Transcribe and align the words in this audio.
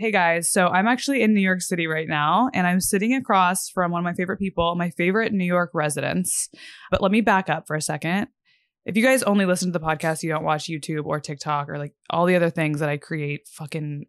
Hey 0.00 0.12
guys, 0.12 0.50
so 0.50 0.68
I'm 0.68 0.86
actually 0.86 1.20
in 1.20 1.34
New 1.34 1.42
York 1.42 1.60
City 1.60 1.86
right 1.86 2.08
now, 2.08 2.48
and 2.54 2.66
I'm 2.66 2.80
sitting 2.80 3.14
across 3.14 3.68
from 3.68 3.90
one 3.90 4.00
of 4.00 4.04
my 4.04 4.14
favorite 4.14 4.38
people, 4.38 4.74
my 4.74 4.88
favorite 4.88 5.34
New 5.34 5.44
York 5.44 5.72
residents. 5.74 6.48
But 6.90 7.02
let 7.02 7.12
me 7.12 7.20
back 7.20 7.50
up 7.50 7.66
for 7.66 7.76
a 7.76 7.82
second. 7.82 8.28
If 8.86 8.96
you 8.96 9.02
guys 9.02 9.22
only 9.22 9.44
listen 9.44 9.70
to 9.70 9.78
the 9.78 9.84
podcast, 9.84 10.22
you 10.22 10.30
don't 10.30 10.42
watch 10.42 10.68
YouTube 10.68 11.04
or 11.04 11.20
TikTok 11.20 11.68
or 11.68 11.76
like 11.76 11.92
all 12.08 12.24
the 12.24 12.34
other 12.34 12.48
things 12.48 12.80
that 12.80 12.88
I 12.88 12.96
create 12.96 13.46
fucking 13.46 14.06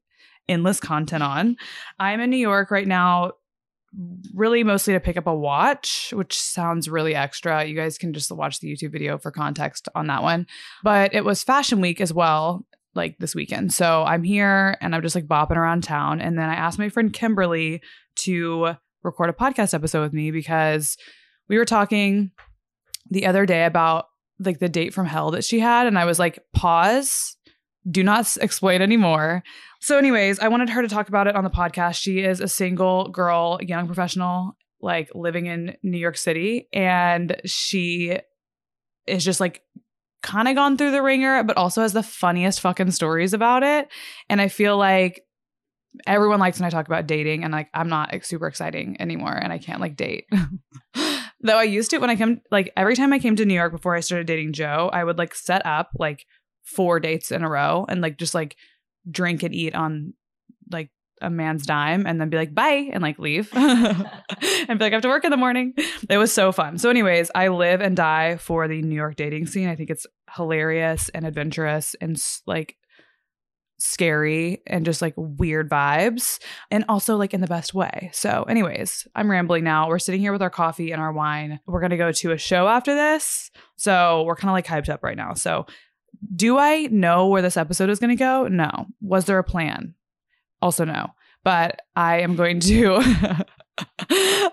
endless 0.48 0.80
content 0.80 1.24
on. 1.24 1.58
I'm 2.00 2.22
in 2.22 2.30
New 2.30 2.38
York 2.38 2.72
right 2.72 2.88
now, 2.88 3.34
really 4.34 4.64
mostly 4.64 4.94
to 4.94 5.02
pick 5.02 5.18
up 5.18 5.28
a 5.28 5.36
watch, 5.36 6.14
which 6.16 6.40
sounds 6.40 6.88
really 6.88 7.16
extra. 7.16 7.66
You 7.66 7.76
guys 7.76 7.98
can 7.98 8.14
just 8.14 8.32
watch 8.32 8.62
the 8.62 8.74
YouTube 8.74 8.94
video 8.94 9.18
for 9.18 9.30
context 9.30 9.90
on 9.94 10.08
that 10.08 10.24
one. 10.24 10.48
But 10.86 11.14
it 11.14 11.26
was 11.26 11.44
Fashion 11.44 11.82
Week 11.82 12.00
as 12.00 12.14
well 12.14 12.66
like 12.94 13.18
this 13.20 13.36
weekend. 13.36 13.74
So 13.74 14.04
I'm 14.04 14.24
here 14.24 14.78
and 14.82 14.94
I'm 14.94 15.02
just 15.02 15.16
like 15.16 15.28
bopping 15.28 15.56
around 15.56 15.84
town. 15.84 16.20
And 16.20 16.38
then 16.38 16.50
I 16.50 16.56
asked 16.56 16.80
my 16.80 16.90
friend 16.90 17.14
Kimberly 17.14 17.82
to 18.18 18.76
record 19.04 19.30
a 19.30 19.34
podcast 19.34 19.74
episode 19.74 20.02
with 20.02 20.14
me 20.14 20.32
because 20.32 20.98
we 21.48 21.58
were 21.58 21.66
talking 21.66 22.32
the 23.10 23.26
other 23.26 23.46
day 23.46 23.66
about 23.66 24.06
like 24.40 24.60
the 24.60 24.70
date 24.70 24.94
from 24.94 25.06
hell 25.06 25.32
that 25.32 25.44
she 25.44 25.60
had. 25.60 25.88
And 25.88 25.98
I 25.98 26.06
was 26.06 26.20
like, 26.20 26.40
pause, 26.54 27.36
do 27.90 28.04
not 28.04 28.38
explain 28.42 28.82
anymore. 28.82 29.44
So, 29.80 29.98
anyways, 29.98 30.40
I 30.40 30.48
wanted 30.48 30.70
her 30.70 30.82
to 30.82 30.88
talk 30.88 31.10
about 31.10 31.28
it 31.28 31.36
on 31.36 31.44
the 31.44 31.50
podcast. 31.50 31.96
She 31.96 32.20
is 32.20 32.40
a 32.40 32.48
single 32.48 33.08
girl, 33.10 33.60
young 33.62 33.88
professional, 33.88 34.56
like 34.82 35.10
living 35.16 35.48
in 35.48 35.78
New 35.84 35.98
York 35.98 36.18
City. 36.18 36.68
And 36.74 37.40
she 37.46 38.20
is 39.08 39.24
just 39.24 39.40
like 39.40 39.62
kind 40.22 40.48
of 40.48 40.56
gone 40.56 40.78
through 40.78 40.92
the 40.92 41.02
ringer, 41.02 41.44
but 41.44 41.58
also 41.58 41.82
has 41.82 41.94
the 41.94 42.04
funniest 42.04 42.62
fucking 42.62 42.92
stories 42.92 43.34
about 43.34 43.64
it. 43.64 43.90
And 44.30 44.42
I 44.42 44.48
feel 44.48 44.78
like 44.78 45.24
everyone 46.08 46.40
likes 46.40 46.60
when 46.60 46.68
I 46.68 46.70
talk 46.70 46.88
about 46.88 47.08
dating, 47.08 47.44
and 47.44 47.52
like 47.52 47.70
I'm 47.74 47.90
not 47.90 48.12
like, 48.12 48.24
super 48.24 48.48
exciting 48.48 48.98
anymore, 49.00 49.34
and 49.34 49.52
I 49.52 49.58
can't 49.58 49.82
like 49.82 49.96
date. 49.96 50.26
Though 51.44 51.58
I 51.58 51.64
used 51.64 51.90
to 51.90 51.98
when 51.98 52.10
I 52.10 52.16
come 52.16 52.42
like 52.52 52.72
every 52.78 52.96
time 52.96 53.14
I 53.14 53.20
came 53.20 53.36
to 53.36 53.46
New 53.46 53.56
York 53.56 53.72
before 53.72 53.96
I 53.96 54.02
started 54.02 54.28
dating 54.28 54.54
Joe, 54.54 54.90
I 54.94 55.04
would 55.04 55.18
like 55.18 55.34
set 55.34 55.66
up 55.66 55.90
like 55.98 56.26
four 56.64 57.00
dates 57.00 57.32
in 57.32 57.44
a 57.44 57.50
row 57.50 57.86
and 57.90 58.02
like 58.02 58.18
just 58.18 58.36
like 58.36 58.56
drink 59.10 59.42
and 59.42 59.54
eat 59.54 59.74
on 59.74 60.14
like 60.72 60.92
a 61.22 61.30
man's 61.30 61.66
dime 61.66 62.06
and 62.06 62.20
then 62.20 62.30
be 62.30 62.38
like 62.38 62.54
bye 62.54 62.90
and 62.92 63.02
like 63.02 63.20
leave 63.20 63.50
and 63.54 63.98
be 63.98 64.86
like 64.86 64.92
I 64.92 64.96
have 64.96 65.02
to 65.02 65.08
work 65.08 65.24
in 65.24 65.32
the 65.32 65.38
morning. 65.38 65.74
It 66.10 66.18
was 66.18 66.34
so 66.34 66.52
fun. 66.52 66.78
So 66.78 66.90
anyways, 66.90 67.32
I 67.36 67.50
live 67.50 67.82
and 67.82 67.96
die 67.96 68.38
for 68.38 68.68
the 68.68 68.82
New 68.82 68.96
York 68.96 69.16
dating 69.16 69.48
scene. 69.48 69.70
I 69.70 69.76
think 69.76 69.90
it's 69.90 70.06
hilarious 70.36 71.10
and 71.10 71.26
adventurous 71.26 71.96
and 72.02 72.22
like 72.46 72.76
scary 73.82 74.62
and 74.68 74.86
just 74.86 75.02
like 75.02 75.14
weird 75.18 75.70
vibes 75.70 76.40
and 76.70 76.86
also 76.88 77.18
like 77.18 77.34
in 77.34 77.42
the 77.42 77.48
best 77.48 77.74
way. 77.74 78.12
So 78.14 78.44
anyways, 78.44 79.08
I'm 79.16 79.30
rambling 79.30 79.64
now. 79.64 79.88
We're 79.88 80.00
sitting 80.00 80.22
here 80.22 80.32
with 80.32 80.42
our 80.42 80.50
coffee 80.50 80.92
and 80.92 81.02
our 81.02 81.12
wine. 81.12 81.60
We're 81.66 81.80
going 81.80 81.92
to 81.92 81.98
go 81.98 82.12
to 82.12 82.32
a 82.32 82.38
show 82.38 82.68
after 82.68 82.94
this. 82.94 83.50
So 83.78 84.24
we're 84.24 84.36
kind 84.36 84.50
of 84.50 84.54
like 84.54 84.68
hyped 84.68 84.90
up 84.90 85.04
right 85.04 85.18
now. 85.18 85.34
So 85.34 85.66
do 86.36 86.58
I 86.58 86.88
know 86.92 87.28
where 87.28 87.42
this 87.42 87.58
episode 87.58 87.90
is 87.90 88.00
going 88.00 88.16
to 88.16 88.16
go? 88.16 88.48
No. 88.48 88.86
Was 89.02 89.26
there 89.26 89.40
a 89.40 89.44
plan? 89.44 89.96
Also 90.62 90.86
no. 90.86 91.08
But 91.44 91.82
I 91.96 92.20
am 92.20 92.36
going 92.36 92.60
to 92.62 92.96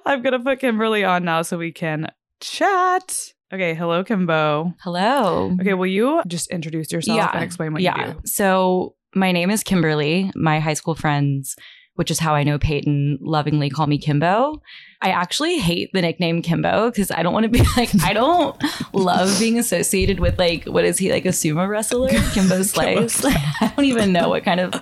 I'm 0.06 0.22
going 0.22 0.32
to 0.32 0.40
put 0.40 0.60
Kimberly 0.60 1.04
on 1.04 1.24
now 1.24 1.42
so 1.42 1.58
we 1.58 1.72
can 1.72 2.10
chat. 2.40 3.32
Okay, 3.52 3.74
hello 3.74 4.04
Kimbo. 4.04 4.74
Hello. 4.80 5.56
Okay, 5.60 5.74
will 5.74 5.86
you 5.86 6.22
just 6.26 6.50
introduce 6.50 6.92
yourself 6.92 7.30
and 7.32 7.42
explain 7.42 7.72
what 7.72 7.82
yeah. 7.82 8.08
you 8.08 8.12
do? 8.14 8.20
So 8.24 8.94
my 9.14 9.32
name 9.32 9.50
is 9.50 9.62
Kimberly. 9.62 10.30
My 10.34 10.60
high 10.60 10.74
school 10.74 10.94
friends, 10.94 11.56
which 11.98 12.12
is 12.12 12.20
how 12.20 12.32
I 12.32 12.44
know 12.44 12.60
Payton, 12.60 13.18
lovingly 13.20 13.68
call 13.70 13.88
me 13.88 13.98
Kimbo. 13.98 14.62
I 15.02 15.10
actually 15.10 15.58
hate 15.58 15.90
the 15.92 16.00
nickname 16.00 16.42
Kimbo 16.42 16.90
because 16.90 17.10
I 17.10 17.24
don't 17.24 17.32
want 17.32 17.42
to 17.42 17.48
be 17.48 17.58
like 17.76 17.90
I 18.04 18.12
don't 18.12 18.56
love 18.92 19.36
being 19.40 19.58
associated 19.58 20.20
with 20.20 20.38
like 20.38 20.64
what 20.66 20.84
is 20.84 20.96
he 20.96 21.10
like 21.10 21.24
a 21.24 21.30
sumo 21.30 21.68
wrestler? 21.68 22.08
Kimbo 22.34 22.62
Slice. 22.62 23.24
I 23.26 23.72
don't 23.74 23.84
even 23.84 24.12
know 24.12 24.28
what 24.28 24.44
kind 24.44 24.60
of 24.60 24.74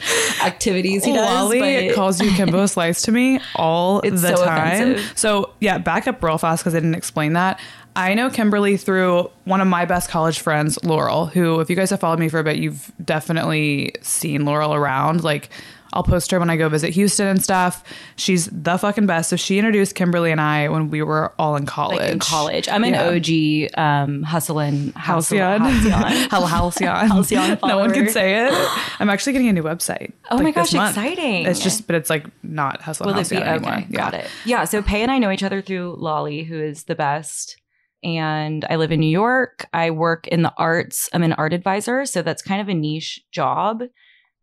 activities 0.44 1.05
he 1.06 1.15
does. 1.15 1.50
But 1.50 1.94
calls 1.94 2.21
you 2.21 2.31
Kimbo 2.32 2.66
Slice 2.66 3.00
to 3.03 3.12
me 3.12 3.41
all 3.55 4.00
It's 4.00 4.21
the 4.21 4.37
so 4.37 4.44
time. 4.44 4.72
offensive. 4.72 5.19
So 5.19 5.55
yeah, 5.60 5.78
back 5.78 6.06
up 6.06 6.22
real 6.22 6.37
fast 6.37 6.62
because 6.65 6.75
I 6.75 6.81
didn't 6.81 6.97
explain 6.97 7.32
that. 7.32 7.59
I 7.94 8.12
know 8.12 8.28
Kimberly 8.28 8.76
through 8.76 9.31
one 9.44 9.62
of 9.62 9.69
my 9.69 9.87
best 9.87 10.10
college 10.10 10.41
friends, 10.41 10.78
Laurel, 10.84 11.26
who, 11.26 11.60
if 11.60 11.71
you 11.71 11.76
guys 11.76 11.88
have 11.88 12.00
followed 12.00 12.19
me 12.19 12.28
for 12.28 12.38
a 12.38 12.44
bit, 12.44 12.56
you've 12.56 12.93
definitely 13.03 13.94
seen 14.03 14.44
Laurel 14.44 14.75
around. 14.75 15.25
Like, 15.25 15.49
I'll 15.96 16.02
post 16.02 16.30
her 16.30 16.38
when 16.38 16.50
I 16.50 16.56
go 16.56 16.68
visit 16.68 16.90
Houston 16.92 17.26
and 17.26 17.42
stuff. 17.42 17.82
She's 18.16 18.46
the 18.52 18.76
fucking 18.76 19.06
best. 19.06 19.30
So 19.30 19.36
she 19.36 19.58
introduced 19.58 19.94
Kimberly 19.94 20.30
and 20.30 20.40
I 20.40 20.68
when 20.68 20.90
we 20.90 21.02
were 21.02 21.32
all 21.38 21.56
in 21.56 21.64
college. 21.64 21.98
like 22.00 22.12
in 22.12 22.18
college. 22.18 22.68
I'm 22.68 22.84
an 22.84 22.92
Yeah. 22.94 23.70
OG 23.74 23.78
um 24.06 24.22
hustling 24.22 24.92
Halcyon. 24.92 25.60
Halcyon. 25.62 26.30
Halcyon. 26.30 27.08
Halcyon 27.08 27.58
no 27.66 27.78
one 27.78 27.92
can 27.94 28.08
say 28.10 28.46
it. 28.46 28.52
I'm 29.00 29.08
actually 29.10 29.32
getting 29.32 29.48
a 29.48 29.52
new 29.52 29.62
website. 29.62 30.12
Oh 30.30 30.38
my 30.38 30.44
like, 30.44 30.54
this 30.56 30.72
gosh, 30.72 30.90
exciting. 30.90 31.46
It's 31.46 31.60
just, 31.60 31.86
but 31.86 31.94
it's 31.96 32.10
like 32.10 32.26
not 32.42 32.82
Hustle 32.82 33.06
Will 33.06 33.12
it 33.18 33.28
be 33.30 33.36
Halcyon 33.36 33.42
okay? 33.42 33.50
anymore. 33.52 33.86
Yeah. 33.88 33.96
Got 33.96 34.14
it. 34.14 34.26
Yeah. 34.44 34.64
So 34.64 34.82
Pay 34.82 35.02
and 35.02 35.10
I 35.10 35.18
know 35.18 35.30
each 35.30 35.42
other 35.44 35.62
through 35.62 35.96
Lolly, 35.98 36.42
who 36.42 36.60
is 36.60 36.84
the 36.84 36.94
best. 36.96 37.56
And 38.04 38.64
I 38.68 38.76
live 38.76 38.92
in 38.92 39.00
New 39.00 39.08
York. 39.10 39.66
I 39.72 39.90
work 39.90 40.28
in 40.28 40.42
the 40.42 40.52
arts. 40.58 41.08
I'm 41.12 41.22
an 41.22 41.32
art 41.32 41.52
advisor. 41.52 42.04
So 42.06 42.22
that's 42.22 42.42
kind 42.42 42.60
of 42.60 42.68
a 42.68 42.74
niche 42.74 43.20
job. 43.32 43.82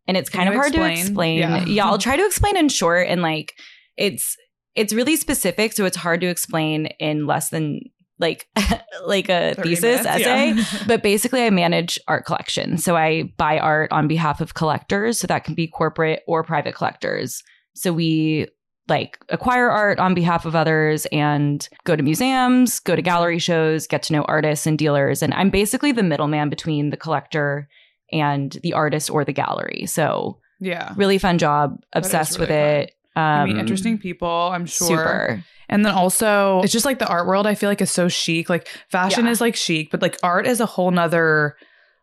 And 0.08 0.18
it's 0.18 0.30
Can 0.30 0.40
kind 0.40 0.50
of 0.50 0.56
hard 0.56 0.74
to 0.74 0.80
explain? 0.80 1.00
explain. 1.00 1.40
Yeah. 1.40 1.66
Yeah. 1.68 1.86
I'll 1.86 1.98
try 1.98 2.16
to 2.16 2.26
explain 2.26 2.58
in 2.58 2.70
short 2.70 3.08
and 3.08 3.22
like 3.22 3.54
it's 3.98 4.36
it's 4.76 4.94
really 4.94 5.16
specific. 5.16 5.74
So 5.74 5.86
it's 5.86 5.98
hard 5.98 6.22
to 6.22 6.28
explain 6.28 6.88
in 7.00 7.26
less 7.26 7.50
than 7.50 7.80
like 8.20 8.48
like 9.06 9.30
a 9.30 9.56
thesis 9.56 10.04
minutes, 10.04 10.06
essay. 10.06 10.52
yeah. 10.52 10.64
but 10.88 11.04
basically 11.04 11.46
I 11.46 11.50
manage 11.50 12.00
art 12.08 12.26
collections. 12.26 12.84
So 12.84 12.96
I 12.96 13.34
buy 13.38 13.60
art 13.60 13.92
on 13.92 14.08
behalf 14.08 14.42
of 14.42 14.54
collectors. 14.54 15.20
So 15.20 15.28
that 15.28 15.44
can 15.44 15.54
be 15.56 15.68
corporate 15.68 16.22
or 16.28 16.44
private 16.44 16.76
collectors. 16.76 17.44
So 17.76 17.94
we 17.94 18.48
like 18.90 19.18
acquire 19.30 19.70
art 19.70 19.98
on 20.00 20.14
behalf 20.14 20.46
of 20.46 20.56
others 20.56 21.06
and 21.08 21.68
go 21.86 21.96
to 21.96 22.04
museums, 22.04 22.80
go 22.82 22.96
to 22.96 23.02
gallery 23.02 23.40
shows, 23.40 23.88
get 23.88 24.04
to 24.04 24.14
know 24.14 24.24
artists 24.24 24.68
and 24.68 24.78
dealers. 24.78 25.24
And 25.24 25.34
I'm 25.34 25.50
basically 25.50 25.94
the 25.94 26.04
middleman 26.04 26.50
between 26.50 26.90
the 26.90 26.98
collector 26.98 27.70
and 28.14 28.52
the 28.64 28.74
artist 28.74 29.10
or 29.10 29.26
the 29.26 29.34
gallery. 29.34 29.86
So 29.88 30.40
yeah. 30.60 30.94
really 30.96 31.18
fun 31.18 31.38
job, 31.38 31.82
That 31.94 32.06
is 32.06 32.08
obsessed 32.08 32.40
with 32.40 32.50
really 32.50 32.62
it. 32.62 32.92
Um, 33.16 33.48
you 33.48 33.54
meet 33.56 33.60
interesting 33.60 33.98
people, 33.98 34.30
I'm 34.30 34.66
sure. 34.66 34.88
Super. 34.88 35.44
And 35.70 35.86
then 35.86 35.94
also, 35.94 36.62
it's 36.62 36.74
just 36.74 36.86
like 36.86 37.00
the 37.00 37.08
art 37.08 37.28
world, 37.28 37.48
I 37.48 37.56
feel 37.56 37.70
like 37.70 37.82
is 37.82 37.92
so 37.92 38.08
chic. 38.08 38.50
Like 38.50 38.68
fashion 38.90 39.26
Yeah. 39.26 39.32
is 39.32 39.42
like 39.42 39.56
chic, 39.56 39.92
but 39.92 40.02
like 40.02 40.18
art 40.24 40.48
is 40.48 40.60
a 40.60 40.66
whole 40.66 40.92
nother 40.92 41.58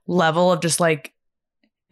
level 0.07 0.51
of 0.53 0.61
just 0.61 0.81
like 0.81 1.13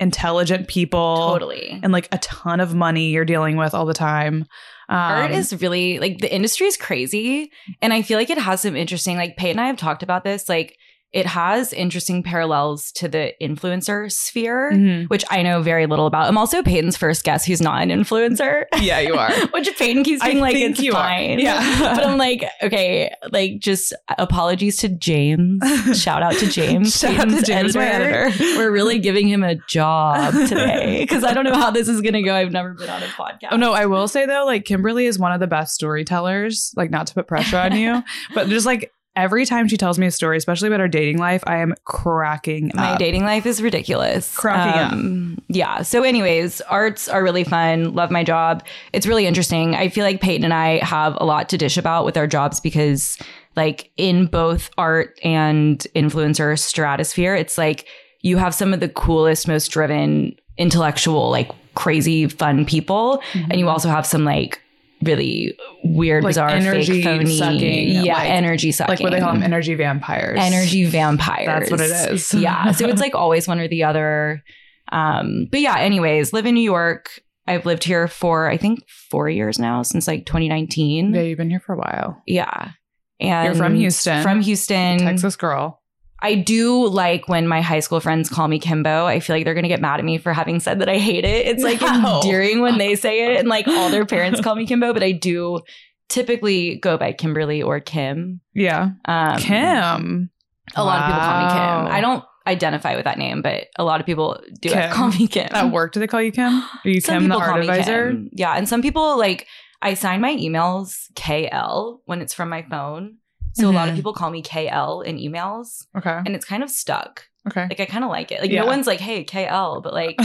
intelligent 0.00 0.68
people. 0.68 1.16
Totally. 1.32 1.78
And 1.82 1.92
like 1.92 2.08
a 2.12 2.18
ton 2.18 2.60
of 2.60 2.74
money 2.74 3.10
you're 3.10 3.24
dealing 3.24 3.56
with 3.56 3.74
all 3.74 3.86
the 3.86 3.94
time. 3.94 4.46
Um, 4.90 4.96
art 4.96 5.30
is 5.32 5.60
really 5.60 5.98
like 5.98 6.18
the 6.18 6.34
industry 6.34 6.66
is 6.66 6.78
crazy 6.78 7.52
and 7.82 7.92
i 7.92 8.00
feel 8.00 8.18
like 8.18 8.30
it 8.30 8.38
has 8.38 8.62
some 8.62 8.74
interesting 8.74 9.18
like 9.18 9.36
pay 9.36 9.50
and 9.50 9.60
i 9.60 9.66
have 9.66 9.76
talked 9.76 10.02
about 10.02 10.24
this 10.24 10.48
like 10.48 10.78
it 11.12 11.24
has 11.26 11.72
interesting 11.72 12.22
parallels 12.22 12.92
to 12.92 13.08
the 13.08 13.32
influencer 13.40 14.12
sphere, 14.12 14.70
Mhm. 14.74 15.08
which 15.08 15.24
I 15.30 15.42
know 15.42 15.62
very 15.62 15.86
little 15.86 16.06
about. 16.06 16.28
I'm 16.28 16.36
also 16.36 16.62
Payton's 16.62 16.96
first 16.96 17.24
guest 17.24 17.46
who's 17.46 17.60
not 17.62 17.82
an 17.82 17.88
influencer. 17.88 18.64
Yeah, 18.80 19.00
you 19.00 19.14
are. 19.14 19.32
Which 19.52 19.68
Payton 19.76 20.04
keeps 20.04 20.22
I 20.22 20.28
being 20.28 20.40
like, 20.40 20.54
it's 20.56 20.80
you 20.80 20.92
are. 20.92 20.94
fine. 21.02 21.38
Yeah. 21.40 21.94
but 21.96 22.06
I'm 22.06 22.16
like, 22.18 22.44
okay, 22.62 23.10
like 23.32 23.58
just 23.60 23.92
apologies 24.18 24.76
to 24.78 24.88
James. 24.88 25.60
Shout 26.00 26.22
out 26.22 26.34
to 26.34 26.46
James. 26.48 26.96
Shout 26.98 27.14
out 27.18 27.24
to 27.24 27.26
Payton's 27.36 27.46
James, 27.46 27.74
my 27.76 27.86
editor. 27.86 28.30
We're 28.56 28.70
really 28.70 28.98
giving 28.98 29.28
him 29.28 29.42
a 29.42 29.56
job 29.68 30.32
today 30.48 30.98
because 31.00 31.24
I 31.24 31.32
don't 31.34 31.44
know 31.44 31.54
how 31.54 31.70
this 31.70 31.88
is 31.88 32.00
going 32.00 32.14
to 32.14 32.22
go. 32.22 32.34
I've 32.34 32.52
never 32.52 32.74
been 32.74 32.88
on 32.90 33.02
a 33.02 33.06
podcast. 33.06 33.48
Oh 33.50 33.56
no, 33.56 33.72
I 33.72 33.86
will 33.86 34.08
say 34.08 34.26
though, 34.26 34.44
like 34.46 34.64
Kimberly 34.64 35.06
is 35.06 35.18
one 35.18 35.32
of 35.32 35.40
the 35.40 35.46
best 35.46 35.74
storytellers. 35.74 36.72
Like, 36.76 36.90
not 36.90 37.06
to 37.08 37.14
put 37.14 37.26
pressure 37.26 37.56
on 37.58 37.76
you, 37.76 38.02
but 38.34 38.48
just 38.48 38.66
like 38.66 38.92
every 39.16 39.44
time 39.44 39.68
she 39.68 39.76
tells 39.76 39.98
me 39.98 40.06
a 40.06 40.10
story, 40.10 40.36
especially 40.36 40.68
about 40.68 40.80
her 40.80 40.88
dating 40.88 41.18
life, 41.18 41.42
I 41.46 41.58
am 41.58 41.74
cracking 41.84 42.70
My 42.74 42.92
up. 42.92 42.98
dating 42.98 43.24
life 43.24 43.46
is 43.46 43.62
ridiculous. 43.62 44.34
Cracking 44.36 44.80
up. 44.80 45.38
up. 45.38 45.44
Yeah. 45.48 45.82
So, 45.82 46.02
anyways, 46.02 46.60
arts 46.62 47.08
are 47.08 47.22
really 47.22 47.44
fun. 47.44 47.94
Love 47.94 48.10
my 48.10 48.24
job. 48.24 48.64
It's 48.92 49.06
really 49.06 49.26
interesting. 49.26 49.74
I 49.74 49.88
feel 49.88 50.04
like 50.04 50.20
Payton 50.20 50.44
and 50.44 50.54
I 50.54 50.84
have 50.84 51.16
a 51.20 51.24
lot 51.24 51.48
to 51.50 51.58
dish 51.58 51.76
about 51.76 52.04
with 52.04 52.16
our 52.16 52.26
jobs 52.26 52.60
because, 52.60 53.18
like, 53.56 53.90
in 53.96 54.26
both 54.26 54.70
art 54.78 55.18
and 55.24 55.78
influencer 55.94 56.58
stratosphere, 56.58 57.34
it's 57.34 57.58
like 57.58 57.86
you 58.22 58.36
have 58.36 58.54
some 58.54 58.72
of 58.72 58.80
the 58.80 58.88
coolest, 58.88 59.48
most 59.48 59.68
driven, 59.68 60.36
intellectual, 60.56 61.30
like 61.30 61.50
crazy, 61.74 62.26
fun 62.26 62.64
people, 62.64 63.22
mm-hmm. 63.32 63.50
and 63.50 63.60
you 63.60 63.68
also 63.68 63.88
have 63.88 64.06
some 64.06 64.24
like 64.24 64.60
really 65.02 65.56
weird, 65.84 66.24
Like 66.24 66.30
bizarre, 66.30 66.50
energy 66.50 67.02
fake, 67.02 67.04
phony, 67.04 67.38
sucking, 67.38 67.88
yeah, 68.04 68.14
like- 68.14 68.30
energy 68.30 68.72
sucking, 68.72 68.90
like 68.92 69.00
what 69.00 69.10
they 69.12 69.20
call 69.20 69.32
them, 69.32 69.42
energy 69.42 69.74
vampires. 69.74 70.38
energy 70.40 70.84
vampires. 70.86 71.46
That's 71.46 71.70
what 71.70 71.80
it 71.80 72.12
is. 72.12 72.34
yeah. 72.34 72.72
So 72.72 72.86
it's 72.88 73.00
like 73.00 73.14
always 73.14 73.46
one 73.46 73.60
or 73.60 73.68
the 73.68 73.84
other. 73.84 74.42
Um, 74.90 75.46
but 75.50 75.60
yeah, 75.60 75.78
anyways, 75.78 76.32
live 76.32 76.46
in 76.46 76.54
New 76.54 76.62
York. 76.62 77.10
I've 77.46 77.64
lived 77.64 77.84
here 77.84 78.08
for 78.08 78.48
I 78.48 78.56
think 78.56 78.80
four 79.10 79.28
years 79.28 79.58
now, 79.58 79.82
since 79.82 80.06
like 80.06 80.26
2019. 80.26 81.14
Yeah, 81.14 81.22
you've 81.22 81.38
been 81.38 81.50
here 81.50 81.60
for 81.60 81.74
a 81.74 81.78
while. 81.78 82.22
Yeah. 82.26 82.72
And 83.20 83.46
You're 83.46 83.54
from 83.54 83.74
Houston. 83.74 84.22
From 84.22 84.40
Houston. 84.42 84.98
Texas 84.98 85.34
girl. 85.36 85.77
I 86.20 86.34
do 86.34 86.86
like 86.88 87.28
when 87.28 87.46
my 87.46 87.60
high 87.60 87.80
school 87.80 88.00
friends 88.00 88.28
call 88.28 88.48
me 88.48 88.58
Kimbo. 88.58 89.06
I 89.06 89.20
feel 89.20 89.36
like 89.36 89.44
they're 89.44 89.54
gonna 89.54 89.68
get 89.68 89.80
mad 89.80 90.00
at 90.00 90.04
me 90.04 90.18
for 90.18 90.32
having 90.32 90.58
said 90.60 90.80
that 90.80 90.88
I 90.88 90.98
hate 90.98 91.24
it. 91.24 91.46
It's 91.46 91.62
like 91.62 91.80
No. 91.80 92.20
endearing 92.22 92.60
when 92.60 92.78
they 92.78 92.96
say 92.96 93.32
it, 93.32 93.38
and 93.38 93.48
like 93.48 93.68
all 93.68 93.90
their 93.90 94.04
parents 94.06 94.40
call 94.40 94.54
me 94.56 94.66
Kimbo, 94.68 94.92
but 94.92 95.02
I 95.02 95.12
do 95.12 95.60
typically 96.08 96.76
go 96.76 96.96
by 96.96 97.12
Kimberly 97.12 97.62
or 97.62 97.80
Kim. 97.80 98.40
Yeah. 98.54 98.90
Um, 99.04 99.38
Kim. 99.38 100.30
A 100.74 100.84
lot 100.84 101.00
of 101.00 101.06
people 101.06 101.20
call 101.20 101.42
me 101.42 101.48
Kim. 101.86 101.94
I 101.94 102.00
don't 102.00 102.24
identify 102.46 102.96
with 102.96 103.04
that 103.04 103.18
name, 103.18 103.42
but 103.42 103.66
a 103.78 103.84
lot 103.84 104.00
of 104.00 104.06
people 104.06 104.40
do 104.60 104.70
call 104.90 105.08
me 105.10 105.26
Kim. 105.28 105.48
At 105.52 105.70
work, 105.70 105.92
do 105.92 106.00
they 106.00 106.06
call 106.06 106.22
you 106.22 106.32
Kim? 106.32 106.52
Are 106.62 106.66
you 106.84 107.00
Some 107.00 107.20
Kim, 107.20 107.28
the 107.28 107.36
art 107.36 107.60
advisor? 107.60 108.08
Kim. 108.08 108.30
Yeah, 108.32 108.52
and 108.54 108.68
some 108.68 108.82
people 108.82 109.18
like 109.18 109.46
I 109.82 109.94
sign 109.94 110.20
my 110.20 110.34
emails 110.34 110.94
KL 111.14 111.98
when 112.06 112.20
it's 112.20 112.34
from 112.34 112.48
my 112.48 112.62
phone. 112.68 113.18
So 113.54 113.68
a 113.68 113.72
lot 113.72 113.88
of 113.88 113.94
Mhm. 113.94 113.96
people 113.96 114.12
call 114.12 114.30
me 114.30 114.42
KL 114.42 115.00
in 115.04 115.16
emails, 115.16 115.86
Okay. 115.96 116.10
and 116.24 116.28
it's 116.36 116.44
kind 116.44 116.62
of 116.62 116.70
stuck. 116.70 117.24
Okay. 117.48 117.62
Like 117.68 117.80
I 117.80 117.86
kind 117.86 118.04
of 118.04 118.10
like 118.10 118.30
it. 118.30 118.40
Like 118.40 118.50
Yeah. 118.50 118.60
no 118.60 118.66
one's 118.66 118.86
like, 118.86 119.00
"Hey, 119.00 119.24
KL," 119.24 119.80
but 119.82 119.92
like 119.94 120.16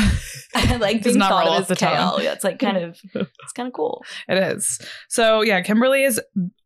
I 0.56 0.76
like 0.78 1.04
being 1.04 1.18
not 1.18 1.30
thought 1.30 1.48
of 1.48 1.62
as 1.62 1.68
the. 1.70 1.76
KL. 1.76 2.22
Yeah, 2.22 2.34
it's 2.34 2.44
like 2.44 2.60
kind 2.60 2.78
of 2.78 3.00
it's 3.16 3.54
kind 3.56 3.68
of 3.68 3.74
cool. 3.74 4.04
It 4.28 4.38
is. 4.38 4.80
So 5.10 5.42
yeah, 5.42 5.62
Kimberly 5.62 6.04
has 6.04 6.20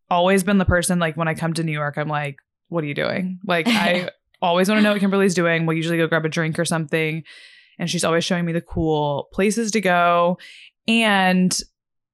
always 0.10 0.44
been 0.44 0.58
the 0.58 0.66
person 0.66 1.00
like 1.00 1.16
when 1.16 1.28
I 1.28 1.34
come 1.36 1.54
to 1.54 1.64
New 1.64 1.72
York, 1.74 1.98
I'm 1.98 2.08
like, 2.08 2.38
what 2.70 2.84
are 2.84 2.88
you 2.88 2.96
doing? 2.96 3.40
Like 3.46 3.68
I 3.68 4.10
always 4.42 4.68
want 4.70 4.80
to 4.80 4.84
know 4.84 4.92
what 4.94 5.00
Kimberly's 5.00 5.34
doing. 5.36 5.66
We'll 5.66 5.78
usually 5.78 5.98
go 5.98 6.08
grab 6.08 6.26
a 6.26 6.30
drink 6.30 6.58
or 6.60 6.66
something. 6.66 7.24
And 7.80 7.90
she's 7.90 8.04
always 8.04 8.24
showing 8.26 8.46
me 8.46 8.54
the 8.54 8.62
cool 8.62 9.28
places 9.34 9.72
to 9.72 9.82
go. 9.82 10.40
And 10.88 11.56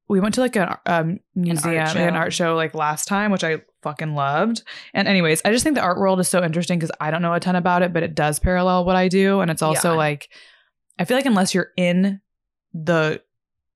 we 0.09 0.19
went 0.19 0.35
to 0.35 0.41
like 0.41 0.55
a 0.57 0.79
um, 0.85 1.19
museum, 1.35 1.77
art 1.85 1.95
an 1.95 2.15
art 2.15 2.33
show 2.33 2.55
like 2.55 2.73
last 2.73 3.05
time, 3.07 3.31
which 3.31 3.43
I 3.43 3.61
fucking 3.83 4.15
loved. 4.15 4.63
And 4.93 5.07
anyways, 5.07 5.41
I 5.45 5.51
just 5.51 5.63
think 5.63 5.75
the 5.75 5.81
art 5.81 5.99
world 5.99 6.19
is 6.19 6.27
so 6.27 6.43
interesting 6.43 6.79
because 6.79 6.91
I 6.99 7.11
don't 7.11 7.21
know 7.21 7.33
a 7.33 7.39
ton 7.39 7.55
about 7.55 7.81
it, 7.83 7.93
but 7.93 8.01
it 8.03 8.15
does 8.15 8.39
parallel 8.39 8.85
what 8.85 8.95
I 8.95 9.07
do. 9.09 9.41
And 9.41 9.51
it's 9.51 9.61
also 9.61 9.91
Yeah. 9.91 9.97
like, 9.97 10.29
I 10.97 11.05
feel 11.05 11.17
like 11.17 11.25
unless 11.25 11.53
you're 11.53 11.71
in 11.77 12.21
the 12.73 13.21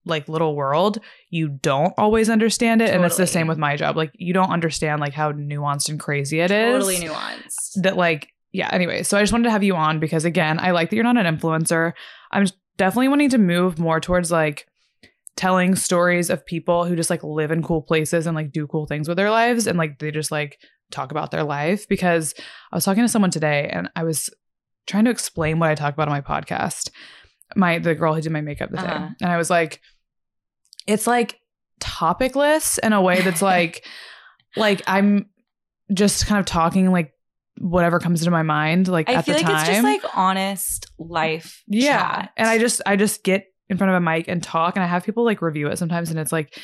like 0.06 0.30
little 0.30 0.56
world, 0.56 1.00
you 1.30 1.50
don't 1.50 1.94
always 1.98 2.30
understand 2.30 2.82
it. 2.82 2.90
And 2.92 3.04
it's 3.04 3.18
the 3.18 3.28
same 3.28 3.48
with 3.48 3.58
my 3.58 3.76
job. 3.76 3.98
Like 3.98 4.12
you 4.14 4.34
don't 4.34 4.50
understand 4.52 5.02
like 5.02 5.14
how 5.14 5.32
nuanced 5.34 5.90
and 5.90 6.00
crazy 6.00 6.40
it 6.40 6.50
is. 6.50 6.74
Totally 6.74 6.96
nuanced. 6.98 7.82
That 7.84 7.98
like, 7.98 8.30
yeah, 8.54 8.70
anyway. 8.72 9.04
So 9.04 9.18
I 9.18 9.22
just 9.22 9.34
wanted 9.34 9.46
to 9.46 9.52
have 9.52 9.64
you 9.64 9.76
on 9.76 10.00
because 10.00 10.24
again, 10.24 10.60
I 10.60 10.72
like 10.72 10.90
that 10.90 10.96
you're 10.96 11.04
not 11.04 11.18
an 11.18 11.38
influencer. 11.38 11.92
I'm 12.32 12.46
definitely 12.78 13.10
wanting 13.10 13.30
to 13.32 13.38
move 13.38 13.78
more 13.80 14.00
towards 14.00 14.32
like 14.32 14.66
telling 15.38 15.76
stories 15.76 16.30
of 16.30 16.46
people 16.46 16.84
who 16.86 16.96
just 16.96 17.10
like 17.10 17.24
live 17.24 17.52
in 17.52 17.64
cool 17.64 17.82
places 17.82 18.28
and 18.28 18.36
like 18.36 18.52
do 18.52 18.68
cool 18.68 18.86
things 18.88 19.08
with 19.08 19.16
their 19.18 19.32
lives 19.32 19.68
and 19.68 19.78
like 19.78 20.00
they 20.00 20.12
just 20.12 20.32
like 20.32 20.58
talk 20.92 21.12
about 21.12 21.32
their 21.32 21.44
life 21.44 21.88
because 21.88 22.34
I 22.72 22.76
was 22.76 22.84
talking 22.84 23.04
to 23.04 23.08
someone 23.08 23.32
today 23.32 23.70
and 23.72 23.90
I 23.96 24.04
was 24.04 24.30
trying 24.88 25.06
to 25.06 25.12
explain 25.12 25.60
what 25.60 25.70
I 25.70 25.76
talk 25.76 25.94
about 25.94 26.08
on 26.10 26.14
my 26.14 26.22
podcast. 26.22 26.90
My 27.56 27.78
the 27.80 27.94
girl 27.96 28.14
who 28.16 28.22
did 28.22 28.32
my 28.32 28.42
makeup 28.42 28.72
the 28.72 28.78
Uh-huh. 28.80 28.88
thing. 29.08 29.16
And 29.22 29.32
I 29.32 29.38
was 29.38 29.50
like 29.50 29.80
it's 30.88 31.06
like 31.08 31.40
topicless 31.80 32.80
in 32.80 32.94
a 32.94 33.02
way 33.02 33.22
that's 33.22 33.42
like 33.54 33.86
like 34.56 34.82
I'm 34.88 35.30
just 35.94 36.26
kind 36.26 36.40
of 36.40 36.46
talking 36.46 36.92
like 36.92 37.12
whatever 37.60 38.00
comes 38.00 38.22
into 38.22 38.32
my 38.32 38.44
mind 38.44 38.88
like 38.88 39.10
I 39.10 39.14
at 39.14 39.26
feel 39.26 39.36
the 39.36 39.42
like 39.42 39.48
time. 39.52 39.60
it's 39.62 39.70
just 39.70 39.84
like 39.84 40.02
honest 40.18 40.88
life. 41.00 41.64
Yeah. 41.68 41.98
chat. 41.98 42.32
And 42.38 42.48
I 42.48 42.58
just 42.58 42.82
I 42.86 42.96
just 42.96 43.24
get 43.24 43.46
in 43.70 43.78
front 43.78 43.92
of 43.92 43.96
a 43.98 44.00
mic 44.02 44.28
and 44.28 44.42
talk 44.44 44.76
and 44.76 44.84
I 44.84 44.88
have 44.88 45.04
people 45.04 45.24
like 45.26 45.42
review 45.42 45.68
it 45.68 45.78
sometimes 45.78 46.10
and 46.10 46.20
it's 46.20 46.32
like 46.32 46.58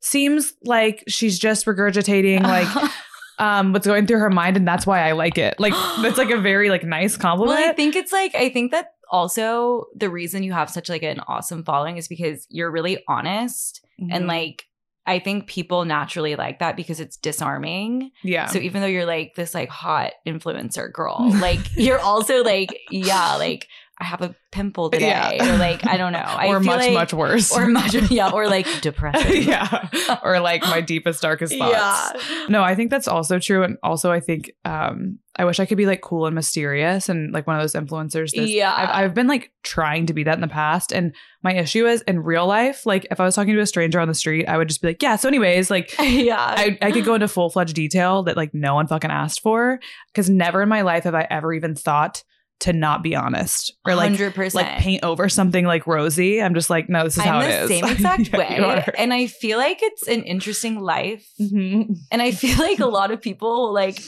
seems 0.00 0.54
like 0.64 1.04
she's 1.08 1.38
just 1.38 1.66
regurgitating 1.66 2.42
like 2.42 2.90
um 3.38 3.72
what's 3.72 3.86
going 3.86 4.06
through 4.06 4.18
her 4.18 4.30
mind 4.30 4.56
and 4.56 4.66
that's 4.66 4.86
why 4.86 5.06
I 5.08 5.12
like 5.12 5.38
it. 5.38 5.58
Like 5.58 5.72
that's 6.02 6.18
like 6.18 6.30
a 6.30 6.40
very 6.40 6.70
like 6.70 6.84
nice 6.84 7.16
compliment. 7.16 7.58
Well, 7.58 7.70
I 7.70 7.72
think 7.72 7.96
it's 7.96 8.12
like 8.12 8.34
I 8.34 8.48
think 8.50 8.70
that 8.72 8.92
also 9.10 9.86
the 9.96 10.08
reason 10.08 10.42
you 10.42 10.52
have 10.52 10.70
such 10.70 10.88
like 10.88 11.02
an 11.02 11.20
awesome 11.26 11.64
following 11.64 11.96
is 11.96 12.08
because 12.08 12.46
you're 12.50 12.70
really 12.70 13.02
honest 13.08 13.84
Mm-hmm. 14.00 14.12
and 14.12 14.26
like 14.26 14.64
I 15.06 15.18
think 15.18 15.46
people 15.46 15.84
naturally 15.84 16.34
like 16.36 16.60
that 16.60 16.74
because 16.74 17.00
it's 17.00 17.18
disarming. 17.18 18.12
yeah. 18.22 18.46
So 18.46 18.58
even 18.58 18.80
though 18.80 18.86
you're 18.86 19.04
like 19.04 19.34
this 19.34 19.54
like 19.54 19.68
hot 19.68 20.12
influencer 20.26 20.90
girl, 20.90 21.16
like 21.40 21.60
you're 21.76 21.98
also 21.98 22.42
like 22.42 22.68
yeah, 22.90 23.36
like 23.36 23.66
I 24.00 24.04
have 24.04 24.22
a 24.22 24.34
pimple 24.50 24.88
today 24.90 25.08
Yeah. 25.08 25.54
or 25.54 25.58
like 25.58 25.86
I 25.86 25.96
don't 25.96 26.12
know. 26.12 26.18
I 26.24 26.46
or 26.48 26.58
much 26.60 26.78
like- 26.80 26.92
much 26.94 27.12
worse. 27.12 27.52
or 27.56 27.66
much 27.66 27.94
yeah, 28.10 28.30
or 28.30 28.48
like 28.48 28.66
depression. 28.80 29.42
yeah. 29.42 30.18
Or 30.22 30.40
like 30.40 30.62
my 30.62 30.80
deepest 30.80 31.22
darkest 31.22 31.56
thoughts. 31.56 32.20
Yeah. 32.30 32.46
No, 32.48 32.62
I 32.62 32.74
think 32.74 32.90
that's 32.90 33.06
also 33.08 33.38
true. 33.38 33.62
And 33.62 33.76
also, 33.82 34.10
I 34.10 34.20
think 34.20 34.52
um, 34.64 35.18
I 35.36 35.44
wish 35.44 35.60
I 35.60 35.66
could 35.66 35.76
be 35.76 35.86
like 35.86 36.00
cool 36.00 36.26
and 36.26 36.34
mysterious 36.34 37.08
and 37.08 37.32
like 37.32 37.46
one 37.46 37.56
of 37.56 37.62
those 37.62 37.74
influencers. 37.74 38.30
Yeah. 38.34 38.74
I've, 38.74 39.04
I've 39.04 39.14
been 39.14 39.26
like 39.28 39.52
trying 39.62 40.06
to 40.06 40.14
be 40.14 40.24
that 40.24 40.34
in 40.34 40.40
the 40.40 40.48
past. 40.48 40.92
And 40.92 41.14
my 41.42 41.54
issue 41.54 41.86
is 41.86 42.00
in 42.02 42.20
real 42.20 42.46
life, 42.46 42.86
like 42.86 43.06
if 43.10 43.20
I 43.20 43.24
was 43.24 43.34
talking 43.34 43.54
to 43.54 43.60
a 43.60 43.66
stranger 43.66 44.00
on 44.00 44.08
the 44.08 44.14
street, 44.14 44.46
I 44.46 44.56
would 44.56 44.68
just 44.68 44.80
be 44.82 44.88
like, 44.88 45.02
yeah. 45.02 45.16
So, 45.16 45.28
anyways, 45.28 45.70
like 45.70 45.94
yeah. 46.00 46.36
I, 46.56 46.78
I 46.82 46.90
could 46.90 47.04
go 47.04 47.14
into 47.14 47.28
full 47.28 47.50
fledged 47.50 47.74
detail 47.76 48.22
that 48.24 48.36
like 48.36 48.54
no 48.54 48.74
one 48.74 48.86
fucking 48.86 49.10
asked 49.10 49.40
for 49.42 49.78
because 50.12 50.28
never 50.30 50.62
in 50.62 50.68
my 50.68 50.80
life 50.82 51.04
have 51.04 51.14
I 51.14 51.26
ever 51.30 51.52
even 51.52 51.74
thought 51.74 52.24
to 52.60 52.72
not 52.72 53.02
be 53.02 53.16
honest 53.16 53.72
or 53.86 53.94
like 53.94 54.12
100%. 54.12 54.54
like 54.54 54.78
paint 54.78 55.02
over 55.02 55.28
something 55.28 55.64
like 55.64 55.86
rosy. 55.86 56.40
I'm 56.42 56.54
just 56.54 56.70
like, 56.70 56.88
no, 56.88 57.04
this 57.04 57.16
is 57.16 57.22
how 57.22 57.38
I'm 57.38 57.50
it 57.50 57.62
the 57.62 57.68
same 57.68 57.84
exact 57.88 58.30
Yeah, 58.32 58.38
way. 58.38 58.84
And 58.98 59.12
I 59.12 59.26
feel 59.26 59.58
like 59.58 59.78
it's 59.82 60.06
an 60.08 60.22
interesting 60.24 60.80
life. 60.80 61.26
Mhm. 61.40 61.96
And 62.12 62.20
I 62.22 62.30
feel 62.30 62.58
like 62.58 62.78
a 62.80 62.86
lot 62.86 63.10
of 63.10 63.20
people, 63.20 63.72
like, 63.72 63.98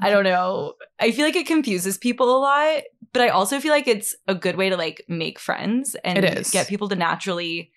I 0.00 0.10
don't 0.10 0.24
know, 0.24 0.74
I 1.00 1.12
feel 1.12 1.24
like 1.24 1.36
it 1.36 1.46
confuses 1.46 1.96
people 1.98 2.36
a 2.36 2.40
lot, 2.40 2.82
but 3.12 3.22
I 3.22 3.28
also 3.28 3.60
feel 3.60 3.72
like 3.72 3.86
it's 3.88 4.14
a 4.26 4.34
good 4.34 4.56
way 4.56 4.68
to 4.68 4.76
like 4.76 5.04
make 5.08 5.38
friends 5.38 5.94
and 6.04 6.24
is. 6.24 6.50
get 6.50 6.68
people 6.68 6.88
to 6.88 6.96
naturally 6.96 7.70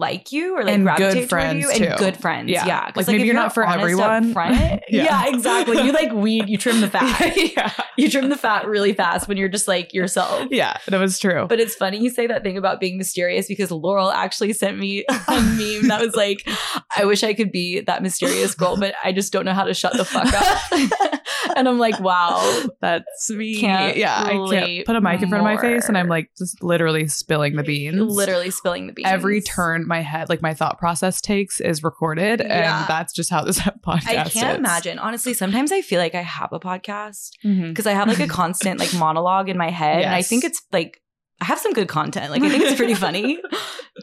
like 0.00 0.32
you 0.32 0.56
or 0.56 0.64
like 0.64 0.74
And 0.74 0.82
gravitate 0.84 1.12
good 1.12 1.18
toward 1.20 1.28
friends, 1.28 1.62
you 1.64 1.72
too. 1.74 1.84
and 1.84 1.98
good 1.98 2.16
friends. 2.16 2.50
Yeah. 2.50 2.66
Yeah. 2.66 2.86
'Cause, 2.90 2.96
Like, 2.96 3.06
maybe 3.08 3.20
if 3.20 3.26
you're 3.26 3.34
not 3.34 3.54
for 3.54 3.66
everyone. 3.66 4.32
front, 4.32 4.54
Yeah. 4.88 5.04
yeah. 5.04 5.26
exactly. 5.34 5.80
You 5.82 5.92
like 5.92 6.12
weed, 6.12 6.48
you 6.48 6.56
trim 6.58 6.80
the 6.80 6.88
fat. 6.90 7.36
yeah. 7.56 7.70
you 7.96 8.10
trim 8.10 8.28
the 8.28 8.36
fat 8.36 8.66
really 8.66 8.92
fast 8.94 9.28
when 9.28 9.36
you're 9.36 9.48
just 9.48 9.68
like 9.68 9.94
yourself. 9.94 10.48
Yeah, 10.50 10.76
that 10.88 10.98
was 10.98 11.18
true. 11.18 11.46
But 11.48 11.60
it's 11.60 11.74
funny 11.74 11.98
you 11.98 12.10
say 12.10 12.26
that 12.26 12.42
thing 12.42 12.56
about 12.56 12.80
being 12.80 12.96
mysterious 12.98 13.46
because 13.46 13.70
Laurel 13.70 14.10
actually 14.10 14.52
sent 14.54 14.78
me 14.78 15.04
a 15.08 15.40
meme 15.40 15.88
that 15.88 16.00
was 16.00 16.14
like, 16.16 16.48
I 16.96 17.04
wish 17.04 17.22
I 17.22 17.34
could 17.34 17.52
be 17.52 17.80
that 17.82 18.02
mysterious 18.02 18.54
girl, 18.54 18.76
but 18.78 18.94
I 19.04 19.12
just 19.12 19.32
don't 19.32 19.44
know 19.44 19.52
how 19.54 19.64
to 19.64 19.74
shut 19.74 19.92
the 19.96 20.04
fuck 20.04 20.32
up. 20.32 21.19
And 21.56 21.68
I'm 21.68 21.78
like, 21.78 22.00
wow. 22.00 22.64
That's 22.80 23.30
me. 23.30 23.60
Yeah, 23.60 24.24
I 24.24 24.30
can't 24.50 24.86
put 24.86 24.96
a 24.96 25.00
mic 25.00 25.22
in 25.22 25.28
front 25.28 25.40
of 25.40 25.44
my 25.44 25.60
face 25.60 25.88
and 25.88 25.96
I'm 25.96 26.08
like 26.08 26.30
just 26.38 26.62
literally 26.62 27.06
spilling 27.08 27.56
the 27.56 27.62
beans. 27.62 28.00
Literally 28.00 28.50
spilling 28.50 28.86
the 28.86 28.92
beans. 28.92 29.08
Every 29.08 29.40
turn 29.40 29.86
my 29.86 30.00
head, 30.00 30.28
like 30.28 30.42
my 30.42 30.54
thought 30.54 30.78
process 30.78 31.20
takes, 31.20 31.60
is 31.60 31.82
recorded, 31.82 32.40
Yeah. 32.40 32.80
and 32.80 32.88
that's 32.88 33.12
just 33.12 33.30
how 33.30 33.44
this 33.44 33.58
podcast. 33.86 34.08
I 34.08 34.24
can't 34.24 34.52
is. 34.52 34.58
imagine. 34.58 34.98
Honestly, 34.98 35.34
sometimes 35.34 35.72
I 35.72 35.82
feel 35.82 35.98
like 35.98 36.14
I 36.14 36.22
have 36.22 36.52
a 36.52 36.60
podcast 36.60 37.30
mm-hmm. 37.44 37.68
because 37.70 37.86
I 37.86 37.92
have 37.92 38.08
like 38.08 38.20
a 38.20 38.26
constant 38.40 38.80
like 38.80 38.94
monologue 38.94 39.48
in 39.48 39.56
my 39.56 39.70
head. 39.70 40.02
And 40.02 40.14
I 40.14 40.22
think 40.22 40.44
it's 40.44 40.62
like 40.72 41.00
I 41.40 41.46
have 41.46 41.58
some 41.58 41.72
good 41.72 41.88
content. 41.88 42.30
Like 42.30 42.42
I 42.42 42.50
think 42.50 42.64
it's 42.64 42.76
pretty 42.76 42.94
funny. 42.94 43.40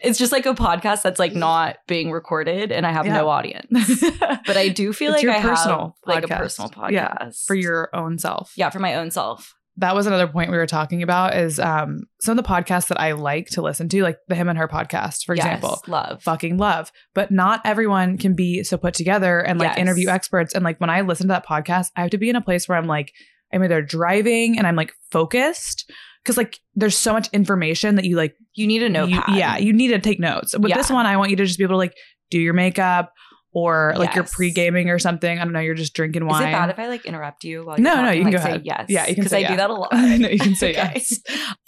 It's 0.04 0.20
just 0.20 0.32
like 0.32 0.46
a 0.46 0.54
podcast 0.54 1.02
that's 1.02 1.18
like 1.18 1.34
not 1.34 1.78
being 1.88 2.12
recorded 2.12 2.72
and 2.72 2.86
I 2.86 2.92
have 2.92 3.08
Yeah. 3.08 3.16
no 3.18 3.30
audience. 3.30 3.66
But 4.20 4.56
I 4.58 4.68
do 4.68 4.94
feel 4.94 5.14
It's 5.14 5.24
like 5.24 5.38
I 5.38 5.42
personal 5.42 5.96
have 6.06 6.16
like 6.16 6.24
a 6.24 6.28
personal 6.28 6.70
podcast. 6.70 6.92
Yeah, 6.92 7.30
for 7.48 7.56
your 7.56 7.90
own 7.96 8.20
self. 8.20 8.54
Yeah, 8.56 8.70
for 8.70 8.78
my 8.80 8.96
own 8.96 9.10
self. 9.10 9.56
that 9.78 9.96
was 9.96 10.06
another 10.06 10.28
point 10.28 10.52
we 10.52 10.58
were 10.58 10.68
talking 10.68 11.02
about 11.02 11.36
is 11.36 11.60
um 11.60 12.02
some 12.22 12.38
of 12.38 12.44
the 12.44 12.48
podcasts 12.48 12.88
that 12.90 13.00
I 13.00 13.14
like 13.14 13.48
to 13.52 13.62
listen 13.64 13.90
to, 13.90 14.04
like 14.04 14.20
the 14.28 14.36
him 14.36 14.50
and 14.50 14.58
her 14.60 14.68
podcast, 14.68 15.26
for 15.26 15.36
Yes, 15.36 15.46
example. 15.46 15.82
love. 15.88 16.22
Fucking 16.22 16.58
love. 16.58 16.92
But 17.16 17.32
not 17.32 17.62
everyone 17.66 18.18
can 18.20 18.36
be 18.36 18.64
so 18.64 18.78
put 18.78 18.94
together 18.94 19.40
and 19.40 19.58
like 19.58 19.70
Yes. 19.70 19.78
interview 19.80 20.10
experts. 20.10 20.54
And 20.54 20.64
like 20.64 20.80
when 20.80 20.92
I 20.92 21.02
listen 21.02 21.28
to 21.28 21.34
that 21.34 21.46
podcast, 21.48 21.90
I 21.96 22.02
have 22.02 22.12
to 22.12 22.18
be 22.20 22.30
in 22.30 22.36
a 22.36 22.42
place 22.42 22.68
where 22.68 22.78
I'm 22.78 22.88
like, 22.88 23.14
I'm 23.52 23.64
either 23.64 23.82
driving 23.82 24.58
and 24.60 24.68
I'm 24.68 24.76
like 24.76 24.94
focused. 25.12 25.90
Cause 26.28 26.38
like 26.38 26.60
there's 26.76 26.96
so 26.98 27.14
much 27.14 27.30
information 27.34 27.96
that 27.96 28.06
you 28.06 28.16
like 28.18 28.36
You 28.54 28.68
need 28.68 28.82
a 28.84 28.86
you- 28.86 28.90
notepad. 28.92 29.36
yeah, 29.38 29.58
you 29.58 29.74
need 29.74 29.88
to 29.88 30.00
take 30.00 30.20
notes. 30.20 30.56
With 30.58 30.74
this 30.74 30.90
one, 30.92 31.06
I 31.06 31.18
want 31.18 31.32
you 31.32 31.38
to 31.38 31.46
just 31.46 31.58
be 31.58 31.64
able 31.64 31.74
to 31.76 31.78
like 31.78 31.96
do 32.30 32.38
your 32.40 32.54
makeup 32.54 33.14
or 33.54 33.94
like 33.98 34.14
you're 34.14 34.26
pre 34.26 34.52
gaming 34.52 34.90
or 34.90 35.00
something. 35.00 35.40
I 35.40 35.44
don't 35.44 35.54
know, 35.54 35.60
you're 35.62 35.74
just 35.74 35.94
drinking 35.96 36.28
wine. 36.28 36.44
Is 36.44 36.50
it 36.50 36.52
bad 36.52 36.70
if 36.70 36.78
I 36.78 36.88
like 36.90 37.06
interrupt 37.06 37.44
you? 37.46 37.66
While 37.66 37.78
No, 37.80 37.94
you're 37.94 38.04
no, 38.04 38.12
you 38.12 38.24
can 38.24 38.32
Like, 38.34 38.34
go 38.34 38.44
say 38.44 38.50
ahead. 38.50 38.62
Yes. 38.66 38.86
Yeah, 38.90 39.08
you 39.08 39.16
can 39.16 39.24
because 39.24 39.34
I 39.34 39.48
do 39.48 39.56
that 39.56 39.70
a 39.70 39.74
lot. 39.74 39.90
no, 39.94 40.28
you 40.28 40.38
can 40.38 40.54
say 40.56 40.72
Okay. 40.78 40.92
yes. 40.96 41.20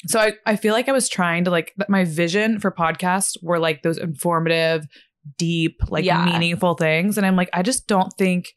So 0.07 0.19
I, 0.19 0.33
I 0.45 0.55
feel 0.57 0.73
like 0.73 0.87
I 0.89 0.91
was 0.91 1.07
trying 1.09 1.45
to 1.45 1.51
like 1.51 1.73
my 1.87 2.03
vision 2.03 2.59
for 2.59 2.69
podcasts 2.71 3.37
were 3.41 3.57
like 3.57 3.81
those 3.81 3.97
informative, 3.97 4.85
deep, 5.37 5.79
like 5.87 6.05
Yeah. 6.05 6.25
meaningful 6.25 6.75
things. 6.75 7.17
And 7.17 7.25
I'm 7.25 7.35
like, 7.35 7.49
I 7.53 7.63
just 7.63 7.87
don't 7.87 8.11
think 8.17 8.49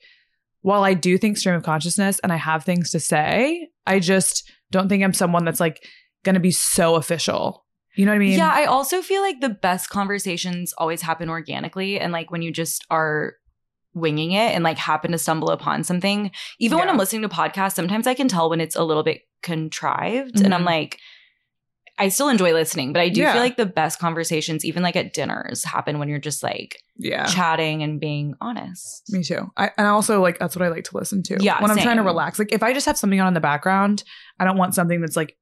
while 0.62 0.84
I 0.84 0.94
do 0.94 1.16
think 1.16 1.38
stream 1.38 1.54
of 1.54 1.62
consciousness 1.62 2.18
and 2.20 2.32
I 2.32 2.36
have 2.36 2.64
things 2.64 2.90
to 2.90 3.00
say, 3.00 3.68
I 3.86 3.98
just 3.98 4.50
don't 4.70 4.88
think 4.88 5.02
I'm 5.04 5.12
someone 5.14 5.44
that's 5.44 5.60
like 5.60 5.86
gonna 6.24 6.40
be 6.40 6.50
so 6.52 6.94
official. 6.96 7.64
You 7.94 8.06
know 8.06 8.12
what 8.12 8.16
I 8.16 8.20
mean? 8.20 8.38
yeah, 8.38 8.50
I 8.54 8.64
also 8.64 9.02
feel 9.02 9.20
like 9.20 9.40
the 9.40 9.50
best 9.50 9.90
conversations 9.90 10.72
always 10.78 11.02
happen 11.02 11.28
organically 11.28 12.00
and 12.00 12.10
like 12.12 12.30
when 12.30 12.40
you 12.40 12.50
just 12.50 12.86
are 12.90 13.34
winging 13.94 14.32
it 14.32 14.52
and 14.54 14.64
like 14.64 14.78
happen 14.78 15.12
to 15.12 15.18
stumble 15.18 15.50
upon 15.50 15.84
something. 15.84 16.30
Even 16.58 16.78
when 16.78 16.88
I'm 16.88 16.96
listening 16.96 17.20
to 17.22 17.28
podcasts, 17.28 17.74
sometimes 17.74 18.06
I 18.06 18.14
can 18.14 18.28
tell 18.28 18.48
when 18.48 18.62
it's 18.62 18.76
a 18.76 18.82
little 18.84 19.02
bit 19.02 19.20
contrived 19.42 20.40
and 20.40 20.54
I'm 20.54 20.62
Mhm. 20.62 20.66
like 20.66 20.98
I 21.98 22.08
still 22.08 22.28
enjoy 22.30 22.52
listening, 22.54 22.92
but 22.92 23.02
I 23.02 23.08
do 23.10 23.20
Yeah. 23.20 23.32
feel 23.34 23.42
like 23.42 23.56
the 23.56 23.66
best 23.66 23.98
conversations 23.98 24.64
even 24.64 24.82
like 24.82 24.96
at 24.96 25.12
dinners 25.12 25.62
happen 25.62 25.98
when 25.98 26.08
you're 26.08 26.18
just 26.18 26.42
like 26.42 26.78
Yeah. 26.96 27.26
chatting 27.26 27.82
and 27.82 28.00
being 28.00 28.34
honest. 28.40 29.04
Me 29.12 29.22
too. 29.22 29.50
I 29.56 29.70
and 29.76 29.86
also 29.86 30.20
like 30.22 30.38
that's 30.38 30.56
what 30.56 30.64
I 30.64 30.68
like 30.68 30.84
to 30.84 30.96
listen 30.96 31.22
to. 31.24 31.36
Yeah, 31.40 31.60
When 31.60 31.70
I'm 31.70 31.76
trying 31.78 31.98
to 31.98 32.02
relax. 32.02 32.38
Like 32.38 32.52
if 32.52 32.62
I 32.62 32.72
just 32.72 32.86
have 32.86 32.96
something 32.96 33.20
on 33.20 33.28
in 33.28 33.34
the 33.34 33.40
background, 33.40 34.04
I 34.40 34.44
don't 34.44 34.56
want 34.56 34.74
something 34.74 35.00
that's 35.00 35.16
like 35.16 35.36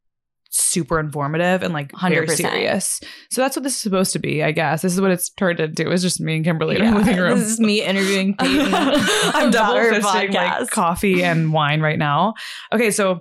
super 0.53 0.99
informative 0.99 1.63
and 1.63 1.73
like 1.73 1.93
very 2.01 2.27
100%. 2.27 2.37
serious. 2.37 3.01
So 3.31 3.41
that's 3.41 3.55
what 3.55 3.63
this 3.63 3.75
is 3.75 3.79
supposed 3.79 4.13
to 4.15 4.19
be, 4.19 4.43
I 4.43 4.51
guess. 4.51 4.83
This 4.83 4.93
is 4.93 5.01
what 5.01 5.13
it's 5.13 5.31
turned 5.31 5.61
into. 5.61 5.89
It's 5.93 6.03
just 6.03 6.21
me 6.21 6.35
and 6.35 6.45
Kimberly 6.45 6.75
in 6.77 6.83
Yeah, 6.83 6.91
our 6.91 6.99
living 6.99 7.17
room. 7.19 7.39
This 7.39 7.49
is 7.49 7.61
me 7.61 7.85
interviewing 7.85 8.35
Payton. 8.39 8.75
I'm 8.75 9.53
double 9.53 9.75
fisting 9.79 10.35
like 10.35 10.69
coffee 10.71 11.23
and 11.23 11.53
wine 11.53 11.81
right 11.81 11.99
now. 11.99 12.35
Okay, 12.73 12.91
so 12.91 13.21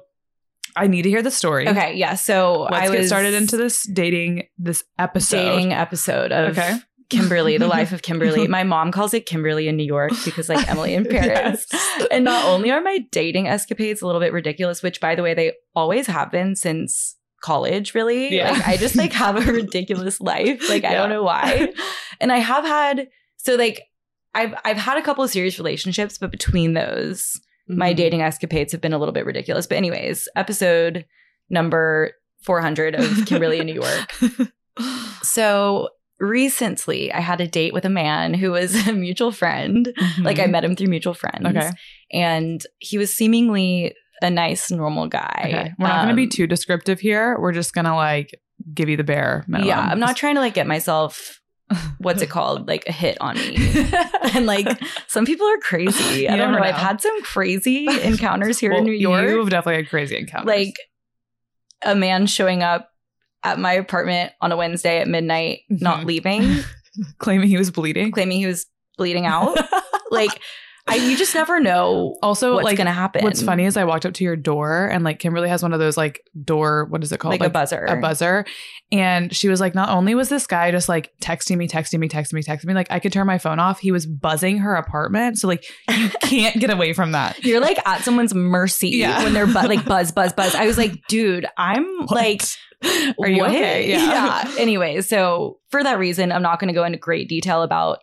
I 0.76 0.88
need 0.88 1.04
to 1.04 1.10
hear 1.10 1.22
the 1.22 1.32
story. 1.32 1.68
Okay, 1.68 1.96
yeah. 1.96 2.16
So 2.16 2.68
Let's 2.72 2.76
I 2.76 2.92
get 2.92 3.00
was 3.00 3.08
started 3.08 3.34
into 3.34 3.58
this 3.58 3.84
dating 3.84 4.48
this 4.58 4.84
episode. 4.98 5.38
dating 5.38 5.74
episode 5.74 6.32
of 6.32 6.58
Okay. 6.58 6.78
Kimberly, 7.10 7.58
the 7.58 7.68
life 7.80 7.92
of 7.92 8.02
Kimberly. 8.04 8.48
My 8.48 8.64
mom 8.64 8.92
calls 8.92 9.14
it 9.16 9.26
Kimberly 9.26 9.68
in 9.68 9.76
New 9.76 9.84
York 9.86 10.12
because 10.26 10.48
like 10.48 10.70
Emily 10.70 10.94
in 10.94 11.06
Paris. 11.10 11.66
Yes. 11.72 12.08
And 12.12 12.24
not 12.24 12.46
only 12.46 12.70
are 12.72 12.82
my 12.82 13.00
dating 13.12 13.48
escapades 13.48 14.02
a 14.02 14.06
little 14.06 14.22
bit 14.22 14.32
ridiculous, 14.32 14.84
which 14.84 15.00
by 15.02 15.16
the 15.16 15.24
way, 15.24 15.34
they 15.34 15.54
always 15.76 16.06
have 16.08 16.30
been 16.32 16.56
since 16.56 17.16
college, 17.42 17.96
really. 17.96 18.36
Yeah. 18.36 18.52
Like 18.52 18.68
I 18.68 18.78
just 18.78 18.96
like 18.96 19.12
have 19.14 19.36
a 19.38 19.52
ridiculous 19.52 20.22
life. 20.22 20.70
Like 20.70 20.84
I 20.84 20.94
don't 20.94 21.10
know 21.10 21.24
why. 21.24 21.74
And 22.22 22.32
I 22.32 22.38
have 22.38 22.64
had 22.64 23.08
so 23.38 23.56
like 23.56 23.82
I've 24.36 24.54
I've 24.64 24.78
had 24.78 24.98
a 24.98 25.02
couple 25.02 25.24
of 25.24 25.32
serious 25.32 25.58
relationships, 25.58 26.20
but 26.20 26.30
between 26.30 26.74
those, 26.74 27.42
my 27.70 27.94
Mhm. 27.94 27.98
dating 27.98 28.22
escapades 28.22 28.72
have 28.74 28.82
been 28.82 28.94
a 28.94 28.98
little 28.98 29.14
bit 29.14 29.26
ridiculous. 29.26 29.68
But 29.68 29.78
anyways, 29.78 30.28
episode 30.36 31.06
number 31.50 32.12
400 32.44 32.96
of 32.96 33.26
Kimberly 33.26 33.60
in 33.60 33.66
New 33.68 33.76
York. 33.76 34.50
So 35.24 35.90
recently 36.20 37.12
I 37.14 37.20
had 37.20 37.42
a 37.42 37.48
date 37.48 37.74
with 37.74 37.86
a 37.86 37.90
man 37.90 38.34
who 38.34 38.52
was 38.52 38.74
a 38.88 38.94
mutual 38.94 39.32
friend. 39.32 39.94
Like 40.22 40.40
I 40.40 40.48
met 40.48 40.64
him 40.64 40.76
through 40.76 40.88
mutual 40.88 41.14
friends. 41.14 41.46
Mm-hmm. 41.46 41.58
Okay. 41.58 41.70
And 42.14 42.62
he 42.80 42.98
was 42.98 43.14
seemingly 43.14 43.94
a 44.22 44.30
nice, 44.30 44.70
normal 44.72 45.08
guy. 45.08 45.42
Okay. 45.46 45.74
We're 45.80 45.88
not 45.88 45.98
going 46.04 46.10
to 46.10 46.16
be 46.16 46.24
Um, 46.24 46.30
too 46.30 46.48
descriptive 46.48 47.00
here. 47.00 47.38
We're 47.40 47.54
just 47.54 47.74
going 47.74 47.86
to 47.86 47.94
like 47.96 48.32
give 48.74 48.90
you 48.90 48.98
the 48.98 49.04
bare 49.04 49.46
minimum. 49.48 49.68
Yeah, 49.70 49.80
I'm 49.80 50.00
not 50.00 50.18
trying 50.18 50.36
to 50.36 50.42
like 50.42 50.54
get 50.54 50.68
myself 50.68 51.39
what's 52.00 52.22
it 52.22 52.30
called? 52.30 52.68
Like 52.68 52.84
a 52.88 52.92
hit 52.92 53.18
on 53.22 53.36
me. 53.38 53.58
and 54.34 54.46
like 54.46 54.68
some 55.08 55.26
people 55.26 55.46
are 55.48 55.58
crazy. 55.58 56.28
I 56.28 56.36
don't 56.38 56.52
know. 56.52 56.58
never 56.60 56.66
I've 56.66 56.76
had 56.76 57.02
some 57.02 57.22
crazy 57.24 57.88
encounters 58.04 58.60
here 58.60 58.72
Well, 58.72 58.80
in 58.80 58.86
New 58.86 58.94
York. 58.94 59.28
You've 59.30 59.50
definitely 59.50 59.84
had 59.84 59.90
crazy 59.90 60.18
encounters. 60.18 60.48
like 60.48 60.76
a 61.84 61.96
man 61.96 62.26
showing 62.28 62.64
up 62.64 62.90
at 63.44 63.58
my 63.60 63.74
apartment 63.74 64.34
on 64.42 64.52
a 64.52 64.58
Wednesday 64.58 65.00
at 65.00 65.08
midnight, 65.08 65.60
not 65.70 66.00
Mhm. 66.02 66.06
leaving, 66.06 66.58
claiming 67.20 67.48
he 67.48 67.58
was 67.58 67.72
bleeding. 67.72 68.12
claiming 68.12 68.38
he 68.40 68.46
was 68.48 68.66
bleeding 68.98 69.26
out. 69.26 69.58
like 70.12 70.42
I, 70.90 70.96
you 70.96 71.18
just 71.18 71.34
never 71.36 71.60
know 71.60 72.18
Also, 72.22 72.54
what's 72.56 72.66
like 72.66 72.78
gonna 72.78 72.92
happen. 72.92 73.24
What's 73.24 73.42
funny 73.42 73.66
is 73.66 73.78
I 73.78 73.84
walked 73.86 74.06
up 74.06 74.14
to 74.16 74.24
your 74.24 74.36
door 74.36 74.88
and 74.92 75.04
like 75.04 75.20
Kimberly 75.20 75.50
has 75.50 75.62
one 75.64 75.74
of 75.74 75.80
those 75.80 75.96
like 75.98 76.22
door, 76.44 76.86
what 76.86 77.04
is 77.04 77.12
it 77.12 77.20
called? 77.20 77.32
like, 77.40 77.42
a 77.42 77.50
buzzer. 77.50 77.86
a 77.86 77.96
buzzer. 78.00 78.46
And 78.92 79.34
she 79.36 79.48
was 79.50 79.60
like, 79.60 79.76
not 79.76 79.90
only 79.90 80.16
was 80.16 80.30
this 80.30 80.48
guy 80.48 80.72
just 80.72 80.90
like 80.90 81.12
texting 81.22 81.58
me, 81.58 81.68
texting 81.68 82.00
me, 82.00 82.10
texting 82.10 82.34
me, 82.34 82.42
texting 82.44 82.66
me, 82.66 82.74
like 82.74 82.92
I 82.92 83.00
could 83.00 83.14
turn 83.14 83.28
my 83.28 83.38
phone 83.38 83.60
off. 83.60 83.80
He 83.80 83.92
was 83.92 84.06
buzzing 84.06 84.58
her 84.60 84.76
apartment. 84.76 85.38
So 85.38 85.48
like 85.48 85.64
you 85.90 86.10
can't 86.22 86.60
get 86.60 86.72
away 86.72 86.94
from 86.94 87.12
that. 87.12 87.44
You're 87.44 87.62
like 87.62 87.78
at 87.88 88.02
someone's 88.04 88.34
mercy 88.34 88.90
Yeah. 88.90 89.24
when 89.24 89.34
they're 89.34 89.46
bu- 89.46 89.68
like 89.68 89.86
buzz, 89.86 90.12
buzz, 90.12 90.34
buzz. 90.34 90.56
I 90.56 90.66
was 90.66 90.78
like, 90.78 90.96
dude, 91.08 91.46
I'm 91.58 91.86
like, 92.08 92.42
Are 93.22 93.30
you 93.30 93.42
what? 93.42 93.50
okay? 93.52 93.90
Yeah. 93.92 94.56
Anyway, 94.58 95.02
so 95.02 95.60
for 95.70 95.84
that 95.84 96.00
reason, 96.00 96.32
I'm 96.32 96.42
not 96.42 96.60
going 96.60 96.70
to 96.70 96.74
go 96.74 96.84
into 96.84 96.98
great 96.98 97.28
detail 97.30 97.62
about 97.62 98.00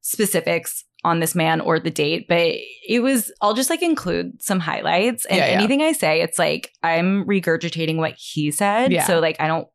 specifics 0.00 0.84
on 1.04 1.20
this 1.20 1.34
man 1.34 1.60
or 1.60 1.78
the 1.78 1.90
date, 1.90 2.26
but 2.28 2.54
it 2.88 3.00
was, 3.00 3.30
I'll 3.40 3.54
just 3.54 3.70
like 3.70 3.82
include 3.82 4.42
some 4.42 4.58
highlights. 4.58 5.24
And 5.26 5.38
Yeah, 5.38 5.46
yeah. 5.46 5.52
anything 5.58 5.82
I 5.82 5.92
say, 5.92 6.20
it's 6.22 6.38
like 6.38 6.72
I'm 6.82 7.24
regurgitating 7.26 7.96
what 7.96 8.14
he 8.18 8.50
said. 8.50 8.90
Yeah. 8.92 9.04
So 9.06 9.20
like, 9.20 9.36
I 9.40 9.46
don't, 9.46 9.68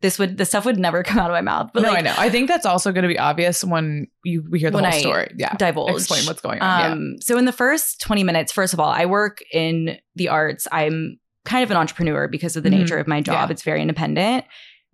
this 0.00 0.18
would, 0.18 0.38
this 0.38 0.48
stuff 0.48 0.64
would 0.64 0.78
never 0.78 1.02
come 1.04 1.18
out 1.18 1.28
of 1.30 1.34
my 1.34 1.40
mouth. 1.42 1.70
But 1.74 1.82
no, 1.82 1.88
like, 1.90 1.98
I 1.98 2.00
know. 2.02 2.14
I 2.16 2.30
think 2.30 2.48
that's 2.48 2.64
also 2.64 2.92
going 2.92 3.02
to 3.02 3.08
be 3.08 3.18
obvious 3.18 3.62
when 3.64 4.06
you 4.24 4.44
we 4.48 4.60
hear 4.60 4.70
the 4.70 4.78
whole 4.78 4.86
I 4.86 5.00
story. 5.00 5.34
Yeah. 5.36 5.54
divulge. 5.56 5.90
Explain 5.92 6.24
what's 6.24 6.40
going 6.40 6.60
on. 6.60 6.92
Um, 6.92 7.16
So 7.20 7.36
in 7.36 7.44
the 7.44 7.52
first 7.52 8.00
20 8.00 8.22
minutes, 8.24 8.52
first 8.52 8.72
of 8.72 8.80
all, 8.80 8.90
I 8.90 9.04
work 9.06 9.40
in 9.52 9.98
the 10.14 10.28
arts. 10.28 10.66
I'm 10.72 11.18
kind 11.44 11.64
of 11.64 11.70
an 11.70 11.76
entrepreneur 11.76 12.28
because 12.28 12.56
of 12.56 12.62
the 12.62 12.70
Mhm. 12.70 12.78
nature 12.80 12.98
of 12.98 13.06
my 13.08 13.20
job. 13.20 13.50
It's 13.50 13.62
very 13.62 13.82
independent. 13.82 14.44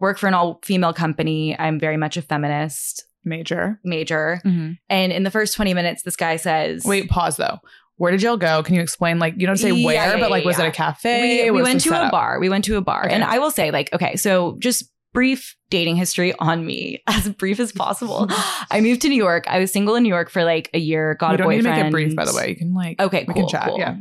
Work 0.01 0.19
for 0.19 0.27
an 0.27 0.35
all 0.35 0.59
female 0.65 0.93
company. 0.93 1.57
I'm 1.59 1.79
very 1.79 1.97
much 1.97 2.17
a 2.17 2.23
feminist. 2.23 3.05
Major. 3.25 3.81
major. 3.85 4.41
Mhm. 4.45 4.79
And 4.89 5.13
in 5.13 5.23
the 5.23 5.31
first 5.31 5.55
20 5.57 5.75
minutes, 5.75 6.03
this 6.03 6.17
guy 6.17 6.37
says, 6.37 6.85
Wait, 6.85 7.09
pause 7.09 7.37
though. 7.37 7.59
Where 7.97 8.11
did 8.11 8.23
y'all 8.23 8.37
go? 8.37 8.63
Can 8.63 8.75
you 8.75 8.81
explain? 8.81 9.19
Like, 9.21 9.35
you 9.39 9.47
don't 9.47 9.57
say 9.57 9.71
Yeah, 9.71 9.87
where, 9.87 9.95
yeah, 9.95 10.19
but 10.19 10.31
like, 10.31 10.43
yeah, 10.43 10.49
was 10.49 10.59
it 10.59 10.67
a 10.67 10.71
cafe? 10.73 11.45
we, 11.45 11.51
we 11.53 11.63
went 11.63 11.81
to 11.83 11.91
a 11.91 12.11
bar. 12.11 12.39
We 12.41 12.49
went 12.49 12.65
to 12.65 12.77
a 12.77 12.81
bar. 12.81 13.05
Okay. 13.07 13.15
And 13.15 13.23
I 13.23 13.39
will 13.39 13.53
say, 13.53 13.71
like, 13.71 13.93
okay, 13.93 14.17
so 14.17 14.57
just 14.59 14.91
brief 15.13 15.55
dating 15.71 15.95
history 15.95 16.35
on 16.41 16.67
me, 16.67 17.01
as 17.07 17.29
brief 17.29 17.61
as 17.61 17.71
possible. 17.71 18.27
I 18.71 18.81
moved 18.81 19.03
to 19.03 19.09
New 19.09 19.15
York. 19.17 19.45
I 19.47 19.61
was 19.61 19.73
single 19.73 19.95
in 19.95 20.03
New 20.03 20.09
York 20.09 20.29
for 20.29 20.43
like 20.43 20.71
a 20.75 20.79
year, 20.81 21.15
got 21.15 21.29
You 21.29 21.35
a 21.35 21.39
don't 21.39 21.51
need 21.51 21.57
boyfriend. 21.59 21.77
to 21.77 21.83
make 21.85 21.89
it 21.89 21.93
brief, 21.93 22.17
by 22.17 22.25
the 22.25 22.35
way. 22.35 22.49
You 22.49 22.57
can 22.57 22.75
like, 22.75 23.01
Okay, 23.01 23.25
we 23.29 23.33
cool. 23.35 23.43
can 23.45 23.49
chat. 23.49 23.69
cool. 23.69 23.79
Yeah. 23.79 23.97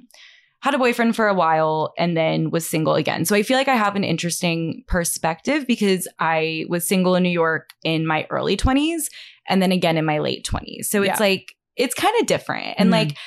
Had 0.64 0.74
a 0.74 0.78
boyfriend 0.78 1.14
for 1.16 1.28
a 1.28 1.34
while 1.34 1.94
and 1.98 2.16
then 2.16 2.50
was 2.50 2.66
single 2.68 2.96
again. 2.96 3.26
So 3.26 3.36
I 3.36 3.44
feel 3.44 3.58
like 3.58 3.68
I 3.68 3.76
have 3.76 3.98
an 3.98 4.06
interesting 4.06 4.84
perspective 4.88 5.68
because 5.68 6.08
I 6.20 6.66
was 6.70 6.88
single 6.88 7.16
in 7.16 7.24
New 7.24 7.30
York 7.30 7.72
in 7.84 8.08
my 8.08 8.26
early 8.30 8.56
20s 8.56 9.10
and 9.50 9.62
then 9.62 9.74
again 9.74 9.98
in 9.98 10.06
my 10.06 10.20
late 10.20 10.46
20s. 10.46 10.90
So 10.90 11.02
it's 11.04 11.20
Yeah. 11.20 11.26
like, 11.26 11.54
it's 11.76 11.94
kind 11.94 12.16
of 12.22 12.28
different. 12.28 12.76
And 12.78 12.88
Mhm. 12.90 12.94
like, 12.94 13.18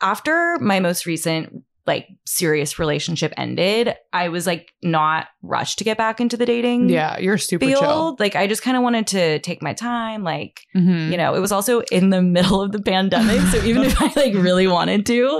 after 0.00 0.56
my 0.60 0.78
most 0.78 1.04
recent 1.04 1.64
like 1.86 2.08
serious 2.24 2.78
relationship 2.78 3.32
ended, 3.36 3.94
I 4.12 4.28
was 4.30 4.46
like 4.46 4.72
not 4.82 5.26
rushed 5.42 5.78
to 5.78 5.84
get 5.84 5.98
back 5.98 6.20
into 6.20 6.36
the 6.36 6.46
dating 6.46 6.88
Yeah, 6.88 7.18
you're 7.18 7.36
super 7.38 7.66
chill. 7.66 8.16
Like 8.18 8.36
I 8.36 8.46
just 8.46 8.62
kind 8.62 8.76
of 8.76 8.82
wanted 8.82 9.06
to 9.08 9.38
take 9.40 9.62
my 9.62 9.74
time. 9.74 10.22
Like, 10.24 10.60
Mhm. 10.74 11.10
you 11.10 11.16
know, 11.18 11.34
it 11.34 11.40
was 11.40 11.52
also 11.52 11.80
in 11.92 12.08
the 12.10 12.22
middle 12.22 12.62
of 12.62 12.72
the 12.72 12.80
pandemic. 12.80 13.40
So 13.48 13.62
even 13.64 13.82
if 13.82 14.00
I 14.00 14.06
like 14.16 14.34
really 14.34 14.66
wanted 14.66 15.04
to, 15.06 15.38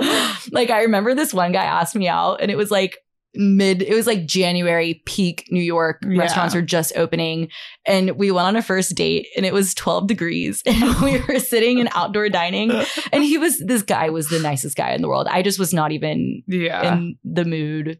like 0.51 0.69
I 0.69 0.81
remember 0.83 1.15
this 1.15 1.33
one 1.33 1.51
guy 1.51 1.63
asked 1.65 1.95
me 1.95 2.07
out 2.07 2.41
and 2.41 2.51
it 2.51 2.57
was 2.57 2.69
like 2.69 2.97
mid 3.35 3.81
it 3.81 3.93
was 3.93 4.07
like 4.07 4.25
January 4.25 5.01
peak 5.05 5.47
New 5.51 5.61
York 5.61 6.01
Yeah. 6.07 6.19
restaurants 6.19 6.55
were 6.55 6.61
just 6.61 6.95
opening 6.95 7.49
and 7.85 8.11
we 8.11 8.31
went 8.31 8.47
on 8.47 8.55
a 8.55 8.61
first 8.61 8.95
date 8.95 9.27
and 9.35 9.45
it 9.45 9.53
was 9.53 9.73
12 9.73 10.07
degrees 10.07 10.61
and 10.65 10.99
we 11.01 11.19
were 11.27 11.39
sitting 11.39 11.79
in 11.79 11.89
outdoor 11.93 12.29
dining 12.29 12.71
and 13.11 13.23
he 13.23 13.37
was 13.37 13.59
this 13.59 13.81
guy 13.81 14.09
was 14.09 14.29
the 14.29 14.39
nicest 14.39 14.75
guy 14.75 14.91
in 14.91 15.01
the 15.01 15.07
world. 15.07 15.27
I 15.29 15.41
just 15.41 15.59
was 15.59 15.73
not 15.73 15.91
even 15.91 16.43
yeah. 16.47 16.95
in 16.95 17.17
the 17.23 17.45
mood 17.45 17.99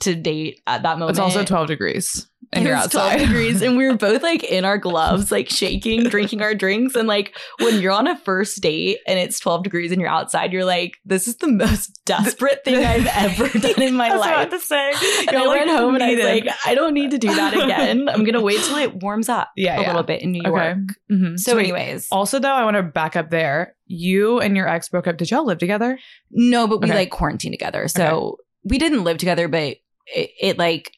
to 0.00 0.14
date 0.14 0.60
at 0.66 0.82
that 0.82 0.98
moment. 0.98 1.10
it's 1.10 1.18
also 1.18 1.42
12 1.44 1.68
degrees 1.68 2.28
and 2.52 2.64
It 2.64 2.68
you're 2.68 2.76
was 2.76 2.88
12 2.90 3.12
outside. 3.12 3.26
degrees 3.26 3.62
and 3.62 3.76
we 3.76 3.86
were 3.86 3.96
both 4.06 4.22
like 4.22 4.44
in 4.44 4.64
our 4.64 4.78
gloves 4.78 5.30
like 5.32 5.48
shaking 5.50 6.04
drinking 6.04 6.42
our 6.42 6.54
drinks 6.54 6.94
and 6.94 7.08
like 7.08 7.36
when 7.60 7.80
you're 7.80 7.92
on 7.92 8.06
a 8.06 8.16
first 8.18 8.60
date 8.60 8.98
and 9.06 9.18
it's 9.18 9.38
12 9.40 9.64
degrees 9.64 9.90
and 9.92 10.00
you're 10.00 10.10
outside 10.10 10.52
you're 10.52 10.64
like 10.64 10.94
this 11.04 11.26
is 11.28 11.36
the 11.36 11.48
most 11.48 12.00
desperate 12.04 12.64
thing 12.64 12.84
i've 12.84 13.06
ever 13.06 13.48
done 13.58 13.82
in 13.82 13.94
my 13.94 14.08
I 14.08 14.16
was 14.16 14.20
life 14.20 14.50
to 14.50 14.60
say. 14.60 14.90
and 15.20 15.30
You're, 15.32 15.40
I 15.40 15.44
like, 15.46 15.66
went 15.66 15.70
home 15.78 15.94
and 15.94 16.04
I 16.04 16.14
was 16.14 16.24
like, 16.24 16.48
I 16.64 16.74
don't 16.74 16.94
need 16.94 17.10
to 17.10 17.18
do 17.18 17.34
that 17.34 17.52
again. 17.54 18.08
I'm 18.08 18.24
gonna 18.24 18.40
wait 18.42 18.60
till 18.62 18.76
it 18.76 19.02
warms 19.02 19.28
up 19.28 19.50
Yeah, 19.56 19.78
a 19.78 19.82
yeah. 19.82 19.86
little 19.88 20.02
bit 20.04 20.22
in 20.22 20.32
New 20.32 20.42
York. 20.44 20.54
Okay. 20.54 20.80
Mhm. 21.12 21.38
So, 21.38 21.56
wait, 21.56 21.64
anyways, 21.64 22.08
Also, 22.12 22.38
though, 22.38 22.52
I 22.52 22.64
want 22.64 22.76
to 22.76 22.82
back 22.82 23.16
up 23.16 23.30
there. 23.30 23.74
You 23.86 24.40
and 24.40 24.56
your 24.56 24.68
ex 24.68 24.88
broke 24.88 25.06
up. 25.06 25.16
Did 25.16 25.30
y'all 25.30 25.44
live 25.46 25.58
together? 25.58 25.98
no, 26.30 26.66
but 26.66 26.80
we 26.80 26.86
Okay. 26.88 26.94
like 26.98 27.10
quarantined 27.10 27.52
together. 27.52 27.88
So 27.88 28.38
we 28.64 28.78
didn't 28.78 29.04
live 29.04 29.18
together, 29.18 29.48
but 29.48 29.76
it, 30.06 30.30
it 30.40 30.58
like 30.58 30.92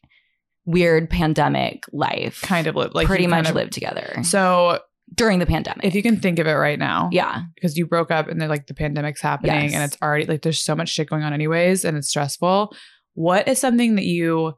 weird 0.68 1.08
pandemic 1.08 1.84
life 1.92 2.42
Kind 2.42 2.66
of. 2.66 2.76
Like 2.76 3.06
pretty 3.06 3.26
much 3.26 3.44
kind 3.44 3.46
of- 3.48 3.54
lived 3.54 3.72
together 3.72 4.22
So, 4.22 4.80
during 5.14 5.38
the 5.38 5.46
pandemic. 5.46 5.84
if 5.87 5.94
you 5.94 6.02
can 6.02 6.20
think 6.20 6.38
of 6.38 6.46
it 6.46 6.52
right 6.52 6.78
now, 6.78 7.08
yeah. 7.10 7.42
because 7.54 7.78
you 7.78 7.87
broke 7.87 8.10
up 8.10 8.28
and 8.28 8.38
then 8.40 8.48
like 8.50 8.66
the 8.66 8.75
pandemic's 8.75 9.22
happening 9.22 9.64
Yes. 9.70 9.72
and 9.75 9.82
it's 9.82 9.96
already 10.02 10.26
like 10.26 10.42
there's 10.42 10.62
so 10.62 10.75
much 10.76 10.90
shit 10.90 11.08
going 11.08 11.22
on 11.22 11.32
anyways 11.32 11.84
and 11.87 11.96
it's 11.96 12.08
stressful. 12.10 12.75
What 13.14 13.48
is 13.48 13.58
something 13.58 13.94
that 13.96 14.04
you 14.04 14.52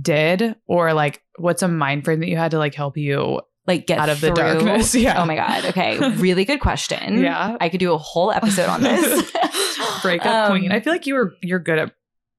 did 0.00 0.56
or 0.66 0.94
like 0.94 1.22
what's 1.36 1.62
a 1.62 1.68
mind 1.68 2.04
frame 2.06 2.20
that 2.20 2.28
you 2.28 2.36
had 2.38 2.52
to 2.52 2.58
like 2.58 2.74
help 2.74 2.96
you 2.96 3.40
like 3.66 3.86
get 3.86 3.98
out 3.98 4.08
of 4.08 4.20
the 4.22 4.30
darkness? 4.30 4.94
Yeah. 5.06 5.22
Oh 5.22 5.26
my 5.26 5.36
god. 5.36 5.66
Okay, 5.66 5.98
really 6.16 6.46
good 6.46 6.60
question. 6.60 7.22
Yeah. 7.22 7.56
I 7.60 7.68
could 7.68 7.80
do 7.80 7.92
a 7.92 7.98
whole 7.98 8.32
episode 8.32 8.68
on 8.70 8.82
this. 8.82 9.30
breakup 10.02 10.50
Um, 10.50 10.58
queen. 10.58 10.72
I 10.72 10.80
feel 10.80 10.92
like 10.92 11.06
you 11.06 11.14
were 11.14 11.34
you're 11.42 11.58
good 11.58 11.78
at 11.78 11.92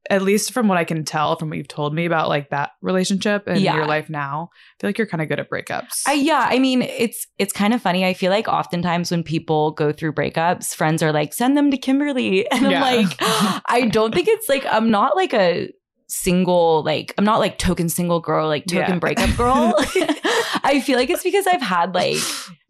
at 0.10 0.22
least 0.22 0.52
from 0.52 0.68
what 0.68 0.78
I 0.78 0.84
can 0.84 1.06
tell 1.06 1.38
from 1.38 1.50
what 1.50 1.58
you've 1.58 1.68
told 1.70 1.94
me 1.94 2.06
about 2.06 2.28
like 2.28 2.50
that 2.50 2.72
relationship 2.82 3.48
and 3.48 3.62
Yeah. 3.62 3.76
your 3.76 3.86
life 3.88 4.10
now. 4.10 4.50
I 4.54 4.82
feel 4.82 4.88
like 4.90 4.98
you're 4.98 5.08
kind 5.08 5.22
of 5.22 5.30
good 5.30 5.40
at 5.40 5.50
breakups. 5.50 6.02
I, 6.06 6.14
yeah, 6.14 6.46
I 6.50 6.60
mean, 6.60 6.82
it's 6.82 7.26
it's 7.38 7.54
kind 7.54 7.74
of 7.74 7.82
funny. 7.82 8.06
I 8.06 8.14
feel 8.14 8.30
like 8.30 8.48
oftentimes 8.50 9.12
when 9.12 9.24
people 9.24 9.72
go 9.72 9.94
through 9.94 10.14
breakups, 10.14 10.76
friends 10.76 11.02
are 11.02 11.14
like, 11.14 11.34
"Send 11.34 11.56
them 11.56 11.72
to 11.72 11.78
Kimberly," 11.78 12.46
and 12.52 12.70
Yeah. 12.70 12.84
I'm 12.84 12.98
like, 13.00 13.16
I 13.68 13.88
don't 13.92 14.14
think 14.14 14.28
it's 14.28 14.50
like 14.50 14.66
I'm 14.70 14.92
not 14.92 15.16
like 15.16 15.34
a 15.34 15.70
single 16.08 16.84
like 16.84 17.14
I'm 17.18 17.26
not 17.26 17.40
like 17.40 17.58
token 17.58 17.90
single 17.90 18.20
girl, 18.20 18.48
like 18.48 18.66
token 18.66 18.96
Yeah. 18.96 19.00
breakup 19.00 19.36
girl. 19.38 19.74
I 20.66 20.82
feel 20.86 20.98
like 20.98 21.10
it's 21.10 21.24
because 21.24 21.48
I've 21.48 21.62
had 21.62 21.94
like 21.96 22.18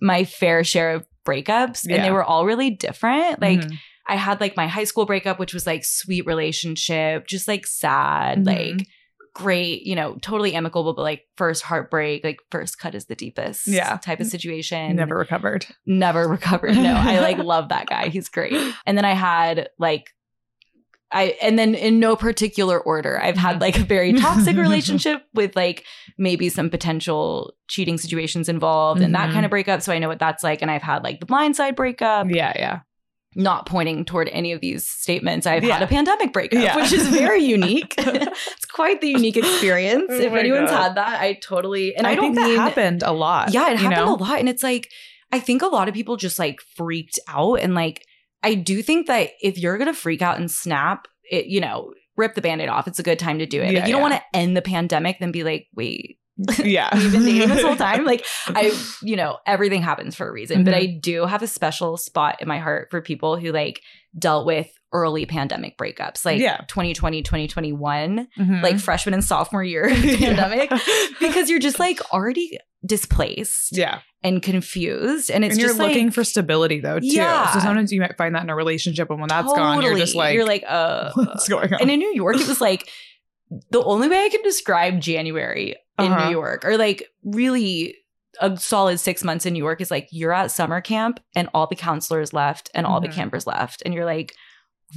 my 0.01 0.23
fair 0.23 0.63
share 0.63 0.91
of 0.95 1.05
breakups, 1.25 1.85
and 1.89 2.03
they 2.03 2.11
were 2.11 2.23
all 2.23 2.45
really 2.45 2.69
different. 2.69 3.41
Like 3.41 3.59
Mhm. 3.61 3.77
I 4.07 4.15
had 4.17 4.41
like 4.41 4.57
my 4.57 4.67
high 4.67 4.83
school 4.83 5.05
breakup, 5.05 5.39
which 5.39 5.53
was 5.53 5.65
like 5.65 5.83
sweet 5.85 6.25
relationship, 6.25 7.25
just 7.27 7.47
like 7.47 7.65
sad, 7.65 8.39
Mhm. 8.39 8.45
like 8.77 8.87
great, 9.33 9.81
you 9.83 9.95
know, 9.95 10.15
totally 10.21 10.53
amicable, 10.53 10.93
but 10.93 11.01
like 11.01 11.23
first 11.37 11.63
heartbreak, 11.63 12.23
like 12.23 12.39
first 12.51 12.77
cut 12.77 12.93
is 12.93 13.05
the 13.05 13.15
deepest 13.15 13.65
Yeah. 13.67 13.97
type 13.97 14.19
of 14.19 14.27
situation. 14.27 14.95
never 14.95 15.17
recovered. 15.17 15.65
never 15.85 16.27
recovered. 16.37 16.75
No, 16.75 16.93
I 16.95 17.19
like 17.19 17.37
love 17.53 17.69
that 17.69 17.87
guy. 17.87 18.09
He's 18.09 18.29
great. 18.29 18.53
And 18.85 18.97
then 18.97 19.05
I 19.05 19.13
had 19.13 19.69
like 19.79 20.09
I 21.15 21.35
and 21.43 21.59
then 21.59 21.75
in 21.75 21.99
no 21.99 22.15
particular 22.15 22.79
order, 22.79 23.21
I've 23.21 23.37
had 23.37 23.61
like 23.61 23.77
a 23.77 23.83
very 23.83 24.13
toxic 24.13 24.57
relationship 24.67 25.23
with 25.35 25.55
like 25.55 25.85
maybe 26.17 26.49
some 26.49 26.69
potential 26.71 27.53
cheating 27.67 27.97
situations 27.99 28.49
involved 28.49 28.99
and 29.01 29.13
that 29.13 29.31
kind 29.31 29.45
of 29.45 29.51
breakup. 29.51 29.81
So 29.83 29.93
I 29.93 29.99
know 29.99 30.07
what 30.07 30.17
that's 30.19 30.43
like. 30.43 30.61
And 30.63 30.71
I've 30.71 30.81
had 30.81 31.03
like 31.03 31.19
the 31.19 31.27
blindside 31.27 31.75
breakup 31.75 32.27
Yeah, 32.31 32.53
yeah. 32.55 32.79
Not 33.35 33.65
pointing 33.65 34.05
toward 34.05 34.29
any 34.29 34.51
of 34.51 34.61
these 34.61 34.87
statements. 34.87 35.45
I've 35.47 35.63
Yeah. 35.63 35.73
had 35.75 35.83
a 35.83 35.87
pandemic 35.87 36.33
breakup, 36.33 36.61
Yeah. 36.61 36.75
which 36.75 36.91
is 36.91 37.07
very 37.07 37.43
unique. 37.57 37.95
it's 37.97 38.65
quite 38.65 39.01
the 39.01 39.09
unique 39.09 39.37
experience. 39.37 40.05
Oh 40.09 40.19
if 40.19 40.33
anyone's 40.33 40.69
God. 40.71 40.83
had 40.83 40.95
that, 40.95 41.21
I 41.21 41.33
totally 41.33 41.95
and 41.95 42.05
I, 42.07 42.11
I, 42.11 42.15
don't 42.15 42.23
think 42.25 42.35
that 42.37 42.47
mean, 42.47 42.57
happened 42.57 43.03
a 43.03 43.11
lot. 43.11 43.53
Yeah, 43.53 43.71
it 43.71 43.77
happened 43.77 44.05
know? 44.05 44.15
a 44.15 44.17
lot, 44.17 44.39
and 44.39 44.47
it's 44.49 44.63
like 44.63 44.89
I 45.31 45.39
think 45.39 45.61
a 45.61 45.67
lot 45.67 45.87
of 45.87 45.93
people 45.93 46.15
just 46.17 46.37
like 46.39 46.59
freaked 46.75 47.19
out, 47.27 47.55
and 47.55 47.73
like 47.75 48.05
I 48.43 48.53
do 48.55 48.81
think 48.83 49.07
that 49.07 49.31
if 49.41 49.57
you're 49.57 49.77
gonna 49.77 49.93
freak 49.93 50.21
out 50.21 50.37
and 50.37 50.49
snap, 50.51 51.07
it 51.29 51.45
you 51.47 51.59
know 51.61 51.93
rip 52.15 52.35
the 52.35 52.41
band-aid 52.41 52.69
off. 52.69 52.87
It's 52.87 52.99
a 52.99 53.03
good 53.03 53.17
time 53.17 53.39
to 53.39 53.45
do 53.47 53.59
it. 53.61 53.71
Yeah, 53.71 53.79
like 53.79 53.87
you 53.87 53.93
don't 53.93 54.01
want 54.01 54.13
to 54.13 54.21
end 54.37 54.55
the 54.55 54.61
pandemic, 54.61 55.17
then 55.19 55.31
be 55.31 55.43
like, 55.43 55.65
wait, 55.75 56.19
Yeah. 56.63 56.89
we've 56.95 57.11
been 57.11 57.25
dating 57.25 57.49
this 57.49 57.61
whole 57.61 57.75
time. 57.75 58.05
Like 58.05 58.25
I, 58.47 58.77
you 59.01 59.15
know, 59.15 59.37
everything 59.45 59.81
happens 59.81 60.15
for 60.15 60.27
a 60.27 60.31
reason. 60.31 60.63
But 60.63 60.73
Mhm. 60.73 60.77
I 60.77 60.99
do 61.01 61.25
have 61.25 61.43
a 61.43 61.47
special 61.47 61.97
spot 61.97 62.41
in 62.41 62.47
my 62.47 62.59
heart 62.59 62.87
for 62.91 63.01
people 63.01 63.37
who 63.37 63.51
like 63.51 63.81
dealt 64.17 64.45
with 64.45 64.67
early 64.91 65.25
pandemic 65.25 65.77
breakups, 65.77 66.23
like 66.25 66.39
Yeah. 66.39 66.57
2020, 66.67 67.21
2021, 67.23 68.27
Mhm. 68.37 68.61
like 68.63 68.79
freshman 68.79 69.13
and 69.13 69.23
sophomore 69.23 69.63
year 69.63 69.89
pandemic, 69.89 70.71
because 71.19 71.49
you're 71.49 71.59
just 71.59 71.79
like 71.79 71.99
already 72.13 72.57
displaced 72.85 73.75
yeah. 73.75 73.99
and 74.23 74.41
confused. 74.41 75.31
And 75.31 75.43
it's 75.43 75.53
and 75.53 75.59
you're 75.59 75.69
just 75.69 75.79
looking 75.79 76.05
like, 76.07 76.13
for 76.13 76.23
stability 76.23 76.79
though 76.79 76.99
too. 76.99 77.07
Yeah. 77.07 77.51
So 77.53 77.59
sometimes 77.59 77.91
you 77.91 78.01
might 78.01 78.17
find 78.17 78.35
that 78.35 78.43
in 78.43 78.49
a 78.49 78.55
relationship 78.55 79.09
and 79.09 79.19
when 79.19 79.29
that's 79.29 79.51
gone, 79.53 79.81
you're 79.81 79.97
just 79.97 80.15
like, 80.15 80.35
you're 80.35 80.45
like, 80.45 80.63
uh, 80.67 81.11
what's 81.15 81.47
going 81.47 81.73
on? 81.73 81.81
and 81.81 81.89
in 81.89 81.99
New 81.99 82.13
York, 82.13 82.37
it 82.37 82.47
was 82.47 82.61
like 82.61 82.87
the 83.71 83.83
only 83.83 84.07
way 84.07 84.23
I 84.25 84.29
can 84.29 84.41
describe 84.43 84.99
January 84.99 85.75
in 85.99 86.11
Uh-huh. 86.11 86.25
New 86.25 86.31
York, 86.31 86.65
or 86.65 86.77
like 86.77 87.07
really 87.23 87.95
a 88.41 88.57
solid 88.57 88.99
six 88.99 89.23
months 89.23 89.45
in 89.45 89.53
New 89.53 89.63
York, 89.63 89.79
is 89.81 89.91
like 89.91 90.07
you're 90.11 90.33
at 90.33 90.49
summer 90.51 90.81
camp 90.81 91.19
and 91.35 91.49
all 91.53 91.67
the 91.67 91.75
counselors 91.75 92.33
left 92.33 92.69
and 92.73 92.85
all 92.87 92.99
Mhm. 92.99 93.03
the 93.03 93.09
campers 93.09 93.45
left, 93.45 93.83
and 93.85 93.93
you're 93.93 94.05
like, 94.05 94.33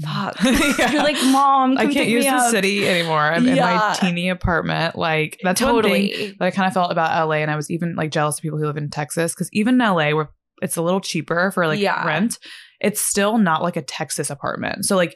fuck. 0.03 0.37
Yeah. 0.79 0.93
You're 0.93 1.03
like, 1.03 1.17
mom, 1.25 1.77
I 1.79 1.87
can't 1.87 2.09
use 2.09 2.25
the 2.25 2.31
up." 2.35 2.51
city 2.51 2.87
anymore. 2.89 3.21
I'm 3.33 3.47
in 3.47 3.57
my 3.57 3.97
teeny 4.01 4.29
apartment. 4.29 4.97
Like 4.97 5.39
that's 5.43 5.61
one 5.61 5.75
thing 5.83 6.09
totally. 6.09 6.37
that 6.39 6.45
I 6.47 6.51
kind 6.51 6.67
of 6.67 6.73
felt 6.75 6.93
about 6.93 7.11
LA, 7.29 7.37
and 7.37 7.51
I 7.51 7.57
was 7.57 7.71
even 7.71 7.95
like 7.95 8.11
jealous 8.11 8.39
of 8.39 8.43
people 8.43 8.59
who 8.59 8.67
live 8.67 8.77
in 8.77 8.91
Texas 8.91 9.35
because 9.35 9.49
even 9.53 9.75
in 9.75 9.87
LA, 9.87 10.13
where 10.15 10.29
it's 10.63 10.77
a 10.77 10.83
little 10.83 11.01
cheaper 11.01 11.51
for 11.51 11.67
like 11.67 11.79
Yeah. 11.81 12.07
rent, 12.07 12.39
it's 12.81 13.01
still 13.01 13.37
not 13.39 13.63
like 13.63 13.77
a 13.77 13.83
Texas 13.83 14.31
apartment. 14.31 14.85
So 14.87 14.97
like 14.97 15.15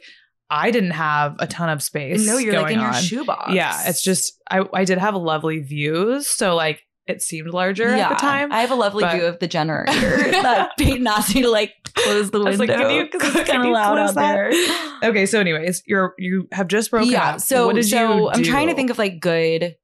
I 0.51 0.69
didn't 0.69 0.91
have 0.91 1.37
a 1.39 1.47
ton 1.47 1.69
of 1.69 1.81
space. 1.81 2.27
no, 2.27 2.37
you're 2.37 2.61
like 2.61 2.73
in 2.73 2.79
your 2.79 2.89
on. 2.89 3.01
shoebox. 3.01 3.53
Yeah, 3.53 3.87
it's 3.87 4.03
just 4.03 4.33
I 4.51 4.65
I 4.73 4.83
did 4.83 4.97
have 4.97 5.15
lovely 5.15 5.59
views, 5.59 6.27
so 6.29 6.55
like 6.55 6.83
it 7.07 7.21
seemed 7.21 7.49
larger 7.49 7.87
at 7.87 8.09
the 8.09 8.15
time. 8.15 8.51
I 8.51 8.59
have 8.61 8.69
a 8.71 8.75
lovely 8.75 9.03
but- 9.03 9.15
view 9.15 9.25
of 9.25 9.39
the 9.39 9.47
generator 9.47 9.91
that 10.31 10.71
Payton 10.77 11.07
asked 11.07 11.33
me 11.33 11.41
to 11.43 11.49
like 11.49 11.73
close 11.95 12.31
the 12.31 12.39
I 12.41 12.49
was 12.49 12.59
window 12.59 12.73
like, 12.73 12.81
can 12.81 12.95
you- 12.95 13.09
it's 13.13 13.49
kind 13.49 13.65
of 13.65 13.71
loud 13.71 13.97
out 13.97 14.15
that? 14.15 14.51
there. 14.51 15.09
okay, 15.09 15.25
so 15.25 15.39
anyways, 15.39 15.83
you're 15.87 16.13
you 16.17 16.47
have 16.51 16.67
just 16.67 16.91
broken 16.91 17.11
yeah. 17.11 17.35
up. 17.35 17.39
So 17.39 17.67
what 17.67 17.75
did 17.75 17.85
so 17.85 18.17
you 18.17 18.29
I'm 18.29 18.43
trying 18.43 18.67
to 18.67 18.75
think 18.75 18.89
of 18.89 18.97
like 18.97 19.21
good 19.21 19.77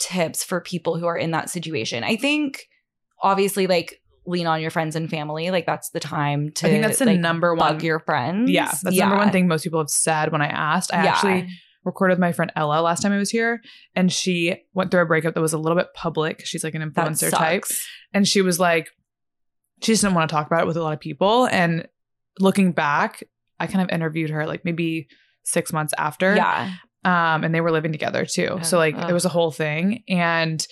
tips 0.00 0.42
for 0.42 0.60
people 0.60 0.98
who 0.98 1.06
are 1.06 1.16
in 1.16 1.30
that 1.30 1.48
situation. 1.48 2.02
I 2.02 2.16
think 2.16 2.66
obviously 3.22 3.68
like 3.68 4.01
lean 4.26 4.46
on 4.46 4.60
your 4.60 4.70
friends 4.70 4.94
and 4.96 5.10
family. 5.10 5.50
Like 5.50 5.66
that's 5.66 5.90
the 5.90 6.00
time 6.00 6.50
to 6.56 6.66
I 6.66 6.70
think 6.70 6.84
that's 6.84 6.98
the 7.00 7.06
like, 7.06 7.20
number 7.20 7.54
one. 7.54 7.74
bug 7.74 7.82
your 7.82 7.98
friends. 8.00 8.50
yeah, 8.50 8.66
that's 8.66 8.82
the 8.82 8.96
number 8.98 9.16
one 9.16 9.30
thing 9.32 9.48
most 9.48 9.64
people 9.64 9.80
have 9.80 9.90
said 9.90 10.30
when 10.32 10.40
I 10.42 10.46
asked. 10.46 10.92
I 10.94 11.04
Yeah. 11.04 11.10
actually 11.12 11.48
recorded 11.84 12.12
with 12.14 12.20
my 12.20 12.30
friend 12.32 12.52
Ella 12.54 12.80
last 12.80 13.02
time 13.02 13.12
I 13.12 13.18
was 13.18 13.30
here, 13.30 13.60
and 13.96 14.12
she 14.12 14.56
went 14.74 14.90
through 14.92 15.02
a 15.02 15.06
breakup 15.06 15.34
that 15.34 15.40
was 15.40 15.52
a 15.52 15.58
little 15.58 15.76
bit 15.76 15.88
public. 15.94 16.46
She's 16.46 16.62
like 16.62 16.74
an 16.76 16.82
influencer 16.88 17.30
type, 17.30 17.64
and 18.14 18.26
she 18.28 18.40
was 18.42 18.60
like, 18.60 18.88
she 19.82 19.92
just 19.92 20.02
didn't 20.02 20.14
want 20.14 20.28
to 20.30 20.32
talk 20.34 20.46
about 20.46 20.62
it 20.62 20.66
with 20.68 20.76
a 20.76 20.82
lot 20.82 20.92
of 20.92 21.00
people. 21.00 21.46
And 21.46 21.88
looking 22.38 22.70
back, 22.70 23.24
I 23.58 23.66
kind 23.66 23.82
of 23.82 23.90
interviewed 23.92 24.30
her 24.30 24.46
like 24.46 24.64
maybe 24.64 25.08
six 25.42 25.72
months 25.72 25.92
after. 25.98 26.36
Yeah. 26.36 26.72
um, 27.04 27.42
and 27.42 27.52
they 27.52 27.60
were 27.60 27.72
living 27.72 27.90
together 27.90 28.24
too. 28.24 28.60
so 28.62 28.76
Oh, 28.76 28.78
like 28.78 28.96
it 28.96 29.12
was 29.12 29.24
a 29.24 29.28
whole 29.28 29.50
thing, 29.50 30.04
and 30.08 30.64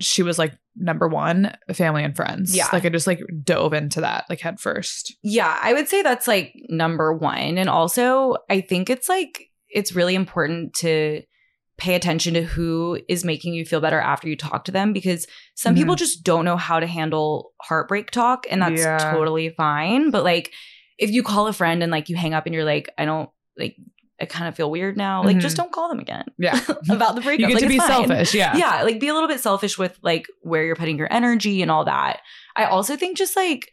she 0.00 0.22
was 0.22 0.38
like 0.38 0.52
number 0.76 1.06
one, 1.08 1.56
family 1.72 2.02
and 2.04 2.16
friends. 2.16 2.54
Yeah. 2.56 2.68
like 2.72 2.84
I 2.84 2.88
just 2.88 3.06
like 3.06 3.20
dove 3.42 3.72
into 3.72 4.00
that 4.00 4.24
like 4.28 4.40
head 4.40 4.58
first. 4.60 5.14
Yeah, 5.22 5.58
I 5.62 5.72
would 5.72 5.88
say 5.88 6.02
that's 6.02 6.26
like 6.26 6.52
number 6.68 7.12
one. 7.12 7.58
And 7.58 7.68
also, 7.68 8.36
I 8.50 8.60
think 8.60 8.90
it's 8.90 9.08
like, 9.08 9.50
it's 9.68 9.94
really 9.94 10.14
important 10.14 10.74
to 10.74 11.22
pay 11.76 11.94
attention 11.96 12.34
to 12.34 12.42
who 12.42 13.00
is 13.08 13.24
making 13.24 13.52
you 13.54 13.64
feel 13.64 13.80
better 13.80 13.98
after 14.00 14.28
you 14.28 14.36
talk 14.36 14.64
to 14.64 14.72
them 14.72 14.92
because 14.92 15.26
some 15.56 15.74
Mhm. 15.74 15.78
people 15.78 15.94
just 15.96 16.22
don't 16.22 16.44
know 16.44 16.56
how 16.56 16.78
to 16.78 16.86
handle 16.86 17.52
heartbreak 17.60 18.10
talk 18.12 18.46
and 18.50 18.62
that's 18.62 18.80
Yeah. 18.80 18.98
totally 19.12 19.50
fine. 19.50 20.10
But 20.12 20.22
like, 20.22 20.52
if 20.98 21.10
you 21.10 21.24
call 21.24 21.48
a 21.48 21.52
friend 21.52 21.82
and 21.82 21.90
like 21.90 22.08
you 22.08 22.16
hang 22.16 22.32
up 22.34 22.46
and 22.46 22.54
you're 22.54 22.64
like, 22.64 22.88
I 22.96 23.04
don't 23.04 23.28
like, 23.58 23.76
I 24.24 24.26
kind 24.26 24.48
of 24.48 24.56
feel 24.56 24.70
weird 24.70 24.96
now. 24.96 25.22
Like, 25.22 25.36
Mhm. 25.36 25.40
just 25.40 25.56
don't 25.56 25.70
call 25.70 25.88
them 25.88 25.98
again 26.00 26.24
Yeah. 26.38 26.58
about 26.88 27.14
the 27.14 27.20
breakup. 27.20 27.40
you 27.40 27.46
get 27.48 27.54
Like, 27.54 27.62
to 27.64 27.68
be 27.68 27.78
fine. 27.78 27.88
selfish. 28.08 28.34
Yeah. 28.34 28.56
Yeah, 28.56 28.82
like 28.82 28.98
be 29.00 29.08
a 29.08 29.14
little 29.14 29.28
bit 29.28 29.40
selfish 29.40 29.76
with 29.78 29.98
like 30.02 30.26
where 30.40 30.64
you're 30.64 30.76
putting 30.76 30.96
your 30.98 31.12
energy 31.12 31.60
and 31.62 31.70
all 31.70 31.84
that. 31.84 32.20
I 32.56 32.64
also 32.64 32.96
think 32.96 33.16
just 33.18 33.36
like 33.36 33.68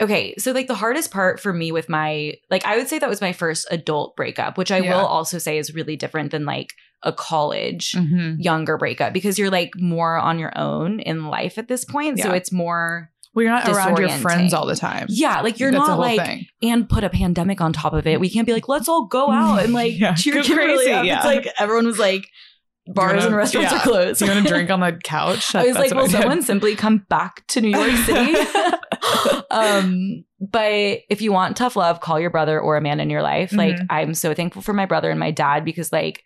okay, 0.00 0.34
so 0.38 0.50
like 0.50 0.66
the 0.66 0.74
hardest 0.74 1.12
part 1.12 1.38
for 1.38 1.52
me 1.52 1.70
with 1.70 1.88
my 1.88 2.32
like 2.50 2.64
I 2.66 2.76
would 2.76 2.88
say 2.88 2.98
that 2.98 3.08
was 3.08 3.20
my 3.20 3.32
first 3.32 3.66
adult 3.70 4.16
breakup, 4.16 4.58
which 4.58 4.72
I 4.72 4.78
Yeah. 4.78 4.96
will 4.96 5.06
also 5.06 5.38
say 5.38 5.56
is 5.58 5.72
really 5.74 5.94
different 5.96 6.32
than 6.32 6.44
like 6.44 6.72
a 7.04 7.12
college 7.12 7.92
Mhm. 7.92 8.36
younger 8.38 8.76
breakup 8.76 9.12
because 9.12 9.38
you're 9.38 9.50
like 9.50 9.70
more 9.76 10.16
on 10.16 10.38
your 10.38 10.56
own 10.58 10.98
in 11.00 11.26
life 11.26 11.58
at 11.58 11.68
this 11.68 11.84
point. 11.84 12.18
So 12.18 12.32
it's 12.32 12.50
more 12.50 13.10
Well, 13.34 13.42
you're 13.42 13.52
not 13.52 13.68
around 13.68 13.98
your 13.98 14.08
friends 14.10 14.54
all 14.54 14.64
the 14.66 14.76
time. 14.76 15.06
yeah, 15.08 15.40
like 15.40 15.58
you're 15.58 15.72
That's 15.72 15.88
not 15.88 15.98
like 15.98 16.20
thing. 16.20 16.46
and 16.62 16.88
put 16.88 17.02
a 17.04 17.10
pandemic 17.10 17.60
on 17.60 17.72
top 17.72 17.92
of 17.92 18.06
it. 18.06 18.20
We 18.20 18.30
can't 18.30 18.46
be 18.46 18.52
like, 18.52 18.68
let's 18.68 18.88
all 18.88 19.06
go 19.06 19.30
out 19.30 19.64
and 19.64 19.72
like 19.72 19.98
Yeah, 19.98 20.14
cheer 20.14 20.42
crazy, 20.42 20.92
up. 20.92 21.04
yeah. 21.04 21.16
It's 21.16 21.24
like 21.24 21.48
everyone 21.58 21.86
was 21.86 21.98
like, 21.98 22.26
bars 22.86 23.14
wanna- 23.16 23.26
and 23.26 23.36
restaurants 23.36 23.72
yeah. 23.72 23.78
are 23.78 23.82
closed. 23.82 24.20
You 24.20 24.28
want 24.28 24.44
to 24.46 24.48
drink 24.52 24.70
on 24.70 24.80
the 24.80 24.92
couch? 25.02 25.54
I 25.54 25.64
was 25.66 25.74
like, 25.74 25.92
will 25.92 26.08
someone 26.08 26.42
simply 26.42 26.76
come 26.76 27.06
back 27.08 27.44
to 27.48 27.60
New 27.60 27.70
York 27.70 27.90
City? 28.06 28.34
um, 29.50 30.24
but 30.40 31.00
if 31.08 31.20
you 31.22 31.32
want 31.32 31.56
tough 31.56 31.76
love, 31.76 32.00
call 32.00 32.20
your 32.20 32.30
brother 32.30 32.60
or 32.60 32.76
a 32.76 32.80
man 32.80 33.00
in 33.00 33.10
your 33.10 33.22
life. 33.22 33.52
Like, 33.52 33.76
Mhm. 33.76 33.86
I'm 33.90 34.14
so 34.14 34.34
thankful 34.34 34.62
for 34.62 34.72
my 34.72 34.86
brother 34.86 35.10
and 35.10 35.18
my 35.18 35.30
dad 35.30 35.64
because, 35.64 35.92
like, 35.92 36.22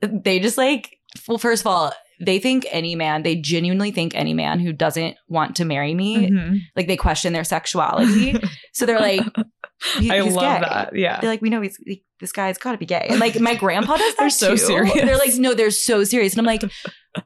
they 0.00 0.38
just 0.38 0.56
like, 0.58 0.96
well, 1.26 1.38
first 1.38 1.62
of 1.62 1.66
all, 1.66 1.92
they 2.20 2.38
think 2.38 2.66
any 2.70 2.94
man, 2.94 3.22
they 3.22 3.36
genuinely 3.36 3.90
think 3.90 4.14
any 4.14 4.34
man 4.34 4.60
who 4.60 4.72
doesn't 4.72 5.16
want 5.28 5.56
to 5.56 5.64
marry 5.64 5.94
me, 5.94 6.28
Mhm. 6.30 6.58
like, 6.76 6.86
they 6.88 6.96
question 6.96 7.32
their 7.32 7.44
sexuality. 7.44 8.34
so 8.72 8.86
they're 8.86 9.00
like, 9.00 9.22
he- 9.98 10.10
I 10.10 10.20
love 10.20 10.34
gay. 10.34 10.60
that. 10.68 10.90
Yeah. 10.96 11.20
They're 11.20 11.30
like, 11.30 11.42
we 11.42 11.50
know 11.50 11.60
he's 11.60 11.76
he- 11.86 12.02
this 12.20 12.32
guy's 12.32 12.58
got 12.58 12.72
to 12.72 12.78
be 12.78 12.86
gay, 12.86 13.06
and 13.10 13.20
like 13.20 13.38
my 13.40 13.54
grandpa 13.54 13.96
does 13.96 14.14
that 14.16 14.20
They're 14.22 14.30
so 14.30 14.50
too. 14.52 14.56
serious. 14.56 14.94
They're 14.94 15.16
like, 15.18 15.34
no, 15.36 15.54
they're 15.54 15.70
so 15.70 16.02
serious, 16.04 16.32
and 16.36 16.40
I'm 16.40 16.46
like, 16.46 16.62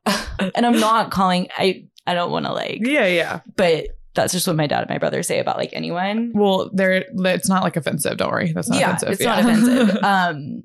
and 0.54 0.66
I'm 0.66 0.78
not 0.80 1.10
calling. 1.10 1.48
I 1.56 1.84
I 2.06 2.14
don't 2.14 2.30
want 2.30 2.46
to 2.46 2.52
like, 2.52 2.80
yeah, 2.82 3.06
yeah. 3.06 3.40
but 3.56 3.86
that's 4.14 4.32
just 4.34 4.46
what 4.46 4.56
my 4.56 4.66
dad 4.66 4.80
and 4.82 4.90
my 4.90 4.98
brother 4.98 5.22
say 5.22 5.38
about 5.38 5.56
like 5.56 5.70
anyone. 5.72 6.32
Well, 6.34 6.70
there. 6.74 7.04
It's 7.10 7.48
not 7.48 7.62
like 7.62 7.76
offensive. 7.76 8.18
Don't 8.18 8.30
worry. 8.30 8.52
That's 8.52 8.68
not 8.68 8.78
yeah, 8.80 8.88
offensive. 8.96 9.08
it's 9.12 9.20
yeah. 9.22 9.40
not 9.40 9.40
offensive. 9.40 10.04
um, 10.04 10.62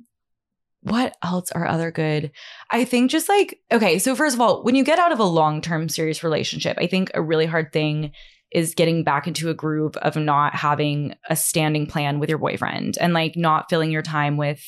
what 0.89 1.15
else 1.23 1.51
are 1.51 1.67
other 1.67 1.91
good? 1.91 2.31
I 2.71 2.85
think 2.85 3.11
just 3.11 3.29
like 3.29 3.59
okay, 3.71 3.99
so 3.99 4.15
first 4.15 4.35
of 4.35 4.41
all, 4.41 4.63
when 4.63 4.75
you 4.75 4.83
get 4.83 4.99
out 4.99 5.11
of 5.11 5.19
a 5.19 5.23
long 5.23 5.61
term 5.61 5.89
serious 5.89 6.23
relationship, 6.23 6.77
I 6.79 6.87
think 6.87 7.11
a 7.13 7.21
really 7.21 7.45
hard 7.45 7.71
thing 7.71 8.11
is 8.51 8.73
getting 8.75 9.03
back 9.03 9.27
into 9.27 9.49
a 9.49 9.53
groove 9.53 9.97
of 9.97 10.15
not 10.15 10.55
having 10.55 11.13
a 11.29 11.35
standing 11.35 11.85
plan 11.85 12.19
with 12.19 12.29
your 12.29 12.37
boyfriend 12.37 12.97
and 12.99 13.13
like 13.13 13.35
not 13.35 13.69
filling 13.69 13.91
your 13.91 14.01
time 14.01 14.37
with 14.37 14.63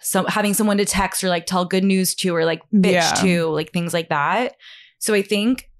some 0.00 0.26
having 0.26 0.52
someone 0.52 0.76
to 0.76 0.84
text 0.84 1.24
or 1.24 1.28
like 1.30 1.46
tell 1.46 1.64
good 1.64 1.82
news 1.84 2.14
to 2.14 2.36
or 2.36 2.44
like 2.44 2.60
bitch 2.74 2.92
Yeah. 2.92 3.12
to 3.22 3.46
like 3.46 3.72
things 3.72 3.94
like 3.94 4.10
that. 4.10 4.54
So 4.98 5.14
I 5.14 5.22
think 5.22 5.70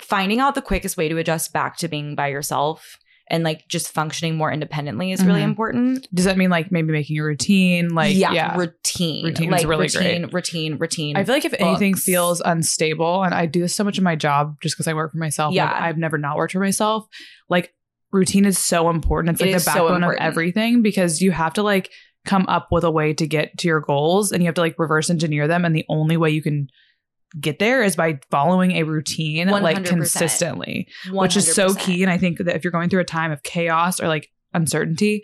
finding 0.00 0.40
out 0.40 0.54
the 0.54 0.62
quickest 0.62 0.96
way 0.96 1.08
to 1.08 1.18
adjust 1.18 1.52
back 1.52 1.76
to 1.76 1.86
being 1.88 2.14
by 2.16 2.28
yourself 2.28 2.96
and 3.30 3.44
like 3.44 3.66
just 3.68 3.92
functioning 3.92 4.36
more 4.36 4.52
independently 4.52 5.12
is 5.12 5.24
really 5.24 5.40
Mhm. 5.40 5.44
important. 5.44 6.08
Does 6.12 6.24
that 6.24 6.36
mean 6.36 6.50
like 6.50 6.70
maybe 6.72 6.92
making 6.92 7.18
a 7.18 7.22
routine? 7.22 7.88
Like 7.94 8.16
yeah. 8.16 8.56
routine. 8.56 9.24
Routine 9.24 9.50
like 9.50 9.60
is 9.60 9.66
really 9.66 9.84
routine, 9.84 10.22
great. 10.22 10.32
routine, 10.34 10.76
routine. 10.78 11.16
I 11.16 11.24
feel 11.24 11.34
like 11.34 11.44
if 11.44 11.54
anything 11.58 11.94
feels 11.94 12.40
unstable, 12.44 13.22
and 13.22 13.32
I 13.32 13.46
do 13.46 13.60
this 13.60 13.74
so 13.74 13.84
much 13.84 13.96
in 13.98 14.04
my 14.04 14.16
job 14.16 14.56
just 14.60 14.74
because 14.76 14.88
I 14.88 14.94
work 14.94 15.12
for 15.12 15.18
myself. 15.18 15.54
Yeah. 15.54 15.66
like, 15.70 15.80
I've 15.82 15.98
never 15.98 16.18
not 16.18 16.36
worked 16.36 16.52
for 16.52 16.60
myself. 16.60 17.06
Like 17.48 17.72
routine 18.12 18.44
is 18.44 18.58
so 18.58 18.90
important. 18.90 19.34
It's 19.34 19.40
like 19.40 19.54
is 19.54 19.64
the 19.64 19.70
so 19.70 19.88
backbone 19.88 20.04
of 20.04 20.16
everything 20.18 20.82
because 20.82 21.22
you 21.22 21.30
have 21.30 21.54
to 21.54 21.62
like 21.62 21.90
come 22.24 22.44
up 22.48 22.68
with 22.70 22.84
a 22.84 22.90
way 22.90 23.14
to 23.14 23.26
get 23.26 23.56
to 23.58 23.68
your 23.68 23.80
goals, 23.80 24.32
and 24.32 24.42
you 24.42 24.46
have 24.48 24.54
to 24.56 24.60
like 24.60 24.74
reverse 24.78 25.08
engineer 25.08 25.46
them. 25.48 25.64
And 25.64 25.74
the 25.74 25.86
only 25.88 26.16
way 26.16 26.30
you 26.30 26.42
can 26.42 26.68
get 27.38 27.58
there 27.58 27.82
is 27.82 27.94
by 27.96 28.18
following 28.30 28.72
a 28.72 28.82
routine 28.84 29.48
like 29.48 29.76
100%. 29.76 29.86
consistently 29.86 30.88
which 31.10 31.36
is 31.36 31.54
so 31.54 31.74
key. 31.74 32.02
And 32.02 32.10
I 32.10 32.18
think 32.18 32.38
that 32.38 32.56
if 32.56 32.64
you're 32.64 32.72
going 32.72 32.88
through 32.88 33.00
a 33.00 33.04
time 33.04 33.30
of 33.30 33.42
chaos 33.42 34.00
or 34.00 34.08
like 34.08 34.28
uncertainty, 34.54 35.22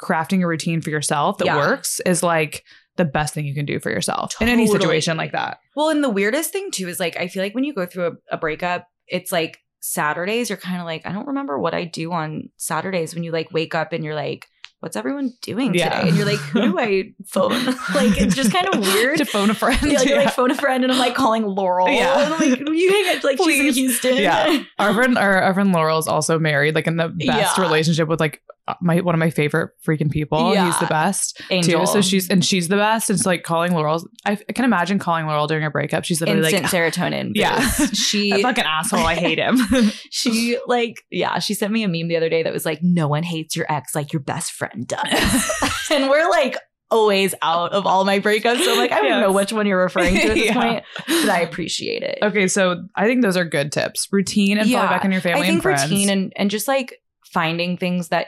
crafting 0.00 0.42
a 0.42 0.46
routine 0.46 0.80
for 0.80 0.90
yourself 0.90 1.38
that 1.38 1.44
Yeah. 1.46 1.56
works 1.56 2.00
is 2.06 2.22
like 2.22 2.64
the 2.96 3.04
best 3.04 3.34
thing 3.34 3.44
you 3.46 3.54
can 3.54 3.64
do 3.66 3.78
for 3.80 3.90
yourself 3.90 4.34
in 4.40 4.48
any 4.48 4.66
situation 4.66 5.16
like 5.16 5.32
that. 5.32 5.58
Well, 5.76 5.90
and 5.90 6.02
the 6.04 6.10
weirdest 6.10 6.52
thing 6.52 6.70
too 6.70 6.88
is 6.88 6.98
like 7.00 7.16
I 7.16 7.28
feel 7.28 7.42
like 7.42 7.54
when 7.54 7.64
you 7.64 7.74
go 7.74 7.86
through 7.86 8.06
a, 8.06 8.34
a 8.34 8.36
breakup, 8.38 8.86
it's 9.06 9.32
like 9.32 9.58
Saturdays, 9.80 10.48
you're 10.48 10.58
kind 10.58 10.78
of 10.80 10.84
like, 10.86 11.04
I 11.06 11.12
don't 11.12 11.26
remember 11.26 11.58
what 11.58 11.74
I 11.74 11.84
do 11.84 12.12
on 12.12 12.50
Saturdays 12.56 13.14
when 13.14 13.24
you 13.24 13.32
like 13.32 13.52
wake 13.52 13.74
up 13.74 13.92
and 13.92 14.04
you're 14.04 14.14
like, 14.14 14.46
what's 14.82 14.96
everyone 14.96 15.32
doing 15.42 15.74
Yeah. 15.74 15.90
today? 15.96 16.08
And 16.08 16.16
you're 16.16 16.26
like, 16.26 16.40
who 16.40 16.60
do 16.60 16.78
I 16.78 17.12
phone? 17.26 17.52
like 17.94 18.20
it's 18.20 18.34
just 18.34 18.50
kind 18.52 18.66
of 18.66 18.80
weird. 18.94 19.18
to 19.18 19.24
phone 19.24 19.48
a 19.48 19.54
friend. 19.54 19.78
Yeah, 19.82 19.98
like, 20.00 20.08
you're 20.08 20.18
yeah. 20.18 20.24
like 20.24 20.34
phone 20.34 20.50
a 20.50 20.56
friend, 20.56 20.82
and 20.82 20.92
I'm 20.92 20.98
like 20.98 21.14
calling 21.14 21.44
Laurel. 21.44 21.88
Yeah. 21.88 22.24
and 22.24 22.34
I'm 22.34 22.40
like, 22.50 22.58
you 22.68 22.90
hang 22.90 23.16
out 23.16 23.22
like 23.24 23.38
she's 23.38 23.60
in 23.60 23.72
Houston. 23.74 24.16
Yeah. 24.16 24.64
our 24.80 24.92
friend, 24.92 25.16
our, 25.16 25.40
our 25.40 25.54
friend 25.54 25.72
Laurel 25.72 25.98
is 25.98 26.08
also 26.08 26.38
married, 26.40 26.74
like 26.74 26.88
in 26.88 26.96
the 26.96 27.08
best 27.08 27.56
Yeah. 27.58 27.62
relationship 27.62 28.08
with 28.08 28.18
like 28.18 28.42
Uh, 28.68 28.74
my 28.80 29.00
one 29.00 29.12
of 29.12 29.18
my 29.18 29.30
favorite 29.30 29.70
freaking 29.84 30.08
people. 30.10 30.54
Yeah. 30.54 30.66
He's 30.66 30.78
the 30.78 30.86
best 30.86 31.42
Angel. 31.50 31.80
too. 31.80 31.86
So 31.86 32.00
she's 32.00 32.30
and 32.30 32.44
she's 32.44 32.68
the 32.68 32.76
best. 32.76 33.10
It's 33.10 33.26
like 33.26 33.42
calling 33.42 33.72
Laurel. 33.72 34.08
I, 34.24 34.32
I 34.48 34.52
can 34.52 34.64
imagine 34.64 35.00
calling 35.00 35.26
Laurel 35.26 35.48
during 35.48 35.64
a 35.64 35.70
breakup. 35.70 36.04
She's 36.04 36.20
literally 36.20 36.42
instant 36.52 36.72
like, 36.72 36.72
serotonin. 36.94 37.32
Yeah. 37.34 37.60
she 37.92 38.30
that 38.32 38.42
fucking 38.42 38.62
asshole. 38.64 39.00
I 39.04 39.16
hate 39.16 39.38
him. 39.38 39.58
she 40.10 40.58
like 40.68 41.02
yeah 41.10 41.40
she 41.40 41.54
sent 41.54 41.72
me 41.72 41.82
a 41.82 41.88
meme 41.88 42.06
the 42.06 42.16
other 42.16 42.28
day 42.28 42.44
that 42.44 42.52
was 42.52 42.64
like 42.64 42.78
no 42.82 43.08
one 43.08 43.24
hates 43.24 43.56
your 43.56 43.66
ex 43.68 43.94
like 43.96 44.12
your 44.12 44.20
best 44.22 44.52
friend 44.52 44.86
does 44.86 45.50
and 45.90 46.08
we're 46.08 46.28
like 46.30 46.56
always 46.90 47.34
out 47.42 47.72
of 47.72 47.86
all 47.86 48.04
my 48.04 48.20
breakups 48.20 48.62
so 48.62 48.72
I'm 48.72 48.78
like 48.78 48.92
i 48.92 48.96
don't 48.96 49.06
Yes. 49.06 49.20
know 49.22 49.32
which 49.32 49.52
one 49.52 49.66
you're 49.66 49.82
referring 49.82 50.14
to 50.14 50.20
at 50.22 50.34
this 50.34 50.44
Yeah. 50.44 50.52
point 50.54 50.84
but 51.08 51.28
i 51.30 51.40
appreciate 51.40 52.02
it 52.02 52.18
Okay, 52.22 52.46
so 52.48 52.84
I 52.94 53.06
think 53.06 53.22
those 53.22 53.36
are 53.38 53.44
good 53.46 53.72
tips. 53.72 54.08
Routine 54.12 54.58
and 54.58 54.68
Yeah, 54.68 54.80
fall 54.80 54.88
back 54.90 55.04
on 55.06 55.10
your 55.10 55.22
family 55.22 55.40
i 55.40 55.44
think 55.44 55.54
and 55.54 55.62
friends. 55.62 55.82
routine 55.90 56.10
and 56.10 56.32
and 56.36 56.50
just 56.50 56.68
like 56.68 56.98
finding 57.24 57.76
things 57.78 58.08
that 58.08 58.26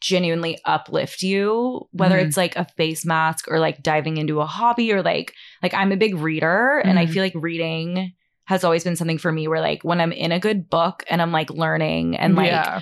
genuinely 0.00 0.58
uplift 0.64 1.22
you 1.22 1.86
whether 1.92 2.16
Mhm. 2.18 2.24
it's 2.26 2.36
like 2.36 2.56
a 2.56 2.64
face 2.76 3.04
mask 3.04 3.46
or 3.48 3.58
like 3.60 3.82
diving 3.82 4.16
into 4.16 4.40
a 4.40 4.46
hobby 4.46 4.92
or 4.92 5.02
like 5.02 5.34
like 5.62 5.74
i'm 5.74 5.92
a 5.92 5.96
big 5.96 6.14
reader 6.16 6.78
and 6.84 6.98
i 6.98 7.06
Mhm. 7.06 7.12
feel 7.12 7.22
like 7.22 7.34
reading 7.36 8.12
has 8.46 8.64
always 8.64 8.82
been 8.82 8.96
something 8.96 9.18
for 9.18 9.30
me 9.30 9.46
where 9.46 9.60
like 9.60 9.82
when 9.84 10.00
i'm 10.00 10.12
in 10.12 10.32
a 10.32 10.40
good 10.40 10.70
book 10.70 11.04
and 11.10 11.20
i'm 11.20 11.32
like 11.32 11.50
learning 11.50 12.16
and 12.16 12.34
like 12.34 12.46
yeah. 12.46 12.80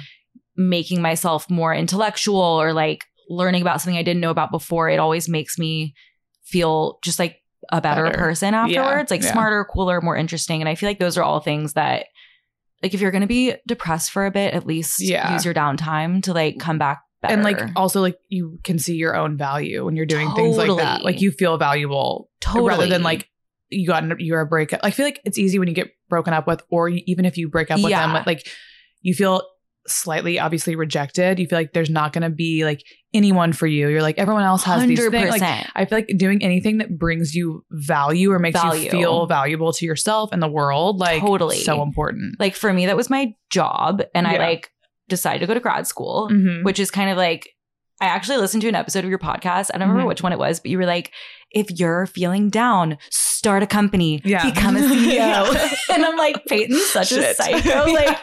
making 0.56 1.02
myself 1.02 1.48
more 1.50 1.74
intellectual 1.74 2.40
or 2.40 2.72
like 2.72 3.04
learning 3.30 3.60
about 3.62 3.80
something 3.80 3.98
I 3.98 4.02
didn't 4.02 4.22
know 4.22 4.30
about 4.30 4.50
before, 4.50 4.88
it 4.88 4.98
always 4.98 5.28
makes 5.28 5.58
me 5.58 5.94
feel 6.44 6.98
just 7.04 7.18
like 7.18 7.42
a 7.70 7.80
better, 7.80 8.04
Better. 8.04 8.16
person 8.16 8.54
Yeah, 8.54 8.62
afterwards, 8.64 9.10
like 9.10 9.22
yeah. 9.22 9.32
smarter, 9.32 9.66
cooler, 9.70 10.00
more 10.00 10.16
interesting. 10.16 10.62
And 10.62 10.68
I 10.68 10.74
feel 10.76 10.88
like 10.88 10.98
those 10.98 11.18
are 11.18 11.22
all 11.22 11.40
things 11.40 11.74
that 11.74 12.06
like 12.82 12.94
if 12.94 13.00
you're 13.02 13.10
going 13.10 13.20
to 13.22 13.26
be 13.26 13.54
depressed 13.66 14.10
for 14.12 14.24
a 14.24 14.30
bit, 14.30 14.54
at 14.54 14.66
least 14.66 15.00
Yeah. 15.02 15.32
use 15.34 15.44
your 15.44 15.52
downtime 15.52 16.22
to 16.22 16.32
like 16.32 16.58
come 16.58 16.78
back 16.78 17.02
better. 17.22 17.34
and 17.34 17.42
like 17.44 17.60
also 17.76 18.00
like 18.00 18.18
you 18.28 18.58
can 18.64 18.78
see 18.78 18.94
your 18.96 19.16
own 19.16 19.36
value 19.36 19.84
when 19.84 19.96
you're 19.96 20.06
doing 20.06 20.30
things 20.34 20.56
like 20.56 20.76
that. 20.78 21.02
Like 21.04 21.20
you 21.20 21.30
feel 21.30 21.56
valuable 21.58 22.30
totally 22.40 22.68
rather 22.68 22.86
than 22.86 23.02
like 23.02 23.28
you 23.70 23.86
got 23.86 24.20
you're 24.20 24.40
a 24.40 24.46
breakup. 24.46 24.80
I 24.82 24.90
feel 24.90 25.04
like 25.06 25.20
it's 25.24 25.38
easy 25.38 25.58
when 25.58 25.68
you 25.68 25.74
get 25.74 25.88
broken 26.08 26.32
up 26.32 26.46
with, 26.46 26.62
or 26.70 26.88
even 26.88 27.24
if 27.24 27.36
you 27.36 27.48
break 27.48 27.70
up 27.70 27.80
with 27.82 27.90
Yeah. 27.90 28.10
them, 28.12 28.22
like 28.26 28.46
you 29.02 29.14
feel 29.14 29.42
slightly 29.86 30.38
obviously 30.38 30.76
rejected. 30.76 31.38
You 31.38 31.46
feel 31.46 31.58
like 31.58 31.72
there's 31.72 31.88
not 31.90 32.12
going 32.12 32.22
to 32.22 32.30
be 32.30 32.64
like 32.64 32.82
anyone 33.14 33.52
for 33.54 33.66
you. 33.66 33.88
You're 33.88 34.02
like 34.02 34.18
everyone 34.18 34.42
else 34.44 34.62
has 34.64 34.86
these 34.86 34.98
things. 35.08 35.30
Like 35.30 35.42
I 35.74 35.84
feel 35.86 35.98
like 35.98 36.10
doing 36.16 36.42
anything 36.42 36.78
that 36.78 36.98
brings 36.98 37.34
you 37.34 37.64
value 37.70 38.30
or 38.30 38.38
makes 38.38 38.60
Value. 38.60 38.84
you 38.84 38.90
feel 38.90 39.26
valuable 39.26 39.72
to 39.72 39.86
yourself 39.86 40.30
and 40.32 40.42
the 40.42 40.48
world, 40.48 40.98
like 40.98 41.20
Totally. 41.20 41.58
so 41.58 41.82
important. 41.82 42.36
like 42.38 42.54
for 42.54 42.70
me, 42.72 42.86
that 42.86 42.96
was 42.96 43.08
my 43.10 43.32
job. 43.50 44.02
And 44.14 44.26
I 44.26 44.36
like 44.38 44.70
decided 45.08 45.40
to 45.40 45.46
go 45.46 45.54
to 45.54 45.60
grad 45.60 45.86
school. 45.86 46.28
Mhm. 46.32 46.64
which 46.64 46.78
is 46.78 46.90
kind 46.90 47.10
of 47.10 47.16
like 47.16 47.48
I 48.00 48.06
actually 48.06 48.36
listened 48.38 48.62
to 48.62 48.68
an 48.68 48.76
episode 48.76 49.02
of 49.02 49.10
your 49.10 49.18
podcast. 49.18 49.70
I 49.74 49.78
don't 49.78 49.88
remember 49.88 50.04
Mhm. 50.04 50.08
which 50.08 50.22
one 50.22 50.32
it 50.32 50.38
was, 50.38 50.60
but 50.60 50.70
you 50.70 50.78
were 50.78 50.86
like, 50.86 51.10
if 51.50 51.66
you're 51.80 52.06
feeling 52.06 52.48
down, 52.48 52.96
start 53.10 53.64
a 53.64 53.66
company, 53.66 54.20
Yeah. 54.24 54.44
become 54.48 54.76
a 54.76 54.78
CEO. 54.88 55.14
Yeah. 55.14 55.68
and 55.92 56.04
I'm 56.04 56.16
like, 56.16 56.44
Payton's 56.46 56.86
such 56.86 57.10
a 57.10 57.16
Shit. 57.16 57.36
psycho. 57.36 57.86
Like 57.92 58.16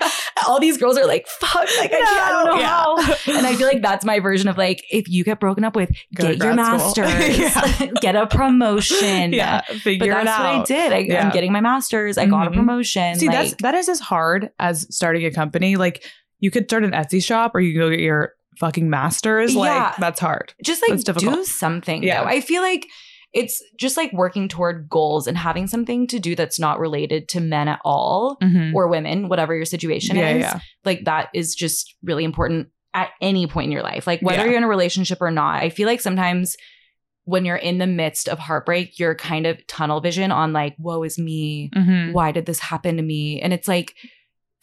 all 0.47 0.61
these 0.61 0.77
girls 0.77 0.97
are 0.97 1.05
like, 1.05 1.27
fuck, 1.27 1.55
like 1.77 1.91
I, 1.91 1.97
can't, 1.99 2.07
I 2.07 2.29
don't 2.29 2.57
know 2.57 2.63
how. 2.65 2.95
And 3.37 3.45
I 3.45 3.55
feel 3.55 3.67
like 3.67 3.81
that's 3.81 4.05
my 4.05 4.19
version 4.21 4.47
of 4.47 4.57
like, 4.57 4.81
if 4.91 5.09
you 5.09 5.25
get 5.25 5.41
broken 5.41 5.65
up 5.65 5.75
with, 5.75 5.89
Go 6.15 6.27
get 6.29 6.37
your 6.37 6.53
master's, 6.53 7.99
get 7.99 8.15
a 8.15 8.27
promotion. 8.27 9.33
yeah, 9.33 9.61
But 9.67 9.77
figure 9.77 10.13
that's 10.13 10.23
it 10.23 10.27
out. 10.29 10.57
what 10.59 10.61
I 10.61 10.63
did. 10.63 10.93
I. 11.15 11.19
I'm 11.19 11.31
getting 11.33 11.51
my 11.51 11.61
master's. 11.61 12.17
I 12.17 12.27
got 12.27 12.47
a 12.47 12.51
Mhm. 12.51 12.55
promotion. 12.55 13.15
See, 13.19 13.27
like, 13.27 13.35
that's 13.49 13.55
that 13.61 13.75
is 13.75 13.89
as 13.89 13.99
hard 13.99 14.51
as 14.57 14.87
starting 14.95 15.25
a 15.25 15.31
company. 15.31 15.75
Like 15.75 16.03
you 16.39 16.51
could 16.51 16.65
start 16.65 16.83
an 16.83 16.91
Etsy 16.91 17.23
shop 17.23 17.53
or 17.55 17.59
you 17.61 17.73
can 17.73 17.81
go 17.81 17.89
get 17.89 17.99
your 17.99 18.31
fucking 18.59 18.89
masters. 18.89 19.53
Yeah. 19.53 19.59
Like 19.59 19.97
that's 19.97 20.19
hard. 20.19 20.53
just 20.63 20.81
like 20.81 20.91
That's 20.91 21.03
difficult. 21.03 21.35
do 21.35 21.43
something 21.45 22.03
Yeah. 22.03 22.23
though. 22.23 22.29
I 22.29 22.41
feel 22.41 22.61
like 22.61 22.87
it's 23.33 23.61
just 23.77 23.97
like 23.97 24.13
working 24.13 24.47
toward 24.47 24.87
goals 24.87 25.27
and 25.27 25.37
having 25.37 25.67
something 25.67 26.07
to 26.07 26.19
do 26.19 26.35
that's 26.35 26.57
not 26.57 26.79
related 26.79 27.27
to 27.29 27.41
men 27.41 27.67
at 27.67 27.81
all 27.83 28.37
Mhm. 28.41 28.73
or 28.73 28.87
women, 28.87 29.27
whatever 29.27 29.53
your 29.53 29.65
situation 29.65 30.15
Yeah, 30.15 30.29
is. 30.29 30.39
yeah. 30.41 30.59
Like 30.85 31.03
that 31.03 31.29
is 31.33 31.53
just 31.53 31.95
really 32.01 32.23
important 32.23 32.69
at 32.93 33.09
any 33.21 33.45
point 33.45 33.65
in 33.65 33.71
your 33.73 33.83
life. 33.83 34.07
Like 34.07 34.21
whether 34.21 34.43
Yeah. 34.43 34.45
you're 34.51 34.57
in 34.57 34.63
a 34.63 34.69
relationship 34.69 35.17
or 35.21 35.31
not. 35.31 35.61
I 35.61 35.69
feel 35.69 35.85
like 35.87 35.99
sometimes 35.99 36.55
when 37.25 37.43
you're 37.43 37.57
in 37.57 37.79
the 37.79 37.87
midst 37.87 38.29
of 38.29 38.39
heartbreak, 38.39 38.99
you're 38.99 39.15
kind 39.15 39.45
of 39.47 39.65
tunnel 39.67 39.99
vision 39.99 40.31
on 40.31 40.53
like, 40.53 40.75
woe 40.79 41.03
is 41.03 41.17
me. 41.19 41.71
Mhm. 41.75 42.13
Why 42.13 42.31
did 42.31 42.45
this 42.45 42.59
happen 42.59 42.95
to 42.97 43.03
me? 43.03 43.41
And 43.41 43.51
it's 43.51 43.67
like, 43.67 43.95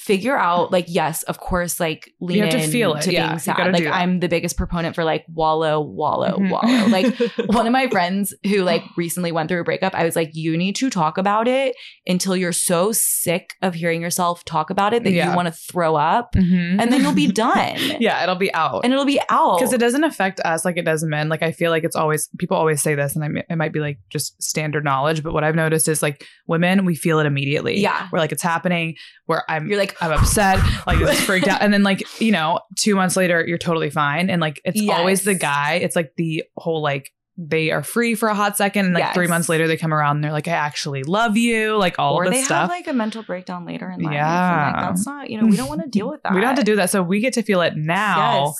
figure 0.05 0.37
out 0.37 0.73
like 0.73 0.87
yes 0.89 1.23
of 1.25 1.39
course 1.39 1.79
like 1.79 2.11
lean 2.21 2.39
You 2.39 2.43
have 2.45 2.53
to 2.53 2.67
feel 2.67 2.95
it. 2.95 3.03
to 3.03 3.13
Yeah, 3.13 3.29
being 3.29 3.39
sad 3.39 3.73
like 3.73 3.87
i'm 3.87 4.19
the 4.21 4.29
biggest 4.29 4.57
proponent 4.57 4.97
for 4.97 5.05
like 5.05 5.25
wallow 5.33 5.81
wallow 5.81 6.39
Mhm. 6.39 6.51
wallow 6.51 6.87
like 6.89 7.15
one 7.57 7.67
of 7.67 7.73
my 7.73 7.87
friends 7.89 8.35
who 8.45 8.63
like 8.63 8.83
recently 8.97 9.31
went 9.33 9.49
through 9.49 9.61
a 9.61 9.65
breakup, 9.65 9.95
I 9.95 10.05
was 10.05 10.17
like, 10.17 10.31
you 10.35 10.57
need 10.57 10.75
to 10.77 10.91
talk 10.91 11.19
about 11.19 11.47
it 11.47 11.77
until 12.07 12.35
you're 12.37 12.53
so 12.53 12.91
sick 12.93 13.55
of 13.63 13.75
hearing 13.75 14.01
yourself 14.03 14.45
talk 14.45 14.71
about 14.71 14.93
it 14.93 15.05
that 15.05 15.13
Yeah. 15.13 15.31
you 15.31 15.37
want 15.37 15.47
to 15.47 15.53
throw 15.53 15.95
up, 15.97 16.35
Mhm. 16.35 16.81
and 16.81 16.93
then 16.93 17.03
you'll 17.03 17.13
be 17.15 17.31
done. 17.47 17.77
yeah, 18.01 18.23
it'll 18.23 18.35
be 18.35 18.53
out. 18.55 18.81
And 18.85 18.93
it'll 18.93 19.05
be 19.05 19.21
out. 19.31 19.59
because 19.59 19.73
it 19.73 19.79
doesn't 19.79 20.05
affect 20.05 20.41
us 20.41 20.65
like 20.65 20.77
it 20.77 20.85
does 20.85 21.05
men. 21.05 21.29
Like 21.29 21.43
I 21.43 21.53
feel 21.53 21.71
like 21.71 21.85
it's 21.85 21.97
always 21.97 22.29
people 22.39 22.57
always 22.57 22.83
say 22.83 22.95
this, 22.95 23.15
and 23.15 23.25
I, 23.25 23.45
it 23.53 23.57
might 23.57 23.73
be 23.73 23.81
like 23.81 23.99
just 24.11 24.43
standard 24.43 24.85
knowledge. 24.85 25.23
But 25.23 25.33
what 25.33 25.45
I've 25.45 25.55
noticed 25.55 25.87
is 25.89 26.03
like 26.03 26.25
women, 26.47 26.85
we 26.85 26.95
feel 26.97 27.19
it 27.21 27.27
immediately. 27.27 27.79
Yeah. 27.81 28.09
we're 28.13 28.19
like 28.19 28.33
it's 28.33 28.43
happening. 28.43 28.97
Where 29.27 29.45
I'm, 29.49 29.69
You're 29.69 29.79
like, 29.79 29.92
I'm 30.01 30.13
upset, 30.13 30.59
like 30.87 31.01
it's 31.01 31.21
freaked 31.21 31.49
out, 31.49 31.59
and 31.63 31.73
then 31.73 31.83
like 31.83 32.21
you 32.21 32.33
know, 32.33 32.61
two 32.79 32.95
months 32.95 33.17
later, 33.17 33.45
you're 33.47 33.59
totally 33.59 33.91
fine. 33.91 34.31
And 34.31 34.41
like 34.41 34.61
it's 34.65 34.81
Yes. 34.81 34.99
always 34.99 35.23
the 35.23 35.35
guy. 35.35 35.75
It's 35.75 35.97
like 35.97 36.13
the 36.17 36.45
whole 36.57 36.83
like 36.83 37.13
they 37.39 37.71
are 37.71 37.83
free 37.83 38.15
for 38.15 38.29
a 38.29 38.35
hot 38.35 38.57
second, 38.57 38.87
and 38.87 38.95
like 38.95 39.05
Yes. 39.05 39.15
three 39.15 39.27
months 39.27 39.49
later, 39.49 39.67
they 39.67 39.77
come 39.77 39.93
around 39.95 40.17
and 40.17 40.25
they're 40.25 40.33
like, 40.33 40.47
I 40.49 40.53
actually 40.53 41.03
love 41.03 41.37
you, 41.37 41.77
like 41.77 41.99
all 41.99 42.15
or 42.15 42.25
of 42.25 42.31
they 42.33 42.43
stuff. 42.43 42.63
have 42.63 42.69
like 42.71 42.87
a 42.87 42.93
mental 42.93 43.23
breakdown 43.23 43.65
later 43.65 43.91
in 43.91 44.01
life. 44.01 44.13
Yeah. 44.15 44.73
Like, 44.77 44.83
that's 44.91 45.07
not, 45.07 45.31
you 45.31 45.41
know, 45.41 45.47
we 45.47 45.57
don't 45.57 45.69
want 45.69 45.83
to 45.83 45.89
deal 45.89 46.09
with 46.11 46.23
that. 46.23 46.33
we 46.35 46.41
don't 46.41 46.49
have 46.49 46.59
to 46.59 46.65
do 46.65 46.77
that, 46.77 46.91
so 46.91 47.03
we 47.03 47.21
get 47.21 47.33
to 47.35 47.43
feel 47.43 47.61
it 47.63 47.75
now. 47.77 48.47
Yes. 48.49 48.57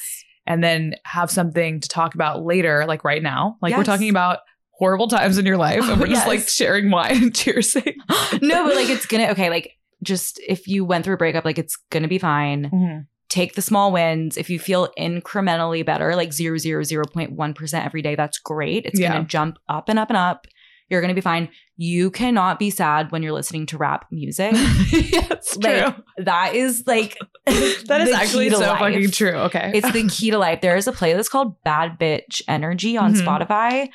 and 0.47 0.65
then 0.65 0.95
have 1.05 1.31
something 1.31 1.79
to 1.81 1.89
talk 1.89 2.15
about 2.17 2.45
later, 2.45 2.85
like 2.89 3.05
right 3.05 3.23
now. 3.23 3.57
Like 3.63 3.77
we're 3.77 3.85
talking 3.85 4.09
about 4.11 4.39
horrible 4.71 5.07
times 5.07 5.39
in 5.39 5.47
your 5.47 5.59
life, 5.59 5.85
and 5.89 6.01
we're 6.01 6.07
just 6.09 6.23
Yes. 6.23 6.27
like 6.27 6.49
sharing 6.49 6.91
wine 6.91 7.23
and 7.25 7.33
cheersing. 7.33 7.95
no, 8.43 8.65
but 8.67 8.75
like 8.75 8.89
it's 8.89 9.07
gonna 9.07 9.29
okay, 9.33 9.51
like 9.51 9.71
just 10.03 10.41
if 10.47 10.67
you 10.67 10.85
went 10.85 11.05
through 11.05 11.15
a 11.15 11.19
breakup, 11.19 11.45
like 11.45 11.59
it's 11.59 11.77
gonna 11.91 12.09
be 12.09 12.19
fine. 12.19 13.07
Take 13.29 13.55
the 13.55 13.63
small 13.63 13.93
wins. 13.93 14.37
If 14.37 14.51
you 14.51 14.59
feel 14.59 14.89
incrementally 14.99 15.85
better, 15.87 16.15
like 16.17 16.33
zero 16.33 16.59
zero 16.59 16.83
zero 16.83 17.05
point 17.13 17.33
one 17.33 17.55
percent 17.55 17.87
every 17.87 18.03
day, 18.03 18.15
that's 18.15 18.39
great. 18.39 18.85
It's 18.87 19.01
Yeah. 19.01 19.13
gonna 19.15 19.25
jump 19.25 19.59
up 19.69 19.89
and 19.89 19.99
up 19.99 20.11
and 20.11 20.17
up. 20.17 20.47
You're 20.91 21.01
gonna 21.01 21.15
be 21.15 21.23
fine. 21.23 21.49
You 21.79 22.11
cannot 22.11 22.59
be 22.59 22.69
sad 22.69 23.11
when 23.11 23.23
you're 23.23 23.33
listening 23.33 23.65
to 23.67 23.79
rap 23.79 24.05
music. 24.11 24.53
yeah, 24.93 25.27
it's 25.31 25.57
true. 25.57 25.95
That 26.19 26.55
is 26.55 26.85
like 26.87 27.17
that 27.47 28.03
is 28.07 28.13
actually 28.15 28.51
so 28.51 28.59
life. 28.61 28.79
fucking 28.79 29.11
true. 29.11 29.31
Okay, 29.33 29.73
It's 29.75 29.91
the 29.93 30.07
key 30.09 30.31
to 30.31 30.39
life. 30.39 30.61
There 30.61 30.77
is 30.77 30.87
a 30.87 30.93
playlist 30.93 31.31
called 31.31 31.55
Bad 31.65 31.99
Bitch 31.99 32.43
Energy 32.47 32.99
on 32.99 33.15
Mhm. 33.15 33.23
Spotify. 33.25 33.89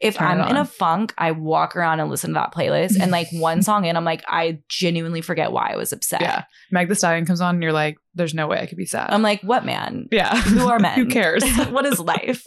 If 0.00 0.16
Turn 0.16 0.40
I'm 0.40 0.48
in 0.50 0.56
a 0.56 0.64
funk, 0.64 1.12
I 1.18 1.32
walk 1.32 1.74
around 1.74 1.98
and 2.00 2.08
listen 2.08 2.30
to 2.30 2.34
that 2.34 2.54
playlist. 2.54 3.00
And 3.00 3.10
like 3.10 3.26
one 3.32 3.62
song 3.62 3.84
in, 3.84 3.96
I'm 3.96 4.04
like, 4.04 4.22
I 4.28 4.60
genuinely 4.68 5.20
forget 5.22 5.50
why 5.50 5.70
I 5.72 5.76
was 5.76 5.92
upset. 5.92 6.20
yeah. 6.20 6.44
Meg 6.70 6.88
the 6.88 6.94
Stallion 6.94 7.26
comes 7.26 7.40
on, 7.40 7.56
and 7.56 7.62
you're 7.62 7.72
like, 7.72 7.96
"There's 8.14 8.34
no 8.34 8.46
way 8.46 8.60
I 8.60 8.66
could 8.66 8.78
be 8.78 8.86
sad." 8.86 9.10
I'm 9.10 9.22
like, 9.22 9.40
what 9.42 9.64
man? 9.64 10.08
yeah, 10.12 10.40
Who 10.42 10.68
are 10.68 10.78
men? 10.80 10.98
Who 10.98 11.06
cares? 11.06 11.42
what 11.70 11.84
is 11.84 11.98
life? 11.98 12.44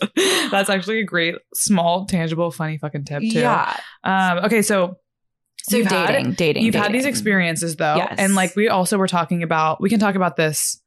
That's 0.49 0.69
actually 0.69 0.99
a 0.99 1.03
great, 1.03 1.35
small, 1.53 2.05
tangible, 2.05 2.51
funny 2.51 2.77
fucking 2.77 3.03
tip 3.05 3.19
too. 3.21 3.27
Yeah. 3.39 3.75
Um. 4.03 4.45
Okay. 4.45 4.61
So 4.61 4.97
So 5.63 5.77
You've 5.77 5.87
had- 5.87 6.07
dating, 6.07 6.33
dating. 6.33 6.63
You've 6.63 6.75
had 6.75 6.91
these 6.91 7.05
experiences 7.05 7.75
though. 7.75 7.97
Yes. 7.97 8.15
And 8.17 8.33
like 8.35 8.55
we 8.55 8.67
also 8.69 8.97
were 8.97 9.07
talking 9.07 9.43
about 9.43 9.79
we 9.81 9.89
can 9.89 9.99
talk 9.99 10.15
about 10.15 10.35
this 10.35 10.80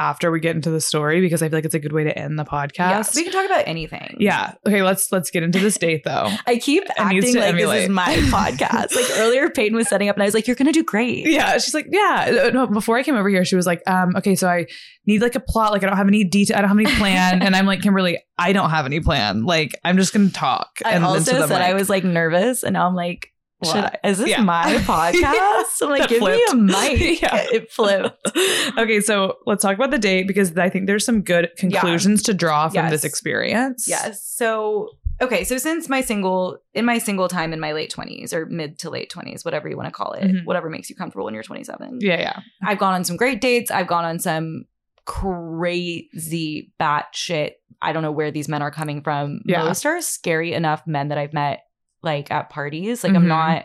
after 0.00 0.30
we 0.30 0.40
get 0.40 0.56
into 0.56 0.70
the 0.70 0.80
story 0.80 1.20
because 1.20 1.42
I 1.42 1.50
feel 1.50 1.58
like 1.58 1.66
it's 1.66 1.74
a 1.74 1.78
good 1.78 1.92
way 1.92 2.04
to 2.04 2.18
end 2.18 2.38
the 2.38 2.44
podcast. 2.44 2.78
Yeah, 2.78 3.04
we 3.14 3.22
can 3.22 3.32
talk 3.32 3.44
about 3.44 3.64
anything. 3.68 4.16
Yeah. 4.18 4.54
Okay, 4.66 4.82
let's 4.82 5.12
let's 5.12 5.30
get 5.30 5.42
into 5.42 5.60
this 5.60 5.76
date 5.76 6.02
though. 6.04 6.30
I 6.46 6.56
keep 6.56 6.84
needs 6.84 6.92
acting 6.96 7.34
like 7.36 7.44
emulate. 7.44 7.76
this 7.80 7.82
is 7.84 7.90
my 7.90 8.14
podcast. 8.16 8.96
Like 8.96 9.04
earlier, 9.18 9.50
Payton 9.50 9.76
was 9.76 9.88
setting 9.88 10.08
up, 10.08 10.16
and 10.16 10.22
I 10.22 10.26
was 10.26 10.34
like, 10.34 10.46
"You're 10.46 10.56
gonna 10.56 10.72
do 10.72 10.82
great." 10.82 11.26
Yeah, 11.26 11.58
she's 11.58 11.74
like, 11.74 11.86
yeah. 11.90 12.46
Uh, 12.46 12.50
No, 12.50 12.66
before 12.66 12.96
I 12.96 13.02
came 13.02 13.14
over 13.14 13.28
here, 13.28 13.44
she 13.44 13.56
was 13.56 13.66
like, 13.66 13.82
um, 13.86 14.16
okay, 14.16 14.34
so 14.34 14.48
I 14.48 14.66
need 15.06 15.20
like 15.20 15.34
a 15.34 15.40
plot. 15.40 15.70
Like, 15.70 15.82
I 15.82 15.86
don't 15.86 15.98
have 15.98 16.08
any 16.08 16.24
detail. 16.24 16.56
I 16.56 16.60
don't 16.62 16.70
have 16.70 16.78
any 16.78 16.96
plan. 16.96 17.42
and 17.42 17.54
I'm 17.54 17.66
like, 17.66 17.82
Kimberly, 17.82 18.18
I 18.38 18.54
don't 18.54 18.70
have 18.70 18.86
any 18.86 19.00
plan. 19.00 19.44
Like, 19.44 19.78
I'm 19.84 19.98
just 19.98 20.14
gonna 20.14 20.30
talk. 20.30 20.70
I 20.82 20.92
and 20.92 21.04
also 21.04 21.46
said 21.46 21.60
I 21.60 21.74
was 21.74 21.90
like 21.90 22.04
nervous, 22.04 22.62
and 22.62 22.72
now 22.72 22.86
I'm 22.86 22.94
like, 22.94 23.30
should 23.64 23.84
I, 23.84 23.98
is 24.04 24.18
this 24.18 24.28
Yeah. 24.28 24.42
my 24.42 24.64
podcast? 24.86 25.82
I'm 25.82 25.90
like, 25.90 26.08
give 26.08 26.22
me 26.22 26.44
a 26.50 26.54
mic. 26.54 27.20
Yeah. 27.22 27.46
It 27.52 27.70
flipped. 27.70 28.30
okay, 28.78 29.00
so 29.00 29.38
let's 29.46 29.62
talk 29.62 29.74
about 29.76 29.90
the 29.90 29.98
date 29.98 30.26
because 30.26 30.56
I 30.56 30.68
think 30.70 30.86
there's 30.86 31.04
some 31.04 31.22
good 31.22 31.50
conclusions 31.56 32.22
to 32.24 32.34
draw 32.34 32.68
from 32.68 32.74
Yes. 32.84 32.90
this 32.90 33.04
experience. 33.04 33.86
Yes. 33.88 34.24
So 34.24 34.90
okay, 35.22 35.44
so 35.44 35.58
since 35.58 35.88
my 35.88 36.00
single 36.00 36.58
in 36.72 36.84
my 36.86 36.96
single 36.98 37.28
time 37.28 37.52
in 37.52 37.60
my 37.60 37.72
late 37.72 37.92
20s 37.94 38.32
or 38.32 38.46
mid 38.46 38.78
to 38.78 38.88
late 38.90 39.12
20s, 39.12 39.44
whatever 39.44 39.68
you 39.68 39.76
want 39.76 39.86
to 39.88 39.92
call 39.92 40.12
it, 40.12 40.24
Mhm. 40.24 40.44
whatever 40.46 40.70
makes 40.70 40.88
you 40.88 40.96
comfortable 40.96 41.26
when 41.26 41.34
you're 41.34 41.42
27. 41.42 41.98
Yeah, 42.00 42.18
yeah. 42.20 42.40
I've 42.62 42.78
gone 42.78 42.94
on 42.94 43.04
some 43.04 43.16
great 43.16 43.40
dates. 43.42 43.70
I've 43.70 43.86
gone 43.86 44.04
on 44.04 44.18
some 44.18 44.64
crazy 45.04 46.72
batshit. 46.80 47.52
I 47.82 47.92
don't 47.92 48.02
know 48.02 48.12
where 48.12 48.30
these 48.30 48.48
men 48.48 48.62
are 48.62 48.70
coming 48.70 49.02
from. 49.02 49.40
Yeah. 49.44 49.64
Most 49.64 49.86
are 49.86 50.00
scary 50.00 50.52
enough 50.52 50.82
men 50.86 51.08
that 51.08 51.18
I've 51.18 51.32
met 51.32 51.60
like 52.02 52.30
at 52.30 52.50
parties. 52.50 53.02
Like 53.04 53.12
Mhm. 53.12 53.16
I'm 53.16 53.28
not 53.28 53.64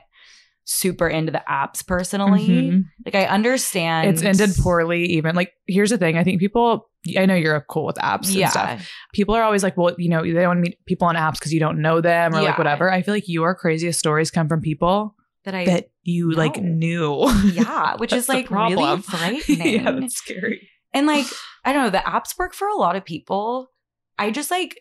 super 0.67 1.07
into 1.07 1.31
the 1.31 1.43
apps 1.47 1.85
personally. 1.85 2.47
Mhm. 2.47 2.83
Like 3.05 3.15
I 3.15 3.25
understand 3.25 4.09
It's 4.09 4.23
ended 4.23 4.55
poorly, 4.59 5.05
even. 5.05 5.35
Like, 5.35 5.53
here's 5.67 5.91
the 5.91 5.97
thing. 5.97 6.17
I 6.17 6.23
think 6.23 6.39
people, 6.39 6.89
I 7.17 7.27
know 7.27 7.35
you're 7.35 7.61
cool 7.69 7.85
with 7.85 7.97
apps 7.97 8.25
and 8.27 8.35
Yeah. 8.37 8.49
stuff. 8.49 8.91
People 9.13 9.35
are 9.35 9.43
always 9.43 9.61
like, 9.61 9.77
well, 9.77 9.93
you 9.99 10.09
know, 10.09 10.23
they 10.23 10.31
don't 10.33 10.47
want 10.47 10.57
to 10.57 10.61
meet 10.71 10.83
people 10.87 11.07
on 11.07 11.15
apps 11.15 11.33
because 11.33 11.53
you 11.53 11.59
don't 11.59 11.81
know 11.81 12.01
them 12.01 12.33
or 12.33 12.41
like 12.41 12.57
whatever. 12.57 12.91
I 12.91 13.03
feel 13.03 13.13
like 13.13 13.27
your 13.27 13.53
craziest 13.53 13.99
stories 13.99 14.31
come 14.31 14.47
from 14.47 14.61
people 14.61 15.15
That 15.43 15.53
I 15.53 15.65
that 15.65 15.89
you 16.01 16.31
like 16.31 16.57
knew. 16.57 17.29
yeah, 17.51 17.95
which 17.97 18.11
is 18.11 18.27
like 18.27 18.49
really 18.49 19.01
frightening. 19.03 19.73
yeah, 19.83 19.91
that's 19.91 20.15
scary. 20.15 20.67
And 20.93 21.05
like, 21.05 21.27
I 21.63 21.73
don't 21.73 21.83
know, 21.83 21.89
the 21.91 21.97
apps 21.99 22.35
work 22.39 22.55
for 22.55 22.67
a 22.67 22.75
lot 22.75 22.95
of 22.95 23.05
people. 23.05 23.69
I 24.17 24.31
just 24.31 24.49
like, 24.49 24.79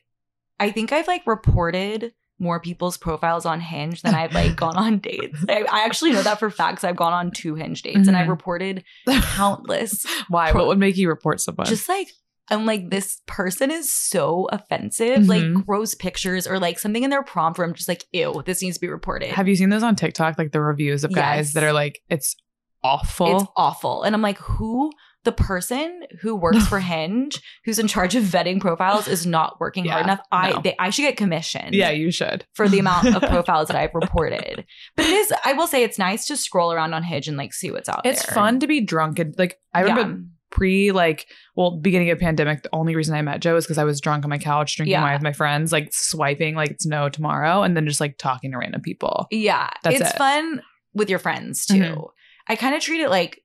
I 0.58 0.70
think 0.70 0.92
I've 0.92 1.08
like 1.08 1.26
reported 1.26 2.14
more 2.38 2.58
people's 2.60 2.96
profiles 2.96 3.46
on 3.46 3.60
Hinge 3.60 4.02
than 4.02 4.14
I've 4.14 4.34
like 4.34 4.56
gone 4.56 4.76
on 4.76 4.98
dates. 4.98 5.44
I, 5.48 5.64
I 5.70 5.84
actually 5.84 6.12
know 6.12 6.22
that 6.22 6.38
for 6.40 6.50
facts. 6.50 6.82
I've 6.84 6.96
gone 6.96 7.12
on 7.12 7.30
two 7.30 7.54
Hinge 7.54 7.82
dates 7.82 8.08
and 8.08 8.16
I've 8.16 8.26
Mhm. 8.26 8.30
reported 8.30 8.84
countless. 9.08 10.04
Why? 10.28 10.50
Pro- 10.50 10.62
what 10.62 10.68
would 10.68 10.78
make 10.78 10.96
you 10.96 11.08
report 11.08 11.40
someone? 11.40 11.66
Just 11.66 11.88
like, 11.88 12.08
I'm 12.50 12.66
like, 12.66 12.90
this 12.90 13.22
person 13.26 13.70
is 13.70 13.90
so 13.90 14.48
offensive. 14.52 15.20
Mhm. 15.20 15.28
Like, 15.28 15.64
gross 15.66 15.94
pictures 15.94 16.46
or 16.46 16.58
like 16.58 16.78
something 16.78 17.02
in 17.02 17.10
their 17.10 17.22
prompt 17.22 17.58
where 17.58 17.66
I'm 17.66 17.72
just 17.74 17.88
like, 17.88 18.04
ew, 18.12 18.42
this 18.44 18.60
needs 18.62 18.76
to 18.76 18.80
be 18.80 18.88
reported. 18.88 19.30
Have 19.30 19.48
you 19.48 19.56
seen 19.56 19.70
those 19.70 19.82
on 19.82 19.96
TikTok? 19.96 20.36
Like 20.36 20.52
the 20.52 20.60
reviews 20.60 21.04
of 21.04 21.14
guys 21.14 21.46
Yes. 21.48 21.52
that 21.54 21.62
are 21.64 21.72
like, 21.72 22.00
it's 22.10 22.36
awful. 22.82 23.36
It's 23.40 23.50
awful. 23.56 24.02
And 24.02 24.14
I'm 24.14 24.22
like, 24.22 24.38
who 24.38 24.90
the 25.24 25.32
person 25.32 26.04
who 26.20 26.36
works 26.36 26.66
for 26.66 26.78
Hinge, 26.92 27.40
who's 27.64 27.78
in 27.78 27.88
charge 27.88 28.14
of 28.14 28.24
vetting 28.24 28.60
profiles, 28.60 29.08
is 29.08 29.26
not 29.26 29.58
working 29.60 29.84
Yeah, 29.84 29.92
hard 29.92 30.04
enough. 30.06 30.20
I 30.30 30.50
no. 30.50 30.60
they, 30.62 30.76
I 30.78 30.90
should 30.90 31.02
get 31.02 31.16
commission. 31.16 31.70
yeah, 31.72 31.90
you 31.90 32.10
should. 32.10 32.44
For 32.54 32.68
the 32.68 32.78
amount 32.78 33.14
of 33.14 33.22
profiles 33.30 33.68
that 33.68 33.76
I've 33.76 33.94
reported. 33.94 34.64
But 34.96 35.06
it 35.06 35.12
is, 35.12 35.32
I 35.44 35.54
will 35.54 35.66
say 35.66 35.82
it's 35.82 35.98
nice 35.98 36.26
to 36.26 36.36
scroll 36.36 36.72
around 36.72 36.94
on 36.94 37.02
Hinge 37.02 37.26
and 37.28 37.36
like 37.36 37.52
see 37.54 37.70
what's 37.70 37.88
out 37.88 38.02
It's 38.04 38.20
there. 38.22 38.28
It's 38.28 38.34
fun 38.34 38.60
to 38.60 38.66
be 38.66 38.80
drunk 38.80 39.18
and 39.18 39.34
like 39.38 39.58
I 39.72 39.80
remember 39.80 40.02
Yeah. 40.18 40.24
pre 40.50 40.92
like 40.92 41.26
well 41.56 41.72
beginning 41.78 42.10
of 42.10 42.18
pandemic 42.18 42.62
the 42.62 42.70
only 42.72 42.94
reason 42.94 43.14
I 43.14 43.22
met 43.22 43.40
Joe 43.40 43.56
is 43.56 43.64
because 43.64 43.78
I 43.78 43.84
was 43.84 44.00
drunk 44.00 44.24
on 44.24 44.30
my 44.30 44.38
couch 44.38 44.76
drinking 44.76 44.92
Yeah. 44.92 45.02
wine 45.02 45.14
with 45.14 45.22
my 45.22 45.32
friends 45.32 45.72
like 45.72 45.88
swiping 45.92 46.54
like 46.54 46.70
it's 46.70 46.86
no 46.86 47.08
tomorrow 47.08 47.62
and 47.62 47.76
then 47.76 47.86
just 47.86 48.00
like 48.00 48.18
talking 48.18 48.52
to 48.52 48.58
random 48.58 48.80
people. 48.82 49.26
Yeah. 49.30 49.70
That's 49.82 50.00
it's 50.00 50.10
it. 50.10 50.16
fun 50.18 50.62
with 50.94 51.10
your 51.10 51.18
friends 51.18 51.66
too. 51.66 51.74
Mhm. 51.74 52.06
I 52.46 52.56
kind 52.56 52.74
of 52.74 52.82
treat 52.82 53.00
it 53.00 53.08
like 53.10 53.40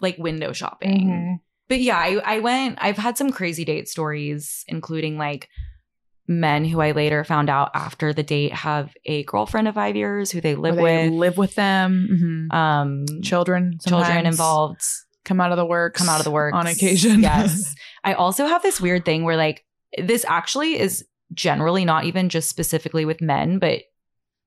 like 0.00 0.16
window 0.18 0.52
shopping. 0.52 1.06
Mm-hmm. 1.08 1.34
But 1.68 1.80
yeah, 1.80 1.96
I, 1.98 2.20
I 2.24 2.38
went, 2.40 2.78
I've 2.80 2.98
had 2.98 3.16
some 3.16 3.30
crazy 3.32 3.64
date 3.64 3.88
stories, 3.88 4.64
including 4.68 5.16
like 5.16 5.48
men 6.26 6.64
who 6.64 6.80
I 6.80 6.92
later 6.92 7.24
found 7.24 7.50
out 7.50 7.70
after 7.74 8.12
the 8.12 8.22
date 8.22 8.52
have 8.52 8.92
a 9.04 9.24
girlfriend 9.24 9.68
of 9.68 9.74
five 9.74 9.96
years 9.96 10.30
who 10.30 10.40
they 10.40 10.54
live 10.54 10.76
they 10.76 10.82
with. 11.08 11.12
live 11.12 11.36
with 11.38 11.54
them. 11.54 12.48
Mhm. 12.50 12.54
um 12.54 13.04
Children, 13.22 13.78
children 13.86 14.26
involved 14.26 14.80
come 15.24 15.40
out 15.40 15.52
of 15.52 15.56
the 15.56 15.64
work, 15.66 15.94
come 15.94 16.08
out 16.08 16.20
of 16.20 16.24
the 16.24 16.30
work 16.30 16.54
on 16.54 16.66
occasion. 16.66 17.20
yes 17.22 17.74
i 18.04 18.12
also 18.12 18.46
have 18.46 18.60
this 18.62 18.78
weird 18.78 19.06
thing 19.06 19.24
where 19.24 19.36
like 19.38 19.64
this 19.96 20.22
actually 20.28 20.78
is 20.78 21.02
generally 21.32 21.84
not 21.86 22.04
even 22.04 22.28
just 22.28 22.48
specifically 22.50 23.06
with 23.06 23.22
men 23.22 23.58
but 23.58 23.80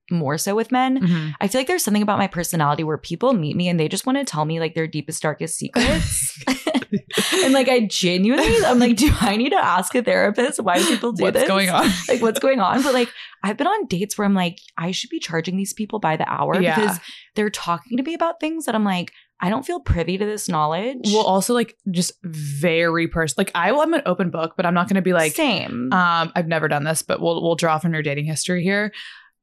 more 0.09 0.37
so 0.37 0.55
with 0.55 0.71
men 0.71 0.99
Mhm. 1.01 1.33
i 1.41 1.47
feel 1.47 1.59
like 1.59 1.67
there's 1.67 1.83
something 1.83 2.01
about 2.03 2.17
my 2.17 2.27
personality 2.27 2.83
where 2.83 2.97
people 2.97 3.33
meet 3.33 3.55
me 3.55 3.67
and 3.67 3.79
they 3.79 3.87
just 3.89 4.05
want 4.05 4.17
to 4.17 4.23
tell 4.23 4.45
me 4.45 4.59
like 4.59 4.73
their 4.75 4.87
deepest 4.87 5.21
darkest 5.21 5.57
secrets 5.57 6.37
and 7.43 7.53
like 7.53 7.67
i 7.69 7.81
genuinely 7.87 8.63
i'm 8.65 8.79
like 8.79 8.95
do 8.95 9.11
i 9.21 9.35
need 9.35 9.49
to 9.49 9.55
ask 9.63 9.93
a 9.95 10.01
therapist 10.03 10.61
why 10.61 10.77
do 10.77 10.85
people 10.85 11.11
do 11.11 11.23
What's 11.23 11.39
this 11.39 11.47
going 11.47 11.69
on? 11.69 11.89
like 12.07 12.21
what's 12.21 12.39
going 12.39 12.59
on 12.59 12.81
but 12.83 12.93
like 12.93 13.09
i've 13.43 13.57
been 13.57 13.67
on 13.67 13.85
dates 13.87 14.17
where 14.17 14.25
i'm 14.25 14.33
like 14.33 14.59
i 14.77 14.91
should 14.91 15.09
be 15.09 15.19
charging 15.19 15.57
these 15.57 15.73
people 15.73 15.99
by 15.99 16.15
the 16.17 16.29
hour 16.31 16.59
Yeah. 16.61 16.75
because 16.75 16.99
they're 17.35 17.49
talking 17.49 17.97
to 17.97 18.03
me 18.03 18.13
about 18.13 18.39
things 18.39 18.65
that 18.65 18.75
i'm 18.75 18.85
like 18.85 19.11
I 19.39 19.51
don't 19.51 19.63
feel 19.63 19.79
privy 19.79 20.17
to 20.17 20.25
this 20.25 20.49
knowledge. 20.49 21.01
Well, 21.13 21.21
also 21.23 21.53
like 21.53 21.77
just 21.91 22.13
very 22.23 23.07
personal. 23.07 23.43
Like 23.45 23.51
I, 23.53 23.69
I 23.69 23.83
am 23.83 23.93
an 23.93 24.01
open 24.07 24.31
book, 24.31 24.55
but 24.57 24.65
I'm 24.65 24.73
not 24.73 24.87
going 24.89 24.95
to 24.95 25.03
be 25.03 25.13
like, 25.13 25.33
same. 25.35 25.93
um, 25.93 26.31
I've 26.35 26.47
never 26.47 26.67
done 26.67 26.85
this, 26.85 27.03
but 27.03 27.21
we'll 27.21 27.43
we'll 27.43 27.53
draw 27.53 27.77
from 27.77 27.93
your 27.93 28.01
dating 28.01 28.25
history 28.25 28.63
here. 28.63 28.91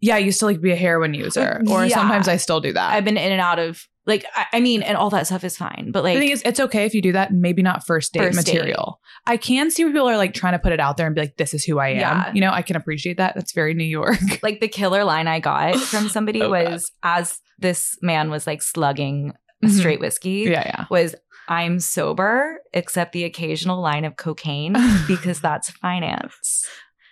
Yeah, 0.05 0.17
I 0.17 0.19
used 0.19 0.39
to 0.41 0.45
like 0.47 0.61
be 0.61 0.71
a 0.71 0.77
heroin 0.77 1.15
user, 1.15 1.63
or 1.69 1.87
Yeah. 1.87 1.95
sometimes 1.95 2.29
I 2.29 2.37
still 2.37 2.61
do 2.61 2.73
that. 2.75 2.93
I've 2.93 3.05
been 3.05 3.17
in 3.17 3.33
and 3.33 3.41
out 3.41 3.59
of 3.59 3.87
like 4.07 4.27
I, 4.37 4.45
I 4.55 4.61
mean, 4.61 4.83
and 4.83 4.99
all 4.99 5.09
that 5.11 5.27
stuff 5.27 5.45
is 5.45 5.57
fine, 5.57 5.91
but 5.91 6.05
like 6.05 6.15
the 6.17 6.21
thing 6.21 6.31
is, 6.31 6.43
it's 6.45 6.61
okay 6.61 6.85
if 6.85 6.95
you 6.95 7.01
do 7.01 7.13
that. 7.13 7.33
Maybe 7.33 7.63
not 7.63 7.87
first 7.87 8.13
date 8.13 8.21
First 8.35 8.47
date. 8.47 8.55
material. 8.55 9.01
I 9.27 9.39
can 9.39 9.71
see 9.71 9.83
where 9.85 9.93
people 9.95 10.09
are 10.11 10.19
like 10.19 10.35
trying 10.35 10.53
to 10.53 10.59
put 10.59 10.73
it 10.73 10.81
out 10.81 10.99
there 10.99 11.07
and 11.07 11.15
be 11.15 11.23
like, 11.23 11.39
"This 11.39 11.55
is 11.55 11.65
who 11.65 11.79
I 11.79 11.89
am." 11.89 11.99
Yeah. 12.01 12.33
You 12.35 12.41
know, 12.43 12.51
I 12.51 12.61
can 12.61 12.77
appreciate 12.77 13.17
that. 13.17 13.35
That's 13.35 13.53
very 13.55 13.73
New 13.73 13.85
York. 13.85 14.19
like 14.43 14.61
the 14.61 14.69
killer 14.69 15.05
line 15.05 15.27
I 15.27 15.41
got 15.41 15.77
from 15.93 16.11
somebody 16.11 16.43
Oh, 16.43 16.51
God. 16.51 16.73
was 16.73 16.93
as 17.03 17.41
this 17.59 17.97
man 18.03 18.31
was 18.31 18.47
like 18.47 18.61
slugging 18.61 19.33
a 19.63 19.67
Mhm. 19.69 19.71
straight 19.79 20.01
whiskey 20.01 20.45
yeah, 20.51 20.65
yeah. 20.67 20.85
was 20.91 21.15
I'm 21.49 21.79
sober 21.81 22.59
except 22.75 23.13
the 23.13 23.25
occasional 23.25 23.81
line 23.81 24.05
of 24.05 24.17
cocaine 24.17 24.75
because 25.07 25.41
that's 25.41 25.71
finance. 25.71 26.67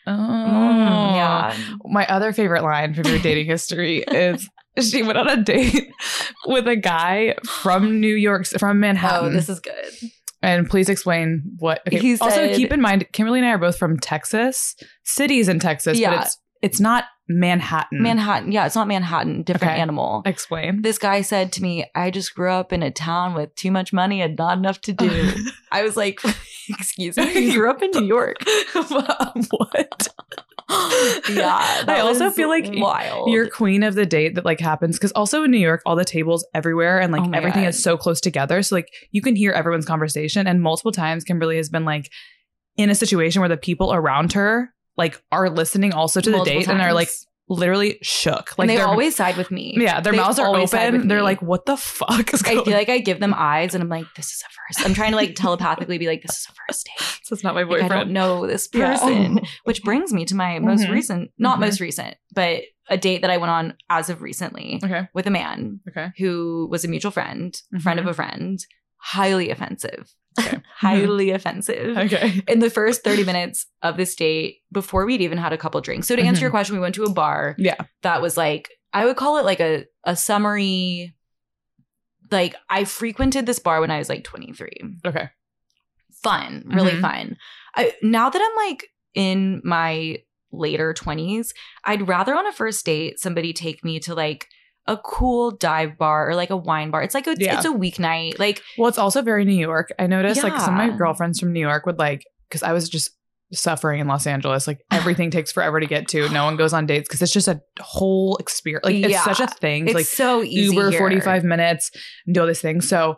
Oh, 0.06 0.10
Mm, 0.12 1.14
yeah. 1.14 1.56
My 1.84 2.06
other 2.08 2.32
favorite 2.32 2.62
line 2.62 2.94
from 2.94 3.06
your 3.06 3.18
dating 3.20 3.46
history 3.46 3.98
is 4.08 4.48
she 4.80 5.02
went 5.02 5.18
on 5.18 5.28
a 5.28 5.36
date 5.42 5.90
with 6.46 6.66
a 6.66 6.76
guy 6.76 7.34
from 7.44 8.00
New 8.00 8.14
York, 8.14 8.46
from 8.46 8.80
Manhattan. 8.80 9.28
Oh, 9.28 9.32
this 9.32 9.48
is 9.48 9.60
good. 9.60 9.92
and 10.42 10.68
please 10.68 10.88
explain 10.88 11.42
what. 11.58 11.82
Okay. 11.86 11.98
He 11.98 12.12
also, 12.18 12.30
said- 12.34 12.56
keep 12.56 12.72
in 12.72 12.80
mind, 12.80 13.06
Kimberly 13.12 13.38
and 13.40 13.46
I 13.48 13.52
are 13.52 13.58
both 13.58 13.78
from 13.78 13.98
Texas, 13.98 14.74
cities 15.04 15.48
in 15.48 15.58
Texas, 15.60 15.98
Yeah. 15.98 16.16
but 16.16 16.26
it's 16.26 16.38
it's 16.62 16.80
not 16.80 17.04
Manhattan. 17.38 18.02
Manhattan. 18.02 18.52
Yeah, 18.52 18.66
it's 18.66 18.74
not 18.74 18.88
Manhattan, 18.88 19.42
different 19.42 19.72
Okay. 19.72 19.80
animal. 19.80 20.22
Explain. 20.26 20.82
This 20.82 20.98
guy 20.98 21.22
said 21.22 21.52
to 21.52 21.62
me, 21.62 21.84
I 21.94 22.10
just 22.10 22.34
grew 22.34 22.50
up 22.50 22.72
in 22.72 22.82
a 22.82 22.90
town 22.90 23.34
with 23.34 23.54
too 23.54 23.70
much 23.70 23.92
money 23.92 24.20
and 24.22 24.36
not 24.36 24.58
enough 24.58 24.80
to 24.82 24.92
do. 24.92 25.32
I 25.72 25.82
was 25.82 25.96
like, 25.96 26.20
excuse 26.68 27.16
me, 27.16 27.38
you 27.46 27.54
grew 27.54 27.70
up 27.70 27.82
in 27.82 27.90
New 27.92 28.04
York. 28.04 28.36
what? 29.50 30.08
Yeah. 31.28 31.84
I 31.88 32.00
also 32.00 32.30
feel 32.30 32.48
like 32.48 32.66
wild. 32.72 33.30
You're 33.30 33.48
queen 33.48 33.82
of 33.82 33.94
the 33.94 34.06
date 34.06 34.36
that 34.36 34.44
like 34.44 34.60
happens 34.60 34.96
because 34.98 35.12
also 35.12 35.42
in 35.44 35.50
New 35.50 35.58
York, 35.58 35.82
all 35.84 35.96
the 35.96 36.04
tables 36.04 36.46
everywhere 36.54 37.00
and 37.00 37.12
like 37.12 37.22
Oh 37.22 37.30
everything 37.32 37.62
God. 37.62 37.68
is 37.68 37.82
so 37.82 37.96
close 37.96 38.20
together. 38.20 38.62
So 38.62 38.76
like 38.76 38.88
you 39.10 39.20
can 39.22 39.36
hear 39.36 39.52
everyone's 39.52 39.84
conversation. 39.86 40.46
And 40.46 40.62
multiple 40.62 40.92
times, 40.92 41.24
Kimberly 41.24 41.56
has 41.56 41.68
been 41.68 41.84
like 41.84 42.10
in 42.76 42.88
a 42.90 42.94
situation 42.94 43.40
where 43.40 43.48
the 43.50 43.56
people 43.56 43.92
around 43.92 44.32
her 44.32 44.72
like 44.96 45.22
are 45.32 45.48
listening 45.50 45.92
also 45.92 46.20
to 46.20 46.30
the 46.30 46.44
date 46.44 46.68
and 46.68 46.80
are 46.80 46.92
like 46.92 47.08
literally 47.48 47.98
shook. 48.02 48.56
Like 48.56 48.68
and 48.68 48.70
they 48.70 48.80
always 48.82 49.16
side 49.16 49.36
with 49.36 49.50
me. 49.50 49.74
yeah, 49.76 50.00
their 50.00 50.12
they 50.12 50.16
mouths 50.18 50.38
are 50.38 50.46
open. 50.56 51.08
They're 51.08 51.22
like, 51.22 51.42
what 51.42 51.66
the 51.66 51.76
fuck 51.76 52.32
is 52.32 52.42
I 52.42 52.54
going? 52.54 52.64
feel 52.64 52.74
like 52.74 52.88
I 52.88 52.98
give 52.98 53.20
them 53.20 53.34
eyes 53.36 53.74
and 53.74 53.82
I'm 53.82 53.88
like, 53.90 54.06
this 54.16 54.26
is 54.32 54.42
a 54.42 54.50
first. 54.74 54.86
I'm 54.86 54.94
trying 54.94 55.10
to 55.10 55.16
like 55.16 55.34
telepathically 55.34 55.98
be 55.98 56.06
like, 56.06 56.22
this 56.22 56.38
is 56.38 56.46
a 56.50 56.52
first 56.68 56.86
date. 56.86 57.18
this 57.28 57.38
is 57.38 57.44
not 57.44 57.54
my 57.54 57.62
Like, 57.62 57.78
I 57.78 57.82
boyfriend. 57.82 57.90
don't 58.06 58.12
know 58.12 58.46
this 58.46 58.68
Yeah. 58.72 58.92
person. 58.92 59.40
Which 59.64 59.82
brings 59.82 60.12
me 60.12 60.24
to 60.26 60.34
my 60.34 60.58
most 60.60 60.84
Mhm. 60.84 60.92
recent, 60.92 61.30
not 61.38 61.56
Mhm. 61.58 61.60
most 61.60 61.80
recent, 61.80 62.16
but 62.34 62.62
a 62.88 62.96
date 62.96 63.22
that 63.22 63.30
I 63.30 63.36
went 63.38 63.50
on 63.50 63.74
as 63.90 64.08
of 64.08 64.22
recently 64.22 64.80
Okay. 64.82 65.08
with 65.14 65.26
a 65.26 65.30
man 65.30 65.80
Okay. 65.88 66.10
who 66.18 66.68
was 66.70 66.84
a 66.84 66.88
mutual 66.88 67.10
friend, 67.10 67.54
friend 67.82 67.98
Mhm. 67.98 68.02
of 68.02 68.08
a 68.08 68.14
friend, 68.14 68.58
highly 68.96 69.50
offensive. 69.50 70.14
Okay. 70.38 70.58
highly 70.76 71.30
offensive. 71.30 71.96
Okay. 71.96 72.42
In 72.48 72.58
the 72.60 72.70
first 72.70 73.04
30 73.04 73.24
minutes 73.24 73.66
of 73.82 73.96
this 73.96 74.14
date, 74.14 74.58
before 74.72 75.04
we'd 75.06 75.20
even 75.20 75.38
had 75.38 75.52
a 75.52 75.58
couple 75.58 75.80
drinks. 75.80 76.06
So 76.08 76.16
to 76.16 76.22
answer 76.22 76.38
Mhm. 76.38 76.42
your 76.42 76.50
question, 76.50 76.74
we 76.76 76.80
went 76.80 76.94
to 76.96 77.04
a 77.04 77.12
bar 77.12 77.54
Yeah. 77.58 77.76
that 78.02 78.20
was 78.22 78.36
like, 78.36 78.70
I 78.92 79.04
would 79.04 79.16
call 79.16 79.38
it 79.38 79.44
like 79.44 79.60
a, 79.60 79.84
a 80.04 80.16
summary. 80.16 81.14
Like 82.30 82.54
I 82.70 82.84
frequented 82.84 83.46
this 83.46 83.58
bar 83.58 83.80
when 83.80 83.90
I 83.90 83.98
was 83.98 84.08
like 84.08 84.24
23 84.24 84.70
Okay. 85.04 85.28
fun, 86.22 86.64
really 86.66 86.94
Mhm. 86.94 87.00
fun. 87.02 87.36
I, 87.74 87.94
now 88.02 88.30
that 88.30 88.40
I'm 88.42 88.68
like 88.68 88.88
in 89.14 89.60
my 89.64 90.22
later 90.50 90.94
20s, 90.94 91.52
I'd 91.84 92.08
rather 92.08 92.34
on 92.34 92.46
a 92.46 92.52
first 92.52 92.84
date 92.86 93.18
somebody 93.18 93.52
take 93.52 93.84
me 93.84 94.00
to 94.00 94.14
like 94.14 94.48
a 94.86 94.96
cool 94.96 95.50
dive 95.52 95.96
bar 95.96 96.28
or 96.28 96.34
like 96.34 96.50
a 96.50 96.56
wine 96.56 96.90
bar. 96.90 97.02
It's 97.02 97.14
like 97.14 97.26
a, 97.26 97.36
Yeah. 97.38 97.56
it's 97.56 97.64
a 97.64 97.72
weeknight. 97.72 98.38
Like 98.38 98.62
Well, 98.76 98.88
it's 98.88 98.98
also 98.98 99.22
very 99.22 99.44
New 99.44 99.52
York. 99.54 99.92
I 99.98 100.06
noticed 100.06 100.42
like 100.42 100.58
some 100.60 100.74
of 100.74 100.78
my 100.78 100.96
girlfriends 100.96 101.38
from 101.38 101.52
New 101.52 101.60
York 101.60 101.86
would 101.86 101.98
like 101.98 102.24
because 102.48 102.62
I 102.62 102.72
was 102.72 102.88
just 102.88 103.10
suffering 103.52 104.00
in 104.00 104.08
Los 104.08 104.26
Angeles. 104.26 104.66
Like 104.66 104.80
everything 104.90 105.30
takes 105.30 105.52
forever 105.52 105.78
to 105.78 105.86
get 105.86 106.08
to. 106.08 106.28
No 106.30 106.44
one 106.44 106.56
goes 106.56 106.72
on 106.72 106.86
dates 106.86 107.06
because 107.08 107.22
it's 107.22 107.32
just 107.32 107.46
a 107.48 107.60
whole 107.80 108.36
experience. 108.38 108.84
Like 108.84 108.96
Yeah. 108.96 109.08
it's 109.08 109.24
such 109.24 109.40
a 109.40 109.46
thing. 109.46 109.86
it's 109.86 109.94
like 109.94 110.06
so 110.06 110.42
easy. 110.42 110.74
Uber 110.74 110.90
here. 110.90 110.98
forty 110.98 111.20
five 111.20 111.44
minutes 111.44 111.90
and 112.26 112.34
do 112.34 112.40
all 112.40 112.46
this 112.46 112.60
thing. 112.60 112.80
So. 112.80 113.16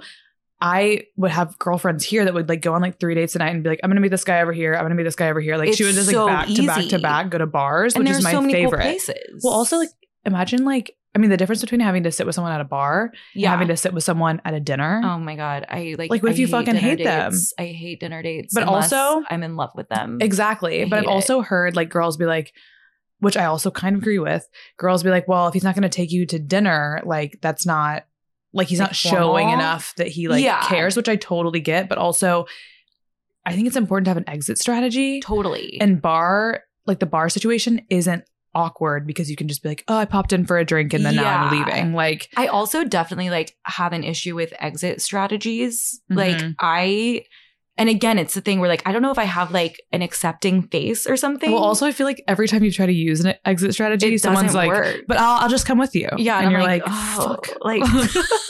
I 0.61 1.03
would 1.17 1.33
have 1.33 1.59
girlfriends 1.59 2.05
here 2.05 2.25
that 2.25 2.33
would 2.33 2.49
like 2.49 2.63
go 2.63 2.73
on 2.73 2.81
like 2.81 2.99
three 2.99 3.15
dates 3.15 3.35
a 3.35 3.39
night 3.39 3.53
and 3.53 3.63
be 3.63 3.69
like, 3.69 3.81
I'm 3.83 3.91
gonna 3.91 4.01
meet 4.01 4.13
this 4.13 4.25
guy 4.25 4.41
over 4.41 4.53
here. 4.53 4.75
I'm 4.75 4.83
gonna 4.85 4.95
meet 4.95 5.03
this 5.03 5.17
guy 5.17 5.29
over 5.29 5.41
here. 5.41 5.59
Like 5.59 5.75
she 5.75 5.85
would 5.85 5.95
just 5.95 6.09
so 6.09 6.25
like 6.25 6.47
back 6.47 6.55
to 6.57 6.67
back 6.67 6.89
to 6.89 6.99
back 7.01 7.29
go 7.31 7.39
to 7.39 7.47
bars, 7.47 7.95
And 7.95 8.05
which 8.05 8.17
is 8.17 8.25
my 8.25 8.31
so 8.33 8.41
favorite. 8.49 8.71
cool 8.71 8.79
places. 8.79 9.43
well, 9.43 9.53
also 9.53 9.77
like 9.77 9.91
imagine 10.25 10.65
like 10.65 10.95
I 11.15 11.21
mean 11.21 11.31
the 11.31 11.37
difference 11.37 11.61
between 11.61 11.81
having 11.81 12.03
to 12.03 12.11
sit 12.11 12.27
with 12.27 12.35
someone 12.35 12.53
at 12.53 12.61
a 12.61 12.65
bar 12.65 13.13
yeah. 13.35 13.49
and 13.49 13.61
having 13.61 13.69
to 13.69 13.77
sit 13.77 13.95
with 13.95 14.03
someone 14.03 14.41
at 14.45 14.53
a 14.55 14.61
dinner. 14.61 15.01
Oh 15.05 15.19
my 15.19 15.37
god, 15.37 15.65
I 15.69 15.95
like. 15.97 16.11
Like, 16.11 16.23
what 16.23 16.33
if 16.33 16.39
I 16.39 16.41
you 16.41 16.49
fucking 16.49 16.75
hate 16.75 17.05
them? 17.05 17.33
I 17.59 17.67
hate 17.67 18.01
dinner 18.01 18.21
dates, 18.23 18.53
But 18.53 18.65
also- 18.65 19.23
I'm 19.31 19.43
in 19.43 19.57
love 19.57 19.71
with 19.77 19.89
them. 19.89 20.19
Exactly. 20.21 20.85
But 20.85 20.99
I've 20.99 21.05
it. 21.05 21.09
also 21.09 21.41
heard 21.41 21.77
like 21.77 21.89
girls 21.89 22.17
be 22.17 22.25
like, 22.27 22.53
which 23.21 23.37
I 23.37 23.45
also 23.45 23.71
kind 23.71 23.95
of 23.95 24.03
agree 24.03 24.19
with, 24.19 24.47
girls 24.77 25.03
be 25.05 25.11
like, 25.11 25.29
well, 25.29 25.47
if 25.47 25.55
he's 25.55 25.63
not 25.65 25.75
going 25.75 25.83
to 25.85 25.89
take 25.89 26.11
you 26.11 26.27
to 26.27 26.39
dinner, 26.39 27.01
like 27.05 27.39
that's 27.41 27.65
not 27.65 28.05
like 28.53 28.69
he's 28.69 28.81
Like 28.81 28.89
not 28.91 28.97
showing 28.97 29.47
formal? 29.47 29.55
enough 29.55 29.95
that 29.97 30.09
he 30.09 30.29
like 30.29 30.43
Yeah. 30.45 30.63
cares, 30.67 30.97
which 30.97 31.09
I 31.09 31.17
totally 31.17 31.61
get. 31.61 31.89
But 31.89 31.99
also, 31.99 32.47
I 33.47 33.53
think 33.55 33.67
it's 33.67 33.77
important 33.77 34.07
to 34.07 34.11
have 34.11 34.17
an 34.17 34.29
exit 34.29 34.59
strategy. 34.59 35.21
Totally. 35.21 35.79
And 35.81 36.03
bar, 36.03 36.63
like 36.87 36.99
the 36.99 37.07
bar 37.07 37.29
situation 37.29 37.83
isn't 37.89 38.25
awkward 38.55 39.07
because 39.07 39.31
you 39.31 39.37
can 39.37 39.49
just 39.49 39.63
be 39.63 39.69
like, 39.69 39.85
oh, 39.89 39.97
I 39.97 40.05
popped 40.05 40.33
in 40.33 40.45
for 40.47 40.59
a 40.59 40.65
drink 40.65 40.93
and 40.95 41.05
then 41.05 41.17
now 41.17 41.45
I'm 41.47 41.51
leaving. 41.59 41.93
Like, 41.95 42.29
I 42.37 42.47
also 42.49 42.85
definitely 42.85 43.31
like 43.31 43.57
have 43.65 43.93
an 43.93 44.05
issue 44.05 44.35
with 44.35 44.53
exit 44.59 45.01
strategies. 45.03 46.01
Like 46.09 46.37
Mhm. 46.37 46.55
I 46.61 47.25
and 47.77 47.89
again, 47.89 48.21
it's 48.21 48.35
the 48.35 48.41
thing 48.41 48.61
where 48.61 48.69
like 48.69 48.83
I 48.87 48.93
don't 48.93 49.03
know 49.03 49.11
if 49.11 49.19
I 49.19 49.25
have 49.25 49.51
like 49.51 49.83
an 49.91 50.01
accepting 50.01 50.63
face 50.69 51.09
or 51.09 51.17
something. 51.17 51.51
well, 51.51 51.63
also, 51.65 51.87
I 51.87 51.91
feel 51.93 52.07
like 52.07 52.23
every 52.29 52.47
time 52.47 52.63
you 52.63 52.71
try 52.71 52.87
to 52.87 52.93
use 52.93 53.25
an 53.25 53.35
exit 53.45 53.73
strategy, 53.75 54.15
it 54.15 54.21
someone's 54.21 54.55
like, 54.55 54.69
work. 54.69 55.01
but 55.09 55.17
I'll, 55.17 55.43
I'll 55.43 55.49
just 55.49 55.67
come 55.67 55.79
with 55.79 55.95
you. 55.97 56.09
yeah, 56.17 56.37
And, 56.37 56.45
and, 56.47 56.53
you're 56.53 56.63
like, 56.63 56.87
like, 56.87 56.93
oh, 56.95 57.37
fuck. 57.45 57.57
like, 57.63 57.83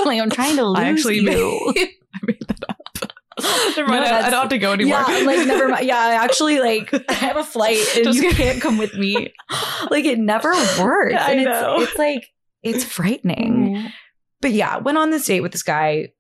like 0.07 0.21
I'm 0.21 0.29
trying 0.29 0.57
to 0.57 0.65
lose 0.67 0.79
I 0.79 0.89
actually 0.91 1.17
you. 1.21 1.23
made, 1.75 1.89
I 2.15 2.19
made 2.27 2.45
that 2.49 2.65
up. 2.69 3.13
Never 3.77 3.89
mind, 3.89 4.05
I- 4.05 4.27
I, 4.27 4.31
don't 4.31 4.41
have 4.41 4.49
to 4.51 4.59
go 4.59 4.73
anymore. 4.73 5.03
Yeah, 5.09 5.19
like 5.27 5.47
never 5.47 5.69
mind. 5.69 5.87
Yeah, 5.87 5.99
I 5.99 6.15
actually 6.15 6.61
like 6.61 6.93
I 7.11 7.13
have 7.15 7.37
a 7.37 7.45
flight 7.45 7.79
and 7.97 8.05
Just 8.05 8.17
you 8.17 8.31
kidding. 8.31 8.37
can't 8.37 8.63
come 8.63 8.79
with 8.79 8.95
me. 8.95 9.33
Like 9.91 10.05
it 10.05 10.19
never 10.19 10.51
works. 10.81 11.15
I 11.15 11.33
and 11.33 11.41
it's 11.41 11.49
know. 11.49 11.81
it's 11.81 11.99
like 11.99 12.27
it's 12.63 12.85
frightening. 12.85 13.75
Mm. 13.77 13.93
But 14.41 14.53
yeah, 14.53 14.79
went 14.79 14.99
on 14.99 15.11
this 15.11 15.25
date 15.27 15.41
with 15.41 15.53
this 15.53 15.63
guy. 15.63 16.11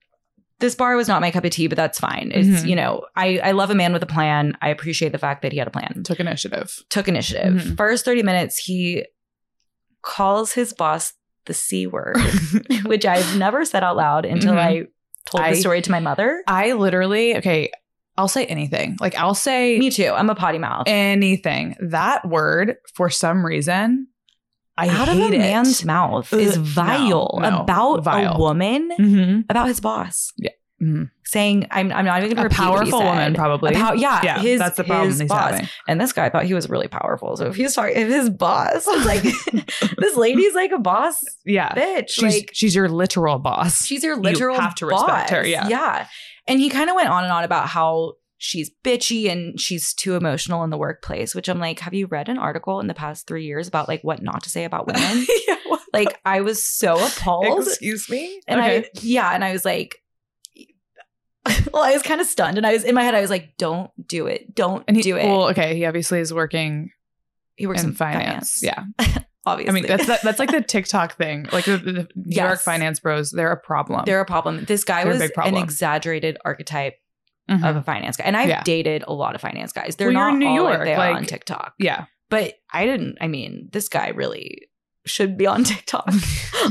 This 0.61 0.75
bar 0.75 0.97
was 0.97 1.09
not 1.09 1.21
my 1.21 1.31
cup 1.31 1.45
of 1.45 1.51
tea, 1.51 1.67
but 1.67 1.77
that's 1.77 1.99
fine. 1.99 2.31
It's 2.35 2.63
Mhm. 2.63 2.69
you 2.69 2.77
know, 2.77 3.05
I 3.17 3.39
I 3.39 3.51
love 3.53 3.71
a 3.71 3.75
man 3.75 3.93
with 3.93 4.03
a 4.03 4.07
plan. 4.07 4.57
I 4.63 4.69
appreciate 4.71 5.13
the 5.13 5.19
fact 5.19 5.43
that 5.43 5.53
he 5.53 5.59
had 5.59 5.69
a 5.69 5.71
plan. 5.71 6.03
Took 6.05 6.21
initiative. 6.21 6.83
Took 6.91 7.09
initiative. 7.09 7.55
Mhm. 7.55 7.77
First 7.77 8.05
30 8.05 8.23
minutes, 8.23 8.57
he 8.59 9.05
calls 10.03 10.53
his 10.53 10.73
boss 10.73 11.13
the 11.47 11.55
C 11.55 11.87
word, 11.87 12.17
which 12.85 13.05
I've 13.05 13.37
never 13.39 13.65
said 13.65 13.83
out 13.85 13.97
loud 13.97 14.25
until 14.25 14.55
Mhm. 14.55 14.59
I 14.59 14.87
told 15.27 15.43
I- 15.45 15.51
the 15.51 15.57
story 15.57 15.83
to 15.83 15.91
my 15.91 16.01
mother. 16.01 16.43
I 16.47 16.73
literally, 16.73 17.37
okay, 17.39 17.71
I'll 18.17 18.29
say 18.29 18.47
anything. 18.47 18.97
Like, 19.01 19.17
I'll 19.17 19.35
say 19.35 19.79
Me 19.79 19.91
too. 19.91 20.13
I'm 20.15 20.31
a 20.31 20.35
potty 20.35 20.59
mouth. 20.59 20.85
anything. 20.87 21.75
That 21.81 22.29
word, 22.29 22.77
for 22.95 23.11
some 23.11 23.45
reason, 23.45 24.07
I 24.77 24.89
out 24.89 25.09
of 25.09 25.15
hate 25.17 25.33
a 25.33 25.37
it. 25.37 25.39
man's 25.39 25.85
mouth 25.85 26.33
is 26.33 26.57
Ugh, 26.57 26.65
vile 26.65 27.39
no, 27.41 27.49
no, 27.51 27.61
about 27.61 28.03
vile. 28.05 28.35
a 28.35 28.39
woman 28.39 28.91
Mm-hmm. 28.99 29.41
about 29.49 29.69
his 29.69 29.81
boss 29.81 30.33
Mhm. 30.85 31.11
saying 31.25 31.67
i'm, 31.71 31.91
I'm 31.93 32.05
not 32.05 32.19
even 32.19 32.31
gonna 32.31 32.43
A 32.43 32.45
repeat 32.45 32.57
powerful 32.57 32.99
woman, 33.03 33.33
probably. 33.35 33.73
Pow- 33.75 33.95
yeah, 33.95 34.21
yeah, 34.23 34.39
his, 34.41 34.59
that's 34.59 34.77
the 34.77 34.85
problem 34.85 35.09
his 35.11 35.21
he's 35.21 35.29
boss. 35.29 35.53
having. 35.53 35.69
and 35.89 36.01
this 36.01 36.13
guy 36.13 36.29
thought 36.29 36.45
he 36.45 36.53
was 36.55 36.69
really 36.69 36.89
powerful 36.89 37.37
so 37.37 37.47
if 37.47 37.57
he's 37.57 37.75
talking 37.75 37.97
if 37.97 38.09
his 38.09 38.29
boss 38.29 38.87
was 38.87 39.07
like 39.07 39.23
this 39.99 40.17
lady's 40.17 40.55
like 40.55 40.73
a 40.73 40.79
boss 40.79 41.23
Yeah. 41.47 41.71
bitch 41.71 42.11
She's, 42.11 42.23
like 42.23 42.51
she's 42.53 42.75
your 42.75 42.89
literal 42.89 43.39
boss. 43.39 43.85
she's 43.87 44.03
your 44.05 44.17
literal 44.17 44.61
have 44.61 44.75
to 44.77 44.87
respect 44.87 45.31
her, 45.31 45.39
boss. 45.43 45.47
yeah. 45.49 45.69
yeah 45.69 46.07
and 46.47 46.61
he 46.61 46.69
kind 46.69 46.91
of 46.91 46.97
went 46.97 47.09
on 47.09 47.25
and 47.25 47.33
on 47.33 47.45
about 47.45 47.69
how 47.69 48.15
she's 48.37 48.71
bitchy 48.85 49.31
and 49.31 49.59
she's 49.59 49.95
too 49.95 50.17
emotional 50.17 50.65
in 50.65 50.71
the 50.71 50.77
workplace 50.77 51.35
which 51.35 51.49
i'm 51.49 51.59
like 51.61 51.79
have 51.81 51.95
you 51.95 52.07
read 52.07 52.29
an 52.29 52.37
article 52.37 52.81
in 52.81 52.89
the 52.89 52.95
past 52.95 53.27
three 53.27 53.45
years 53.47 53.69
about 53.69 53.89
like 53.89 54.03
what 54.03 54.23
not 54.23 54.43
to 54.43 54.51
say 54.51 54.65
about 54.65 54.87
women 54.87 55.25
yeah, 55.49 55.55
like 55.95 56.19
i 56.27 56.41
was 56.43 56.63
so 56.63 56.95
appalled 57.07 57.67
Excuse 57.67 58.11
me? 58.11 58.41
and 58.47 58.61
Okay. 58.61 58.79
I, 58.79 58.85
yeah, 59.01 59.31
and 59.33 59.43
I 59.45 59.53
was 59.53 59.65
like, 59.65 60.03
well, 61.73 61.83
I 61.83 61.93
was 61.93 62.03
kind 62.03 62.21
of 62.21 62.27
stunned, 62.27 62.57
and 62.59 62.67
I 62.67 62.73
was 62.73 62.85
in 62.85 62.95
my 62.95 63.03
head, 63.03 63.15
I 63.15 63.21
was 63.21 63.31
like, 63.31 63.57
don't 63.59 63.91
do 64.09 64.27
it, 64.27 64.55
don't 64.55 64.85
and 64.89 64.97
he, 64.97 65.03
do 65.03 65.17
it. 65.17 65.27
Well, 65.27 65.49
okay, 65.51 65.77
he 65.77 65.85
obviously 65.85 66.21
is 66.21 66.33
working 66.33 66.91
he 67.57 67.67
works 67.67 67.83
in 67.83 67.91
in 67.91 67.95
finance. 67.95 68.61
finance. 68.61 68.63
Yeah. 68.99 69.23
obviously. 69.47 69.71
I 69.71 69.73
mean, 69.75 69.87
that's 69.87 70.07
that, 70.07 70.23
that's 70.23 70.39
like 70.39 70.51
the 70.51 70.63
TikTok 70.63 71.17
thing. 71.17 71.47
Like 71.53 71.67
the, 71.67 71.77
the 71.77 71.93
New 71.93 72.07
Yes. 72.27 72.47
York 72.49 72.61
finance 72.61 72.99
bros, 73.01 73.31
they're 73.31 73.53
a 73.53 73.57
problem. 73.61 74.03
they're 74.07 74.21
a 74.21 74.25
problem. 74.27 74.65
This 74.65 74.85
guy 74.85 75.05
They're 75.05 75.13
was 75.13 75.31
an 75.37 75.57
exaggerated 75.57 76.39
archetype 76.45 76.95
Mhm. 77.51 77.63
of 77.69 77.77
a 77.77 77.83
finance 77.83 78.17
guy, 78.17 78.25
and 78.25 78.37
I've 78.39 78.49
Yeah. 78.49 78.63
dated 78.65 79.05
a 79.07 79.13
lot 79.13 79.35
of 79.35 79.41
finance 79.43 79.71
guys. 79.71 79.97
They're 79.97 80.09
Well, 80.09 80.15
not 80.15 80.33
in 80.33 80.39
New 80.39 80.47
all 80.49 80.55
York, 80.55 80.79
like 80.79 80.85
they 80.87 80.95
are 80.95 81.13
on 81.13 81.27
TikTok, 81.27 81.75
yeah. 81.79 82.07
but 82.31 82.55
I 82.73 82.87
didn't. 82.87 83.19
I 83.21 83.29
mean, 83.29 83.69
this 83.71 83.91
guy 83.91 84.09
really 84.09 84.63
should 85.07 85.37
be 85.37 85.47
on 85.47 85.65
TikTok. 85.65 86.07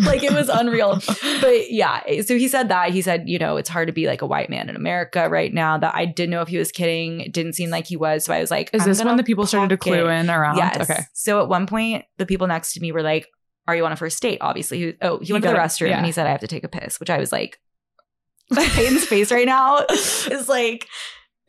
like 0.01 0.23
it 0.23 0.31
was 0.33 0.49
unreal. 0.49 0.99
But 1.41 1.71
yeah, 1.71 2.01
so 2.23 2.37
he 2.37 2.47
said 2.47 2.69
that. 2.69 2.91
He 2.91 3.01
said, 3.01 3.29
you 3.29 3.37
know, 3.37 3.57
it's 3.57 3.69
hard 3.69 3.87
to 3.87 3.93
be 3.93 4.07
like 4.07 4.21
a 4.21 4.25
white 4.25 4.49
man 4.49 4.69
in 4.69 4.75
America 4.75 5.29
right 5.29 5.53
now. 5.53 5.77
That 5.77 5.93
I 5.95 6.05
didn't 6.05 6.31
know 6.31 6.41
if 6.41 6.47
he 6.47 6.57
was 6.57 6.71
kidding. 6.71 7.21
It 7.21 7.33
didn't 7.33 7.53
seem 7.53 7.69
like 7.69 7.85
he 7.87 7.95
was. 7.95 8.25
So 8.25 8.33
I 8.33 8.39
was 8.39 8.49
like, 8.51 8.69
Is 8.73 8.85
this 8.85 9.03
when 9.03 9.17
the 9.17 9.23
people 9.23 9.45
started 9.45 9.69
to 9.69 9.77
clue 9.77 10.07
in 10.07 10.29
around? 10.29 10.57
Yes. 10.57 10.89
Okay. 10.89 11.01
So 11.13 11.41
at 11.41 11.47
one 11.47 11.67
point, 11.67 12.05
the 12.17 12.25
people 12.25 12.47
next 12.47 12.73
to 12.73 12.79
me 12.79 12.91
were 12.91 13.03
like, 13.03 13.27
"Are 13.67 13.75
you 13.75 13.85
on 13.85 13.91
a 13.91 13.95
first 13.95 14.21
date?" 14.21 14.39
Obviously, 14.41 14.79
he, 14.79 14.93
oh, 15.01 15.19
he, 15.19 15.27
He 15.27 15.33
went 15.33 15.43
to 15.43 15.49
the 15.51 15.55
restroom 15.57 15.89
yeah. 15.89 15.97
and 15.97 16.05
he 16.05 16.11
said, 16.11 16.25
"I 16.27 16.31
have 16.31 16.41
to 16.41 16.47
take 16.47 16.63
a 16.63 16.69
piss," 16.69 16.99
which 16.99 17.09
I 17.09 17.17
was 17.19 17.31
like, 17.31 17.59
Payton's 18.53 19.05
face 19.05 19.31
right 19.31 19.45
now 19.45 19.85
is 19.89 20.49
like 20.49 20.87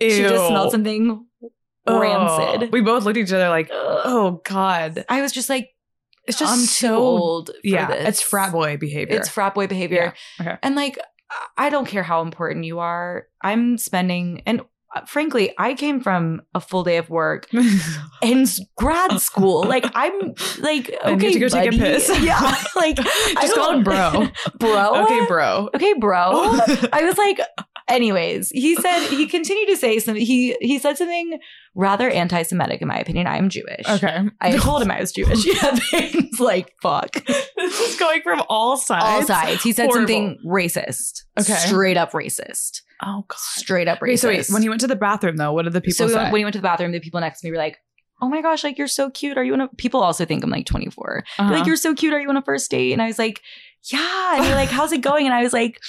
she 0.01 0.21
just 0.21 0.49
smelled 0.49 0.71
something 0.71 1.25
Oh. 1.87 2.01
rancid. 2.01 2.73
We 2.73 2.81
both 2.81 3.05
looked 3.05 3.19
at 3.19 3.25
each 3.25 3.33
other 3.33 3.51
like, 3.51 3.69
oh 3.71 4.41
God. 4.47 5.05
I 5.11 5.21
was 5.21 5.33
just 5.33 5.51
like, 5.51 5.69
It's 6.27 6.39
just 6.39 6.53
I'm 6.53 6.59
so 6.61 6.89
too 6.89 6.95
old. 6.95 7.47
For 7.49 7.55
Yeah. 7.65 7.87
this. 7.87 8.09
It's 8.09 8.21
frat 8.23 8.53
boy 8.53 8.77
behavior. 8.77 9.17
It's 9.17 9.29
frat 9.29 9.55
boy 9.55 9.67
behavior. 9.67 10.15
Yeah. 10.41 10.47
Okay. 10.53 10.59
And 10.63 10.75
like, 10.77 10.99
I 11.57 11.69
don't 11.71 11.87
care 11.87 12.03
how 12.03 12.23
important 12.23 12.65
you 12.65 12.79
are. 12.79 13.27
I'm 13.43 13.77
spending, 13.79 14.43
and 14.47 14.63
uh, 14.95 15.05
frankly, 15.07 15.53
I 15.59 15.75
came 15.75 16.01
from 16.01 16.43
a 16.55 16.61
full 16.61 16.85
day 16.85 16.99
of 16.99 17.11
work 17.11 17.49
in 18.23 18.47
grad 18.77 19.21
school. 19.21 19.65
Like, 19.69 19.85
I'm 19.95 20.35
like, 20.61 20.89
okay, 20.91 20.99
And 21.03 21.21
you 21.23 21.29
have 21.31 21.33
to 21.35 21.39
go 21.41 21.49
take 21.49 21.73
a 21.75 21.77
piss. 21.77 22.09
Yeah. 22.23 22.39
Like, 22.77 22.99
I 23.01 23.39
Just 23.43 23.55
call 23.57 23.73
him 23.73 23.83
bro. 23.83 24.29
bro. 24.59 25.05
okay, 25.05 25.27
bro. 25.27 25.69
Okay, 25.75 25.95
bro. 25.99 26.21
I 26.93 27.03
was 27.05 27.19
like, 27.19 27.41
anyways, 27.89 28.51
he 28.51 28.75
said 28.81 29.09
he 29.09 29.27
continued 29.27 29.67
to 29.69 29.77
say 29.77 29.99
something. 29.99 30.25
He 30.25 30.57
he 30.61 30.79
said 30.79 30.97
something 30.99 31.39
rather 31.75 32.09
anti-Semitic, 32.09 32.81
in 32.83 32.89
my 32.89 32.99
opinion. 32.99 33.27
I 33.27 33.37
am 33.37 33.49
Jewish. 33.49 33.89
okay. 33.89 34.29
I 34.41 34.57
told 34.57 34.83
him 34.83 34.91
I 34.91 35.01
was 35.01 35.13
Jewish. 35.13 35.45
Yeah, 35.63 35.77
Payton's 35.91 36.41
like, 36.41 36.73
fuck. 36.83 37.13
this 37.25 37.81
is 37.81 37.97
going 37.99 38.23
from 38.23 38.43
all 38.49 38.77
sides. 38.77 39.05
All 39.05 39.23
sides. 39.23 39.63
He 39.63 39.73
said 39.73 39.87
Horrible. 39.87 40.01
something 40.01 40.39
racist. 40.47 41.23
Okay. 41.39 41.53
Straight 41.55 41.97
up 41.97 42.13
racist. 42.13 42.83
Oh 43.03 43.25
God. 43.29 43.37
Straight 43.39 43.89
up 43.89 43.99
racist. 44.01 44.09
Wait, 44.09 44.17
so 44.19 44.29
wait, 44.29 44.47
when 44.51 44.63
he 44.63 44.69
went 44.69 44.81
to 44.83 44.87
the 44.87 44.97
bathroom 44.97 45.37
though, 45.37 45.53
what 45.53 45.63
did 45.65 45.73
the 45.73 45.81
people 45.81 46.09
so 46.09 46.15
say? 46.15 46.31
when 46.31 46.39
he 46.39 46.45
went 46.45 46.53
to 46.55 46.59
the 46.59 46.63
bathroom, 46.63 46.93
the 46.93 47.01
people 47.01 47.21
next 47.21 47.41
to 47.41 47.47
me 47.47 47.51
were 47.51 47.57
like, 47.59 47.79
"Oh 48.23 48.29
my 48.29 48.41
gosh, 48.41 48.65
like 48.65 48.79
you're 48.79 48.87
so 48.89 49.11
cute. 49.11 49.37
Are 49.37 49.45
you 49.45 49.53
on 49.53 49.61
a?" 49.61 49.69
People 49.77 50.01
also 50.01 50.25
think 50.25 50.43
I'm 50.45 50.51
like 50.51 50.67
24. 50.67 51.25
Uh-huh. 51.39 51.53
Like 51.53 51.67
you're 51.67 51.77
so 51.77 51.95
cute. 51.95 52.15
Are 52.15 52.21
you 52.21 52.29
on 52.29 52.37
a 52.37 52.43
first 52.43 52.71
date? 52.71 52.93
And 52.93 53.03
I 53.03 53.07
was 53.09 53.19
like, 53.19 53.41
"Yeah." 53.93 54.37
And 54.37 54.45
they're 54.45 54.55
like, 54.55 54.71
"How's 54.71 54.93
it 54.93 55.01
going?" 55.03 55.27
And 55.27 55.35
I 55.35 55.43
was 55.43 55.53
like, 55.53 55.81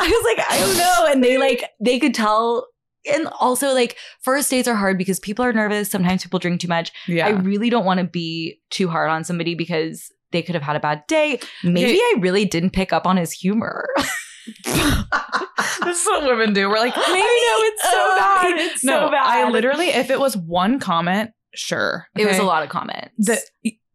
"I 0.04 0.08
was 0.08 0.36
like, 0.36 0.46
I 0.50 0.58
don't 0.58 0.76
know." 0.76 1.12
And 1.12 1.24
they 1.24 1.38
like 1.38 1.64
they 1.80 1.98
could 1.98 2.14
tell. 2.14 2.66
And 3.10 3.28
also, 3.38 3.72
like 3.72 3.96
first 4.20 4.50
dates 4.50 4.68
are 4.68 4.74
hard 4.74 4.98
because 4.98 5.18
people 5.18 5.42
are 5.44 5.54
nervous. 5.54 5.90
Sometimes 5.90 6.22
people 6.22 6.38
drink 6.38 6.60
too 6.60 6.68
much. 6.68 6.92
yeah. 7.08 7.26
I 7.26 7.30
really 7.30 7.70
don't 7.70 7.86
want 7.86 7.98
to 7.98 8.04
be 8.04 8.58
too 8.68 8.88
hard 8.88 9.08
on 9.08 9.24
somebody 9.24 9.54
because 9.54 10.10
they 10.32 10.42
could 10.42 10.54
have 10.54 10.62
had 10.62 10.76
a 10.76 10.80
bad 10.80 11.04
day. 11.08 11.40
Maybe 11.64 11.98
I 11.98 12.14
really 12.18 12.44
didn't 12.44 12.70
pick 12.70 12.92
up 12.92 13.06
on 13.06 13.16
his 13.16 13.32
humor. 13.32 13.88
this 14.64 16.00
is 16.00 16.06
what 16.06 16.24
women 16.24 16.52
do. 16.52 16.68
We're 16.68 16.78
like, 16.78 16.94
maybe 16.96 17.08
I 17.08 17.58
know, 17.58 17.66
it's 17.66 17.82
so 17.82 18.12
uh, 18.12 18.16
bad. 18.18 18.60
It's 18.72 18.84
no, 18.84 19.06
so 19.06 19.10
bad. 19.10 19.24
I 19.24 19.50
literally, 19.50 19.88
if 19.88 20.10
it 20.10 20.20
was 20.20 20.36
one 20.36 20.78
comment, 20.78 21.30
sure. 21.54 22.06
It 22.16 22.26
was 22.26 22.38
a 22.38 22.44
lot 22.44 22.62
of 22.62 22.68
comments. 22.68 23.10
The 23.18 23.40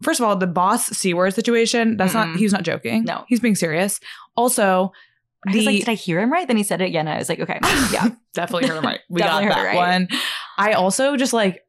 first 0.02 0.20
of 0.20 0.26
all, 0.26 0.36
the 0.36 0.48
boss 0.48 0.88
c 0.88 1.14
word 1.14 1.34
situation. 1.34 1.98
That's 1.98 2.14
Mm-mm. 2.14 2.32
not. 2.32 2.38
He's 2.38 2.52
not 2.52 2.64
joking. 2.64 3.04
No. 3.04 3.24
he's 3.28 3.40
being 3.40 3.56
serious. 3.56 4.00
Also, 4.36 4.92
I 5.48 5.52
the 5.52 5.58
was 5.58 5.66
like, 5.66 5.80
did 5.80 5.90
I 5.90 5.94
hear 5.94 6.20
him 6.20 6.32
right? 6.32 6.48
Then 6.48 6.58
he 6.58 6.64
said 6.64 6.82
it 6.82 6.86
again. 6.86 7.08
I 7.08 7.18
was 7.18 7.30
like, 7.30 7.40
okay, 7.40 7.60
yeah. 7.92 8.10
definitely 8.34 8.68
heard 8.68 8.78
him 8.78 8.84
right. 8.84 9.00
We 9.10 9.22
got 9.22 9.42
that 9.44 9.64
right. 9.64 9.76
one. 9.76 10.08
I 10.58 10.74
also 10.74 11.16
just 11.18 11.34
like 11.34 11.62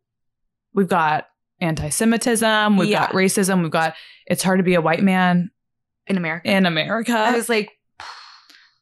we've 0.74 0.88
got 0.88 1.26
anti-Semitism, 1.60 2.76
we've 2.76 2.92
got 2.92 3.12
racism, 3.12 3.62
we've 3.62 3.70
got 3.70 3.94
it's 4.26 4.42
hard 4.42 4.58
to 4.58 4.64
be 4.64 4.74
a 4.74 4.80
white 4.80 5.02
man 5.02 5.50
In 6.06 6.16
America. 6.16 6.50
in 6.50 6.66
America. 6.66 7.12
I 7.12 7.34
was 7.34 7.48
like, 7.48 7.70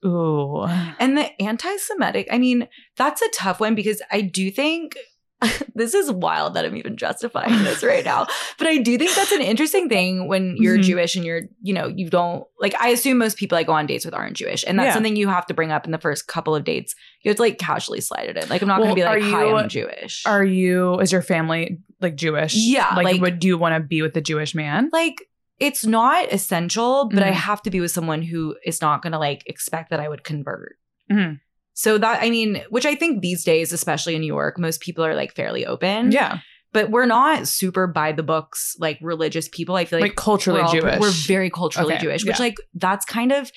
Ooh. 0.04 0.64
and 0.98 1.16
the 1.16 1.30
anti 1.40 1.76
Semitic, 1.76 2.28
I 2.30 2.38
mean, 2.38 2.68
that's 2.96 3.22
a 3.22 3.28
tough 3.30 3.60
one 3.60 3.74
because 3.74 4.02
I 4.10 4.20
do 4.20 4.50
think 4.50 4.96
this 5.74 5.94
is 5.94 6.10
wild 6.10 6.54
that 6.54 6.64
I'm 6.64 6.76
even 6.76 6.96
justifying 6.96 7.62
this 7.64 7.82
right 7.82 8.04
now. 8.04 8.26
But 8.58 8.66
I 8.66 8.78
do 8.78 8.96
think 8.98 9.14
that's 9.14 9.32
an 9.32 9.40
interesting 9.42 9.88
thing 9.88 10.28
when 10.28 10.56
you're 10.58 10.78
Mhm. 10.78 10.82
Jewish 10.82 11.16
and 11.16 11.24
you're, 11.24 11.42
you 11.62 11.72
know, 11.74 11.86
you 11.88 12.08
don't 12.10 12.44
like, 12.60 12.74
I 12.80 12.88
assume 12.88 13.18
most 13.18 13.36
people 13.36 13.56
I 13.58 13.62
go 13.62 13.72
on 13.72 13.86
dates 13.86 14.04
with 14.04 14.14
aren't 14.14 14.36
Jewish. 14.36 14.64
And 14.66 14.78
that's 14.78 14.88
Yeah. 14.88 14.94
something 14.94 15.16
you 15.16 15.28
have 15.28 15.46
to 15.46 15.54
bring 15.54 15.72
up 15.72 15.84
in 15.84 15.92
the 15.92 15.98
first 15.98 16.26
couple 16.28 16.54
of 16.54 16.64
dates. 16.64 16.94
You 17.22 17.30
have 17.30 17.36
to 17.36 17.42
like 17.42 17.58
casually 17.58 18.00
slide 18.00 18.28
it 18.28 18.36
in. 18.36 18.48
Like, 18.48 18.62
I'm 18.62 18.68
not 18.68 18.78
Well, 18.80 18.94
going 18.94 18.96
to 18.96 19.00
be 19.02 19.22
like, 19.22 19.22
hi, 19.34 19.44
you- 19.46 19.56
I'm 19.56 19.68
Jewish. 19.68 20.24
Are 20.26 20.44
you 20.44 20.98
is 21.00 21.12
your 21.12 21.22
family 21.22 21.78
like 22.00 22.16
Jewish? 22.16 22.54
Yeah, 22.54 22.94
Like, 22.94 23.04
like- 23.04 23.20
would 23.20 23.44
you 23.44 23.56
want 23.58 23.74
to 23.74 23.80
be 23.86 24.02
with 24.02 24.16
a 24.16 24.20
Jewish 24.20 24.54
man? 24.54 24.90
like, 24.92 25.26
it's 25.60 25.86
not 25.86 26.32
essential, 26.32 27.08
but 27.08 27.22
I 27.22 27.30
Mhm. 27.30 27.34
have 27.34 27.62
to 27.62 27.70
be 27.70 27.80
with 27.80 27.92
someone 27.92 28.22
who 28.22 28.56
is 28.66 28.80
not 28.80 29.02
going 29.02 29.12
to 29.12 29.18
like 29.20 29.42
expect 29.46 29.90
that 29.90 30.00
I 30.00 30.08
would 30.08 30.24
convert. 30.24 30.76
Mhm. 31.10 31.38
So 31.74 31.98
that 31.98 32.22
I 32.22 32.30
mean, 32.30 32.62
which 32.70 32.86
I 32.86 32.94
think 32.94 33.20
these 33.20 33.44
days, 33.44 33.72
especially 33.72 34.14
in 34.14 34.20
New 34.20 34.26
York, 34.32 34.58
most 34.58 34.80
people 34.80 35.04
are 35.04 35.14
like 35.14 35.34
fairly 35.34 35.66
open. 35.66 36.12
Yeah. 36.12 36.38
But 36.72 36.90
we're 36.90 37.06
not 37.06 37.46
super 37.46 37.86
by 37.86 38.10
the 38.12 38.22
books, 38.24 38.74
like 38.80 38.98
religious 39.00 39.48
people. 39.48 39.76
I 39.76 39.84
feel 39.84 40.00
Like, 40.00 40.10
like, 40.10 40.16
culturally 40.16 40.60
we're 40.60 40.66
all- 40.66 40.72
Jewish. 40.72 40.98
We're 41.00 41.10
very 41.10 41.50
culturally 41.50 41.94
Okay, 41.94 42.02
Jewish, 42.02 42.24
which 42.24 42.36
yeah. 42.38 42.42
like 42.46 42.56
that's 42.74 43.04
kind 43.04 43.30
of 43.32 43.50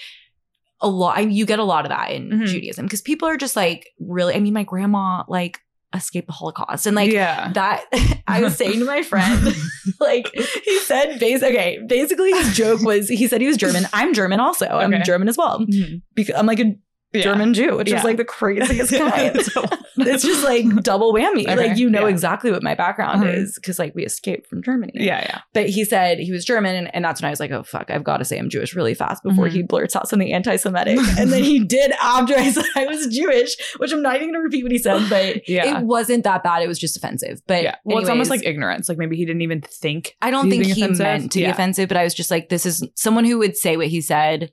a 0.82 0.88
lot. 0.88 1.18
I 1.18 1.22
mean, 1.26 1.32
you 1.36 1.46
get 1.48 1.58
a 1.60 1.64
lot 1.64 1.86
of 1.86 1.90
that 1.90 2.12
in 2.12 2.30
Mhm. 2.30 2.46
Judaism 2.48 2.86
because 2.86 3.02
people 3.02 3.28
are 3.28 3.38
just 3.38 3.56
like 3.56 3.88
really. 4.00 4.36
I 4.36 4.40
mean, 4.40 4.54
my 4.54 4.64
grandma 4.64 5.24
like 5.28 5.60
escaped 5.96 6.28
the 6.28 6.34
Holocaust, 6.34 6.86
and 6.86 6.96
like 6.96 7.12
yeah. 7.12 7.52
that 7.54 7.86
I 8.28 8.42
was 8.42 8.56
saying 8.56 8.80
to 8.80 8.86
my 8.86 9.02
friend, 9.02 9.56
like 10.00 10.30
he 10.36 10.80
said, 10.82 11.20
bas- 11.20 11.42
okay, 11.42 11.80
basically 11.88 12.32
his 12.34 12.56
joke 12.56 12.82
was 12.82 13.08
he 13.10 13.28
said 13.28 13.42
he 13.42 13.48
was 13.48 13.58
German. 13.58 13.88
I'm 13.94 14.14
German 14.14 14.40
also. 14.40 14.68
I'm 14.68 15.02
German 15.04 15.28
as 15.28 15.38
well. 15.38 15.60
Mhm. 15.62 16.02
Because 16.14 16.36
I'm 16.36 16.46
like 16.46 16.60
a 16.60 16.76
Yeah. 17.18 17.24
German 17.24 17.54
Jew, 17.54 17.78
which 17.78 17.90
Yeah. 17.90 18.00
is 18.00 18.04
like 18.04 18.18
the 18.18 18.26
craziest 18.26 18.94
kind. 18.98 19.42
So- 19.42 19.66
it's 20.00 20.24
just 20.24 20.44
like 20.44 20.66
double 20.84 21.14
whammy. 21.14 21.42
Okay, 21.48 21.56
Like 21.56 21.78
you 21.78 21.90
know 21.90 22.04
yeah. 22.04 22.10
exactly 22.14 22.52
what 22.52 22.62
my 22.64 22.76
background 22.76 23.24
Mhm. 23.24 23.34
is 23.36 23.56
because 23.56 23.80
like 23.80 23.96
we 23.96 24.06
escaped 24.06 24.48
from 24.48 24.62
Germany. 24.62 24.94
yeah, 24.96 25.22
yeah. 25.22 25.40
But 25.54 25.70
he 25.70 25.84
said 25.84 26.20
he 26.20 26.32
was 26.32 26.46
German, 26.46 26.76
and, 26.76 26.94
and 26.96 27.04
that's 27.04 27.22
when 27.22 27.28
I 27.28 27.32
was 27.32 27.40
like, 27.40 27.52
oh 27.52 27.64
fuck, 27.64 27.90
I've 27.90 28.04
got 28.04 28.18
to 28.18 28.26
say 28.26 28.38
I'm 28.38 28.50
Jewish 28.50 28.76
really 28.76 28.94
fast 28.94 29.24
before 29.24 29.48
Mhm. 29.48 29.52
he 29.52 29.64
blurts 29.64 29.96
out 29.96 30.08
something 30.08 30.32
anti-Semitic. 30.32 30.98
and 31.20 31.32
then 31.32 31.44
he 31.44 31.64
did 31.64 31.92
after 32.02 32.36
I 32.36 32.52
said 32.52 32.66
I 32.76 32.86
was 32.86 33.08
Jewish, 33.08 33.56
which 33.78 33.92
I'm 33.92 34.02
not 34.02 34.16
even 34.18 34.30
gonna 34.32 34.44
repeat 34.44 34.64
what 34.64 34.72
he 34.72 34.78
said, 34.78 35.02
but 35.10 35.48
Yeah. 35.50 35.80
it 35.80 35.84
wasn't 35.86 36.24
that 36.26 36.44
bad. 36.44 36.62
It 36.62 36.68
was 36.68 36.80
just 36.80 36.96
offensive. 36.98 37.42
But 37.48 37.64
yeah. 37.64 37.76
Well, 37.84 37.98
it's 38.00 38.10
almost 38.10 38.30
like 38.30 38.46
ignorance. 38.46 38.88
Like 38.90 38.98
maybe 38.98 39.16
he 39.18 39.26
didn't 39.26 39.42
even 39.42 39.62
think. 39.62 40.16
I 40.22 40.30
don't 40.32 40.50
think 40.50 40.66
he 40.66 40.72
offensive. 40.74 41.04
meant 41.04 41.32
to 41.32 41.40
be 41.40 41.46
offensive, 41.46 41.88
but 41.88 41.98
I 41.98 42.04
was 42.04 42.14
just 42.14 42.30
like, 42.32 42.50
this 42.50 42.66
is 42.66 42.84
someone 42.96 43.26
who 43.26 43.38
would 43.40 43.58
say 43.58 43.78
what 43.78 43.88
he 43.88 44.02
said. 44.02 44.52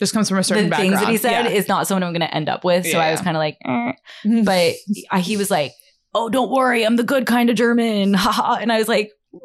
Just 0.00 0.12
comes 0.12 0.28
from 0.28 0.38
a 0.38 0.42
certain 0.42 0.64
the 0.64 0.70
background. 0.70 0.94
things 0.94 1.00
that 1.06 1.10
he 1.12 1.16
said 1.18 1.44
Yeah. 1.44 1.50
is 1.50 1.68
not 1.68 1.86
someone 1.86 2.02
I'm 2.02 2.12
going 2.12 2.20
to 2.28 2.34
end 2.34 2.48
up 2.48 2.64
with. 2.64 2.84
So 2.86 2.98
Yeah, 2.98 3.04
I 3.04 3.12
was 3.12 3.20
kind 3.20 3.36
of 3.36 3.38
like, 3.40 3.56
eh. 3.64 3.92
but 4.44 4.74
I, 5.12 5.20
he 5.20 5.36
was 5.36 5.50
like, 5.50 5.72
"Oh, 6.14 6.28
don't 6.28 6.50
worry, 6.50 6.84
I'm 6.84 6.96
the 6.96 7.04
good 7.04 7.26
kind 7.26 7.48
of 7.50 7.54
German." 7.56 8.14
Haha. 8.24 8.54
and 8.60 8.72
I 8.72 8.78
was 8.78 8.88
like, 8.88 9.12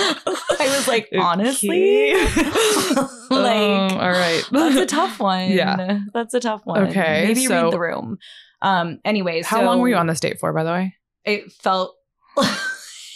I 0.00 0.74
was 0.76 0.88
like, 0.88 1.08
honestly, 1.18 2.12
like 2.14 3.56
Um, 3.56 3.92
all 3.98 4.10
right. 4.10 4.42
that's 4.50 4.76
a 4.76 4.86
tough 4.86 5.18
one. 5.20 5.50
Yeah. 5.50 6.00
that's 6.14 6.34
a 6.34 6.40
tough 6.40 6.62
one. 6.64 6.88
Okay, 6.88 7.24
maybe 7.28 7.46
so- 7.46 7.64
read 7.64 7.72
the 7.72 7.78
room. 7.80 8.18
Um. 8.60 8.98
Anyways, 9.04 9.46
How 9.46 9.60
so 9.60 9.66
long 9.66 9.78
were 9.80 9.88
you 9.88 9.94
on 9.94 10.08
this 10.08 10.18
date 10.18 10.40
for, 10.40 10.52
by 10.52 10.64
the 10.64 10.70
way? 10.72 10.94
It 11.24 11.52
felt. 11.52 11.94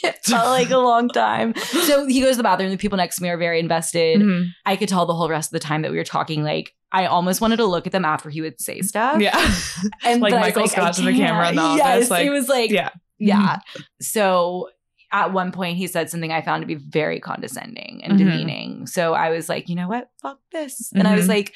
It 0.03 0.17
felt 0.25 0.49
like 0.49 0.71
a 0.71 0.79
long 0.79 1.09
time. 1.09 1.55
So 1.57 2.07
he 2.07 2.21
goes 2.21 2.33
to 2.33 2.37
the 2.39 2.43
bathroom. 2.43 2.71
The 2.71 2.77
people 2.77 2.97
next 2.99 3.17
to 3.17 3.23
me 3.23 3.29
are 3.29 3.37
very 3.39 3.59
invested. 3.61 4.21
Mhm. 4.21 4.49
I 4.67 4.77
could 4.77 4.89
tell 4.89 5.07
the 5.07 5.15
whole 5.15 5.29
rest 5.29 5.49
of 5.49 5.53
the 5.53 5.67
time 5.67 5.83
that 5.83 5.91
we 5.91 5.97
were 5.99 6.05
talking, 6.05 6.43
like, 6.45 6.73
I 6.91 7.07
almost 7.07 7.41
wanted 7.41 7.57
to 7.57 7.65
look 7.67 7.87
at 7.87 7.93
them 7.93 8.05
after 8.05 8.29
he 8.29 8.41
would 8.43 8.61
say 8.61 8.83
stuff. 8.83 9.21
Yeah. 9.21 9.35
And 10.05 10.21
Like 10.21 10.33
but 10.33 10.43
I 10.43 10.47
was 10.47 10.55
Michael 10.57 10.69
Scott 10.69 10.89
I 10.89 10.93
to 10.93 11.03
the 11.03 11.13
camera 11.13 11.49
in 11.49 11.57
the 11.57 11.63
office, 11.63 11.79
Yes, 11.85 12.11
like- 12.11 12.27
it 12.27 12.31
was 12.31 12.49
like, 12.49 12.71
yeah. 12.71 12.91
yeah. 13.19 13.59
So 14.01 14.69
at 15.11 15.33
one 15.33 15.53
point, 15.53 15.77
he 15.77 15.87
said 15.87 16.11
something 16.11 16.33
I 16.33 16.43
found 16.43 16.63
to 16.63 16.67
be 16.67 16.75
very 16.75 17.21
condescending 17.21 18.01
and 18.05 18.15
Mhm. 18.15 18.19
demeaning. 18.19 18.87
So 18.87 19.15
I 19.15 19.31
was 19.31 19.49
like, 19.49 19.69
you 19.69 19.75
know 19.77 19.89
what? 19.89 20.09
Fuck 20.23 20.39
this. 20.53 20.91
And 20.95 21.07
I 21.07 21.15
was 21.15 21.27
Mhm. 21.27 21.29
like, 21.31 21.55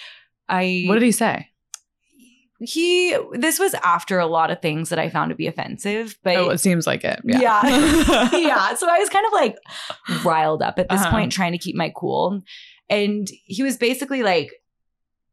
I. 0.49 0.84
What 0.86 0.94
did 0.94 1.03
he 1.05 1.12
say? 1.12 1.49
He? 2.61 3.16
This 3.32 3.59
was 3.59 3.74
after 3.74 4.18
a 4.18 4.26
lot 4.26 4.50
of 4.50 4.61
things 4.62 4.88
that 4.90 4.98
I 4.98 5.09
found 5.11 5.30
to 5.30 5.34
be 5.36 5.46
offensive, 5.46 6.18
but 6.22 6.36
Oh, 6.36 6.50
it 6.50 6.59
seems 6.59 6.86
like 6.86 7.04
it. 7.04 7.20
Yeah. 7.24 7.38
Yeah. 7.40 8.30
yeah. 8.36 8.74
So 8.74 8.88
I 8.88 8.98
was 8.98 9.09
kind 9.09 9.26
of 9.26 9.32
like 9.32 9.57
riled 10.24 10.62
up 10.62 10.78
at 10.78 10.88
this 10.88 11.00
Uh-huh. 11.00 11.11
point, 11.11 11.32
trying 11.32 11.52
to 11.52 11.59
keep 11.59 11.76
my 11.76 11.92
cool. 11.94 12.42
And 12.88 13.28
he 13.44 13.62
was 13.62 13.76
basically 13.76 14.22
like 14.22 14.50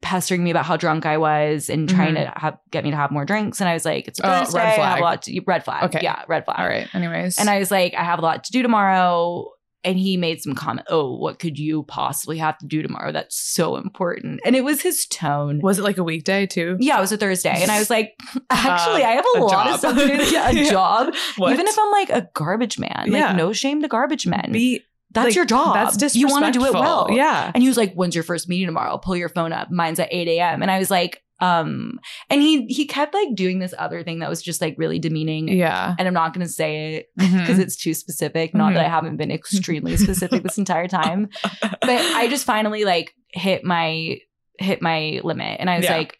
pestering 0.01 0.43
me 0.43 0.51
about 0.51 0.65
how 0.65 0.76
drunk 0.76 1.05
I 1.05 1.17
was 1.17 1.69
and 1.69 1.88
trying 1.88 2.15
to 2.15 2.34
have, 2.36 2.57
get 2.71 2.84
me 2.84 2.91
to 2.91 2.97
have 2.97 3.09
more 3.09 3.24
drinks. 3.24 3.61
And 3.61 3.69
I 3.69 3.74
was 3.74 3.86
like, 3.86 4.07
it's 4.09 4.19
a 4.19 4.24
Mm-hmm. 4.24 4.32
Oh, 4.32 4.43
Thursday. 4.45 4.57
red 4.59 4.65
I 4.65 4.69
have 4.69 4.76
flag. 4.76 4.99
a 4.99 5.03
lot 5.03 5.21
to 5.21 5.41
red 5.47 5.63
flag. 5.63 5.84
Okay. 5.86 5.99
Yeah, 6.03 6.24
red 6.28 6.43
flag. 6.45 6.59
All 6.59 6.67
right. 6.67 6.93
Anyways. 6.93 7.38
And 7.39 7.49
I 7.49 7.59
was 7.59 7.71
like, 7.71 7.93
I 7.93 8.03
have 8.03 8.19
a 8.19 8.21
lot 8.21 8.43
to 8.43 8.51
do 8.51 8.61
tomorrow. 8.61 9.49
And 9.84 9.97
he 9.97 10.17
made 10.17 10.41
some 10.41 10.55
comment, 10.55 10.88
"Oh, 10.89 11.15
what 11.17 11.39
could 11.39 11.57
you 11.59 11.84
possibly 11.84 12.38
have 12.38 12.57
to 12.59 12.65
do 12.65 12.81
tomorrow? 12.81 13.11
That's 13.11 13.36
so 13.38 13.75
important." 13.75 14.39
And 14.45 14.55
it 14.55 14.63
was 14.63 14.81
his 14.81 15.05
tone. 15.07 15.59
Was 15.61 15.79
it 15.79 15.84
like 15.84 15.97
a 15.97 16.03
weekday 16.03 16.45
too? 16.45 16.77
yeah, 16.79 16.97
it 16.97 17.01
was 17.01 17.11
a 17.11 17.17
Thursday, 17.17 17.61
and 17.61 17.71
I 17.71 17.79
was 17.79 17.89
like, 17.89 18.13
"Actually, 18.49 19.03
Uh, 19.03 19.07
I 19.07 19.11
have 19.11 19.25
a, 19.36 19.39
a 19.39 19.41
lot 19.41 19.51
job. 19.51 19.67
of 19.73 19.79
stuff 19.79 19.97
to 19.97 20.07
do. 20.17 20.23
Yeah, 20.31 20.49
a 20.49 20.53
Yeah. 20.53 20.69
job. 20.71 21.13
What? 21.38 21.53
Even 21.53 21.67
if 21.67 21.77
I'm 21.77 21.91
like 21.91 22.09
a 22.09 22.27
garbage 22.34 22.79
man, 22.79 23.03
like 23.07 23.11
Yeah. 23.13 23.34
no 23.34 23.53
shame 23.53 23.81
to 23.81 23.88
garbage 23.88 24.25
men. 24.27 24.49
Be 24.51 24.81
that's 25.11 25.25
like, 25.27 25.36
your 25.36 25.45
job. 25.45 25.75
That's 25.75 25.95
disrespectful. 25.97 26.19
you 26.21 26.27
want 26.41 26.53
to 26.53 26.59
do 26.59 26.65
it 26.65 26.73
well. 26.73 27.07
Yeah. 27.11 27.51
And 27.53 27.61
he 27.61 27.69
was 27.69 27.77
like, 27.77 27.93
"When's 27.93 28.15
your 28.15 28.23
first 28.23 28.49
meeting 28.49 28.65
tomorrow? 28.67 28.97
Pull 28.97 29.15
your 29.15 29.29
phone 29.29 29.53
up. 29.53 29.69
Mine's 29.69 29.99
at 29.99 30.07
8 30.11 30.27
a.m." 30.27 30.61
And 30.63 30.71
I 30.71 30.79
was 30.79 30.89
like, 30.89 31.21
um, 31.43 31.99
and 32.29 32.41
he 32.41 32.65
he 32.67 32.85
kept 32.85 33.13
like 33.13 33.35
doing 33.35 33.59
this 33.59 33.73
other 33.77 34.03
thing 34.03 34.19
that 34.19 34.29
was 34.29 34.41
just 34.41 34.61
like 34.61 34.75
really 34.77 34.99
demeaning. 34.99 35.47
Yeah. 35.49 35.95
And 35.97 36.07
I'm 36.07 36.13
not 36.13 36.33
gonna 36.33 36.47
say 36.47 36.95
it 36.95 37.09
because 37.17 37.59
it's 37.59 37.75
too 37.75 37.93
specific. 37.93 38.53
Not 38.53 38.71
Mhm. 38.71 38.75
that 38.75 38.85
I 38.85 38.89
haven't 38.89 39.17
been 39.17 39.31
extremely 39.31 39.97
specific 39.97 40.43
this 40.43 40.57
entire 40.57 40.87
time, 40.87 41.29
but 41.61 41.67
I 42.21 42.27
just 42.29 42.45
finally 42.45 42.85
like 42.85 43.13
hit 43.29 43.63
my 43.63 44.19
hit 44.59 44.81
my 44.81 45.19
limit, 45.23 45.59
and 45.59 45.69
I 45.69 45.77
was 45.77 45.85
Yeah. 45.85 45.97
like, 45.97 46.19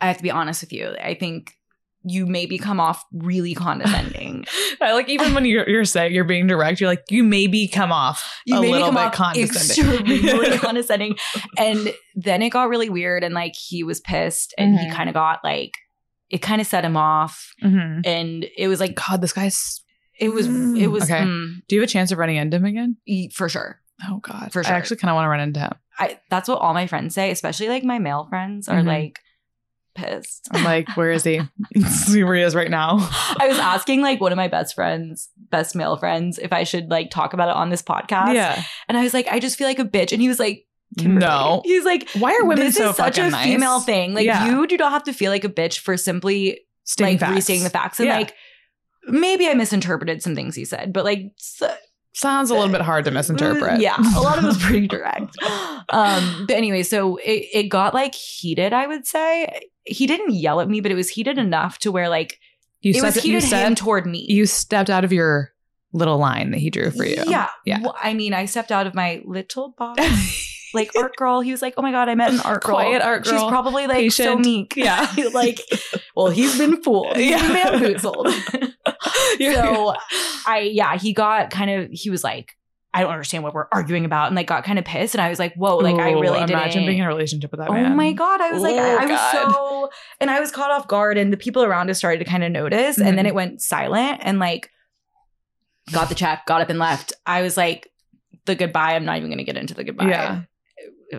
I 0.00 0.06
have 0.08 0.18
to 0.18 0.22
be 0.22 0.30
honest 0.30 0.62
with 0.62 0.72
you. 0.72 0.94
I 1.02 1.14
think 1.14 1.52
you 2.06 2.26
maybe 2.26 2.58
come 2.58 2.78
off 2.80 3.02
really 3.12 3.54
condescending. 3.54 4.44
Like 4.80 5.08
even 5.08 5.32
when 5.34 5.44
you're 5.46 5.68
you're 5.68 5.84
saying 5.86 6.12
you're 6.12 6.24
being 6.24 6.46
direct, 6.46 6.78
you're 6.80 6.90
like, 6.90 7.04
you 7.08 7.24
maybe 7.24 7.66
come 7.68 7.90
off 7.90 8.38
you 8.44 8.56
a 8.56 8.60
made 8.60 8.66
me 8.66 8.72
little 8.72 8.88
come 8.88 8.94
bit 8.96 9.04
off 9.06 9.12
condescending. 9.14 10.06
extremely 10.12 10.58
condescending. 10.58 11.16
And 11.56 11.94
then 12.14 12.42
it 12.42 12.50
got 12.50 12.68
really 12.68 12.90
weird, 12.90 13.24
and 13.24 13.34
like 13.34 13.54
he 13.56 13.82
was 13.82 14.00
pissed, 14.00 14.52
and 14.58 14.78
he 14.78 14.86
Mhm. 14.86 14.92
kind 14.94 15.08
of 15.08 15.14
got 15.14 15.40
like 15.42 15.72
it 16.28 16.38
kind 16.42 16.60
of 16.60 16.66
set 16.66 16.84
him 16.84 16.96
off, 16.98 17.50
Mhm. 17.62 18.02
and 18.06 18.46
it 18.58 18.68
was 18.68 18.78
like 18.80 18.94
God, 18.94 19.22
this 19.22 19.32
guy's. 19.32 19.80
it 20.20 20.28
was 20.34 20.46
it 20.48 20.88
was 20.88 21.04
Okay. 21.04 21.22
mm, 21.22 21.60
Do 21.68 21.76
you 21.76 21.80
have 21.80 21.88
a 21.88 21.92
chance 21.92 22.12
of 22.12 22.18
running 22.18 22.36
into 22.36 22.56
him 22.58 22.64
again? 22.66 22.96
for 23.32 23.48
sure. 23.48 23.80
Oh 24.08 24.18
God, 24.18 24.52
For 24.52 24.62
sure. 24.64 24.74
I 24.74 24.76
actually 24.76 24.98
kind 24.98 25.10
of 25.10 25.14
want 25.14 25.24
to 25.24 25.30
run 25.30 25.40
into 25.40 25.60
him. 25.60 25.72
I 25.98 26.18
that's 26.30 26.48
what 26.48 26.58
all 26.58 26.74
my 26.74 26.86
friends 26.86 27.14
say, 27.14 27.30
especially 27.30 27.68
like 27.68 27.84
my 27.84 27.98
male 27.98 28.26
friends 28.28 28.68
are 28.68 28.80
Mhm. 28.82 28.86
like 28.86 29.18
pissed. 29.94 30.48
I'm 30.52 30.64
like, 30.64 30.88
where 30.96 31.10
is 31.10 31.24
he? 31.24 31.40
See 31.88 32.24
where 32.24 32.34
he 32.36 32.42
is 32.42 32.54
right 32.54 32.70
now. 32.70 32.96
I 33.38 33.46
was 33.48 33.58
asking 33.58 34.02
like 34.02 34.20
one 34.20 34.32
of 34.32 34.36
my 34.36 34.48
best 34.48 34.74
friends, 34.74 35.28
best 35.50 35.74
male 35.74 35.96
friends, 35.96 36.38
if 36.38 36.52
I 36.52 36.64
should 36.64 36.90
like 36.90 37.10
talk 37.10 37.32
about 37.32 37.48
it 37.48 37.56
on 37.56 37.70
this 37.70 37.82
podcast. 37.82 38.34
Yeah. 38.34 38.62
And 38.88 38.98
I 38.98 39.02
was 39.02 39.14
like, 39.14 39.28
I 39.28 39.38
just 39.40 39.56
feel 39.56 39.66
like 39.68 39.78
a 39.78 39.84
bitch. 39.84 40.12
And 40.12 40.20
he 40.20 40.28
was 40.28 40.38
like, 40.38 40.64
Kimberly. 40.98 41.26
No. 41.26 41.62
He's 41.64 41.84
like, 41.84 42.08
Why 42.18 42.32
are 42.40 42.44
women 42.44 42.66
this 42.66 42.76
so 42.76 42.90
is 42.90 42.96
such 42.96 43.18
a 43.18 43.28
nice? 43.30 43.44
female 43.44 43.80
thing. 43.80 44.14
Like 44.14 44.26
Yeah. 44.26 44.46
you 44.48 44.66
do 44.66 44.76
not 44.76 44.92
have 44.92 45.04
to 45.04 45.12
feel 45.12 45.30
like 45.32 45.44
a 45.44 45.48
bitch 45.48 45.78
for 45.80 45.96
simply 45.96 46.60
Stating 46.84 47.14
like 47.14 47.20
facts. 47.20 47.34
restating 47.34 47.64
the 47.64 47.70
facts. 47.70 47.98
And 47.98 48.06
Yeah. 48.08 48.16
like 48.18 48.34
maybe 49.06 49.48
I 49.48 49.54
misinterpreted 49.54 50.22
some 50.22 50.34
things 50.34 50.54
he 50.54 50.64
said, 50.64 50.92
but 50.92 51.04
like 51.04 51.32
so, 51.36 51.74
Sounds 52.14 52.50
a 52.50 52.54
little 52.54 52.70
bit 52.70 52.80
hard 52.80 53.04
to 53.06 53.10
misinterpret. 53.10 53.80
Yeah, 53.80 53.96
a 54.16 54.20
lot 54.20 54.38
of 54.38 54.44
it 54.44 54.46
was 54.46 54.62
pretty 54.62 54.86
direct. 54.88 55.36
Um, 55.88 56.44
but 56.46 56.56
anyway, 56.56 56.84
so 56.84 57.16
it, 57.16 57.48
it 57.52 57.62
got 57.64 57.92
like 57.92 58.14
heated, 58.14 58.72
I 58.72 58.86
would 58.86 59.04
say. 59.06 59.68
He 59.84 60.06
didn't 60.06 60.30
yell 60.32 60.60
at 60.60 60.68
me, 60.68 60.80
but 60.80 60.92
it 60.92 60.94
was 60.94 61.08
heated 61.10 61.38
enough 61.38 61.78
to 61.80 61.90
where 61.90 62.08
like 62.08 62.38
you 62.82 62.92
it 62.94 63.02
was 63.02 63.16
heated 63.16 63.42
him 63.42 63.74
toward 63.74 64.06
me. 64.06 64.24
you 64.28 64.46
stepped 64.46 64.90
out 64.90 65.04
of 65.04 65.12
your 65.12 65.52
little 65.92 66.18
line 66.18 66.52
that 66.52 66.58
he 66.58 66.70
drew 66.70 66.90
for 66.90 67.04
you. 67.04 67.22
Yeah. 67.26 67.48
Yeah. 67.64 67.80
Well, 67.80 67.96
I 68.02 68.14
mean, 68.14 68.32
I 68.32 68.44
stepped 68.44 68.70
out 68.70 68.86
of 68.86 68.94
my 68.94 69.22
little 69.24 69.74
box. 69.76 70.00
like 70.74 70.90
art 70.96 71.14
girl. 71.16 71.40
He 71.40 71.50
was 71.52 71.62
like, 71.62 71.74
"Oh 71.76 71.82
my 71.82 71.90
god, 71.92 72.08
I 72.08 72.14
met 72.14 72.32
an 72.32 72.40
art 72.40 72.62
girl. 72.64 72.74
Quiet 72.76 73.00
art 73.02 73.24
girl. 73.24 73.32
She's 73.40 73.48
probably 73.48 73.86
like 73.86 74.10
so 74.12 74.36
meek. 74.36 74.74
Yeah. 74.76 75.10
like, 75.32 75.60
well, 76.16 76.28
he's 76.28 76.58
been 76.58 76.82
fooled. 76.82 77.16
He's 77.16 77.40
been 77.40 77.50
Yeah. 77.50 77.70
bamboozled. 77.70 78.28
so 79.40 79.94
I, 80.46 80.70
yeah, 80.72 80.96
he 80.98 81.12
got 81.12 81.50
kind 81.50 81.70
of. 81.70 81.90
He 81.90 82.10
was 82.10 82.22
like, 82.24 82.56
"I 82.92 83.00
don't 83.02 83.10
understand 83.10 83.44
what 83.44 83.54
we're 83.54 83.66
arguing 83.72 84.04
about," 84.04 84.26
and 84.28 84.36
like 84.36 84.46
got 84.46 84.64
kind 84.64 84.78
of 84.78 84.84
pissed. 84.84 85.14
And 85.14 85.22
I 85.22 85.28
was 85.28 85.38
like, 85.38 85.54
"Whoa!" 85.54 85.76
Like 85.78 85.96
I 85.96 86.10
really 86.12 86.26
imagine 86.28 86.46
didn't. 86.46 86.60
Imagine 86.60 86.86
being 86.86 86.98
in 86.98 87.04
a 87.04 87.08
relationship 87.08 87.50
with 87.50 87.60
that 87.60 87.70
Oh 87.70 87.72
man. 87.72 87.96
my 87.96 88.12
god! 88.12 88.40
I 88.40 88.52
was 88.52 88.62
like, 88.62 88.76
I, 88.76 88.94
Oh, 88.94 88.98
I 88.98 89.06
was 89.06 89.20
so, 89.32 89.90
and 90.20 90.30
I 90.30 90.40
was 90.40 90.50
caught 90.50 90.70
off 90.70 90.88
guard, 90.88 91.16
and 91.18 91.32
the 91.32 91.36
people 91.36 91.64
around 91.64 91.90
us 91.90 91.98
started 91.98 92.18
to 92.18 92.24
kind 92.30 92.44
of 92.44 92.52
notice, 92.52 92.98
and 92.98 93.16
then 93.18 93.24
Mhm. 93.24 93.28
it 93.28 93.34
went 93.34 93.62
silent, 93.62 94.20
and 94.22 94.38
like, 94.38 94.70
got 95.92 96.08
the 96.08 96.14
check, 96.14 96.46
got 96.46 96.60
up 96.60 96.70
and 96.70 96.78
left. 96.78 97.12
I 97.26 97.42
was 97.42 97.56
like, 97.56 97.88
the 98.46 98.54
goodbye. 98.54 98.94
I'm 98.94 99.04
not 99.04 99.16
even 99.16 99.28
going 99.28 99.38
to 99.38 99.44
get 99.44 99.56
into 99.56 99.74
the 99.74 99.84
goodbye. 99.84 100.08
Yeah. 100.08 100.42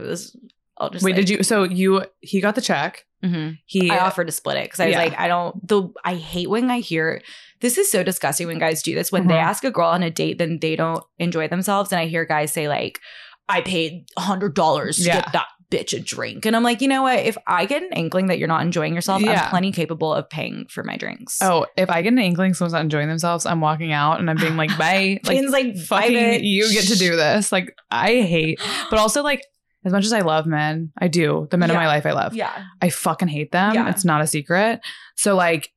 It, 0.04 0.08
was. 0.08 0.36
I'll 0.78 0.90
just 0.90 1.04
Wait, 1.06 1.12
like- 1.12 1.26
did 1.26 1.30
you? 1.30 1.44
So 1.44 1.64
you 1.64 2.04
he 2.22 2.42
got 2.42 2.56
the 2.56 2.62
check. 2.62 3.06
Mhm. 3.24 3.58
He 3.66 3.90
I 3.90 4.00
offered 4.00 4.28
to 4.28 4.34
split 4.34 4.58
it 4.58 4.66
because 4.66 4.80
I 4.82 4.88
was 4.88 4.94
Yeah. 4.94 5.00
like, 5.04 5.18
I 5.20 5.28
don't. 5.28 5.68
The 5.68 5.88
I 6.04 6.16
hate 6.16 6.50
when 6.50 6.70
I 6.70 6.80
hear 6.80 7.22
this 7.62 7.78
is 7.78 7.90
so 7.90 8.04
disgusting 8.04 8.48
when 8.48 8.60
guys 8.60 8.84
do 8.84 8.94
this. 8.94 9.12
When 9.12 9.28
they 9.28 9.36
Mhm. 9.36 9.44
ask 9.44 9.64
a 9.64 9.72
girl 9.72 9.88
on 9.88 10.04
a 10.04 10.12
date, 10.12 10.38
then 10.38 10.60
they 10.62 10.76
don't 10.76 11.04
enjoy 11.18 11.48
themselves, 11.48 11.92
and 11.92 12.00
I 12.00 12.06
hear 12.08 12.26
guys 12.26 12.52
say 12.52 12.68
like, 12.68 13.00
I 13.48 13.62
paid 13.62 14.06
hundred 14.18 14.54
dollars 14.54 14.98
to 14.98 15.04
Yeah. 15.04 15.22
get 15.22 15.32
that 15.34 15.48
bitch 15.72 15.98
a 15.98 16.00
drink, 16.00 16.46
and 16.46 16.56
I'm 16.56 16.62
like, 16.62 16.82
you 16.82 16.88
know 16.88 17.02
what? 17.02 17.20
If 17.20 17.38
I 17.48 17.66
get 17.66 17.82
an 17.82 17.90
inkling 17.94 18.28
that 18.28 18.38
you're 18.38 18.48
not 18.48 18.62
enjoying 18.62 18.94
yourself, 18.94 19.22
Yeah. 19.24 19.44
I'm 19.46 19.50
plenty 19.50 19.72
capable 19.72 20.14
of 20.14 20.30
paying 20.30 20.66
for 20.70 20.84
my 20.84 20.96
drinks. 20.98 21.40
Oh, 21.42 21.66
if 21.78 21.90
I 21.90 22.02
get 22.04 22.12
an 22.14 22.20
inkling 22.20 22.54
someone's 22.54 22.74
not 22.74 22.82
enjoying 22.82 23.08
themselves, 23.08 23.46
I'm 23.48 23.62
walking 23.62 23.92
out 23.94 24.20
and 24.20 24.30
I'm 24.30 24.36
being 24.38 24.58
like, 24.58 24.70
bye. 24.78 25.20
Like, 25.24 25.42
like, 25.50 25.74
"Bye, 25.74 25.80
fucking, 25.80 26.44
you 26.44 26.72
get 26.72 26.86
to 26.90 26.96
do 26.98 27.16
this. 27.16 27.52
Like, 27.52 27.76
I 27.90 28.22
hate, 28.22 28.60
but 28.92 29.00
also 29.00 29.24
like, 29.24 29.42
as 29.86 29.92
much 29.94 30.04
as 30.06 30.12
I 30.14 30.20
love 30.22 30.46
men, 30.46 30.92
I 30.98 31.08
do. 31.08 31.48
The 31.52 31.58
men 31.58 31.70
in 31.70 31.76
Yeah. 31.76 31.80
my 31.82 31.88
life 31.88 32.06
I 32.06 32.12
love. 32.12 32.34
Yeah, 32.36 32.52
I 32.82 32.90
fucking 32.90 33.28
hate 33.30 33.52
them. 33.52 33.74
Yeah. 33.76 33.90
It's 33.90 34.04
not 34.04 34.22
a 34.22 34.28
secret. 34.28 34.82
So 35.16 35.36
like, 35.36 35.72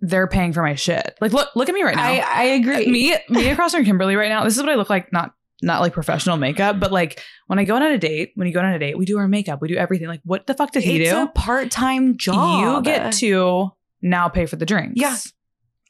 they're 0.00 0.26
paying 0.26 0.52
for 0.52 0.62
my 0.62 0.74
shit. 0.74 1.16
Like, 1.20 1.32
look, 1.32 1.48
look 1.54 1.68
at 1.68 1.74
me 1.74 1.82
right 1.82 1.94
now. 1.96 2.02
I 2.02 2.18
I 2.26 2.42
agree. 2.44 2.86
me, 2.86 3.16
me 3.30 3.48
across 3.48 3.72
from 3.74 3.84
Kimberly 3.84 4.16
right 4.16 4.28
now. 4.28 4.42
This 4.44 4.56
is 4.56 4.62
what 4.62 4.70
I 4.70 4.74
look 4.74 4.90
like. 4.90 5.12
Not 5.12 5.32
not 5.64 5.80
like 5.80 5.92
professional 5.92 6.36
makeup, 6.38 6.80
but 6.80 6.90
like 6.90 7.22
when 7.46 7.60
I 7.60 7.64
go 7.64 7.76
on 7.76 7.82
a 7.82 7.96
date, 7.96 8.32
when 8.34 8.48
you 8.48 8.52
go 8.52 8.58
on 8.58 8.66
a 8.72 8.78
date, 8.80 8.98
we 8.98 9.04
do 9.04 9.16
our 9.18 9.28
makeup, 9.28 9.62
we 9.62 9.68
do 9.68 9.76
everything. 9.76 10.08
Like, 10.08 10.20
what 10.24 10.48
the 10.48 10.54
fuck 10.54 10.72
did 10.72 10.82
he 10.82 11.00
it's 11.00 11.10
do? 11.12 11.22
a 11.22 11.28
part 11.28 11.70
time 11.70 12.16
job. 12.16 12.60
You 12.64 12.82
get 12.82 13.12
to 13.14 13.70
now 14.02 14.28
pay 14.28 14.46
for 14.46 14.56
the 14.56 14.66
drinks. 14.66 14.94
Yeah. 15.00 15.16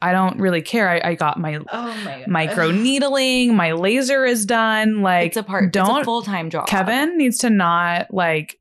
I 0.02 0.12
don't 0.12 0.38
really 0.38 0.62
care. 0.62 0.88
I, 0.88 1.10
I 1.10 1.14
got 1.14 1.38
my 1.38 1.58
Oh 1.72 1.96
my 2.04 2.24
micro 2.26 2.70
needling, 2.70 3.54
my 3.56 3.72
laser 3.72 4.24
is 4.24 4.44
done. 4.44 5.00
Like 5.02 5.28
It's 5.28 5.36
a 5.36 5.42
part. 5.42 5.72
Don't 5.72 6.04
full 6.04 6.22
time 6.22 6.50
job. 6.50 6.66
Kevin 6.66 7.16
needs 7.16 7.38
to 7.38 7.50
not 7.50 8.12
like 8.12 8.58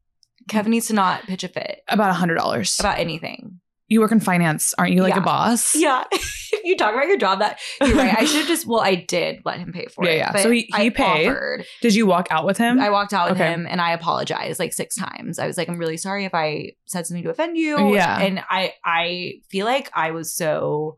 Kevin 0.50 0.72
needs 0.72 0.88
to 0.88 0.94
not 0.94 1.24
pitch 1.24 1.44
a 1.44 1.48
fit 1.48 1.82
about 1.88 2.10
a 2.10 2.14
hundred 2.14 2.36
dollars. 2.36 2.80
about 2.80 3.00
anything. 3.00 3.60
You 3.88 4.00
work 4.00 4.14
in 4.14 4.22
finance, 4.22 4.74
aren't 4.78 4.94
you? 4.94 5.02
Like 5.02 5.16
Yeah. 5.16 5.20
a 5.22 5.26
boss. 5.26 5.76
Yeah. 5.76 6.06
you 6.64 6.78
talk 6.78 6.94
about 6.94 7.08
your 7.08 7.18
job 7.18 7.40
that 7.40 7.60
you're 7.82 7.94
right. 7.98 8.16
I 8.18 8.24
should 8.24 8.40
have 8.40 8.48
just 8.56 8.66
well, 8.66 8.80
I 8.80 8.96
did 8.96 9.42
let 9.44 9.60
him 9.60 9.74
pay 9.74 9.88
for 9.88 10.06
Yeah, 10.06 10.12
it. 10.12 10.18
yeah. 10.18 10.36
So 10.38 10.50
he- 10.50 10.62
he 10.62 10.86
I 10.86 10.90
paid. 10.90 11.28
offered. 11.28 11.66
Did 11.82 11.94
you 11.96 12.06
walk 12.06 12.28
out 12.32 12.46
with 12.46 12.58
him? 12.58 12.80
I 12.80 12.90
walked 12.90 13.12
out 13.14 13.30
with 13.32 13.42
Okay. 13.42 13.52
him 13.52 13.68
and 13.70 13.82
I 13.82 13.92
apologized 13.92 14.60
like 14.60 14.72
six 14.72 14.96
times. 14.96 15.40
I 15.40 15.48
was 15.48 15.58
like, 15.58 15.68
I'm 15.68 15.78
really 15.78 15.98
sorry 15.98 16.24
if 16.24 16.34
I 16.34 16.72
said 16.86 17.06
something 17.06 17.24
to 17.26 17.32
offend 17.32 17.58
you. 17.58 17.94
Yeah. 17.94 18.18
And 18.22 18.42
I 18.50 18.74
I 18.86 19.42
feel 19.50 19.66
like 19.66 19.90
I 19.94 20.12
was 20.12 20.34
so 20.34 20.98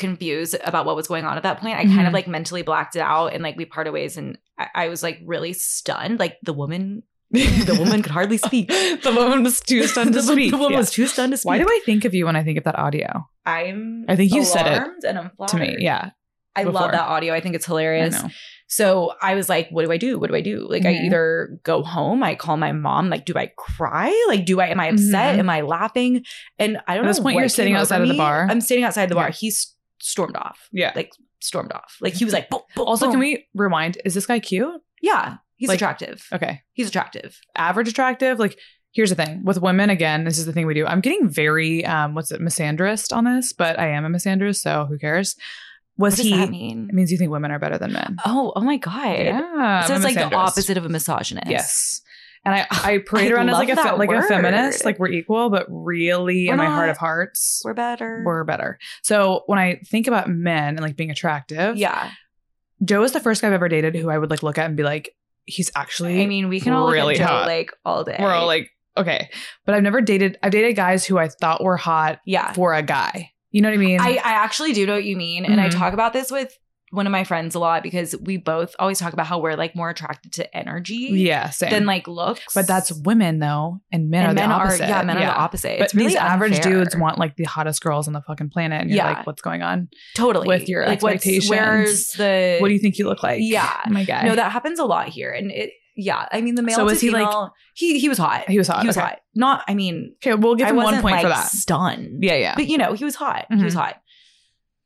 confused 0.00 0.56
about 0.64 0.84
what 0.86 0.96
was 0.96 1.06
going 1.06 1.24
on 1.24 1.36
at 1.36 1.44
that 1.44 1.58
point. 1.60 1.76
I 1.78 1.84
kind 1.84 2.00
Mhm. 2.00 2.06
of 2.08 2.12
like 2.12 2.26
mentally 2.26 2.62
blacked 2.62 2.96
it 2.96 3.00
out 3.02 3.28
and 3.32 3.42
like 3.44 3.56
we 3.56 3.64
parted 3.64 3.92
ways 3.92 4.16
and 4.16 4.36
I, 4.58 4.66
I 4.74 4.88
was 4.88 5.02
like 5.04 5.20
really 5.24 5.52
stunned. 5.52 6.18
Like 6.18 6.38
the 6.42 6.52
woman 6.52 7.04
the 7.32 7.76
woman 7.78 8.02
could 8.02 8.10
hardly 8.10 8.38
speak. 8.48 8.66
the 8.68 9.12
woman 9.16 9.44
was 9.44 9.60
too 9.60 9.84
stunned 9.86 10.14
to 10.14 10.22
speak. 10.22 10.50
The 10.56 10.56
woman 10.58 10.72
Yeah. 10.72 10.78
was 10.78 10.90
too 10.90 11.06
stunned 11.06 11.30
to 11.32 11.36
speak. 11.36 11.46
Why 11.48 11.58
do 11.58 11.66
I 11.68 11.80
think 11.86 12.04
of 12.04 12.12
you 12.14 12.26
when 12.26 12.34
I 12.34 12.42
think 12.42 12.58
of 12.58 12.64
that 12.64 12.76
audio? 12.76 13.24
I'm 13.46 14.04
I 14.08 14.16
think 14.16 14.32
you 14.32 14.44
said 14.44 14.66
it 14.66 15.04
and 15.06 15.16
I'm 15.18 15.30
To 15.48 15.56
me, 15.56 15.76
yeah. 15.78 16.10
I 16.56 16.64
before. 16.64 16.80
love 16.80 16.90
that 16.90 17.02
audio. 17.06 17.32
I 17.32 17.40
think 17.40 17.54
it's 17.54 17.66
I 17.68 17.70
hilarious. 17.70 18.20
know. 18.20 18.28
So 18.66 19.12
I 19.22 19.34
was 19.34 19.48
like, 19.48 19.68
what 19.70 19.84
do 19.84 19.90
I 19.92 19.96
do? 19.96 20.18
What 20.18 20.30
do 20.30 20.36
I 20.36 20.40
do? 20.40 20.66
Like, 20.68 20.84
I 20.84 20.94
Mhm. 20.94 21.04
either 21.06 21.58
go 21.64 21.82
home, 21.82 22.22
I 22.22 22.34
call 22.36 22.56
my 22.56 22.70
mom, 22.70 23.10
like, 23.10 23.24
do 23.24 23.34
I 23.36 23.50
cry? 23.56 24.10
Like, 24.28 24.46
do 24.46 24.60
I, 24.60 24.66
am 24.66 24.78
I 24.78 24.88
upset? 24.88 25.34
Mhm. 25.36 25.38
Am 25.40 25.50
I 25.50 25.60
laughing? 25.62 26.24
And 26.58 26.78
I 26.86 26.94
don't 26.94 27.02
At 27.02 27.02
know. 27.02 27.08
At 27.08 27.12
this 27.12 27.20
point, 27.20 27.34
what 27.34 27.40
you're 27.40 27.48
sitting 27.48 27.74
outside 27.74 28.00
of 28.02 28.08
the 28.08 28.14
bar? 28.16 28.46
I'm 28.50 28.60
sitting 28.60 28.84
outside 28.84 29.08
the 29.08 29.14
bar. 29.16 29.30
He's 29.30 29.74
stormed 30.00 30.36
off, 30.36 30.68
Yeah. 30.72 30.92
like, 30.96 31.12
stormed 31.40 31.72
off. 31.72 31.96
Like, 32.00 32.14
he 32.14 32.24
was 32.24 32.34
like, 32.34 32.50
boom, 32.50 32.60
boom, 32.76 32.86
also, 32.86 33.06
boom. 33.06 33.12
can 33.14 33.20
we 33.20 33.46
rewind? 33.54 33.98
Is 34.04 34.14
this 34.14 34.26
guy 34.26 34.38
cute? 34.40 34.80
Yeah, 35.02 35.36
he's 35.56 35.68
Like- 35.68 35.76
attractive. 35.78 36.26
Okay. 36.32 36.62
He's 36.72 36.88
attractive. 36.88 37.38
Average 37.56 37.88
attractive? 37.88 38.38
Like, 38.38 38.58
here's 38.92 39.10
the 39.10 39.16
thing 39.16 39.44
with 39.44 39.60
women, 39.62 39.88
again, 39.90 40.24
this 40.24 40.36
is 40.38 40.46
the 40.46 40.52
thing 40.52 40.66
we 40.66 40.74
do. 40.74 40.86
I'm 40.86 41.00
getting 41.00 41.28
very, 41.28 41.84
um, 41.86 42.14
what's 42.14 42.30
it, 42.32 42.40
misandrist 42.40 43.16
on 43.16 43.24
this, 43.24 43.52
but 43.52 43.78
I 43.78 43.88
am 43.88 44.04
a 44.04 44.08
misandrist, 44.08 44.60
so 44.60 44.86
who 44.88 44.98
cares? 44.98 45.36
Was 45.96 46.12
What 46.14 46.16
does 46.16 46.26
he? 46.26 46.36
that 46.36 46.50
mean? 46.50 46.88
It 46.88 46.94
means 46.94 47.12
you 47.12 47.18
think 47.18 47.30
women 47.30 47.50
are 47.50 47.58
better 47.58 47.76
than 47.78 47.92
men. 47.92 48.16
Oh, 48.24 48.52
oh 48.56 48.62
my 48.62 48.78
God. 48.78 49.18
Yeah. 49.18 49.84
so 49.84 49.92
I'm 49.94 49.96
it's 50.02 50.04
like 50.04 50.14
the 50.30 50.34
opposite 50.34 50.76
of 50.78 50.84
a 50.86 50.88
misogynist. 50.88 51.46
Yes. 51.50 52.00
And 52.44 52.54
I, 52.54 52.66
I 52.70 52.98
parade 53.06 53.30
I 53.32 53.34
around 53.34 53.48
as 53.50 53.54
like 53.54 53.68
a 53.68 53.76
fe- 53.76 53.92
like 53.96 54.10
a 54.10 54.22
feminist, 54.22 54.84
like 54.84 54.98
we're 54.98 55.08
equal, 55.10 55.50
but 55.50 55.66
really 55.68 56.46
We're 56.46 56.52
in 56.54 56.58
my 56.58 56.66
heart 56.66 56.88
of 56.88 56.96
hearts, 56.96 57.62
We're 57.64 57.74
better. 57.74 58.22
we're 58.24 58.44
better. 58.44 58.78
So 59.02 59.42
when 59.46 59.58
I 59.58 59.80
think 59.86 60.06
about 60.06 60.28
men 60.28 60.68
and 60.76 60.80
like 60.80 60.96
being 60.96 61.10
attractive, 61.10 61.76
yeah. 61.76 62.10
Joe 62.82 63.02
is 63.02 63.12
the 63.12 63.20
first 63.20 63.42
guy 63.42 63.48
I've 63.48 63.54
ever 63.54 63.68
dated 63.68 63.94
who 63.94 64.08
I 64.08 64.16
would 64.16 64.30
like 64.30 64.42
look 64.42 64.56
at 64.56 64.64
and 64.66 64.76
be 64.76 64.82
like, 64.82 65.14
he's 65.44 65.70
actually 65.74 66.22
I 66.22 66.26
mean, 66.26 66.48
we 66.48 66.60
can 66.60 66.72
all 66.72 66.86
look 66.86 66.94
really 66.94 67.14
at 67.16 67.18
Joe 67.18 67.26
hot. 67.26 67.46
like 67.46 67.72
all 67.84 68.04
day. 68.04 68.16
we're 68.18 68.32
all 68.32 68.46
like, 68.46 68.70
okay. 68.96 69.28
But 69.66 69.74
I've 69.74 69.82
never 69.82 70.00
dated 70.00 70.38
I've 70.42 70.52
dated 70.52 70.76
guys 70.76 71.04
who 71.04 71.18
I 71.18 71.28
thought 71.28 71.62
were 71.62 71.76
hot 71.76 72.20
yeah. 72.24 72.52
for 72.52 72.72
a 72.72 72.82
guy. 72.82 73.32
You 73.50 73.60
know 73.62 73.68
what 73.68 73.74
I 73.74 73.78
mean? 73.78 74.00
I, 74.00 74.12
I 74.12 74.32
actually 74.32 74.72
do 74.72 74.86
know 74.86 74.94
what 74.94 75.04
you 75.04 75.16
mean. 75.16 75.44
And 75.44 75.60
I 75.60 75.68
Mhm. 75.68 75.72
talk 75.78 75.92
about 75.92 76.12
this 76.14 76.30
with 76.30 76.56
one 76.90 77.06
of 77.06 77.12
my 77.12 77.22
friends 77.24 77.54
a 77.54 77.58
lot 77.58 77.82
because 77.84 78.14
we 78.20 78.36
both 78.36 78.74
always 78.78 78.98
talk 78.98 79.12
about 79.12 79.26
how 79.26 79.38
we're 79.38 79.54
like 79.56 79.76
more 79.76 79.90
attracted 79.90 80.32
to 80.32 80.56
energy 80.56 81.08
Yeah, 81.12 81.50
same. 81.50 81.70
than 81.70 81.86
like 81.86 82.08
looks. 82.08 82.52
but 82.54 82.66
that's 82.66 82.90
women 82.92 83.38
though, 83.38 83.80
and 83.92 84.10
men 84.10 84.28
and 84.30 84.38
are 84.38 84.46
the 84.48 84.52
opposite. 84.52 84.84
are 84.84 84.88
yeah, 84.88 85.02
men 85.02 85.16
are 85.18 85.20
the 85.20 85.32
opposite. 85.32 85.78
But 85.78 85.84
it's 85.86 85.94
really 85.94 86.08
these 86.08 86.16
average 86.16 86.56
unfair. 86.56 86.72
dudes 86.72 86.96
want 86.96 87.18
like 87.18 87.36
the 87.36 87.44
hottest 87.44 87.80
girls 87.82 88.06
on 88.08 88.12
the 88.14 88.22
fucking 88.22 88.50
planet, 88.50 88.80
and 88.80 88.90
you're 88.90 88.96
Yeah. 88.96 89.12
like, 89.12 89.26
what's 89.26 89.42
going 89.42 89.62
on? 89.62 89.88
totally 90.16 90.48
with 90.48 90.68
your 90.68 90.84
like, 90.84 90.94
expectations. 90.94 91.48
Where's 91.50 92.10
the 92.12 92.58
What 92.60 92.68
do 92.68 92.74
you 92.74 92.80
think 92.80 92.98
you 92.98 93.06
look 93.06 93.22
like? 93.22 93.38
Yeah. 93.42 93.70
my 93.88 94.04
guy. 94.04 94.22
No, 94.26 94.34
that 94.34 94.50
happens 94.52 94.78
a 94.78 94.84
lot 94.84 95.08
here, 95.08 95.30
and 95.30 95.50
it. 95.50 95.70
Yeah, 95.96 96.26
I 96.32 96.40
mean 96.40 96.54
the 96.54 96.62
male. 96.62 96.76
So 96.76 96.84
was 96.84 97.00
he, 97.00 97.10
like- 97.10 97.50
he 97.74 97.98
he 97.98 98.08
was 98.08 98.16
hot. 98.16 98.48
he 98.48 98.56
was 98.56 98.68
hot. 98.68 98.80
He 98.80 98.86
was 98.86 98.96
okay. 98.96 99.06
hot. 99.06 99.18
Not. 99.34 99.64
I 99.68 99.74
mean, 99.74 100.14
Okay, 100.24 100.34
we'll 100.34 100.54
give 100.54 100.68
him 100.68 100.76
one 100.76 100.94
point 101.02 101.14
like 101.16 101.22
for 101.22 101.28
that. 101.28 101.48
stunned. 101.48 102.22
Yeah, 102.24 102.36
yeah. 102.36 102.54
But 102.54 102.68
you 102.68 102.78
know, 102.78 102.94
he 102.94 103.04
was 103.04 103.16
hot. 103.16 103.46
He 103.50 103.62
was 103.62 103.74
Mhm. 103.74 103.78
hot. 103.78 103.96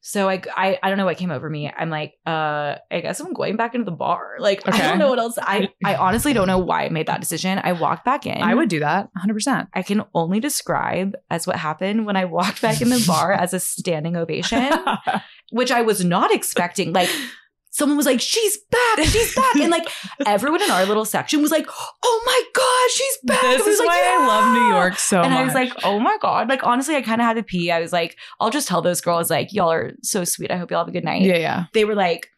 So 0.06 0.28
I, 0.28 0.42
I 0.54 0.78
I 0.82 0.88
don't 0.90 0.98
know 0.98 1.06
what 1.06 1.16
came 1.16 1.30
over 1.30 1.48
me. 1.48 1.72
I'm 1.74 1.88
like, 1.88 2.18
uh, 2.26 2.74
I 2.90 3.00
guess 3.00 3.20
I'm 3.20 3.32
going 3.32 3.56
back 3.56 3.74
into 3.74 3.86
the 3.86 3.96
bar. 3.96 4.36
Like 4.38 4.60
I 4.68 4.76
don't 4.76 4.98
know 4.98 5.08
what 5.08 5.18
else. 5.18 5.38
I 5.40 5.70
I 5.84 5.96
honestly 5.96 6.34
don't 6.34 6.46
know 6.46 6.58
why 6.58 6.84
I 6.84 6.88
made 6.90 7.06
that 7.06 7.22
decision. 7.22 7.58
I 7.64 7.72
walked 7.72 8.04
back 8.04 8.26
in. 8.26 8.42
I 8.42 8.54
would 8.54 8.68
do 8.68 8.80
that 8.80 9.04
100. 9.14 9.32
percent 9.32 9.68
I 9.72 9.82
can 9.82 10.02
only 10.12 10.40
describe 10.40 11.14
as 11.30 11.46
what 11.46 11.56
happened 11.56 12.04
when 12.04 12.16
I 12.16 12.26
walked 12.26 12.60
back 12.60 12.82
in 12.82 12.90
the 12.90 13.02
bar 13.06 13.32
as 13.32 13.54
a 13.54 13.60
standing 13.60 14.14
ovation, 14.14 14.70
which 15.52 15.70
I 15.70 15.80
was 15.80 16.04
not 16.04 16.34
expecting. 16.34 16.92
Like 16.92 17.08
someone 17.74 17.96
was 17.96 18.06
like, 18.06 18.20
"She's 18.20 18.56
back, 18.70 19.04
she's 19.04 19.34
back," 19.34 19.56
and 19.56 19.68
like 19.70 19.86
everyone 20.26 20.62
in 20.62 20.70
our 20.70 20.86
little 20.86 21.04
section 21.04 21.42
was 21.42 21.50
like, 21.50 21.66
"Oh 22.02 22.22
my 22.24 22.42
god, 22.54 22.90
she's 22.90 23.18
back!" 23.24 23.42
This 23.58 23.66
is 23.66 23.78
like, 23.80 23.88
why 23.88 24.16
I 24.18 24.26
love 24.26 24.54
New 24.54 24.74
York 24.76 24.96
so 24.98 25.20
and 25.20 25.30
much. 25.30 25.38
And 25.38 25.38
I 25.40 25.44
was 25.44 25.54
like, 25.54 25.72
oh 25.84 25.98
my 25.98 26.16
God. 26.22 26.48
Like, 26.48 26.64
honestly, 26.64 26.94
I 26.96 27.02
kind 27.02 27.20
of 27.20 27.26
had 27.26 27.34
to 27.36 27.42
pee. 27.42 27.70
I 27.70 27.80
was 27.80 27.92
like, 27.92 28.16
I'll 28.40 28.50
just 28.50 28.68
tell 28.68 28.80
those 28.80 29.00
girls, 29.00 29.30
like, 29.30 29.52
y'all 29.52 29.72
are 29.72 29.92
so 30.02 30.22
sweet. 30.24 30.50
I 30.50 30.56
hope 30.56 30.70
y'all 30.70 30.78
have 30.80 30.88
a 30.88 30.92
good 30.92 31.04
night. 31.04 31.22
yeah, 31.22 31.36
yeah. 31.36 31.64
They 31.74 31.84
were 31.84 31.94
like, 31.96 32.28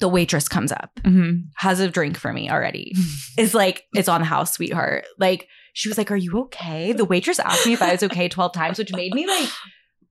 the 0.00 0.08
waitress 0.08 0.48
comes 0.48 0.72
up, 0.72 0.90
Mhm. 1.04 1.44
has 1.56 1.78
a 1.80 1.88
drink 1.88 2.16
for 2.18 2.32
me 2.32 2.50
already. 2.50 2.92
It's 3.38 3.54
like, 3.54 3.84
it's 3.94 4.08
on 4.08 4.20
the 4.20 4.26
house, 4.26 4.52
sweetheart. 4.54 5.04
Like, 5.18 5.48
she 5.74 5.88
was 5.88 5.96
like, 5.96 6.10
Are 6.10 6.16
you 6.16 6.38
okay? 6.42 6.92
The 6.92 7.04
waitress 7.04 7.38
asked 7.38 7.66
me 7.66 7.72
if 7.72 7.80
I 7.82 7.92
was 7.92 8.02
okay 8.02 8.28
12 8.28 8.52
times, 8.52 8.78
which 8.78 8.92
made 8.92 9.14
me 9.14 9.26
like, 9.26 9.48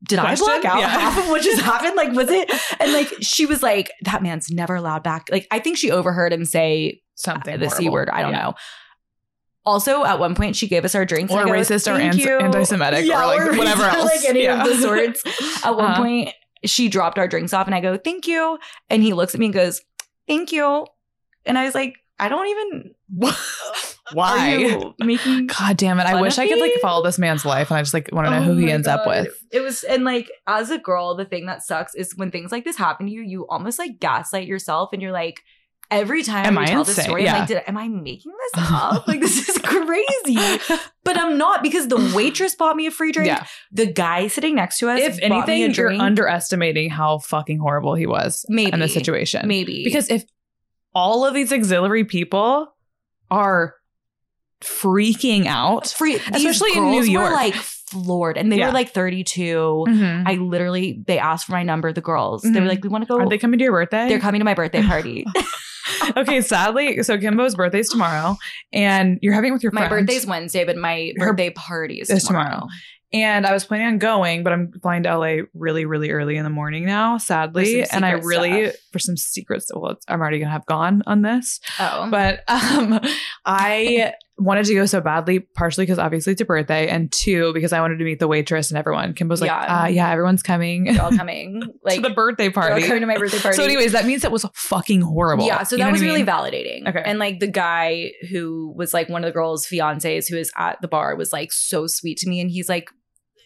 did 0.07 0.19
Question? 0.19 0.47
I 0.49 0.61
block 0.61 0.65
out 0.73 0.79
Yeah. 0.79 0.87
half 0.87 1.17
of 1.19 1.27
what 1.29 1.41
just 1.43 1.61
happened? 1.71 1.95
Like, 1.95 2.13
was 2.13 2.29
it? 2.29 2.49
And 2.79 2.91
like, 2.93 3.07
she 3.21 3.45
was 3.45 3.61
like, 3.61 3.91
that 4.03 4.23
man's 4.23 4.49
never 4.49 4.75
allowed 4.75 5.03
back. 5.03 5.27
Like, 5.31 5.47
I 5.51 5.59
think 5.59 5.77
she 5.77 5.91
overheard 5.91 6.33
him 6.33 6.45
say 6.45 7.01
Something 7.15 7.59
the 7.59 7.69
c 7.69 7.87
word. 7.89 8.09
I 8.09 8.21
don't 8.23 8.31
Yeah. 8.31 8.41
know. 8.41 8.53
Also, 9.63 10.03
at 10.03 10.17
one 10.17 10.33
point, 10.33 10.55
she 10.55 10.67
gave 10.67 10.85
us 10.85 10.95
our 10.95 11.05
drinks. 11.05 11.31
Or 11.31 11.41
and 11.41 11.49
I 11.51 11.53
go, 11.53 11.59
racist 11.59 11.81
or 11.87 11.95
"Thank 11.97 12.19
anti-Semitic 12.25 13.05
or, 13.05 13.09
like, 13.09 13.57
whatever 13.57 13.83
racist 13.83 13.93
else. 13.93 14.05
like 14.15 14.29
any 14.29 14.43
Yeah. 14.43 14.63
of 14.63 14.67
the 14.67 14.75
sorts. 14.81 15.21
At 15.63 15.75
one 15.75 15.85
Uh-huh. 15.91 16.01
point, 16.01 16.29
she 16.65 16.89
dropped 16.89 17.19
our 17.19 17.27
drinks 17.27 17.53
off, 17.53 17.67
and 17.67 17.75
I 17.75 17.79
go, 17.79 17.95
"Thank 17.97 18.27
you," 18.27 18.57
and 18.89 19.03
he 19.03 19.13
looks 19.13 19.35
at 19.35 19.39
me 19.39 19.45
and 19.47 19.53
goes, 19.53 19.81
"Thank 20.27 20.51
you," 20.51 20.87
and 21.45 21.59
I 21.59 21.65
was 21.65 21.75
like, 21.75 21.93
"I 22.21 22.29
don't 22.29 22.47
even." 22.47 22.93
Why? 24.13 24.55
you 24.57 24.93
making? 24.99 25.47
God 25.47 25.77
damn 25.77 25.99
it! 25.99 26.03
I 26.05 26.21
wish 26.21 26.37
I 26.37 26.47
could 26.47 26.59
like 26.59 26.73
follow 26.81 27.03
this 27.03 27.17
man's 27.17 27.45
life, 27.45 27.71
and 27.71 27.77
I 27.77 27.81
just 27.81 27.93
like 27.93 28.09
want 28.11 28.27
to 28.27 28.31
know 28.31 28.39
Oh 28.39 28.41
who 28.43 28.57
he 28.57 28.69
ends 28.71 28.87
up 28.87 29.07
with. 29.07 29.29
It 29.51 29.61
was, 29.61 29.83
and 29.83 30.03
like 30.03 30.29
as 30.47 30.69
a 30.69 30.77
girl, 30.77 31.15
the 31.15 31.23
thing 31.25 31.45
that 31.45 31.63
sucks 31.63 31.95
is 31.95 32.13
when 32.17 32.29
things 32.31 32.51
like 32.51 32.65
this 32.65 32.75
happen 32.77 33.05
to 33.05 33.11
you, 33.11 33.21
you 33.21 33.47
almost 33.49 33.79
like 33.79 33.99
gaslight 33.99 34.47
yourself, 34.47 34.89
and 34.93 35.01
you're 35.01 35.11
like. 35.11 35.41
Every 35.89 36.23
time 36.23 36.45
Am 36.45 36.57
I 36.57 36.67
tell 36.67 36.85
this 36.85 36.97
insane? 36.97 37.03
story, 37.03 37.21
I'm 37.23 37.25
Yeah. 37.25 37.39
like, 37.39 37.47
Did, 37.49 37.63
am 37.67 37.75
I 37.75 37.89
making 37.89 38.31
this 38.31 38.63
up? 38.71 39.09
like, 39.09 39.19
this 39.19 39.49
is 39.49 39.57
crazy. 39.57 40.37
But 41.03 41.17
I'm 41.19 41.37
not 41.37 41.61
because 41.61 41.89
the 41.89 42.13
waitress 42.15 42.55
bought 42.55 42.77
me 42.77 42.85
a 42.87 42.91
free 42.91 43.11
drink. 43.11 43.27
Yeah. 43.27 43.45
The 43.73 43.87
guy 43.91 44.27
sitting 44.27 44.55
next 44.55 44.77
to 44.77 44.89
us, 44.89 45.01
If 45.01 45.19
bought 45.27 45.49
me 45.49 45.63
a 45.63 45.65
anything, 45.65 45.73
you're 45.75 45.91
underestimating 45.91 46.91
how 46.91 47.17
fucking 47.17 47.59
horrible 47.59 47.95
he 47.95 48.05
was 48.07 48.45
maybe 48.47 48.71
in 48.71 48.79
the 48.79 48.87
situation. 48.87 49.45
Maybe 49.49 49.83
Because 49.83 50.09
if 50.09 50.23
all 50.93 51.25
of 51.25 51.33
these 51.33 51.51
auxiliary 51.53 52.05
people 52.05 52.73
are 53.29 53.75
freaking 54.61 55.45
out, 55.47 55.87
free, 55.87 56.15
especially 56.15 56.71
in 56.75 56.91
New 56.91 56.99
were 56.99 57.05
York. 57.05 57.31
like 57.33 57.55
floored, 57.55 58.37
and 58.37 58.51
they 58.51 58.57
Yeah. 58.59 58.67
were 58.67 58.73
like 58.73 58.89
32. 58.91 59.85
Mhm. 59.87 60.23
I 60.27 60.35
literally, 60.35 61.03
they 61.07 61.17
asked 61.17 61.47
for 61.47 61.53
my 61.53 61.63
number. 61.63 61.91
The 61.91 62.01
girls, 62.01 62.43
they 62.43 62.49
Mhm. 62.49 62.61
were 62.61 62.67
like, 62.67 62.83
"We 62.83 62.89
want 62.89 63.03
to 63.03 63.07
go." 63.07 63.19
are 63.19 63.27
they 63.29 63.37
coming 63.37 63.57
to 63.57 63.63
your 63.63 63.73
birthday? 63.73 64.07
They're 64.07 64.19
coming 64.19 64.39
to 64.39 64.45
my 64.45 64.53
birthday 64.53 64.83
party. 64.83 65.25
okay, 66.17 66.41
sadly, 66.41 67.01
so 67.03 67.17
Kimbo's 67.17 67.55
birthday's 67.55 67.89
tomorrow, 67.89 68.37
and 68.71 69.17
you're 69.21 69.33
having 69.33 69.49
it 69.49 69.53
with 69.53 69.63
your 69.63 69.71
my 69.71 69.87
birthday's 69.87 70.25
Wednesday, 70.25 70.63
but 70.63 70.77
my 70.77 71.13
Her- 71.17 71.27
birthday 71.33 71.49
party 71.49 71.99
is, 71.99 72.09
is 72.09 72.23
tomorrow. 72.23 72.45
tomorrow. 72.45 72.67
And 73.13 73.45
I 73.45 73.51
was 73.51 73.65
planning 73.65 73.87
on 73.87 73.97
going, 73.97 74.43
but 74.43 74.53
I'm 74.53 74.71
flying 74.81 75.03
to 75.03 75.17
LA 75.17 75.37
really, 75.53 75.83
really 75.85 76.11
early 76.11 76.37
in 76.37 76.45
the 76.45 76.49
morning 76.49 76.85
now, 76.85 77.17
sadly. 77.17 77.83
And 77.91 78.05
I 78.05 78.11
really, 78.11 78.67
stuff. 78.69 78.79
for 78.93 78.99
some 78.99 79.17
secrets, 79.17 79.69
well, 79.75 79.97
I'm 80.07 80.21
already 80.21 80.39
gonna 80.39 80.51
have 80.51 80.65
gone 80.65 81.03
on 81.05 81.21
this, 81.21 81.59
Oh, 81.79 82.07
but 82.09 82.39
um, 82.47 83.01
I 83.45 84.13
wanted 84.37 84.65
to 84.65 84.73
go 84.73 84.85
so 84.85 85.01
badly, 85.01 85.39
partially 85.39 85.83
because 85.83 85.99
obviously 85.99 86.31
it's 86.31 86.41
a 86.41 86.45
birthday, 86.45 86.87
and 86.87 87.11
two 87.11 87.51
because 87.53 87.73
I 87.73 87.81
wanted 87.81 87.97
to 87.97 88.05
meet 88.05 88.19
the 88.19 88.27
waitress 88.29 88.71
and 88.71 88.77
everyone. 88.77 89.13
Kimbo's 89.13 89.41
like, 89.41 89.49
Yeah. 89.49 89.83
uh, 89.83 89.87
yeah, 89.87 90.09
everyone's 90.09 90.41
coming 90.41 90.85
you're 90.87 91.01
all 91.01 91.11
coming. 91.17 91.61
Like 91.83 91.95
to 92.01 92.01
the 92.07 92.15
birthday 92.15 92.49
party. 92.49 92.81
coming 92.87 93.01
to 93.01 93.07
my 93.07 93.17
birthday 93.17 93.39
party. 93.39 93.57
So, 93.57 93.63
anyways, 93.63 93.91
that 93.91 94.05
means 94.05 94.23
it 94.23 94.31
was 94.31 94.45
fucking 94.53 95.01
horrible. 95.01 95.45
Yeah, 95.45 95.63
so 95.63 95.75
You 95.75 95.83
that 95.83 95.91
was 95.91 96.01
really 96.01 96.23
mean? 96.23 96.25
validating. 96.27 96.87
Okay. 96.87 97.01
And 97.05 97.19
like 97.19 97.39
the 97.39 97.47
guy 97.51 98.11
who 98.31 98.73
was 98.75 98.93
like 98.93 99.09
one 99.09 99.23
of 99.23 99.27
the 99.27 99.33
girls' 99.33 99.67
fiancés 99.67 100.29
who 100.29 100.37
was 100.37 100.51
at 100.57 100.81
the 100.81 100.87
bar 100.87 101.15
was 101.15 101.33
like 101.33 101.51
so 101.51 101.87
sweet 101.87 102.17
to 102.19 102.29
me. 102.29 102.39
And 102.39 102.49
he's 102.49 102.69
like 102.69 102.89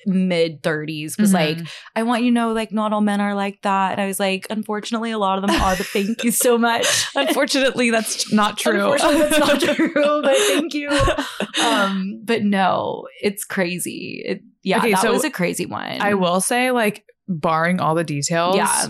mid 0.05 0.61
30s, 0.61 1.17
was 1.17 1.31
Mhm. 1.31 1.33
like, 1.33 1.57
I 1.95 2.03
want 2.03 2.23
you 2.23 2.29
to 2.31 2.33
know, 2.33 2.53
like, 2.53 2.71
not 2.71 2.93
all 2.93 3.01
men 3.01 3.21
are 3.21 3.33
like 3.35 3.61
that. 3.63 3.93
And 3.93 4.01
I 4.01 4.07
was 4.07 4.19
like, 4.19 4.47
unfortunately, 4.49 5.11
a 5.11 5.17
lot 5.17 5.37
of 5.37 5.47
them 5.47 5.59
are, 5.61 5.75
but 5.75 5.85
thank 5.87 6.23
you 6.23 6.31
so 6.31 6.57
much. 6.57 6.85
Unfortunately, 7.15 7.89
that's 7.89 8.31
not 8.31 8.57
true. 8.57 8.91
Unfortunately, 8.91 9.17
that's 9.19 9.39
not 9.39 9.59
true, 9.75 10.21
but 10.21 10.37
thank 10.37 10.73
you. 10.73 10.89
Um, 11.63 12.21
but 12.23 12.43
no, 12.43 13.07
it's 13.21 13.43
crazy. 13.43 14.23
It, 14.25 14.41
yeah, 14.63 14.77
Okay, 14.79 14.91
that 14.91 15.01
so 15.01 15.11
was 15.13 15.23
a 15.23 15.29
crazy 15.31 15.65
one. 15.65 16.01
I 16.01 16.13
will 16.15 16.41
say, 16.41 16.71
like, 16.71 17.03
barring 17.27 17.79
all 17.79 17.95
the 17.95 18.03
details, 18.03 18.55
Yeah. 18.57 18.87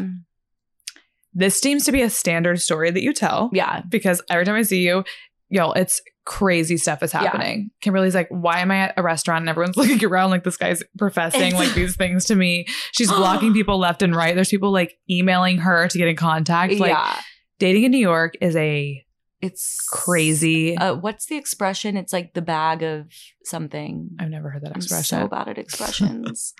this 1.34 1.60
seems 1.60 1.86
to 1.86 1.92
be 1.92 2.02
a 2.02 2.10
standard 2.10 2.62
story 2.62 2.92
that 2.92 3.02
you 3.02 3.14
tell. 3.14 3.50
Yeah. 3.54 3.82
Because 3.88 4.22
every 4.30 4.46
time 4.46 4.56
I 4.56 4.62
see 4.64 4.82
you, 4.86 5.04
y'all, 5.50 5.74
it's 5.74 6.02
crazy 6.26 6.76
stuff 6.78 7.04
is 7.04 7.14
Yeah. 7.14 7.22
happening. 7.22 7.70
Kimberly's 7.82 8.16
like, 8.16 8.28
why 8.30 8.60
am 8.60 8.72
I 8.72 8.78
at 8.78 8.94
a 8.98 9.04
restaurant 9.04 9.44
and 9.44 9.50
everyone's 9.50 9.78
looking 9.78 10.04
around 10.04 10.32
like 10.32 10.44
this 10.44 10.58
guy's 10.58 10.84
professing 10.98 11.54
like 11.56 11.74
these 11.74 11.96
things 11.96 12.26
to 12.26 12.36
me? 12.36 12.66
She's 12.92 13.12
blocking 13.12 13.54
people 13.54 13.78
left 13.78 14.02
and 14.02 14.16
right. 14.16 14.34
There's 14.36 14.50
people 14.50 14.72
like 14.72 14.98
emailing 15.10 15.60
her 15.60 15.88
to 15.88 15.98
get 15.98 16.08
in 16.08 16.16
contact. 16.16 16.74
Like 16.74 16.90
yeah. 16.92 17.20
dating 17.60 17.84
in 17.84 17.92
New 17.92 18.00
York 18.00 18.34
is 18.42 18.56
a 18.56 19.04
It's 19.42 19.80
crazy. 19.92 20.76
Uh, 20.78 20.96
what's 20.96 21.28
the 21.28 21.36
expression? 21.38 21.96
It's 21.98 22.12
like 22.12 22.34
the 22.34 22.42
bag 22.42 22.82
of 22.82 23.06
something. 23.44 24.10
I've 24.20 24.30
never 24.30 24.50
heard 24.50 24.64
that 24.64 24.72
I'm 24.72 24.78
expression. 24.78 25.20
so 25.22 25.28
bad 25.28 25.48
at 25.48 25.58
expressions. 25.66 26.54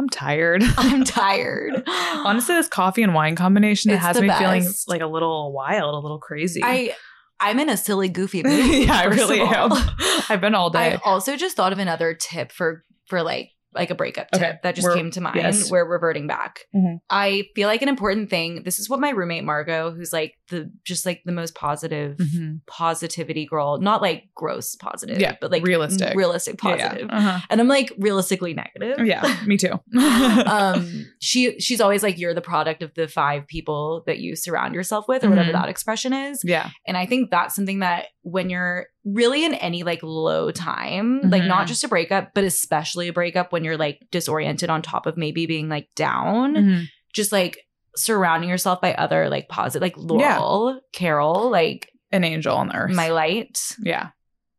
I'm 0.00 0.08
tired. 0.08 0.62
I'm 0.76 1.04
tired. 1.04 1.82
Honestly, 1.86 2.54
this 2.56 2.68
coffee 2.68 3.02
and 3.04 3.14
wine 3.14 3.36
combination 3.36 3.92
it 3.92 3.98
has 4.00 4.20
me 4.20 4.28
feeling 4.30 4.66
like 4.88 5.00
a 5.02 5.06
little 5.06 5.52
wild, 5.52 5.94
a 5.94 5.98
little 5.98 6.18
crazy. 6.18 6.60
I 6.64 6.94
I'm 7.42 7.58
in 7.58 7.68
a 7.68 7.76
silly, 7.76 8.08
goofy 8.08 8.42
mood. 8.46 8.66
yeah, 8.86 8.94
I 8.98 9.04
really 9.04 9.40
am. 9.40 9.72
I've 10.28 10.40
been 10.40 10.54
all 10.54 10.70
day. 10.70 10.94
I 10.94 11.00
also 11.04 11.36
just 11.36 11.56
thought 11.56 11.72
of 11.72 11.78
another 11.78 12.14
tip 12.14 12.52
for 12.52 12.84
for 13.06 13.22
like 13.22 13.50
like 13.74 13.90
a 13.90 13.94
breakup 13.94 14.30
tip 14.30 14.42
Okay, 14.42 14.58
that 14.62 14.74
just 14.74 14.92
came 14.92 15.10
to 15.10 15.20
mind. 15.22 15.36
yes. 15.36 15.70
We're 15.70 15.88
reverting 15.88 16.26
back. 16.26 16.60
Mhm. 16.74 17.00
I 17.08 17.44
feel 17.54 17.68
like 17.68 17.80
an 17.82 17.88
important 17.88 18.28
thing. 18.28 18.64
This 18.64 18.78
is 18.78 18.88
what 18.90 19.00
my 19.00 19.10
roommate 19.10 19.44
Margot, 19.44 19.90
who's 19.92 20.12
like 20.12 20.34
the 20.52 20.70
just 20.84 21.04
like 21.04 21.22
the 21.24 21.32
most 21.32 21.54
positive 21.56 22.16
Mhm. 22.18 22.60
positivity 22.68 23.44
girl, 23.46 23.78
not 23.80 24.00
like 24.00 24.24
gross 24.36 24.76
positive, 24.76 25.18
Yeah, 25.18 25.34
but 25.40 25.50
like 25.50 25.64
realistic. 25.66 26.14
realistic 26.14 26.58
positive. 26.58 27.08
yeah. 27.08 27.16
Uh-huh. 27.18 27.40
And 27.50 27.60
I'm 27.60 27.66
like 27.68 27.92
realistically 27.98 28.54
negative. 28.54 29.04
Yeah, 29.04 29.22
me 29.46 29.56
too. 29.56 29.80
um 30.46 31.06
she 31.20 31.58
she's 31.58 31.80
always 31.80 32.02
like 32.02 32.18
you're 32.18 32.34
the 32.34 32.40
product 32.40 32.82
of 32.82 32.92
the 32.94 33.08
five 33.08 33.46
people 33.46 34.02
that 34.06 34.18
you 34.18 34.36
surround 34.36 34.74
yourself 34.74 35.06
with 35.08 35.24
or 35.24 35.30
whatever 35.30 35.50
Mhm. 35.50 35.60
that 35.60 35.68
expression 35.68 36.12
is 36.12 36.40
yeah. 36.44 36.70
and 36.86 36.96
i 36.96 37.06
think 37.06 37.30
that's 37.30 37.54
something 37.54 37.80
that 37.80 38.06
when 38.22 38.50
you're 38.50 38.86
really 39.04 39.44
in 39.44 39.54
any 39.54 39.82
like 39.82 40.00
low 40.02 40.50
time 40.50 41.20
like 41.30 41.42
Mhm. 41.42 41.48
not 41.48 41.66
just 41.66 41.84
a 41.84 41.88
breakup 41.88 42.30
but 42.34 42.44
especially 42.44 43.08
a 43.08 43.12
breakup 43.12 43.52
when 43.52 43.64
you're 43.64 43.76
like 43.76 43.98
disoriented 44.10 44.70
on 44.70 44.82
top 44.82 45.06
of 45.06 45.16
maybe 45.16 45.46
being 45.46 45.68
like 45.68 45.88
down 45.96 46.54
Mhm. 46.54 46.84
just 47.12 47.32
like 47.32 47.58
surrounding 47.96 48.48
yourself 48.50 48.80
by 48.80 48.94
other 48.94 49.28
like 49.28 49.48
positive 49.48 49.82
like 49.82 49.96
laurel 49.96 50.80
carol 50.92 51.50
like 51.50 51.90
An 52.10 52.24
angel 52.24 52.56
on 52.56 52.74
earth. 52.74 52.92
my 52.94 53.08
light 53.10 53.60
yeah. 53.82 54.10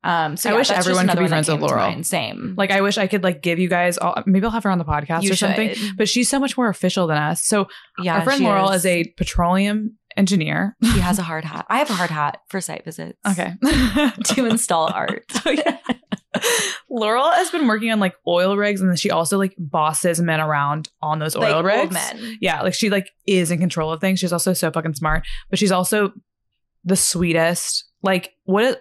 um 0.04 0.38
so 0.38 0.50
I 0.50 0.54
yeah, 0.54 0.58
wish 0.60 0.72
everyone 0.72 1.08
could 1.08 1.20
be 1.20 1.28
friends 1.28 1.48
with 1.50 1.60
Laurel. 1.62 2.04
same 2.04 2.56
Like 2.58 2.72
I 2.72 2.82
wish 2.82 2.98
I 2.98 3.08
could 3.08 3.24
like 3.24 3.42
give 3.42 3.60
you 3.60 3.70
guys 3.70 3.98
all 3.98 4.22
maybe 4.26 4.46
I'll 4.46 4.52
have 4.52 4.64
her 4.64 4.72
on 4.72 4.78
the 4.78 4.86
podcast 4.86 5.24
you 5.24 5.32
or 5.32 5.36
something. 5.36 5.74
But 5.98 6.08
she's 6.10 6.30
so 6.30 6.40
much 6.40 6.58
more 6.58 6.70
official 6.70 7.08
than 7.08 7.18
us. 7.18 7.44
So 7.46 7.68
yeah 8.00 8.16
our 8.18 8.24
friend 8.24 8.44
Laurel 8.44 8.72
is. 8.72 8.86
a 8.86 9.04
petroleum 9.18 9.98
engineer. 10.16 10.76
she 10.84 11.00
has 11.00 11.18
a 11.18 11.24
hard 11.24 11.44
hat 11.44 11.66
i 11.72 11.80
have 11.80 11.90
a 11.90 11.94
hard 11.94 12.12
hat 12.12 12.38
for 12.48 12.62
site 12.62 12.86
visits 12.86 13.18
Okay. 13.28 13.54
to 14.26 14.46
install 14.46 14.86
art. 14.94 15.26
Laurel 16.90 17.32
has 17.32 17.50
been 17.50 17.68
working 17.68 17.92
on 17.92 18.00
like 18.00 18.16
oil 18.28 18.56
rigs 18.58 18.82
and 18.82 18.90
then 18.90 18.98
she 18.98 19.10
also 19.12 19.38
like 19.38 19.56
bosses 19.58 20.20
men 20.22 20.40
around 20.40 20.90
on 21.02 21.20
those 21.20 21.36
oil 21.36 21.62
like 21.62 21.66
rigs. 21.66 21.94
men. 21.94 22.38
Yeah, 22.42 22.62
like 22.62 22.74
she 22.74 22.90
like 22.90 23.10
is 23.28 23.52
in 23.52 23.60
control 23.60 23.92
of 23.92 24.02
things. 24.02 24.20
She's 24.20 24.34
also 24.34 24.54
so 24.54 24.72
fucking 24.72 24.94
smart, 24.96 25.26
but 25.50 25.60
she's 25.60 25.72
also 25.72 26.14
the 26.84 26.96
sweetest. 26.96 27.86
Like 28.02 28.34
what 28.44 28.64
is, 28.66 28.76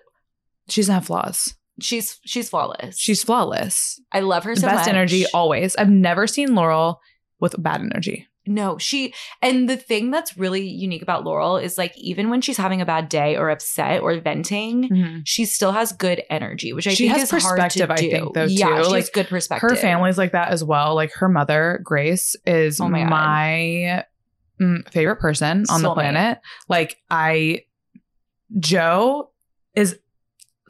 she 0.68 0.80
doesn't 0.80 0.94
have 0.94 1.06
flaws. 1.06 1.54
She's 1.80 2.18
she's 2.24 2.48
flawless. 2.50 2.98
She's 2.98 3.22
flawless. 3.24 4.00
I 4.12 4.20
love 4.20 4.44
her 4.44 4.54
The 4.54 4.60
so 4.60 4.66
best 4.66 4.80
much. 4.80 4.88
energy 4.88 5.24
always. 5.32 5.74
I've 5.76 5.88
never 5.90 6.26
seen 6.26 6.54
Laurel 6.54 7.00
with 7.40 7.60
bad 7.62 7.80
energy. 7.80 8.28
No, 8.44 8.76
she 8.76 9.14
and 9.40 9.68
the 9.68 9.76
thing 9.76 10.10
that's 10.10 10.36
really 10.36 10.66
unique 10.66 11.02
about 11.02 11.22
Laurel 11.24 11.58
is 11.58 11.78
like 11.78 11.96
even 11.96 12.28
when 12.28 12.40
she's 12.40 12.56
having 12.56 12.80
a 12.80 12.84
bad 12.84 13.08
day 13.08 13.36
or 13.36 13.50
upset 13.50 14.02
or 14.02 14.18
venting, 14.20 15.22
she 15.24 15.44
still 15.44 15.70
has 15.70 15.92
good 15.92 16.22
energy, 16.28 16.72
which 16.72 16.88
I 16.88 16.94
She 16.94 17.06
think 17.08 17.18
has 17.20 17.32
is 17.32 17.42
hard 17.44 17.56
to 17.58 17.62
perspective, 17.86 17.90
I 17.92 17.96
do. 17.96 18.10
think, 18.10 18.34
though, 18.34 18.44
Yeah, 18.44 18.78
too. 18.78 18.84
she 18.84 18.90
Like, 18.90 19.00
has 19.02 19.10
good 19.10 19.28
perspective. 19.28 19.70
Her 19.70 19.76
family's 19.76 20.18
like 20.18 20.32
that 20.32 20.48
as 20.50 20.64
well. 20.64 20.96
Like 20.96 21.12
her 21.14 21.28
mother, 21.28 21.80
Grace, 21.84 22.34
is 22.44 22.80
Oh 22.80 22.88
my 22.88 23.04
my, 23.04 24.04
mm, 24.60 24.88
favorite 24.90 25.20
person 25.20 25.64
on 25.70 25.82
the 25.82 25.94
planet. 25.94 26.38
Like 26.68 26.96
I, 27.08 27.60
Joe 28.58 29.30
is 29.74 29.98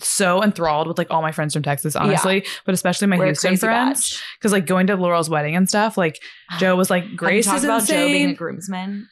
so 0.02 0.42
enthralled 0.42 0.86
with 0.88 0.98
like 0.98 1.10
all 1.10 1.22
my 1.22 1.32
friends 1.32 1.54
from 1.54 1.62
Texas, 1.62 1.94
honestly, 1.96 2.44
but 2.66 2.74
especially 2.74 3.06
my 3.08 3.18
We're 3.18 3.26
Houston 3.26 3.56
friends. 3.56 4.20
Because 4.38 4.52
like 4.52 4.66
going 4.66 4.86
to 4.88 4.96
Laurel's 4.96 5.30
wedding 5.30 5.56
and 5.56 5.68
stuff, 5.68 5.96
like 5.96 6.20
Joe 6.58 6.76
was 6.76 6.90
like, 6.90 7.04
Grace 7.16 7.46
is 7.52 7.64
about 7.64 7.86
Joe 7.86 7.94
being 8.06 8.14
a 8.14 8.18
insane. 8.30 8.34
groomsman. 8.36 9.08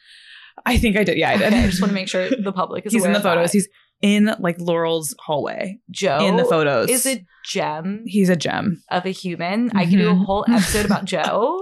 I 0.65 0.77
think 0.77 0.95
I 0.97 1.03
did. 1.03 1.17
Yeah, 1.17 1.31
I 1.31 1.37
did. 1.37 1.47
Okay, 1.47 1.63
I 1.63 1.67
just 1.67 1.81
want 1.81 1.89
to 1.89 1.95
make 1.95 2.07
sure 2.07 2.29
the 2.29 2.51
public 2.51 2.85
is 2.85 2.93
He's 2.93 3.05
in 3.05 3.13
the 3.13 3.21
photos. 3.21 3.51
that. 3.51 3.57
He's 3.57 3.67
in 4.01 4.35
like 4.39 4.57
Laurel's 4.59 5.15
hallway 5.19 5.79
Joe 5.91 6.25
in 6.25 6.35
the 6.35 6.45
photos. 6.45 6.89
is 6.89 7.05
a 7.05 7.23
gem 7.45 8.03
He's 8.05 8.29
a 8.29 8.35
gem. 8.35 8.81
of 8.91 9.05
a 9.05 9.09
human. 9.11 9.71
I 9.75 9.85
could 9.85 9.97
do 9.97 10.09
a 10.09 10.13
Mhm. 10.13 10.25
whole 10.25 10.45
episode 10.47 10.85
about 10.85 11.05
Joe. 11.15 11.61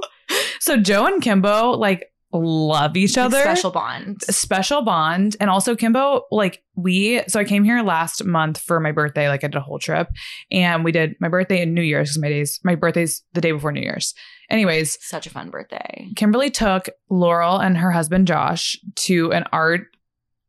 So 0.59 0.77
Joe 0.77 1.05
and 1.05 1.21
Kimbo 1.21 1.71
like 1.71 2.08
love 2.31 2.95
each 2.95 3.17
Like, 3.17 3.25
other. 3.27 3.41
special 3.41 3.71
bond. 3.71 4.21
special 4.29 4.81
bond 4.83 5.35
and 5.39 5.49
also 5.49 5.75
kimbo 5.75 6.23
like 6.31 6.61
we 6.75 7.21
so 7.27 7.39
i 7.39 7.43
came 7.43 7.63
here 7.63 7.81
last 7.81 8.23
month 8.23 8.59
for 8.61 8.79
my 8.79 8.91
birthday 8.91 9.27
like 9.27 9.43
i 9.43 9.47
did 9.47 9.55
a 9.55 9.61
whole 9.61 9.79
trip 9.79 10.09
and 10.51 10.83
we 10.83 10.91
did 10.91 11.15
my 11.19 11.27
birthday 11.27 11.61
and 11.63 11.73
new 11.73 11.81
year's 11.81 12.09
because 12.09 12.21
my 12.21 12.29
days 12.29 12.59
my 12.63 12.75
birthday's 12.75 13.23
the 13.33 13.41
day 13.41 13.51
before 13.51 13.71
new 13.71 13.81
year's 13.81 14.13
anyways 14.51 14.97
Such 15.01 15.25
a 15.25 15.29
fun 15.31 15.49
birthday. 15.49 16.07
kimberly 16.15 16.51
took 16.51 16.89
laurel 17.09 17.57
and 17.57 17.77
her 17.77 17.91
husband 17.91 18.27
josh 18.27 18.77
to 18.97 19.31
an 19.33 19.45
art 19.51 19.87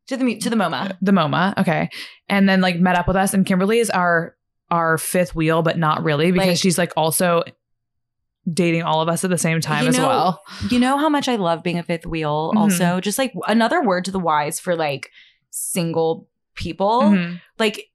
To 0.08 0.16
the 0.18 0.36
to 0.36 0.50
the 0.50 0.56
MoMA. 0.56 0.90
Uh, 0.90 0.94
the 1.00 1.12
moma 1.12 1.56
okay 1.56 1.88
and 2.28 2.46
then 2.46 2.60
like 2.60 2.78
met 2.78 2.96
up 2.96 3.06
with 3.08 3.16
us 3.16 3.32
and 3.32 3.46
kimberly 3.46 3.78
is 3.78 3.88
our 3.88 4.36
our 4.70 4.98
fifth 4.98 5.34
wheel 5.34 5.62
but 5.62 5.78
not 5.78 6.04
really 6.04 6.30
because 6.30 6.46
Like- 6.48 6.58
she's 6.58 6.76
like 6.78 6.92
also 6.96 7.42
dating 8.53 8.82
all 8.82 9.01
of 9.01 9.09
us 9.09 9.22
at 9.24 9.30
the 9.30 9.38
same 9.38 9.61
time 9.61 9.82
You 9.84 9.88
as 9.90 9.98
know, 9.98 10.07
well 10.09 10.42
You 10.70 10.78
know 10.78 10.96
how 10.98 11.09
much 11.09 11.28
I 11.28 11.36
love 11.36 11.62
being 11.62 11.78
a 11.78 11.82
fifth 11.82 12.07
wheel. 12.07 12.53
Mhm. 12.55 12.59
Also, 12.61 13.01
just 13.01 13.18
like 13.18 13.32
another 13.46 13.82
word 13.82 14.05
to 14.07 14.11
the 14.11 14.18
wise 14.18 14.59
for 14.59 14.74
like 14.76 15.11
single 15.51 16.28
people. 16.55 17.03
Mhm. 17.03 17.40
Like 17.59 17.86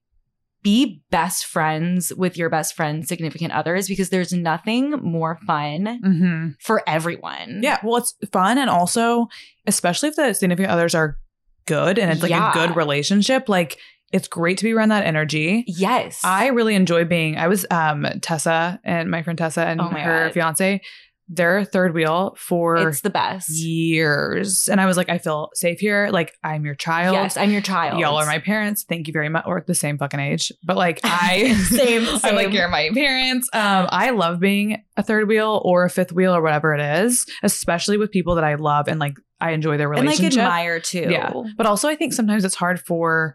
be 0.62 1.00
best 1.10 1.44
friends 1.46 2.12
with 2.16 2.36
your 2.36 2.50
best 2.50 2.74
friend's 2.74 3.06
significant 3.08 3.52
others 3.52 3.86
because 3.86 4.08
there's 4.10 4.32
nothing 4.32 4.90
more 5.02 5.38
fun 5.46 6.00
Mhm. 6.04 6.54
for 6.60 6.82
everyone. 6.88 7.60
Yeah, 7.62 7.78
well, 7.84 7.98
it's 7.98 8.14
fun, 8.32 8.58
and 8.58 8.68
also, 8.68 9.28
especially 9.66 10.08
if 10.08 10.16
the 10.16 10.32
significant 10.32 10.72
others 10.72 10.92
are 10.94 11.18
good 11.66 11.98
and 12.00 12.10
it's 12.10 12.22
like 12.22 12.30
Yeah. 12.30 12.50
a 12.50 12.54
good 12.54 12.74
relationship, 12.76 13.48
like 13.48 13.78
it's 14.12 14.28
great 14.28 14.58
to 14.58 14.64
be 14.64 14.72
around 14.72 14.90
that 14.90 15.04
energy. 15.04 15.64
Yes. 15.66 16.20
I 16.24 16.48
really 16.48 16.74
enjoy 16.74 17.04
being. 17.04 17.36
I 17.36 17.48
was 17.48 17.66
um 17.70 18.06
Tessa 18.22 18.80
and 18.84 19.10
my 19.10 19.22
friend 19.22 19.38
Tessa 19.38 19.62
and 19.66 19.80
Oh 19.80 19.88
her 19.88 20.26
God. 20.26 20.32
fiance. 20.34 20.80
They're 21.28 21.64
third 21.64 21.92
wheel 21.92 22.36
for 22.38 22.76
it's 22.90 23.00
the 23.00 23.10
best. 23.10 23.50
years, 23.50 24.68
and 24.68 24.80
I 24.80 24.86
was 24.86 24.96
like, 24.96 25.08
I 25.08 25.18
feel 25.18 25.48
safe 25.54 25.80
here. 25.80 26.08
Like 26.12 26.32
I'm 26.44 26.64
your 26.64 26.76
child. 26.76 27.14
Yes, 27.14 27.36
I'm 27.36 27.50
your 27.50 27.60
child. 27.60 27.98
Y'all 27.98 28.16
are 28.16 28.26
my 28.26 28.38
parents. 28.38 28.84
Thank 28.88 29.08
you 29.08 29.12
very 29.12 29.28
much. 29.28 29.42
Or 29.44 29.64
the 29.66 29.74
same 29.74 29.98
fucking 29.98 30.20
age. 30.20 30.52
But 30.64 30.76
like 30.76 31.00
I 31.04 31.52
Same, 31.54 32.04
same, 32.04 32.20
I'm 32.24 32.36
like 32.36 32.52
you're 32.52 32.68
my 32.68 32.90
parents. 32.94 33.48
Um, 33.52 33.88
I 33.90 34.10
love 34.10 34.38
being 34.38 34.84
a 34.96 35.02
third 35.02 35.26
wheel 35.26 35.60
or 35.64 35.84
a 35.84 35.90
fifth 35.90 36.12
wheel 36.12 36.32
or 36.32 36.40
whatever 36.40 36.74
it 36.74 36.80
is, 37.04 37.26
especially 37.42 37.96
with 37.98 38.12
people 38.12 38.36
that 38.36 38.44
I 38.44 38.54
love 38.54 38.86
and 38.86 39.00
like 39.00 39.14
I 39.40 39.50
enjoy 39.50 39.78
their 39.78 39.88
relationship 39.88 40.24
and 40.26 40.36
like 40.36 40.44
admire 40.44 40.78
too. 40.80 41.08
Yeah. 41.10 41.32
But 41.56 41.66
also 41.66 41.88
I 41.88 41.96
think 41.96 42.12
sometimes 42.12 42.44
it's 42.44 42.54
hard 42.54 42.78
for 42.78 43.34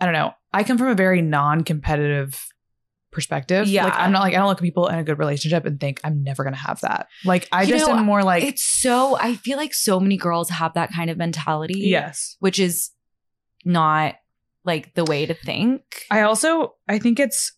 I 0.00 0.04
don't 0.06 0.14
know. 0.14 0.32
I 0.52 0.64
come 0.64 0.78
from 0.78 0.88
a 0.88 0.94
very 0.94 1.22
non-competitive 1.22 2.44
perspective. 3.12 3.66
Yeah. 3.68 3.84
Like 3.84 3.94
I'm 3.96 4.12
not 4.12 4.22
like 4.22 4.34
I 4.34 4.38
don't 4.38 4.46
look 4.46 4.58
at 4.58 4.62
people 4.62 4.86
in 4.88 4.98
a 4.98 5.04
good 5.04 5.18
relationship 5.18 5.64
and 5.64 5.78
think 5.80 6.00
I'm 6.04 6.22
never 6.22 6.44
gonna 6.44 6.56
have 6.56 6.80
that. 6.82 7.08
Like 7.24 7.48
I 7.52 7.62
You 7.62 7.74
just 7.74 7.88
know, 7.88 7.96
am 7.96 8.04
more 8.06 8.22
like 8.22 8.44
it's 8.44 8.62
so 8.62 9.16
I 9.18 9.34
feel 9.34 9.56
like 9.56 9.74
so 9.74 9.98
many 10.00 10.16
girls 10.16 10.48
have 10.50 10.74
that 10.74 10.92
kind 10.92 11.10
of 11.10 11.16
mentality. 11.18 11.80
yes. 11.80 12.36
Which 12.40 12.58
is 12.58 12.90
not 13.64 14.14
like 14.64 14.94
the 14.94 15.04
way 15.04 15.26
to 15.26 15.34
think. 15.34 15.82
I 16.10 16.22
also 16.22 16.74
I 16.88 16.98
think 16.98 17.18
it's 17.18 17.52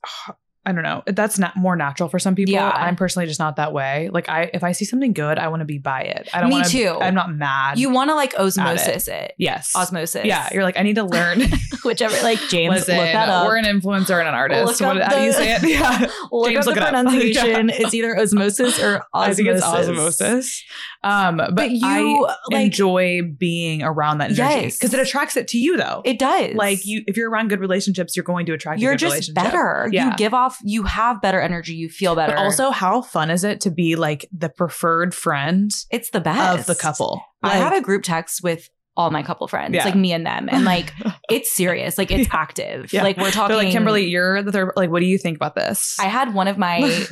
I 0.64 0.70
don't 0.72 0.84
know. 0.84 1.02
That's 1.06 1.38
not 1.40 1.56
more 1.56 1.74
natural 1.74 2.08
for 2.08 2.18
some 2.20 2.34
people. 2.36 2.54
Yeah. 2.54 2.68
I'm 2.70 2.94
personally 2.94 3.26
just 3.26 3.40
not 3.40 3.56
that 3.56 3.72
way. 3.72 4.08
Like 4.12 4.28
I 4.28 4.50
if 4.54 4.62
I 4.62 4.72
see 4.72 4.84
something 4.84 5.12
good, 5.12 5.36
I 5.38 5.48
want 5.48 5.60
to 5.60 5.64
be 5.64 5.78
by 5.78 6.02
it. 6.02 6.28
I 6.32 6.40
don't 6.40 6.50
Me 6.50 6.54
want 6.56 6.68
too. 6.68 6.96
I'm 7.00 7.14
not 7.14 7.34
mad. 7.34 7.78
you 7.80 7.90
want 7.90 8.10
to 8.10 8.14
like 8.14 8.34
osmosis 8.38 9.08
it. 9.08 9.34
yes. 9.38 9.72
Osmosis. 9.74 10.24
Yeah, 10.24 10.48
you're 10.52 10.62
like 10.62 10.78
I 10.78 10.82
need 10.82 10.94
to 10.96 11.04
learn. 11.04 11.42
whichever 11.84 12.14
like 12.22 12.38
James 12.48 12.74
Listen, 12.74 12.96
look 12.96 13.06
that 13.06 13.28
up. 13.28 13.46
we're 13.46 13.56
an 13.56 13.64
influencer 13.64 14.18
and 14.20 14.28
an 14.28 14.34
artist. 14.34 14.80
Look 14.80 14.88
What, 14.94 15.02
up 15.02 15.12
how 15.12 15.18
do 15.18 15.24
you 15.24 15.32
say 15.32 15.54
it? 15.56 15.62
Yeah. 15.68 16.08
look 16.30 16.48
James, 16.50 16.58
up 16.60 16.66
look 16.66 16.74
the 16.76 16.80
it 16.82 16.84
up. 16.84 16.90
pronunciation. 16.90 17.68
Yeah. 17.68 17.74
It's 17.80 17.94
either 17.94 18.16
osmosis 18.18 18.78
or 18.80 19.04
osmosis. 19.12 19.30
I 19.30 19.34
think 19.34 19.48
it's 19.48 19.62
osmosis. 19.64 20.64
Um, 21.02 21.36
but, 21.38 21.54
But 21.56 21.70
you 21.72 21.80
I 21.84 22.36
like 22.52 22.66
enjoy 22.66 23.22
being 23.22 23.82
around 23.82 24.18
that 24.18 24.26
energy 24.26 24.38
Yes. 24.42 24.78
because 24.78 24.94
it 24.94 25.00
attracts 25.00 25.36
it 25.36 25.48
to 25.48 25.58
you 25.58 25.76
though. 25.76 26.02
it 26.04 26.18
does. 26.18 26.54
like 26.54 26.84
you, 26.86 27.02
if 27.08 27.16
you're 27.16 27.30
around 27.30 27.48
good 27.48 27.60
relationships, 27.60 28.16
you're 28.16 28.22
going 28.24 28.46
to 28.46 28.52
attract. 28.52 28.80
you're 28.80 28.94
just 28.94 29.12
relationship. 29.14 29.34
better. 29.34 29.88
Yeah. 29.92 30.10
You 30.10 30.16
give 30.16 30.34
off 30.34 30.51
you 30.62 30.84
have 30.84 31.20
better 31.20 31.40
energy, 31.40 31.74
you 31.74 31.88
feel 31.88 32.14
better. 32.14 32.34
But 32.34 32.42
also, 32.42 32.70
how 32.70 33.02
fun 33.02 33.30
is 33.30 33.44
it 33.44 33.60
to 33.62 33.70
be 33.70 33.96
like 33.96 34.28
the 34.36 34.48
preferred 34.48 35.14
friend 35.14 35.70
it's 35.90 36.10
the 36.10 36.20
best 36.20 36.60
of 36.60 36.66
the 36.66 36.74
couple? 36.74 37.22
I 37.42 37.56
have 37.56 37.72
a 37.72 37.80
group 37.80 38.02
text 38.02 38.42
with 38.42 38.68
all 38.94 39.10
my 39.10 39.22
couple 39.22 39.48
friends, 39.48 39.74
Yeah. 39.74 39.84
like 39.86 39.94
me 39.94 40.12
and 40.12 40.26
them. 40.26 40.48
And 40.52 40.64
like 40.64 40.92
it's 41.30 41.50
serious. 41.50 41.96
Like 41.96 42.10
it's 42.10 42.28
active. 42.32 42.92
Yeah. 42.92 43.02
Like 43.02 43.16
we're 43.16 43.30
talking 43.30 43.56
they're 43.56 43.64
like 43.64 43.72
Kimberly, 43.72 44.04
you're 44.04 44.42
the 44.42 44.52
third. 44.52 44.72
Like, 44.76 44.90
what 44.90 45.00
do 45.00 45.06
you 45.06 45.16
think 45.16 45.36
about 45.36 45.54
this? 45.54 45.96
I 45.98 46.08
had 46.08 46.34
one 46.34 46.46
of 46.46 46.58
my 46.58 46.80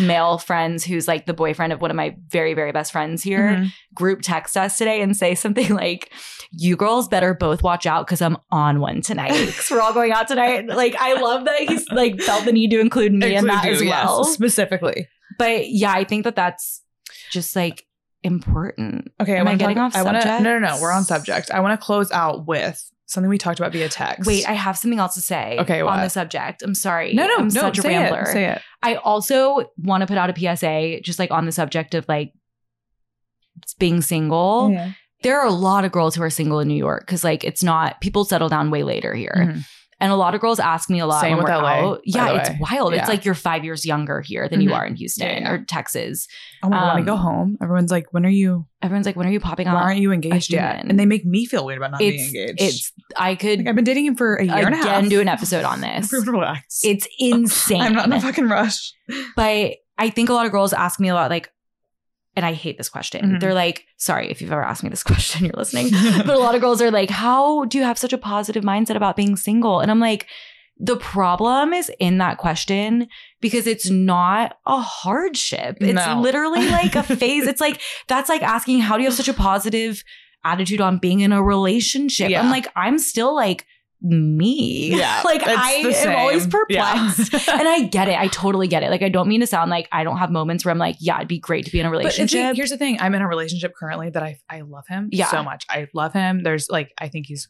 male 0.00 0.38
friends 0.38 0.84
who's 0.84 1.06
like 1.08 1.26
the 1.26 1.34
boyfriend 1.34 1.72
of 1.72 1.80
one 1.80 1.90
of 1.90 1.96
my 1.96 2.16
very, 2.28 2.54
very 2.54 2.72
best 2.72 2.92
friends 2.92 3.22
here 3.22 3.50
Mhm. 3.56 3.72
group 3.94 4.20
text 4.22 4.56
us 4.56 4.76
today 4.78 5.00
and 5.02 5.16
say 5.16 5.34
something 5.34 5.74
like, 5.74 6.12
You 6.52 6.76
girls 6.76 7.08
better 7.08 7.34
both 7.34 7.62
watch 7.62 7.84
out 7.86 8.06
because 8.06 8.22
I'm 8.22 8.36
on 8.50 8.80
one 8.80 9.00
tonight. 9.02 9.32
Because 9.46 9.70
we're 9.70 9.80
all 9.80 9.92
going 9.92 10.12
out 10.12 10.28
tonight. 10.28 10.66
Like, 10.66 10.96
I 10.98 11.20
love 11.20 11.44
that 11.44 11.60
he's 11.60 11.86
like 11.90 12.20
felt 12.20 12.44
the 12.44 12.52
need 12.52 12.70
to 12.70 12.80
include 12.80 13.12
me 13.12 13.34
in 13.36 13.46
that 13.46 13.64
you, 13.64 13.70
as 13.72 13.82
yes, 13.82 14.04
well. 14.06 14.24
specifically. 14.24 15.08
But 15.38 15.68
yeah, 15.68 15.92
I 15.92 16.04
think 16.04 16.24
that 16.24 16.36
that's 16.36 16.82
just 17.30 17.54
like 17.54 17.84
important. 18.22 19.08
Okay, 19.20 19.36
Am 19.36 19.40
I 19.46 19.50
wanna 19.50 19.58
getting 19.58 19.76
talk- 19.76 19.94
off 19.94 19.96
I 19.96 20.02
wanna. 20.02 20.24
No, 20.24 20.58
no, 20.58 20.58
no. 20.58 20.78
We're 20.80 20.92
on 20.92 21.04
subject. 21.04 21.50
I 21.50 21.60
want 21.60 21.78
to 21.78 21.84
close 21.84 22.10
out 22.10 22.46
with 22.46 22.82
something 23.08 23.28
we 23.28 23.38
talked 23.38 23.58
about 23.58 23.72
via 23.72 23.88
text. 23.88 24.26
Wait, 24.26 24.48
I 24.48 24.52
have 24.52 24.76
something 24.78 24.98
else 25.00 25.14
to 25.14 25.20
say 25.20 25.56
Okay, 25.58 25.80
on 25.80 26.00
the 26.00 26.10
subject. 26.10 26.62
I'm 26.62 26.74
sorry. 26.74 27.14
no, 27.14 27.26
no, 27.26 27.34
I'm 27.38 27.44
no. 27.48 27.60
such 27.62 27.78
a 27.78 27.82
say 27.82 27.96
rambler. 27.96 28.22
It, 28.22 28.28
say 28.28 28.44
it. 28.46 28.62
I 28.82 28.94
also 28.96 29.70
want 29.78 30.02
to 30.02 30.06
put 30.06 30.18
out 30.18 30.30
a 30.30 30.56
PSA 30.56 31.00
just 31.00 31.18
like 31.18 31.30
on 31.30 31.46
the 31.46 31.52
subject 31.52 31.94
of 31.94 32.06
like 32.08 32.32
being 33.78 34.00
single. 34.02 34.70
Yeah. 34.70 34.92
There 35.22 35.40
are 35.40 35.46
a 35.46 35.50
lot 35.52 35.84
of 35.84 35.90
girls 35.90 36.14
who 36.14 36.22
are 36.22 36.30
single 36.30 36.60
in 36.60 36.68
New 36.68 36.76
York 36.76 37.04
because 37.04 37.24
like 37.24 37.42
it's 37.42 37.62
not 37.64 38.00
people 38.00 38.24
settle 38.24 38.48
down 38.48 38.70
way 38.70 38.84
later 38.84 39.14
here. 39.14 39.34
Mhm. 39.36 39.64
And 40.00 40.12
a 40.12 40.16
lot 40.16 40.34
of 40.36 40.40
girls 40.40 40.60
ask 40.60 40.88
me 40.88 41.00
a 41.00 41.06
lot 41.06 41.20
Same 41.20 41.30
when 41.38 41.38
with 41.44 41.46
we're 41.52 41.56
LA, 41.60 41.90
out. 41.90 42.00
Yeah, 42.04 42.28
it's 42.34 42.50
wild. 42.60 42.92
Yeah. 42.94 43.00
It's 43.00 43.08
like 43.08 43.24
you're 43.24 43.34
five 43.34 43.64
years 43.64 43.84
younger 43.84 44.20
here 44.20 44.48
than 44.48 44.60
you 44.60 44.70
Mhm. 44.70 44.76
are 44.76 44.86
in 44.86 44.94
Houston 44.94 45.26
Yeah, 45.26 45.40
yeah. 45.40 45.50
or 45.50 45.64
Texas. 45.64 46.28
Oh 46.62 46.68
my 46.68 46.76
god, 46.76 46.86
when 46.86 46.96
I 46.96 47.00
Um, 47.00 47.04
go 47.06 47.16
home, 47.16 47.56
everyone's 47.60 47.90
like, 47.90 48.06
"When 48.12 48.24
are 48.24 48.28
you? 48.30 48.66
Everyone's 48.80 49.06
like, 49.06 49.16
when 49.16 49.26
are 49.26 49.30
you 49.32 49.40
popping 49.40 49.66
Why 49.66 49.74
aren't 49.74 49.98
you 49.98 50.12
engaged 50.12 50.52
yet?" 50.52 50.84
And 50.84 51.00
they 51.00 51.04
make 51.06 51.24
me 51.24 51.46
feel 51.46 51.64
weird 51.66 51.78
about 51.78 51.90
not 51.90 51.98
being 51.98 52.14
it's 52.14 52.28
engaged. 52.28 52.60
it's 52.62 52.92
I 53.16 53.34
could 53.34 53.58
like 53.58 53.68
I've 53.68 53.74
been 53.74 53.84
dating 53.84 54.06
him 54.06 54.14
for 54.14 54.36
a 54.36 54.44
year 54.44 54.66
and 54.66 54.74
a 54.74 54.78
half. 54.78 55.08
do 55.08 55.20
an 55.20 55.26
episode 55.28 55.64
on 55.64 55.80
this. 55.82 56.12
Relax. 56.12 56.80
It's 56.84 57.08
insane. 57.18 57.80
I'm 57.82 57.94
not 57.94 58.06
in 58.06 58.12
a 58.12 58.20
fucking 58.20 58.48
rush. 58.48 58.92
but 59.34 59.72
I 59.98 60.10
think 60.10 60.28
a 60.28 60.32
lot 60.32 60.46
of 60.46 60.52
girls 60.52 60.72
ask 60.72 61.00
me 61.00 61.08
a 61.08 61.14
lot, 61.14 61.28
like, 61.28 61.50
and 62.38 62.46
I 62.46 62.52
hate 62.54 62.78
this 62.78 62.88
question. 62.88 63.22
Mhm. 63.32 63.40
They're 63.40 63.52
like, 63.54 63.84
sorry 63.96 64.30
if 64.30 64.40
you've 64.40 64.52
ever 64.52 64.62
asked 64.64 64.82
me 64.84 64.90
this 64.90 65.02
question, 65.12 65.44
you're 65.44 65.54
listening. 65.56 65.90
but 66.26 66.36
a 66.36 66.38
lot 66.38 66.54
of 66.54 66.60
girls 66.60 66.80
are 66.80 66.90
like, 66.90 67.10
how 67.10 67.64
do 67.66 67.76
you 67.78 67.84
have 67.84 67.98
such 67.98 68.12
a 68.12 68.18
positive 68.18 68.62
mindset 68.64 68.96
about 68.96 69.16
being 69.16 69.36
single? 69.36 69.80
And 69.80 69.90
I'm 69.90 70.00
like, 70.00 70.26
the 70.80 70.96
problem 70.96 71.72
is 71.72 71.90
in 71.98 72.18
that 72.18 72.38
question 72.38 73.08
because 73.40 73.66
it's 73.66 73.90
not 73.90 74.56
a 74.64 74.80
hardship. 74.80 75.76
It's 75.80 75.94
No. 76.06 76.20
literally 76.20 76.64
like 76.68 76.94
a 76.94 77.02
phase. 77.20 77.46
it's 77.48 77.60
like, 77.60 77.80
that's 78.06 78.28
like 78.28 78.42
asking, 78.42 78.78
how 78.80 78.96
do 78.96 79.02
you 79.02 79.08
have 79.08 79.16
such 79.16 79.26
a 79.28 79.34
positive 79.34 80.04
attitude 80.44 80.80
on 80.80 80.98
being 80.98 81.18
in 81.20 81.32
a 81.32 81.42
relationship? 81.42 82.30
Yeah. 82.30 82.40
I'm 82.42 82.50
like, 82.50 82.68
I'm 82.76 82.98
still 83.00 83.34
like 83.34 83.66
me? 84.00 84.96
Yeah, 84.96 85.22
like 85.24 85.42
I 85.46 85.72
am 85.72 86.16
always 86.16 86.46
perplexed. 86.46 87.32
Yeah. 87.32 87.40
and 87.58 87.68
I 87.68 87.82
get 87.84 88.08
it. 88.08 88.18
I 88.18 88.28
totally 88.28 88.68
get 88.68 88.82
it. 88.82 88.90
Like 88.90 89.02
I 89.02 89.08
don't 89.08 89.28
mean 89.28 89.40
to 89.40 89.46
sound 89.46 89.70
like 89.70 89.88
I 89.92 90.04
don't 90.04 90.18
have 90.18 90.30
moments 90.30 90.64
where 90.64 90.72
I'm 90.72 90.78
like, 90.78 90.96
yeah, 91.00 91.16
it'd 91.16 91.28
be 91.28 91.38
great 91.38 91.64
to 91.66 91.70
be 91.72 91.80
in 91.80 91.86
a 91.86 91.90
relationship. 91.90 92.54
here's 92.56 92.70
the 92.70 92.78
thing: 92.78 92.98
I'm 93.00 93.14
in 93.14 93.22
a 93.22 93.28
relationship 93.28 93.72
currently 93.78 94.10
that 94.10 94.22
I 94.22 94.38
I 94.48 94.60
love 94.60 94.84
him 94.88 95.08
Yeah. 95.12 95.26
so 95.30 95.42
much. 95.42 95.64
I 95.68 95.88
love 95.94 96.12
him. 96.12 96.42
There's 96.42 96.68
like 96.70 96.92
I 96.98 97.08
think 97.08 97.26
he's 97.26 97.48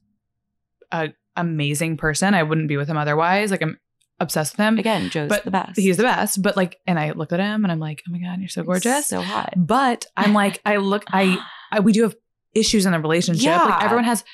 a 0.92 1.10
amazing 1.36 1.96
person. 1.96 2.34
I 2.34 2.42
wouldn't 2.42 2.68
be 2.68 2.76
with 2.76 2.88
him 2.88 2.96
otherwise. 2.96 3.50
Like 3.50 3.62
I'm 3.62 3.78
obsessed 4.20 4.54
with 4.54 4.66
him. 4.66 4.78
Again, 4.78 5.10
Joe's 5.10 5.28
but 5.28 5.44
the 5.44 5.50
best. 5.50 5.78
He's 5.78 5.96
the 5.96 6.02
best. 6.02 6.42
But 6.42 6.56
like, 6.56 6.78
and 6.86 6.98
I 6.98 7.12
look 7.12 7.32
at 7.32 7.38
him 7.40 7.64
and 7.64 7.70
I'm 7.70 7.78
like, 7.78 8.02
oh 8.08 8.12
my 8.12 8.18
god, 8.18 8.40
you're 8.40 8.48
so 8.48 8.64
gorgeous. 8.64 9.06
So 9.06 9.20
hot. 9.20 9.52
but 9.56 10.06
I'm 10.16 10.32
like, 10.32 10.60
I 10.66 10.78
look, 10.78 11.04
I, 11.12 11.38
I 11.70 11.80
we 11.80 11.92
do 11.92 12.02
have 12.02 12.16
issues 12.54 12.86
in 12.86 12.92
the 12.92 12.98
relationship. 12.98 13.46
Like 13.46 13.68
Yeah. 13.80 13.84
everyone 13.84 14.04
has 14.04 14.24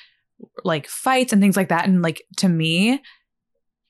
like 0.63 0.87
fights 0.87 1.33
and 1.33 1.41
things 1.41 1.57
like 1.57 1.69
that. 1.69 1.87
And 1.87 2.01
like 2.01 2.23
to 2.37 2.49
me, 2.49 3.01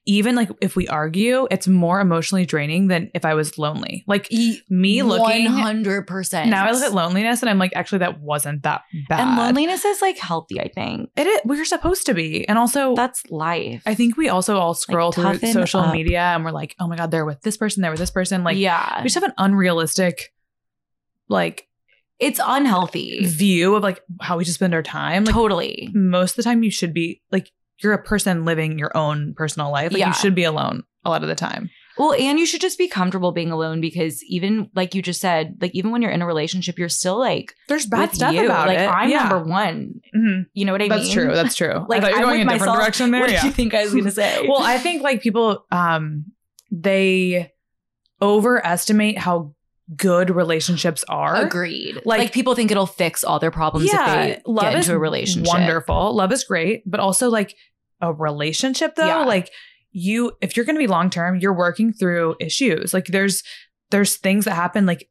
even 0.08 0.36
like 0.36 0.50
if 0.62 0.76
we 0.76 0.88
argue, 0.88 1.48
it's 1.50 1.68
more 1.68 2.00
emotionally 2.00 2.46
draining 2.46 2.90
than 2.90 3.10
if 3.16 3.26
I 3.26 3.34
was 3.34 3.58
lonely. 3.58 4.04
Like 4.06 4.32
me 4.70 5.02
looking 5.02 5.46
one 5.46 5.54
hundred 5.54 6.06
percent. 6.06 6.50
now 6.52 6.66
I 6.66 6.72
look 6.72 6.84
at 6.84 6.94
loneliness 6.94 7.42
and 7.42 7.50
I'm 7.50 7.58
like, 7.58 7.72
actually, 7.76 8.00
that 8.00 8.22
wasn't 8.22 8.64
that 8.64 8.84
bad. 9.10 9.20
and 9.20 9.38
loneliness 9.38 9.84
is 9.84 10.02
like 10.04 10.20
healthy. 10.20 10.62
I 10.62 10.68
think 10.68 11.10
It 11.16 11.26
is, 11.26 11.42
we're 11.44 11.66
supposed 11.66 12.06
to 12.06 12.14
be. 12.14 12.48
And 12.48 12.60
also, 12.60 12.94
that's 12.96 13.24
life. 13.32 13.82
I 13.88 13.96
think 13.96 14.16
we 14.16 14.30
also 14.30 14.58
all 14.58 14.76
scroll 14.76 15.12
through 15.12 15.40
social 15.40 15.80
up. 15.82 15.94
media 15.94 16.22
and 16.22 16.46
we're 16.46 16.52
like, 16.52 16.76
oh 16.80 16.88
my 16.88 16.96
God, 16.96 17.10
they're 17.10 17.26
with 17.26 17.42
this 17.42 17.58
person, 17.58 17.82
they're 17.82 17.92
with 17.92 18.00
this 18.00 18.12
person. 18.12 18.44
Like, 18.44 18.58
yeah, 18.58 19.00
we 19.00 19.06
just 19.06 19.16
have 19.16 19.24
an 19.24 19.34
unrealistic, 19.40 20.32
like, 21.30 21.68
it's 22.20 22.40
unhealthy. 22.44 23.26
view 23.26 23.76
of 23.76 23.84
like 23.84 24.02
how 24.22 24.38
we 24.38 24.44
just 24.46 24.56
spend 24.56 24.74
our 24.74 24.84
time. 24.84 25.26
Like, 25.26 25.34
totally. 25.36 25.90
most 25.94 26.32
of 26.32 26.36
the 26.38 26.44
time, 26.44 26.64
you 26.64 26.72
should 26.72 26.94
be 26.94 27.22
like, 27.32 27.52
you're 27.84 27.94
a 27.94 28.02
person 28.02 28.46
living 28.46 28.80
your 28.80 28.96
own 28.96 29.34
personal 29.36 29.70
life. 29.72 29.92
Like, 29.92 30.00
Yeah. 30.00 30.08
you 30.08 30.14
should 30.14 30.34
be 30.36 30.44
alone 30.46 30.84
a 31.04 31.10
lot 31.10 31.24
of 31.24 31.28
the 31.30 31.36
time. 31.36 31.70
Well, 31.98 32.14
and 32.14 32.38
you 32.40 32.46
should 32.46 32.60
just 32.62 32.78
be 32.78 32.90
comfortable 32.90 33.32
being 33.32 33.52
alone 33.52 33.80
because 33.80 34.22
even 34.26 34.70
like 34.76 34.94
you 34.96 35.02
just 35.02 35.22
said, 35.22 35.56
like 35.62 35.72
even 35.74 35.92
when 35.92 36.02
you're 36.02 36.12
in 36.12 36.22
a 36.22 36.26
relationship, 36.26 36.78
you're 36.78 36.90
still 36.90 37.18
like 37.18 37.54
There's 37.70 37.86
bad 37.86 38.14
stuff 38.14 38.34
you. 38.34 38.46
about 38.46 38.68
like 38.68 38.80
it. 38.80 38.90
I'm 38.90 39.10
Yeah. 39.10 39.20
number 39.30 39.44
one. 39.50 40.02
Mhm. 40.14 40.46
You 40.54 40.66
know 40.66 40.74
what 40.74 40.82
I 40.82 40.90
That's 40.90 41.04
mean? 41.04 41.08
That's 41.08 41.14
true. 41.14 41.34
That's 41.34 41.56
true. 41.56 41.86
Like 41.88 42.00
I 42.00 42.02
thought 42.02 42.10
you 42.12 42.16
I'm 42.18 42.22
were 42.24 42.28
going 42.34 42.40
with 42.40 42.48
a 42.48 42.52
different 42.52 42.60
myself. 42.74 42.78
direction 42.80 43.12
there. 43.12 43.22
What 43.22 43.30
yeah. 43.32 43.42
did 43.42 43.46
you 43.48 43.52
think 43.54 43.74
I 43.74 43.84
was 43.86 43.94
gonna 43.94 44.12
say? 44.12 44.46
well, 44.48 44.62
I 44.62 44.78
think 44.78 45.04
like 45.04 45.22
people 45.22 45.66
um 45.72 46.26
they 46.70 47.54
overestimate 48.22 49.18
how 49.18 49.55
good 49.96 50.30
relationships 50.32 51.04
are. 51.08 51.36
agreed. 51.36 51.96
Like- 52.06 52.20
Like, 52.20 52.32
people 52.34 52.56
think 52.56 52.72
it'll 52.72 52.86
fix 52.88 53.24
all 53.24 53.40
their 53.40 53.52
problems 53.52 53.86
if 53.88 53.92
they 53.94 54.42
love 54.46 54.64
get 54.64 54.76
into 54.76 54.94
a 54.96 54.98
relationship. 54.98 55.48
Wonderful. 55.54 56.16
Love 56.16 56.32
is 56.32 56.44
great, 56.44 56.82
but 56.90 57.00
also 57.00 57.30
like 57.30 57.56
a 58.02 58.12
relationship 58.14 58.96
though, 58.96 59.06
Yeah. 59.06 59.26
like 59.26 59.52
you 59.92 60.32
if 60.42 60.58
you're 60.58 60.66
going 60.66 60.76
to 60.76 60.80
be 60.80 60.88
long 60.88 61.10
term, 61.10 61.38
you're 61.40 61.54
working 61.54 61.94
through 61.94 62.36
issues. 62.40 62.94
Like 62.94 63.06
there's 63.08 63.44
there's 63.92 64.16
things 64.18 64.46
that 64.46 64.56
happen 64.56 64.86
like 64.86 65.08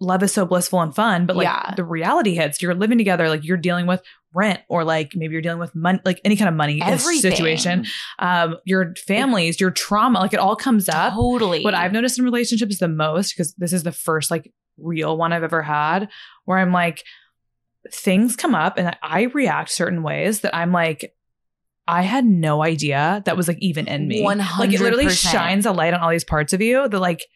love 0.00 0.22
is 0.22 0.32
so 0.32 0.44
blissful 0.44 0.80
and 0.80 0.94
fun, 0.94 1.26
but 1.26 1.36
like 1.36 1.44
Yeah. 1.46 1.74
the 1.76 1.84
reality 1.84 2.34
hits. 2.34 2.60
You're 2.62 2.74
living 2.74 2.98
together, 2.98 3.28
like 3.28 3.44
you're 3.44 3.56
dealing 3.56 3.86
with 3.86 4.02
rent 4.34 4.60
or 4.68 4.84
like 4.84 5.12
maybe 5.14 5.32
you're 5.32 5.42
dealing 5.42 5.60
with 5.60 5.74
money, 5.74 6.00
like 6.04 6.20
any 6.24 6.36
kind 6.36 6.48
of 6.48 6.54
money 6.54 6.80
Everything. 6.82 7.20
situation. 7.20 7.86
Um, 8.18 8.56
your 8.64 8.94
families, 9.06 9.60
your 9.60 9.70
trauma, 9.70 10.20
like 10.20 10.32
it 10.32 10.40
all 10.40 10.56
comes 10.56 10.88
up. 10.88 11.14
Totally. 11.14 11.62
What 11.62 11.74
I've 11.74 11.92
noticed 11.92 12.18
in 12.18 12.24
relationships 12.24 12.78
the 12.78 12.88
most, 12.88 13.32
because 13.32 13.54
this 13.54 13.72
is 13.72 13.82
the 13.82 13.92
first 13.92 14.30
like 14.30 14.52
real 14.76 15.16
one 15.16 15.32
I've 15.32 15.44
ever 15.44 15.62
had, 15.62 16.08
where 16.44 16.58
I'm 16.58 16.72
like, 16.72 17.04
things 17.92 18.36
come 18.36 18.54
up 18.54 18.78
and 18.78 18.96
I 19.02 19.24
react 19.24 19.70
certain 19.70 20.02
ways 20.02 20.40
that 20.40 20.54
I'm 20.54 20.72
like, 20.72 21.14
I 21.86 22.02
had 22.02 22.24
no 22.24 22.62
idea 22.62 23.22
that 23.26 23.36
was 23.36 23.46
like 23.46 23.58
even 23.60 23.86
in 23.86 24.08
me. 24.08 24.24
Like 24.24 24.72
it 24.72 24.80
literally 24.80 25.10
shines 25.10 25.66
a 25.66 25.72
light 25.72 25.92
on 25.92 26.00
all 26.00 26.10
these 26.10 26.24
parts 26.24 26.52
of 26.52 26.62
you 26.62 26.88
that 26.88 26.98
like 26.98 27.26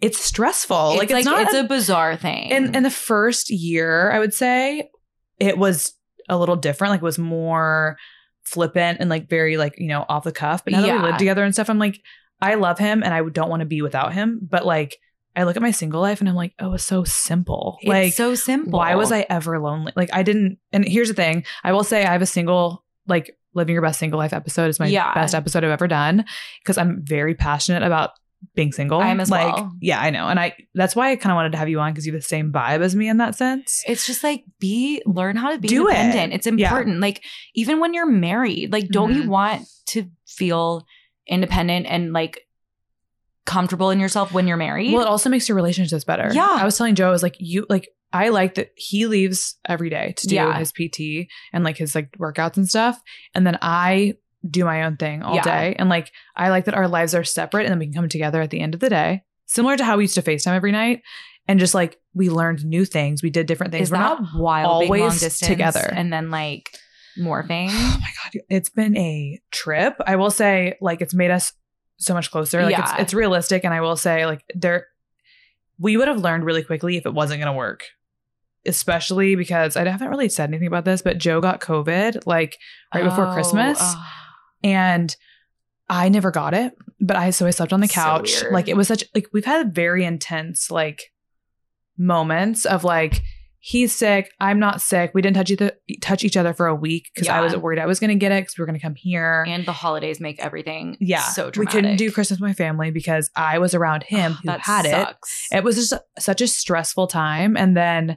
it's 0.00 0.22
stressful. 0.22 0.92
it's 0.92 0.98
like 0.98 1.10
like 1.10 1.20
it's 1.20 1.26
not 1.26 1.42
it's 1.42 1.54
a 1.54 1.64
bizarre 1.64 2.16
thing. 2.16 2.50
in 2.50 2.74
in 2.74 2.82
the 2.82 2.90
first 2.90 3.50
year, 3.50 4.12
I 4.12 4.18
would 4.18 4.34
say 4.34 4.90
it 5.38 5.56
was 5.56 5.94
a 6.28 6.36
little 6.38 6.56
different. 6.56 6.90
Like 6.92 7.02
was 7.02 7.18
more 7.18 7.96
flippant 8.44 8.98
and 9.00 9.10
like 9.10 9.28
very 9.28 9.56
like 9.56 9.74
you 9.78 9.88
know 9.88 10.04
off 10.08 10.24
the 10.24 10.32
cuff. 10.32 10.64
But 10.64 10.72
now 10.72 10.80
that 10.80 10.86
Yeah. 10.86 10.96
we 10.96 11.02
live 11.08 11.18
together 11.18 11.42
and 11.44 11.54
stuff, 11.54 11.68
I'm 11.70 11.78
like, 11.78 12.00
I 12.40 12.54
love 12.54 12.78
him 12.78 13.02
and 13.02 13.12
I 13.12 13.22
don't 13.28 13.50
want 13.50 13.60
to 13.60 13.66
be 13.66 13.82
without 13.82 14.12
him. 14.12 14.40
But 14.42 14.64
like, 14.64 14.96
I 15.36 15.44
look 15.44 15.56
at 15.56 15.62
my 15.62 15.70
single 15.70 16.00
life 16.00 16.20
and 16.20 16.28
I'm 16.28 16.34
like, 16.34 16.54
oh, 16.58 16.74
it's 16.74 16.84
so 16.84 17.04
simple. 17.04 17.78
it's 17.80 17.88
like, 17.88 18.12
so 18.12 18.34
simple. 18.34 18.78
why 18.78 18.94
was 18.94 19.12
I 19.12 19.26
ever 19.28 19.58
lonely? 19.60 19.92
Like, 19.96 20.10
I 20.12 20.22
didn't. 20.22 20.58
And 20.72 20.84
here's 20.86 21.08
the 21.08 21.14
thing: 21.14 21.44
I 21.64 21.72
will 21.72 21.84
say 21.84 22.04
I 22.04 22.12
have 22.12 22.22
a 22.22 22.26
single 22.26 22.84
like 23.06 23.36
living 23.54 23.72
your 23.72 23.82
best 23.82 23.98
single 23.98 24.18
life 24.18 24.32
episode 24.32 24.68
is 24.68 24.78
my 24.78 24.86
Yeah. 24.86 25.12
best 25.14 25.34
episode 25.34 25.64
I've 25.64 25.70
ever 25.70 25.88
done 25.88 26.24
because 26.62 26.78
I'm 26.78 27.02
very 27.02 27.34
passionate 27.34 27.82
about 27.82 28.10
being 28.54 28.72
single. 28.72 29.00
I 29.00 29.08
am 29.08 29.20
as 29.20 29.30
like, 29.30 29.54
well. 29.54 29.72
Yeah, 29.80 30.00
I 30.00 30.10
know, 30.10 30.28
and 30.28 30.38
I 30.38 30.54
that's 30.74 30.94
why 30.96 31.10
I 31.10 31.16
kind 31.16 31.32
of 31.32 31.36
wanted 31.36 31.52
to 31.52 31.58
have 31.58 31.68
you 31.68 31.80
on 31.80 31.92
because 31.92 32.06
you 32.06 32.12
have 32.12 32.22
the 32.22 32.26
same 32.26 32.52
vibe 32.52 32.80
as 32.80 32.94
me 32.96 33.08
in 33.08 33.16
that 33.18 33.34
sense. 33.34 33.82
It's 33.86 34.06
just 34.06 34.22
like 34.24 34.44
be 34.60 35.02
learn 35.06 35.36
how 35.36 35.50
to 35.52 35.58
be 35.58 35.68
Do 35.68 35.88
it. 35.88 35.92
independent. 35.96 36.32
It's 36.34 36.46
Yeah. 36.46 36.52
important. 36.68 37.00
Like 37.00 37.22
even 37.54 37.80
when 37.80 37.94
you're 37.94 38.06
married, 38.10 38.72
like 38.72 38.88
don't 38.88 39.14
you 39.14 39.24
Mhm. 39.24 39.28
want 39.28 39.66
to 39.88 40.10
feel 40.26 40.86
independent 41.26 41.86
and 41.86 42.12
like 42.12 42.40
comfortable 43.44 43.90
in 43.90 43.98
yourself 44.00 44.32
when 44.32 44.46
you're 44.46 44.56
married? 44.56 44.92
Well, 44.92 45.02
it 45.02 45.08
also 45.08 45.30
makes 45.30 45.48
your 45.48 45.56
relationships 45.56 46.04
better. 46.04 46.30
Yeah. 46.32 46.48
I 46.58 46.64
was 46.64 46.76
telling 46.76 46.94
Joe, 46.94 47.08
I 47.08 47.12
was 47.12 47.22
like, 47.22 47.36
you 47.38 47.66
like 47.68 47.88
I 48.12 48.30
like 48.30 48.54
that 48.54 48.70
he 48.76 49.06
leaves 49.06 49.56
every 49.66 49.90
day 49.90 50.14
to 50.16 50.26
do 50.26 50.34
Yeah. 50.36 50.58
his 50.58 50.72
PT 50.72 51.28
and 51.52 51.62
like 51.64 51.76
his 51.76 51.94
like 51.94 52.10
workouts 52.18 52.56
and 52.56 52.68
stuff. 52.68 53.00
And 53.34 53.46
then 53.46 53.58
I 53.60 54.14
do 54.48 54.64
my 54.64 54.84
own 54.84 54.96
thing 54.96 55.22
all 55.22 55.34
Yeah. 55.36 55.42
day. 55.42 55.76
And 55.78 55.88
like 55.88 56.12
I 56.36 56.50
like 56.50 56.66
that 56.66 56.74
our 56.74 56.88
lives 56.88 57.14
are 57.14 57.24
separate 57.24 57.64
and 57.64 57.70
then 57.72 57.78
we 57.78 57.86
can 57.86 57.94
come 57.94 58.08
together 58.08 58.40
at 58.40 58.50
the 58.50 58.60
end 58.60 58.74
of 58.74 58.80
the 58.80 58.88
day. 58.90 59.22
Similar 59.46 59.76
to 59.78 59.84
how 59.84 59.96
we 59.96 60.04
used 60.04 60.14
to 60.16 60.22
FaceTime 60.22 60.54
every 60.54 60.72
night. 60.72 61.02
And 61.46 61.58
just 61.58 61.74
like 61.74 61.98
we 62.14 62.28
learned 62.28 62.64
new 62.64 62.84
things. 62.84 63.22
We 63.22 63.30
did 63.30 63.46
different 63.46 63.72
things. 63.72 63.88
is 63.88 63.92
We're 63.92 63.98
not 63.98 64.20
wild 64.36 64.84
always 64.84 65.20
distance 65.20 65.48
together. 65.48 65.90
and 65.92 66.12
then 66.12 66.30
like 66.30 66.68
morphing? 67.18 67.68
Oh 67.70 67.98
my 68.00 68.08
god, 68.22 68.42
it's 68.48 68.68
been 68.68 68.96
a 68.96 69.40
trip. 69.50 69.96
I 70.06 70.16
will 70.16 70.30
say, 70.30 70.76
like, 70.80 71.00
it's 71.00 71.14
made 71.14 71.30
us 71.32 71.52
so 71.96 72.14
much 72.14 72.30
closer. 72.30 72.62
Like, 72.62 72.72
Yeah. 72.76 72.92
it's, 72.92 73.00
it's 73.02 73.14
realistic, 73.14 73.64
and 73.64 73.74
I 73.74 73.80
will 73.80 73.96
say, 73.96 74.24
like, 74.26 74.44
there, 74.54 74.86
we 75.80 75.96
would 75.96 76.06
have 76.06 76.20
learned 76.20 76.44
really 76.44 76.62
quickly 76.62 76.96
if 76.96 77.06
it 77.06 77.14
wasn't 77.14 77.40
going 77.40 77.52
to 77.52 77.56
work. 77.58 77.84
Especially 78.66 79.34
because 79.34 79.76
I 79.76 79.88
haven't 79.88 80.08
really 80.10 80.28
said 80.28 80.50
anything 80.50 80.66
about 80.66 80.84
this, 80.84 81.00
but 81.00 81.18
Joe 81.18 81.40
got 81.40 81.60
COVID 81.60 82.26
like 82.26 82.58
right 82.94 83.04
before 83.04 83.28
Oh, 83.28 83.32
Christmas, 83.32 83.78
oh. 83.80 84.06
And 84.62 85.14
I 85.88 86.08
never 86.08 86.30
got 86.30 86.54
it. 86.54 86.74
But 87.00 87.16
I 87.16 87.30
so 87.30 87.46
I 87.46 87.50
slept 87.50 87.72
on 87.72 87.80
the 87.80 87.88
couch. 87.88 88.42
weird. 88.42 88.52
like 88.52 88.68
it 88.68 88.76
was 88.76 88.88
such 88.88 89.04
like 89.14 89.28
we've 89.32 89.44
had 89.44 89.74
very 89.74 90.04
intense 90.04 90.70
like 90.70 91.12
moments 91.96 92.64
of 92.64 92.84
like 92.84 93.22
he's 93.60 93.94
sick, 93.94 94.30
I'm 94.40 94.58
not 94.58 94.80
sick. 94.80 95.10
We 95.14 95.22
didn't 95.22 95.36
touch 95.36 95.50
each 95.50 96.00
touch 96.00 96.24
each 96.24 96.36
other 96.36 96.54
for 96.54 96.66
a 96.66 96.74
week 96.74 97.08
because 97.14 97.28
I 97.28 97.40
was 97.40 97.56
worried 97.56 97.78
I 97.78 97.86
was 97.86 98.00
going 98.00 98.10
to 98.10 98.16
get 98.16 98.32
it 98.32 98.42
because 98.42 98.56
we 98.56 98.62
were 98.62 98.66
going 98.66 98.78
to 98.78 98.82
come 98.82 98.94
here. 98.94 99.44
And 99.48 99.66
the 99.66 99.72
holidays 99.72 100.20
make 100.20 100.38
everything 100.40 100.96
yeah, 101.00 101.22
so 101.22 101.50
we 101.56 101.66
couldn't 101.66 101.96
do 101.96 102.10
Christmas 102.10 102.40
with 102.40 102.48
my 102.48 102.54
family 102.54 102.90
because 102.90 103.30
I 103.36 103.58
was 103.58 103.74
around 103.74 104.04
him 104.04 104.32
ah, 104.34 104.38
who 104.42 104.46
that 104.46 104.60
had 104.60 104.84
sucks. 104.86 105.48
it. 105.50 105.58
It 105.58 105.64
was 105.64 105.76
just 105.76 105.92
such 106.18 106.40
a 106.40 106.46
stressful 106.46 107.08
time, 107.08 107.56
and 107.56 107.76
then 107.76 108.16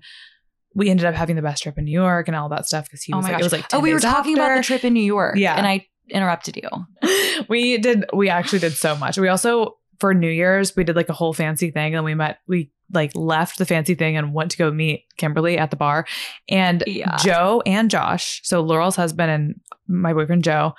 we 0.73 0.89
ended 0.89 1.05
up 1.05 1.15
having 1.15 1.35
the 1.35 1.41
best 1.41 1.63
trip 1.63 1.77
in 1.77 1.83
New 1.85 1.91
York 1.91 2.27
and 2.27 2.35
all 2.37 2.49
that 2.49 2.65
stuff 2.65 2.85
because 2.85 3.03
he 3.03 3.11
Oh 3.13 3.17
was 3.17 3.25
my 3.25 3.31
like, 3.33 3.37
gosh. 3.37 3.41
it 3.41 3.43
was 3.45 3.53
like 3.53 3.65
oh, 3.65 3.77
10 3.77 3.81
we 3.81 3.93
were 3.93 3.99
talking 3.99 4.35
about 4.35 4.55
the 4.55 4.63
trip 4.63 4.85
in 4.85 4.93
New 4.93 5.03
York. 5.03 5.35
Yeah. 5.37 5.55
And 5.55 5.67
I 5.67 5.85
interrupted 6.09 6.57
you. 6.57 6.69
we 7.49 7.77
did 7.77 8.05
we 8.13 8.29
actually 8.29 8.59
did 8.59 8.73
so 8.73 8.95
much 8.95 9.17
we 9.17 9.27
also 9.27 9.77
for 9.99 10.13
new 10.13 10.29
year's 10.29 10.75
we 10.75 10.83
did 10.83 10.95
like 10.95 11.09
a 11.09 11.13
whole 11.13 11.33
fancy 11.33 11.71
thing 11.71 11.95
and 11.95 12.03
we 12.03 12.13
met 12.15 12.39
we 12.47 12.71
like 12.93 13.11
left 13.15 13.57
the 13.57 13.65
fancy 13.65 13.95
thing 13.95 14.17
and 14.17 14.33
went 14.33 14.51
to 14.51 14.57
go 14.57 14.69
meet 14.71 15.05
kimberly 15.17 15.57
at 15.57 15.69
the 15.71 15.77
bar 15.77 16.05
and 16.49 16.83
Yeah. 16.87 17.15
joe 17.17 17.61
and 17.65 17.89
josh 17.89 18.41
so 18.43 18.61
laurel's 18.61 18.95
husband 18.95 19.31
and 19.31 19.55
my 19.87 20.13
boyfriend 20.13 20.43
joe 20.43 20.73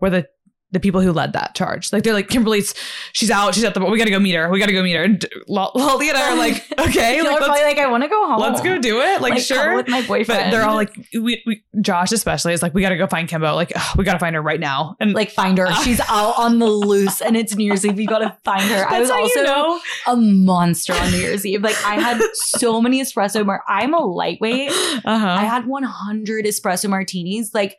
were 0.00 0.10
the 0.10 0.26
the 0.72 0.80
people 0.80 1.00
who 1.00 1.12
led 1.12 1.32
that 1.32 1.54
charge 1.54 1.92
like 1.92 2.02
they're 2.02 2.12
like 2.12 2.28
kimberly's 2.28 2.74
she's 3.12 3.30
out 3.30 3.54
she's 3.54 3.64
at 3.64 3.74
the 3.74 3.84
we 3.84 3.98
gotta 3.98 4.10
go 4.10 4.18
meet 4.18 4.34
her 4.34 4.50
we 4.50 4.58
gotta 4.58 4.72
go 4.72 4.82
meet 4.82 4.94
her 4.96 5.04
and 5.04 5.24
lolly 5.48 6.08
and 6.08 6.18
i 6.18 6.32
are 6.32 6.36
like 6.36 6.54
okay 6.78 7.22
like, 7.22 7.38
probably 7.38 7.62
like, 7.62 7.78
I 7.78 7.86
want 7.86 8.02
to 8.02 8.08
go 8.08 8.26
home. 8.26 8.40
let's 8.40 8.60
go 8.60 8.78
do 8.78 9.00
it 9.00 9.20
like, 9.20 9.32
cuddle 9.34 9.44
sure 9.44 9.76
with 9.76 9.88
my 9.88 10.06
boyfriend. 10.06 10.26
but 10.44 10.50
they're 10.50 10.66
all 10.66 10.74
like 10.74 10.94
we, 11.14 11.42
we 11.46 11.62
josh 11.80 12.12
especially 12.12 12.52
is 12.52 12.62
like 12.62 12.74
we 12.74 12.82
gotta 12.82 12.96
go 12.96 13.06
find 13.06 13.28
kimbo 13.28 13.54
like 13.54 13.72
we 13.96 14.04
gotta 14.04 14.18
find 14.18 14.34
her 14.34 14.42
right 14.42 14.60
now 14.60 14.96
and 15.00 15.12
like 15.14 15.30
find 15.30 15.58
her. 15.58 15.72
She's 15.82 16.00
out 16.08 16.38
on 16.38 16.58
the 16.58 16.66
loose, 16.66 17.20
and 17.20 17.36
it's 17.36 17.54
New 17.54 17.64
Year's 17.64 17.84
Eve. 17.84 17.96
We 17.96 18.06
gotta 18.06 18.36
find 18.44 18.62
her. 18.62 18.86
I 18.88 19.00
was 19.00 19.10
also 19.10 19.40
you 19.40 19.44
know. 19.44 19.80
a 20.06 20.16
monster 20.16 20.92
on 20.92 21.10
New 21.10 21.18
Year's 21.18 21.44
Eve. 21.44 21.62
Like 21.62 21.76
I 21.84 21.94
had 22.00 22.20
so 22.34 22.80
many 22.80 23.00
espresso. 23.00 23.44
Mar- 23.44 23.64
I'm 23.68 23.94
a 23.94 24.00
lightweight. 24.04 24.72
Uh-huh. 25.06 25.26
I 25.26 25.44
had 25.44 25.66
100 25.66 26.46
espresso 26.46 26.88
martinis. 26.88 27.54
Like 27.54 27.76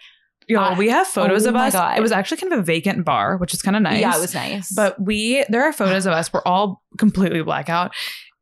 Yo, 0.47 0.59
I- 0.61 0.77
we 0.77 0.89
have 0.89 1.07
oh 1.07 1.09
photos 1.11 1.45
oh 1.45 1.49
of 1.49 1.55
my 1.55 1.67
us. 1.67 1.73
God. 1.73 1.97
It 1.97 2.01
was 2.01 2.11
actually 2.11 2.37
kind 2.37 2.53
of 2.53 2.59
a 2.59 2.63
vacant 2.63 3.03
bar, 3.05 3.37
which 3.37 3.53
is 3.53 3.61
kind 3.61 3.75
of 3.75 3.81
nice. 3.83 3.99
yeah, 4.01 4.15
it 4.15 4.19
was 4.21 4.33
nice. 4.33 4.71
But 4.71 4.99
we, 5.01 5.43
there 5.49 5.63
are 5.63 5.73
photos 5.73 6.05
of 6.05 6.13
us. 6.13 6.31
We're 6.31 6.41
all 6.45 6.81
completely 6.97 7.41
blackout. 7.43 7.93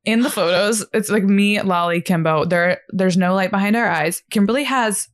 In 0.05 0.21
the 0.21 0.29
photos, 0.29 0.85
it's 0.93 1.09
like 1.09 1.23
me, 1.23 1.59
Lolly, 1.61 1.99
Kimbo. 2.01 2.45
There, 2.45 2.81
there's 2.89 3.17
no 3.17 3.33
light 3.33 3.49
behind 3.49 3.75
our 3.75 3.87
eyes. 3.87 4.21
Kimberly 4.29 4.63
has 4.65 5.07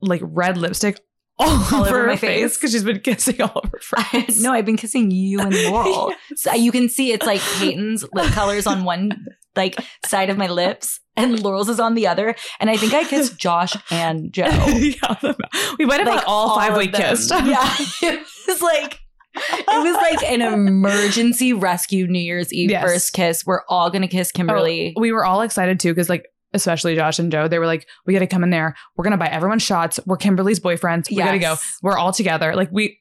like 0.00 0.22
red 0.24 0.56
lipstick 0.56 0.98
all, 1.38 1.48
All 1.48 1.80
over 1.80 1.88
over 1.88 2.00
her 2.02 2.06
my 2.06 2.16
face 2.16 2.56
because 2.56 2.70
she's 2.72 2.84
been 2.84 3.00
kissing 3.00 3.42
all 3.42 3.60
over 3.62 3.80
her 3.96 4.02
face. 4.04 4.40
no, 4.40 4.52
I've 4.52 4.64
been 4.64 4.76
kissing 4.76 5.10
you 5.10 5.40
and 5.40 5.52
Laurel. 5.64 6.14
So 6.36 6.54
you 6.54 6.70
can 6.72 6.88
see 6.88 7.12
it's 7.12 7.26
like 7.26 7.40
Payton's 7.58 8.04
lip 8.14 8.30
colors 8.32 8.66
on 8.66 8.84
one 8.84 9.10
like 9.56 9.76
side 10.04 10.30
of 10.30 10.36
my 10.36 10.48
lips, 10.48 11.00
and 11.16 11.42
Laurel's 11.42 11.68
is 11.68 11.80
on 11.80 11.94
the 11.94 12.06
other. 12.06 12.34
And 12.60 12.70
I 12.70 12.76
think 12.76 12.94
I 12.94 13.04
kissed 13.04 13.38
Josh 13.38 13.74
and 13.90 14.32
Joe. 14.32 14.44
yeah, 14.66 15.32
we 15.78 15.86
might 15.86 16.00
have 16.00 16.08
Like, 16.08 16.16
like 16.16 16.24
all 16.28 16.56
five 16.56 16.72
of 16.72 16.78
we 16.78 16.88
kissed. 16.88 17.30
Yeah, 17.30 17.74
it 18.02 18.26
was 18.46 18.62
like 18.62 19.00
it 19.36 19.66
was 19.66 19.94
like 19.96 20.22
an 20.30 20.42
emergency 20.42 21.52
rescue 21.52 22.06
New 22.06 22.20
Year's 22.20 22.52
Eve 22.52 22.70
Yes. 22.70 22.84
first 22.84 23.12
kiss. 23.12 23.44
We're 23.44 23.62
all 23.68 23.90
gonna 23.90 24.08
kiss 24.08 24.30
oh, 24.34 24.36
Kimberly. 24.36 24.94
Oh, 24.96 25.00
we 25.00 25.12
were 25.12 25.24
all 25.24 25.42
excited 25.42 25.80
too 25.80 25.92
because 25.92 26.08
like 26.08 26.26
especially 26.52 26.94
Josh 26.94 27.18
and 27.18 27.32
Joe, 27.32 27.48
they 27.48 27.58
were 27.58 27.66
like, 27.66 27.86
"We 28.06 28.12
got 28.12 28.20
to 28.20 28.28
come 28.28 28.44
in 28.44 28.50
there. 28.50 28.76
We're 28.96 29.04
gonna 29.04 29.16
buy 29.18 29.26
everyone 29.26 29.58
shots. 29.58 29.98
We're 30.06 30.16
Kimberly's 30.16 30.60
boyfriends. 30.60 31.10
We 31.10 31.16
gotta 31.16 31.38
go. 31.38 31.56
We're 31.82 31.98
all 31.98 32.12
together. 32.12 32.54
Like 32.54 32.70
we, 32.70 33.00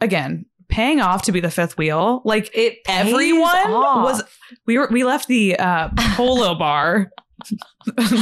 again, 0.00 0.46
paying 0.68 1.00
off 1.00 1.22
to 1.22 1.32
be 1.32 1.40
the 1.40 1.50
fifth 1.50 1.76
wheel. 1.78 2.22
Like 2.24 2.50
It 2.54 2.78
everyone 2.88 3.72
off. 3.72 4.04
was. 4.04 4.22
We 4.66 4.78
were 4.78 4.88
we 4.90 5.04
left 5.04 5.28
the 5.28 5.56
uh, 5.58 5.88
polo 6.14 6.54
bar. 6.54 7.10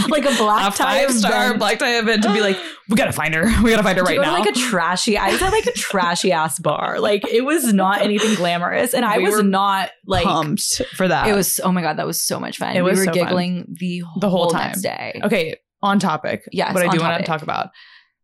like 0.08 0.24
a 0.24 0.34
black 0.36 0.74
a 0.74 0.76
tie 0.76 1.06
five 1.06 1.12
star 1.14 1.44
event. 1.46 1.58
black 1.60 1.78
tie 1.78 1.98
event 1.98 2.22
to 2.24 2.32
be 2.32 2.40
like, 2.40 2.58
we 2.88 2.96
gotta 2.96 3.12
find 3.12 3.32
her. 3.34 3.44
We 3.62 3.70
gotta 3.70 3.82
find 3.84 3.96
her 3.96 4.04
right 4.04 4.20
now. 4.20 4.32
like 4.32 4.48
a 4.48 4.52
trashy. 4.58 5.16
I 5.16 5.30
was 5.30 5.40
at 5.40 5.50
like 5.52 5.66
a 5.66 5.72
trashy 5.76 6.32
ass 6.32 6.58
bar. 6.58 6.98
Like 6.98 7.24
it 7.28 7.44
was 7.44 7.72
not 7.72 8.02
anything 8.02 8.34
glamorous, 8.34 8.92
and 8.92 9.04
I 9.04 9.18
We 9.18 9.24
was 9.24 9.42
not 9.42 9.90
like. 10.06 10.24
pumped 10.24 10.82
for 10.96 11.06
that. 11.08 11.28
It 11.28 11.32
was 11.34 11.60
oh 11.62 11.70
my 11.72 11.80
god, 11.80 11.96
that 11.98 12.06
was 12.06 12.20
so 12.20 12.40
much 12.40 12.58
fun. 12.58 12.76
It 12.76 12.82
was 12.82 12.98
we 12.98 13.06
were 13.06 13.12
so 13.14 13.18
fun. 13.18 13.24
giggling 13.28 13.76
the 13.78 14.00
whole, 14.00 14.20
The 14.20 14.30
whole 14.30 14.50
time. 14.50 14.62
next 14.68 14.82
day. 14.82 15.20
okay. 15.24 15.56
On 15.82 15.98
topic. 15.98 16.42
Yes, 16.50 16.74
what 16.74 16.82
I 16.82 16.88
do 16.88 17.00
want 17.00 17.18
to 17.20 17.24
talk 17.26 17.42
about. 17.42 17.68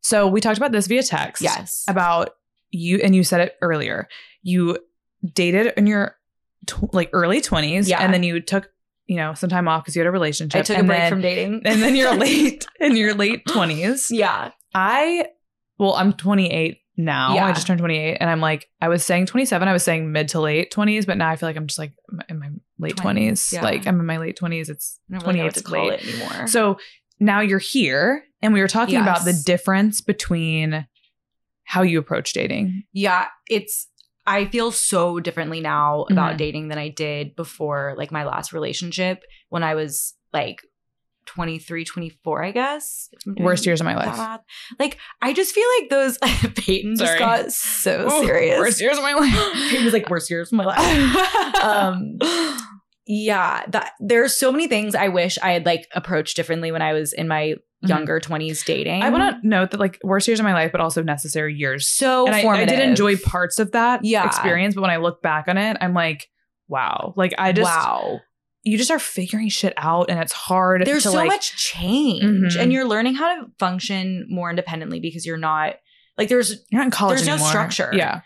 So 0.03 0.27
we 0.27 0.41
talked 0.41 0.57
about 0.57 0.73
this 0.73 0.87
via 0.87 1.03
text. 1.03 1.43
Yes. 1.43 1.85
about 1.89 2.31
you 2.71 2.99
and 3.03 3.15
you 3.17 3.25
said 3.25 3.41
it 3.41 3.57
earlier 3.63 4.09
you 4.43 4.79
dated 5.35 5.73
in 5.77 5.87
your 5.87 6.17
tw- 6.67 6.93
like 6.95 7.11
early 7.13 7.41
20s 7.41 7.89
Yeah. 7.89 7.99
and 8.01 8.13
then 8.15 8.23
you 8.23 8.41
took 8.41 8.71
you 9.07 9.17
know 9.17 9.35
some 9.35 9.51
time 9.51 9.67
off 9.69 9.83
because 9.83 9.97
you 9.97 10.01
had 10.01 10.07
a 10.07 10.11
relationship 10.13 10.61
I 10.61 10.63
took 10.63 10.79
a 10.79 10.85
break 10.85 10.99
then, 10.99 11.11
from 11.11 11.21
dating. 11.21 11.63
and 11.65 11.83
then 11.83 11.97
you're 11.97 12.15
late 12.27 12.67
in 12.79 12.97
your 12.97 13.15
late 13.15 13.45
20s 13.47 14.09
yeah. 14.11 14.53
i 14.75 15.27
well 15.79 15.95
i'm 15.95 16.13
28 16.13 16.79
now 16.97 17.35
Yeah. 17.35 17.47
i 17.47 17.53
just 17.53 17.67
turned 17.67 17.81
28 17.81 18.19
and 18.21 18.31
i'm 18.31 18.41
like 18.41 18.69
i 18.81 18.89
was 18.89 19.05
saying 19.05 19.27
27 19.27 19.67
i 19.67 19.73
was 19.73 19.83
saying 19.83 20.13
mid 20.13 20.29
to 20.29 20.41
late 20.41 20.73
20s 20.73 21.07
but 21.07 21.17
now 21.19 21.29
i 21.29 21.37
feel 21.37 21.49
like 21.49 21.57
i'm 21.57 21.67
just 21.67 21.79
like 21.79 21.93
in 22.29 22.39
my 22.39 22.51
late 22.79 22.97
20s, 22.97 23.33
20s 23.33 23.53
yeah. 23.53 23.63
like 23.63 23.87
i'm 23.87 23.99
in 23.99 24.07
my 24.07 24.19
late 24.19 24.39
20s 24.39 24.69
it's 24.69 25.01
I 25.11 25.19
don't 25.19 25.23
really 25.27 25.41
28 25.41 25.45
what 25.45 25.55
to 25.55 25.71
late 25.73 25.93
it 26.09 26.15
anymore. 26.23 26.47
so 26.47 26.79
now 27.19 27.41
you're 27.41 27.59
here 27.59 28.23
and 28.43 28.53
we 28.55 28.61
were 28.61 28.69
talking 28.69 28.97
about 29.01 29.25
the 29.25 29.33
difference 29.45 30.01
between 30.01 30.87
how 31.71 31.83
you 31.83 31.99
approach 31.99 32.33
dating 32.33 32.83
yeah, 32.93 33.27
it's 33.49 33.87
I 34.27 34.45
feel 34.47 34.71
so 34.73 35.19
differently 35.21 35.61
now 35.61 36.03
about 36.11 36.35
Mhm. 36.35 36.39
dating 36.39 36.69
than 36.69 36.79
I 36.79 36.89
did 36.89 37.35
before 37.37 37.95
like 37.97 38.11
my 38.13 38.25
last 38.25 38.53
relationship 38.53 39.23
when 39.49 39.63
I 39.63 39.75
was 39.75 40.15
like 40.33 40.61
23, 41.27 41.85
24, 41.85 42.45
I 42.45 42.51
guess. 42.51 43.09
if 43.13 43.21
I'm 43.27 43.35
doing 43.35 43.45
worst 43.45 43.65
years 43.67 43.81
of 43.81 43.85
my 43.87 43.95
life 43.95 44.17
math. 44.17 44.41
Like 44.81 44.99
I 45.23 45.33
just 45.33 45.55
feel 45.55 45.67
like 45.79 45.91
those 45.91 46.19
Payton 46.57 46.97
just 46.97 47.11
Sorry. 47.13 47.19
got 47.19 47.53
so 47.53 48.07
Ooh, 48.09 48.21
serious. 48.27 48.59
Worst 48.59 48.81
years 48.81 48.97
of 48.99 49.03
my 49.05 49.15
life. 49.15 49.53
Payton 49.71 49.85
was 49.85 49.93
like 49.95 50.11
worst 50.11 50.29
years 50.31 50.49
of 50.53 50.57
my 50.57 50.65
life. 50.65 51.55
um 51.63 52.19
yeah 53.07 53.65
that 53.69 53.93
there 54.01 54.23
are 54.23 54.29
so 54.29 54.53
many 54.53 54.69
things 54.69 54.95
i 54.95 55.09
wish 55.09 55.39
i 55.43 55.53
had 55.53 55.65
like 55.67 55.87
approached 55.95 56.37
differently 56.37 56.71
when 56.71 56.83
i 56.83 56.93
was 56.93 57.13
in 57.13 57.27
my 57.29 57.55
younger 57.83 58.21
20s 58.21 58.63
dating 58.67 59.03
I 59.03 59.09
want 59.09 59.41
to 59.43 59.49
note 59.49 59.71
that 59.71 59.81
like 59.81 59.99
worst 60.05 60.29
years 60.29 60.39
of 60.39 60.45
my 60.45 60.53
life, 60.53 60.71
but 60.71 60.83
also 60.83 61.03
necessary 61.03 61.55
years. 61.55 61.89
so 61.89 62.27
and 62.27 62.35
I, 62.35 62.43
I 62.47 62.65
did 62.67 62.79
enjoy 62.79 63.17
parts 63.17 63.59
of 63.59 63.73
that 63.73 64.05
Yeah. 64.05 64.27
experience, 64.27 64.75
but 64.75 64.83
when 64.83 64.91
I 64.91 64.99
look 64.99 65.23
back 65.23 65.49
on 65.49 65.57
it, 65.57 65.79
I'm 65.81 65.95
like, 65.95 66.29
wow. 66.69 67.15
Like 67.17 67.33
I 67.39 67.53
just, 67.53 67.65
wow 67.71 68.21
you 68.65 68.77
just 68.77 68.91
are 68.91 68.99
figuring 68.99 69.49
shit 69.49 69.73
out, 69.79 70.11
and 70.11 70.21
it's 70.21 70.33
hard. 70.35 70.83
there's 70.85 71.05
so 71.05 71.13
like, 71.15 71.29
much 71.29 71.57
change 71.57 72.55
Mhm. 72.57 72.61
and 72.61 72.71
you're 72.71 72.87
learning 72.87 73.15
how 73.15 73.35
to 73.37 73.47
function 73.59 74.27
more 74.29 74.51
independently 74.51 75.01
because 75.01 75.25
you're 75.25 75.39
not 75.39 75.77
like 76.19 76.29
there's 76.29 76.51
You're 76.71 76.81
not 76.81 76.85
in 76.85 76.91
college 76.91 77.23
there's 77.23 77.41
no 77.41 77.47
structure. 77.47 77.91
Yeah, 77.95 78.21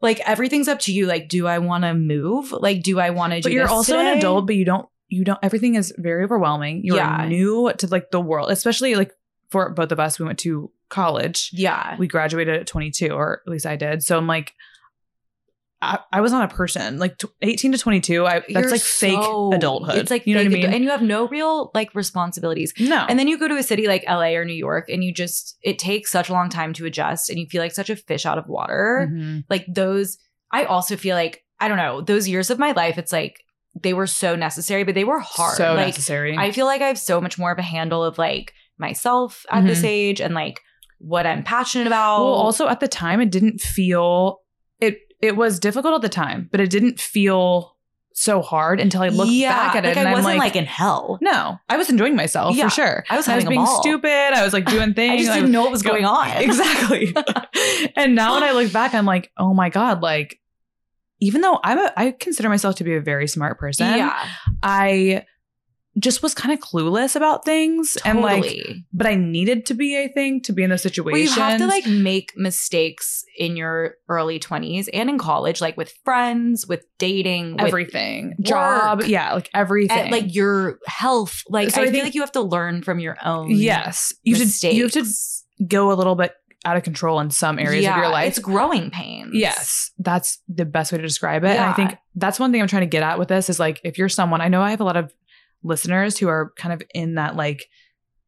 like 0.00 0.20
everything's 0.20 0.68
up 0.68 0.78
to 0.80 0.92
you 0.92 1.06
like 1.06 1.28
do 1.28 1.46
i 1.46 1.58
want 1.58 1.84
to 1.84 1.94
move 1.94 2.52
like 2.52 2.82
do 2.82 2.98
i 3.00 3.10
want 3.10 3.32
to 3.32 3.40
do 3.40 3.44
but 3.44 3.52
you're 3.52 3.68
also 3.68 3.98
an 3.98 4.18
adult, 4.18 4.46
but 4.46 4.56
you 4.56 4.64
don't. 4.64 4.88
You 5.08 5.22
don't. 5.24 5.38
Everything 5.42 5.76
is 5.76 5.94
very 5.96 6.24
overwhelming. 6.24 6.80
You're 6.84 6.96
Yeah. 6.96 7.26
new 7.28 7.72
to 7.78 7.86
like 7.86 8.10
the 8.10 8.20
world, 8.20 8.50
especially 8.50 8.96
like 8.96 9.12
for 9.50 9.70
both 9.70 9.92
of 9.92 10.00
us. 10.00 10.18
We 10.18 10.26
went 10.26 10.40
to 10.40 10.72
college. 10.88 11.50
yeah 11.52 11.96
we 11.98 12.06
graduated 12.08 12.54
at 12.60 12.66
22 12.66 13.08
or 13.10 13.42
at 13.46 13.50
least 13.50 13.66
i 13.66 13.74
did 13.74 14.02
so 14.04 14.16
i'm 14.16 14.26
like 14.28 14.52
i, 15.82 15.98
I 16.12 16.20
was 16.20 16.32
not 16.32 16.50
a 16.50 16.54
person 16.54 16.98
like 16.98 17.18
t- 17.18 17.28
18 17.42 17.72
to 17.72 17.78
22 17.78 18.26
I, 18.26 18.40
that's 18.40 18.48
You're 18.48 18.70
like 18.70 18.80
fake 18.80 19.12
so- 19.22 19.52
adulthood 19.52 19.96
it's 19.96 20.10
like 20.10 20.26
you 20.26 20.34
know 20.34 20.40
what 20.40 20.46
i 20.46 20.54
mean 20.54 20.64
and 20.66 20.82
you 20.82 20.90
have 20.90 21.02
no 21.02 21.28
real 21.28 21.70
like 21.74 21.94
responsibilities 21.94 22.72
no 22.80 23.04
And 23.08 23.18
then 23.18 23.28
you 23.28 23.38
go 23.38 23.48
to 23.48 23.56
a 23.56 23.62
city 23.62 23.86
like 23.86 24.04
LA 24.08 24.30
or 24.36 24.44
New 24.44 24.52
York 24.54 24.88
and 24.88 25.04
you 25.04 25.12
just, 25.12 25.56
it 25.62 25.78
takes 25.78 26.10
such 26.10 26.28
a 26.28 26.32
long 26.32 26.48
time 26.48 26.72
to 26.74 26.86
adjust 26.86 27.28
and 27.30 27.38
you 27.38 27.46
feel 27.46 27.60
like 27.62 27.72
such 27.72 27.90
a 27.90 27.96
fish 27.96 28.24
out 28.26 28.38
of 28.38 28.46
water. 28.48 29.08
Mhm. 29.12 29.44
Like 29.50 29.64
those, 29.68 30.18
I 30.50 30.64
also 30.64 30.96
feel 30.96 31.14
like, 31.16 31.44
I 31.60 31.68
don't 31.68 31.76
know, 31.76 32.00
those 32.00 32.28
years 32.28 32.50
of 32.50 32.58
my 32.58 32.72
life, 32.72 32.98
it's 32.98 33.12
like 33.12 33.40
they 33.82 33.92
were 33.94 34.06
so 34.06 34.34
necessary, 34.36 34.84
but 34.84 34.94
they 34.94 35.04
were 35.04 35.20
hard. 35.20 35.56
so 35.56 35.74
like 35.74 35.86
necessary 35.88 36.36
I 36.36 36.50
feel 36.52 36.66
like 36.66 36.80
I 36.82 36.88
have 36.88 36.98
so 36.98 37.20
much 37.20 37.38
more 37.38 37.52
of 37.52 37.58
a 37.58 37.62
handle 37.62 38.02
of 38.02 38.16
like 38.18 38.52
myself 38.78 39.44
at 39.50 39.64
this 39.66 39.82
Mhm. 39.82 39.88
age 39.88 40.20
and 40.20 40.34
like 40.34 40.60
what 40.98 41.26
I'm 41.26 41.42
passionate 41.42 41.86
about. 41.86 42.24
well 42.24 42.32
also 42.34 42.68
at 42.68 42.80
the 42.80 42.88
time 42.88 43.20
it 43.20 43.30
didn't 43.30 43.60
feel 43.60 44.40
it 45.26 45.36
was 45.36 45.58
difficult 45.60 45.94
at 45.94 46.02
the 46.02 46.08
time 46.08 46.48
but 46.50 46.60
it 46.60 46.70
didn't 46.70 47.00
feel 47.00 47.74
so 48.12 48.40
hard 48.40 48.80
until 48.80 49.02
i 49.02 49.08
looked 49.08 49.30
back 49.42 49.74
at 49.76 49.84
it 49.84 49.88
like 49.88 49.96
and 49.98 50.08
I 50.08 50.12
i'm 50.12 50.16
wasn't 50.16 50.38
like, 50.38 50.54
like, 50.54 50.56
in 50.56 50.64
hell. 50.64 51.18
no 51.20 51.58
i 51.68 51.76
was 51.76 51.90
enjoying 51.90 52.16
myself 52.16 52.56
Yeah, 52.56 52.68
for 52.68 52.74
sure 52.74 53.04
I 53.10 53.16
was 53.16 53.28
I 53.28 53.36
was 53.36 53.44
being 53.44 53.62
ball. 53.62 53.82
stupid 53.82 54.08
i 54.32 54.42
was 54.42 54.54
like 54.54 54.64
doing 54.64 54.94
things 55.00 55.12
I 55.12 55.24
just 55.24 55.34
didn't 55.34 55.52
know 55.52 55.62
what 55.62 55.70
was 55.70 55.82
going 55.82 56.06
on. 56.06 56.28
exactly 56.38 57.14
and 57.96 58.14
now 58.14 58.34
when 58.34 58.42
i 58.42 58.52
look 58.52 58.72
back 58.72 58.94
i'm 58.94 59.04
like 59.04 59.30
oh 59.36 59.52
my 59.52 59.68
god 59.68 60.00
like 60.02 60.40
even 61.20 61.42
though 61.42 61.58
i'm 61.62 61.78
a 61.78 61.92
i 61.96 62.10
consider 62.12 62.48
myself 62.48 62.76
to 62.76 62.84
be 62.84 62.94
a 62.94 63.00
very 63.00 63.26
smart 63.28 63.58
person 63.58 63.86
yeah, 63.98 64.26
I 64.62 65.24
just 65.98 66.22
was 66.22 66.34
kind 66.34 66.52
of 66.52 66.60
clueless 66.60 67.16
about 67.16 67.44
things 67.44 67.96
and 68.04 68.20
like 68.20 68.60
but 68.92 69.06
I 69.06 69.14
needed 69.14 69.64
to 69.66 69.74
be 69.74 69.98
I 69.98 70.08
think 70.08 70.44
to 70.44 70.52
be 70.52 70.62
in 70.62 70.70
those 70.70 70.84
Well, 70.84 70.90
situations. 70.90 71.36
you 71.36 71.42
have 71.42 71.58
to 71.58 71.66
like 71.66 71.86
make 71.86 72.32
mistakes 72.36 73.24
in 73.38 73.56
your 73.56 73.94
early 74.08 74.38
20s 74.38 74.88
and 74.92 75.08
in 75.08 75.18
college, 75.18 75.60
like 75.60 75.76
with 75.76 75.92
friends, 76.04 76.66
with 76.66 76.84
dating, 76.98 77.52
with 77.52 77.62
everything. 77.66 78.34
Job, 78.40 79.00
work, 79.00 79.08
yeah, 79.08 79.32
like 79.34 79.50
everything. 79.54 79.96
at, 79.98 80.10
like 80.12 80.34
your 80.34 80.78
health. 80.86 81.42
Like 81.48 81.70
So 81.70 81.82
I, 81.82 81.86
I 81.86 81.90
feel 81.90 82.04
like 82.04 82.14
you 82.14 82.20
have 82.22 82.32
to 82.32 82.42
learn 82.42 82.82
from 82.82 82.98
your 82.98 83.16
own 83.24 83.50
yes. 83.50 84.12
You 84.22 84.38
mistakes. 84.38 84.74
you 84.76 84.82
have 84.84 84.92
to 84.92 85.04
go 85.66 85.92
a 85.92 85.94
little 85.94 86.14
bit 86.14 86.34
out 86.64 86.76
of 86.76 86.82
control 86.82 87.20
in 87.20 87.30
some 87.30 87.58
areas 87.58 87.86
of 87.86 87.96
your 87.96 88.08
life. 88.08 88.28
It's 88.28 88.38
growing 88.38 88.90
pains. 88.90 89.30
Yes, 89.32 89.92
that's 89.98 90.40
the 90.48 90.64
best 90.64 90.90
way 90.92 90.98
to 90.98 91.02
describe 91.02 91.44
it. 91.44 91.50
And 91.50 91.60
I 91.64 91.72
think 91.72 91.96
that's 92.16 92.40
one 92.40 92.50
thing 92.52 92.60
I'm 92.60 92.68
trying 92.68 92.82
to 92.82 92.86
get 92.86 93.02
at 93.02 93.18
with 93.18 93.28
this 93.28 93.48
is 93.48 93.60
like 93.60 93.80
if 93.84 93.98
you're 93.98 94.08
someone, 94.08 94.40
I 94.40 94.48
know 94.48 94.62
I 94.62 94.70
have 94.70 94.80
a 94.80 94.84
lot 94.84 94.96
of 94.96 95.12
listeners 95.66 96.16
who 96.18 96.28
are 96.28 96.52
kind 96.56 96.72
of 96.72 96.82
in 96.94 97.14
that 97.16 97.36
like 97.36 97.66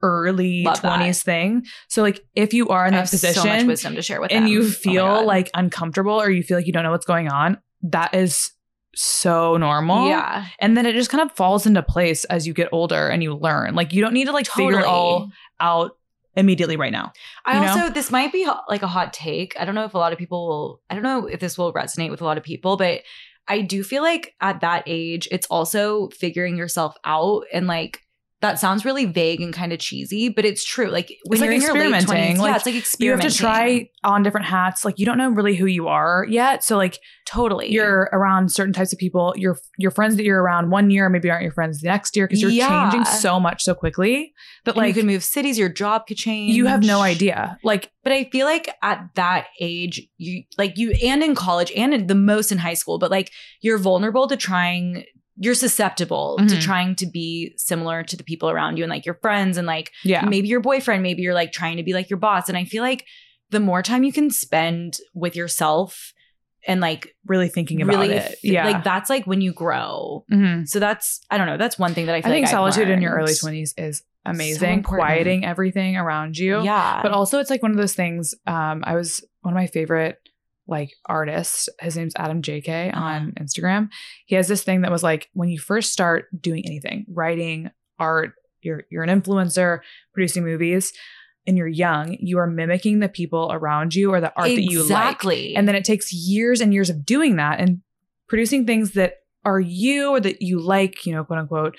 early 0.03 0.63
Love 0.63 0.81
that. 0.83 1.01
20s 1.01 1.23
thing. 1.23 1.65
So 1.89 2.03
like 2.03 2.25
if 2.35 2.53
you 2.55 2.69
are 2.69 2.87
in 2.87 2.95
I 2.95 2.99
that 2.99 3.11
position 3.11 3.43
so 3.43 3.49
much 3.49 3.65
wisdom 3.67 3.95
to 3.97 4.03
share 4.03 4.21
with 4.21 4.31
and 4.33 4.45
them. 4.45 4.53
you 4.53 4.61
Oh 4.63 4.71
feel 4.71 5.05
God. 5.07 5.27
like 5.27 5.51
uncomfortable 5.55 6.13
or 6.21 6.31
you 6.31 6.43
feel 6.43 6.57
like 6.57 6.67
you 6.67 6.73
don't 6.73 6.85
know 6.85 6.91
what's 6.93 7.07
going 7.07 7.29
on, 7.29 7.59
that 7.83 8.15
is 8.15 8.51
so 8.95 9.57
normal. 9.57 10.09
yeah, 10.09 10.47
And 10.61 10.77
then 10.77 10.87
it 10.87 10.93
just 10.95 11.11
kind 11.11 11.29
of 11.29 11.37
falls 11.37 11.67
into 11.67 11.83
place 11.83 12.25
as 12.27 12.47
you 12.47 12.55
get 12.55 12.69
older 12.73 13.09
and 13.09 13.23
you 13.23 13.35
learn. 13.35 13.75
Like 13.75 13.93
you 13.93 14.01
don't 14.01 14.15
need 14.15 14.27
to 14.27 14.33
like 14.33 14.47
figure 14.47 14.79
it 14.81 14.85
all 14.87 15.31
out 15.61 15.93
immediately 16.37 16.77
right 16.77 16.93
now. 16.93 17.13
I 17.45 17.59
know? 17.61 17.67
also 17.83 17.91
this 17.93 18.11
might 18.13 18.33
be 18.33 18.49
like 18.69 18.83
a 18.83 18.87
hot 18.89 19.13
take. 19.13 19.55
I 19.59 19.65
don't 19.65 19.75
know 19.75 19.85
if 19.85 19.95
a 19.95 19.99
lot 19.99 20.13
of 20.13 20.19
people 20.19 20.47
will. 20.49 20.81
I 20.89 20.95
don't 20.95 21.03
know 21.03 21.27
if 21.27 21.41
this 21.41 21.59
will 21.59 21.73
resonate 21.73 22.11
with 22.11 22.21
a 22.21 22.25
lot 22.25 22.39
of 22.39 22.45
people, 22.45 22.77
but 22.77 23.03
I 23.49 23.63
do 23.63 23.83
feel 23.83 24.03
like 24.03 24.35
at 24.41 24.61
that 24.61 24.85
age, 24.87 25.29
it's 25.31 25.47
also 25.47 26.09
figuring 26.11 26.57
yourself 26.57 26.97
out 27.05 27.45
and 27.53 27.67
like. 27.67 28.03
That 28.41 28.61
sounds 28.61 28.85
really 28.85 29.05
vague 29.05 29.41
and 29.41 29.53
kind 29.53 29.73
of 29.73 29.81
cheesy, 29.81 30.29
but 30.29 30.45
it's 30.45 30.65
true. 30.65 30.87
Like 30.87 31.13
when 31.27 31.39
It's 31.39 31.43
you're 31.43 31.51
like 31.53 31.57
in 31.57 31.63
your 31.63 31.91
late 31.91 31.97
experimenting. 31.97 32.37
20s, 32.37 32.39
Like, 32.39 32.51
yeah, 32.51 32.57
it's 32.57 32.67
like 32.67 32.75
experimenting. 32.77 33.23
You 33.23 33.29
have 33.29 33.33
to 33.33 33.37
try 33.39 33.91
on 34.05 34.23
different 34.23 34.47
hats. 34.47 34.85
Like 34.85 34.99
you 35.01 35.07
don't 35.07 35.19
know 35.19 35.31
really 35.31 35.57
who 35.57 35.67
you 35.67 35.89
are 35.89 36.25
yet. 36.31 36.63
So 36.63 36.77
like 36.77 37.01
totally. 37.27 37.73
you're 37.73 38.09
around 38.13 38.53
certain 38.53 38.73
types 38.73 38.93
of 38.93 38.99
people. 39.01 39.35
Your 39.37 39.59
your 39.77 39.91
friends 39.91 40.15
that 40.17 40.23
you're 40.25 40.41
around 40.41 40.71
one 40.71 40.89
year 40.91 41.09
maybe 41.09 41.29
aren't 41.31 41.43
your 41.43 41.53
friends 41.53 41.81
the 41.81 41.89
next 41.89 42.17
year 42.17 42.29
because 42.29 42.41
you're 42.41 42.51
Yeah. 42.53 42.91
changing 42.93 43.07
so 43.07 43.41
much 43.41 43.65
so 43.65 43.75
quickly 43.75 44.33
that 44.65 44.73
And 44.73 44.79
like 44.79 44.89
you 44.89 44.95
could 45.03 45.07
move 45.07 45.25
cities, 45.25 45.59
your 45.59 45.69
job 45.69 46.07
could 46.07 46.17
change. 46.17 46.55
you 46.55 46.67
have 46.67 46.85
no 46.85 47.01
idea. 47.01 47.59
Like 47.65 47.91
But 48.05 48.13
I 48.13 48.29
feel 48.31 48.47
like 48.47 48.71
at 48.83 49.05
that 49.17 49.47
age, 49.61 50.01
you 50.17 50.45
like 50.57 50.79
you 50.79 50.93
and 51.05 51.25
in 51.25 51.35
college 51.35 51.73
and 51.77 51.93
in 51.93 52.07
the 52.07 52.15
most 52.15 52.53
in 52.53 52.59
high 52.59 52.75
school, 52.75 53.01
but 53.01 53.11
like 53.11 53.33
you're 53.63 53.79
vulnerable 53.79 54.29
to 54.29 54.37
trying, 54.37 55.05
you're 55.41 55.55
susceptible 55.55 56.37
to 56.39 56.45
Mhm. 56.57 56.61
trying 56.61 56.95
to 56.97 57.07
be 57.07 57.53
similar 57.57 58.03
to 58.03 58.17
the 58.17 58.25
people 58.25 58.51
around 58.51 58.77
you 58.77 58.83
and 58.85 58.91
like 58.91 59.07
your 59.07 59.15
friends 59.23 59.57
and 59.57 59.67
like 59.67 59.93
yeah. 60.05 60.25
maybe 60.25 60.49
your 60.49 60.61
boyfriend, 60.61 61.03
maybe 61.03 61.23
you're 61.23 61.35
like 61.35 61.53
trying 61.53 61.77
to 61.77 61.83
be 61.85 61.93
like 61.93 62.11
your 62.11 62.19
boss. 62.19 62.49
And 62.49 62.59
I 62.59 62.65
feel 62.65 62.83
like 62.83 63.05
the 63.51 63.61
more 63.61 63.83
time 63.83 64.03
you 64.05 64.13
can 64.13 64.31
spend 64.31 64.97
with 65.15 65.37
yourself 65.37 66.13
and 66.67 66.81
like 66.81 67.15
really 67.27 67.49
thinking 67.49 67.81
about 67.81 67.97
really 67.97 68.15
it. 68.15 68.23
f- 68.33 68.35
Yeah. 68.43 68.67
like 68.67 68.83
that's 68.85 69.09
like 69.09 69.27
when 69.27 69.41
you 69.41 69.53
grow. 69.53 70.25
Mhm. 70.33 70.67
So 70.69 70.81
that's 70.81 71.21
I 71.31 71.39
don't 71.39 71.47
know. 71.47 71.57
That's 71.57 71.79
one 71.79 71.95
thing 71.95 72.07
that 72.07 72.15
I 72.17 72.19
I 72.19 72.23
think 72.23 72.47
like 72.47 72.51
solitude 72.51 72.89
in 72.91 73.01
your 73.01 73.13
early 73.13 73.33
20s 73.35 73.75
is 73.79 74.03
amazing, 74.27 74.79
important. 74.79 75.07
quieting 75.09 75.45
everything 75.45 75.97
around 75.97 76.37
you. 76.37 76.63
Yeah, 76.63 77.01
But 77.03 77.13
also, 77.13 77.39
it's 77.39 77.49
like 77.49 77.63
one 77.63 77.71
of 77.71 77.77
those 77.79 77.95
things. 77.95 78.35
Um, 78.47 78.83
I 78.85 78.95
was 78.97 79.25
one 79.43 79.55
of 79.55 79.57
my 79.57 79.69
favorite 79.69 80.17
like 80.69 80.93
artists. 81.07 81.69
His 81.81 81.97
name's 81.97 82.13
Adam 82.17 82.43
JK 82.43 82.95
Uh-huh. 82.95 83.01
on 83.05 83.33
Instagram. 83.41 83.89
He 84.27 84.35
has 84.37 84.47
this 84.49 84.63
thing 84.63 84.83
that 84.83 84.91
was 84.91 85.03
like 85.03 85.29
when 85.33 85.49
you 85.49 85.59
first 85.59 85.93
start 85.93 86.27
doing 86.41 86.65
anything, 86.67 87.07
writing, 87.09 87.71
art, 87.99 88.35
you're 88.61 88.85
you're 88.91 89.03
an 89.03 89.21
influencer, 89.23 89.81
producing 90.13 90.45
movies, 90.45 90.93
and 91.47 91.57
you're 91.57 91.67
young, 91.67 92.17
you 92.21 92.39
are 92.39 92.47
mimicking 92.47 92.99
the 93.01 93.09
people 93.09 93.49
around 93.53 93.95
you 93.95 94.13
or 94.13 94.21
the 94.21 94.33
art 94.37 94.49
that 94.49 94.63
you 94.63 94.79
like. 94.81 94.85
exactly. 94.87 95.57
And 95.57 95.67
then 95.67 95.75
it 95.75 95.85
takes 95.85 96.13
years 96.13 96.61
and 96.61 96.75
years 96.75 96.91
of 96.91 97.07
doing 97.07 97.37
that 97.37 97.59
and 97.61 97.81
producing 98.29 98.67
things 98.67 98.93
that 98.93 99.15
are 99.45 99.61
you 99.61 100.11
or 100.11 100.21
that 100.21 100.43
you 100.43 100.61
like, 100.61 101.07
you 101.07 101.13
know, 101.15 101.25
quote 101.25 101.39
unquote. 101.39 101.77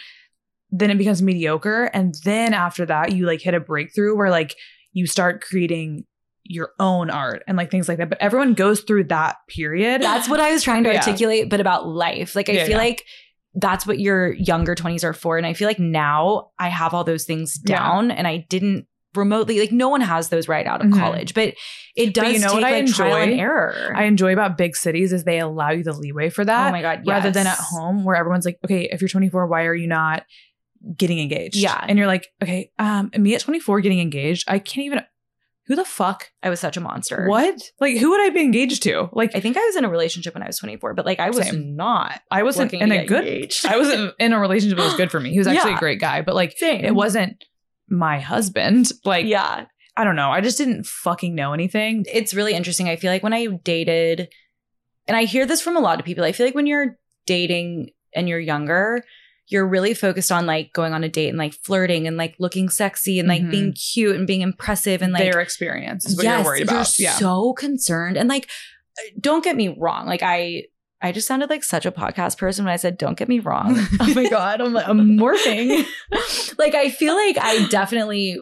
Then 0.71 0.89
it 0.89 0.97
becomes 0.97 1.21
mediocre. 1.21 1.85
And 1.93 2.15
then 2.23 2.53
after 2.53 2.85
that, 2.87 3.11
you 3.13 3.25
like 3.27 3.41
hit 3.41 3.53
a 3.53 3.59
breakthrough 3.59 4.15
where 4.15 4.31
like 4.31 4.55
you 4.93 5.05
start 5.05 5.41
creating 5.41 6.05
your 6.51 6.71
own 6.79 7.09
art 7.11 7.43
and 7.47 7.55
like 7.55 7.69
things 7.69 7.87
like 7.87 7.99
that. 7.99 8.09
But 8.09 8.17
everyone 8.21 8.55
goes 8.55 8.81
through 8.81 9.03
that 9.05 9.37
period. 9.47 10.01
that's 10.01 10.27
what 10.27 10.39
I 10.39 10.51
was 10.51 10.63
trying 10.63 10.83
to 10.85 10.89
Yeah. 10.91 10.97
articulate, 10.97 11.47
but 11.49 11.61
about 11.61 11.87
life. 11.87 12.35
Like 12.35 12.49
I 12.49 12.53
Yeah, 12.53 12.61
feel 12.63 12.71
yeah. 12.71 12.77
like 12.77 13.05
that's 13.53 13.85
what 13.85 13.99
your 13.99 14.33
younger 14.33 14.73
20s 14.75 15.03
are 15.03 15.13
for. 15.13 15.37
And 15.37 15.45
I 15.45 15.53
feel 15.53 15.67
like 15.67 15.77
now 15.79 16.49
I 16.59 16.69
have 16.69 16.93
all 16.95 17.03
those 17.03 17.25
things 17.25 17.53
down 17.53 18.09
and 18.11 18.27
I 18.27 18.47
didn't 18.49 18.87
remotely 19.15 19.59
like 19.59 19.71
no 19.71 19.89
one 19.89 20.01
has 20.01 20.29
those 20.29 20.47
right 20.47 20.65
out 20.67 20.81
of 20.81 20.87
Mhm. 20.91 20.99
college. 20.99 21.33
But 21.35 21.53
it 21.95 22.13
does 22.15 22.23
But 22.25 22.33
you 22.33 22.39
know 22.39 22.47
take 22.47 22.53
what 22.55 22.63
I 22.63 22.79
like 22.81 22.93
trial 22.93 23.15
and 23.15 23.31
enjoy? 23.31 23.43
error. 23.43 23.93
I 23.95 24.03
enjoy 24.05 24.33
about 24.33 24.57
big 24.57 24.75
cities 24.75 25.13
is 25.13 25.23
they 25.25 25.39
allow 25.39 25.69
you 25.71 25.83
the 25.83 25.93
leeway 25.93 26.29
for 26.29 26.43
that. 26.45 26.69
oh 26.69 26.71
my 26.71 26.81
god. 26.81 27.03
rather 27.05 27.29
than 27.31 27.45
at 27.47 27.57
home 27.59 28.03
where 28.05 28.15
everyone's 28.15 28.45
like, 28.45 28.57
okay, 28.65 28.89
if 28.91 29.01
you're 29.01 29.09
24, 29.09 29.45
why 29.47 29.63
are 29.65 29.75
you 29.75 29.87
not 29.87 30.25
getting 30.95 31.19
engaged? 31.19 31.55
Yeah. 31.57 31.83
And 31.87 31.97
you're 31.97 32.07
like, 32.07 32.27
okay, 32.41 32.71
um, 32.79 33.11
me 33.17 33.35
at 33.35 33.41
24 33.41 33.81
getting 33.81 33.99
engaged, 33.99 34.45
I 34.47 34.59
can't 34.59 34.85
even, 34.85 35.01
who 35.69 35.75
the 35.77 35.85
fuck? 35.85 36.31
I 36.43 36.49
was 36.49 36.59
such 36.59 36.75
a 36.75 36.81
monster. 36.81 37.27
What? 37.27 37.61
Like, 37.79 37.95
who 37.97 38.09
would 38.09 38.19
I 38.19 38.29
be 38.31 38.41
engaged 38.41 38.83
to? 38.83 39.07
Like, 39.13 39.35
I 39.35 39.39
think 39.39 39.55
I 39.55 39.61
was 39.65 39.75
in 39.77 39.85
a 39.85 39.89
relationship 39.89 40.33
when 40.33 40.43
I 40.43 40.47
was 40.47 40.57
24, 40.57 40.95
but 40.95 41.05
like 41.05 41.19
I 41.21 41.29
was 41.29 41.47
Same. 41.47 41.75
not. 41.77 42.21
I 42.31 42.43
wasn't 42.43 42.73
in 42.73 42.91
a 42.91 43.05
good, 43.05 43.25
engaged. 43.25 43.65
I 43.67 43.77
wasn't 43.77 44.13
in 44.19 44.33
a 44.33 44.39
relationship 44.39 44.77
that 44.79 44.83
was 44.85 44.95
good 44.95 45.11
for 45.11 45.19
me. 45.21 45.31
He 45.31 45.37
was 45.37 45.47
actually 45.47 45.71
Yeah. 45.71 45.77
a 45.77 45.79
great 45.79 45.99
guy, 46.01 46.21
but 46.23 46.35
like, 46.35 46.57
Same. 46.57 46.83
it 46.83 46.95
wasn't 46.95 47.45
my 47.87 48.19
husband. 48.19 48.91
Like, 49.05 49.25
yeah. 49.25 49.65
I 49.95 50.03
don't 50.03 50.15
know. 50.15 50.31
I 50.31 50.41
just 50.41 50.57
didn't 50.57 50.85
fucking 50.87 51.35
know 51.35 51.53
anything. 51.53 52.05
it's 52.11 52.33
really 52.33 52.53
interesting. 52.53 52.89
I 52.89 52.95
feel 52.95 53.11
like 53.11 53.21
when 53.23 53.33
I 53.33 53.45
dated, 53.47 54.29
and 55.07 55.15
I 55.15 55.25
hear 55.25 55.45
this 55.45 55.61
from 55.61 55.77
a 55.77 55.81
lot 55.81 55.99
of 55.99 56.05
people, 56.05 56.23
I 56.23 56.31
feel 56.31 56.45
like 56.47 56.55
when 56.55 56.67
you're 56.67 56.97
dating 57.27 57.89
and 58.15 58.27
you're 58.27 58.39
younger, 58.39 59.03
you're 59.49 59.67
really 59.67 59.93
focused 59.93 60.31
on 60.31 60.45
like 60.45 60.71
going 60.73 60.93
on 60.93 61.03
a 61.03 61.09
date 61.09 61.29
and 61.29 61.37
like 61.37 61.53
flirting 61.53 62.07
and 62.07 62.17
like 62.17 62.35
looking 62.39 62.69
sexy 62.69 63.19
and 63.19 63.27
like 63.27 63.41
Mhm. 63.41 63.51
being 63.51 63.73
cute 63.73 64.15
and 64.15 64.25
being 64.27 64.41
impressive 64.41 65.01
and 65.01 65.11
like 65.11 65.23
Their 65.23 65.39
experience 65.41 66.05
is 66.05 66.15
what 66.15 66.23
yes, 66.23 66.37
you're 66.37 66.45
worried 66.45 66.63
about. 66.63 66.99
You're 66.99 67.09
yeah. 67.09 67.15
so 67.17 67.53
concerned. 67.53 68.15
And 68.15 68.29
like, 68.29 68.47
don't 69.19 69.43
get 69.43 69.55
me 69.55 69.69
wrong. 69.77 70.05
Like 70.05 70.21
I 70.23 70.65
I 71.01 71.13
just 71.13 71.27
sounded 71.27 71.49
like 71.49 71.63
such 71.63 71.85
a 71.85 71.91
podcast 71.91 72.37
person 72.37 72.65
when 72.65 72.73
I 72.73 72.77
said, 72.77 72.97
don't 72.97 73.17
get 73.17 73.29
me 73.29 73.39
wrong. 73.39 73.73
oh 74.01 74.13
my 74.13 74.27
God. 74.27 74.59
I'm, 74.61 74.73
like 74.73 74.87
I'm 74.87 75.17
morphing. 75.17 75.85
like 76.57 76.75
I 76.75 76.89
feel 76.89 77.15
like 77.15 77.37
I 77.39 77.65
definitely 77.69 78.37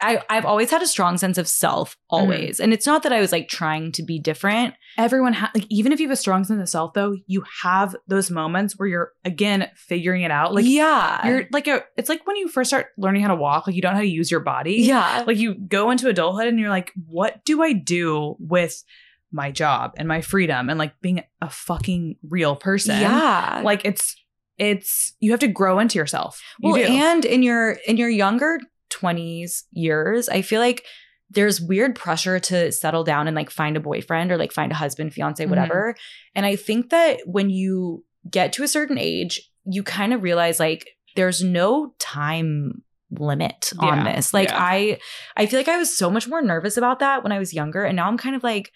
I, 0.00 0.22
I've 0.30 0.44
always 0.44 0.70
had 0.70 0.82
a 0.82 0.86
strong 0.86 1.18
sense 1.18 1.38
of 1.38 1.48
self, 1.48 1.92
mm-hmm. 1.92 2.14
always. 2.14 2.60
And 2.60 2.72
it's 2.72 2.86
not 2.86 3.02
that 3.02 3.12
I 3.12 3.20
was 3.20 3.32
like 3.32 3.48
trying 3.48 3.92
to 3.92 4.02
be 4.02 4.18
different. 4.18 4.74
Everyone, 4.96 5.32
ha- 5.32 5.50
like, 5.54 5.66
even 5.68 5.92
if 5.92 6.00
you 6.00 6.06
have 6.06 6.12
a 6.12 6.16
strong 6.16 6.44
sense 6.44 6.60
of 6.60 6.68
self, 6.68 6.94
though, 6.94 7.16
you 7.26 7.44
have 7.62 7.96
those 8.06 8.30
moments 8.30 8.78
where 8.78 8.88
you're 8.88 9.12
again 9.24 9.68
figuring 9.74 10.22
it 10.22 10.30
out. 10.30 10.54
Like, 10.54 10.66
yeah. 10.66 11.26
you're 11.26 11.46
like 11.52 11.66
a. 11.66 11.84
It's 11.96 12.08
like 12.08 12.26
when 12.26 12.36
you 12.36 12.48
first 12.48 12.70
start 12.70 12.88
learning 12.96 13.22
how 13.22 13.28
to 13.28 13.34
walk. 13.34 13.66
Like, 13.66 13.76
you 13.76 13.82
don't 13.82 13.92
know 13.92 13.96
how 13.96 14.02
to 14.02 14.08
use 14.08 14.30
your 14.30 14.40
body. 14.40 14.76
yeah. 14.82 15.24
Like, 15.26 15.36
you 15.36 15.54
go 15.54 15.90
into 15.90 16.08
adulthood 16.08 16.46
and 16.46 16.58
you're 16.58 16.70
like, 16.70 16.92
what 17.06 17.44
do 17.44 17.62
I 17.62 17.72
do 17.72 18.36
with 18.38 18.84
my 19.30 19.50
job 19.50 19.92
and 19.96 20.08
my 20.08 20.20
freedom 20.20 20.70
and 20.70 20.78
like 20.78 20.98
being 21.00 21.22
a 21.42 21.50
fucking 21.50 22.16
real 22.28 22.54
person? 22.56 23.00
yeah. 23.00 23.62
Like, 23.64 23.84
it's 23.84 24.16
it's 24.58 25.14
you 25.20 25.30
have 25.30 25.40
to 25.40 25.48
grow 25.48 25.78
into 25.78 25.98
yourself. 25.98 26.42
You 26.60 26.72
well, 26.72 26.86
do. 26.86 26.92
and 26.92 27.24
in 27.24 27.42
your 27.42 27.72
in 27.86 27.96
your 27.96 28.08
younger 28.08 28.60
20s 28.90 29.64
years, 29.72 30.28
I 30.28 30.42
feel 30.42 30.60
like 30.60 30.84
there's 31.30 31.60
weird 31.60 31.94
pressure 31.94 32.38
to 32.40 32.72
settle 32.72 33.04
down 33.04 33.26
and 33.28 33.36
like 33.36 33.50
find 33.50 33.76
a 33.76 33.80
boyfriend 33.80 34.32
or 34.32 34.38
like 34.38 34.52
find 34.52 34.72
a 34.72 34.76
husband, 34.76 35.12
fiance, 35.12 35.44
Mhm. 35.44 35.50
whatever. 35.50 35.94
And 36.34 36.46
I 36.46 36.56
think 36.56 36.90
that 36.90 37.20
when 37.26 37.50
you 37.50 38.04
get 38.30 38.52
to 38.54 38.62
a 38.62 38.68
certain 38.68 38.96
age, 38.98 39.50
you 39.64 39.82
kind 39.82 40.14
of 40.14 40.22
realize 40.22 40.58
like 40.58 40.88
there's 41.16 41.42
no 41.42 41.94
time 41.98 42.82
limit 43.10 43.72
on 43.78 43.98
Yeah, 44.06 44.14
this. 44.16 44.32
Like 44.32 44.48
yeah. 44.48 44.58
I 44.58 44.98
I 45.36 45.46
feel 45.46 45.60
like 45.60 45.68
I 45.68 45.76
was 45.78 45.94
so 45.96 46.10
much 46.10 46.28
more 46.28 46.40
nervous 46.42 46.76
about 46.76 46.98
that 47.00 47.22
when 47.22 47.32
I 47.32 47.38
was 47.38 47.52
younger 47.54 47.84
and 47.84 47.96
now 47.96 48.06
I'm 48.08 48.18
kind 48.18 48.36
of 48.36 48.42
like 48.42 48.72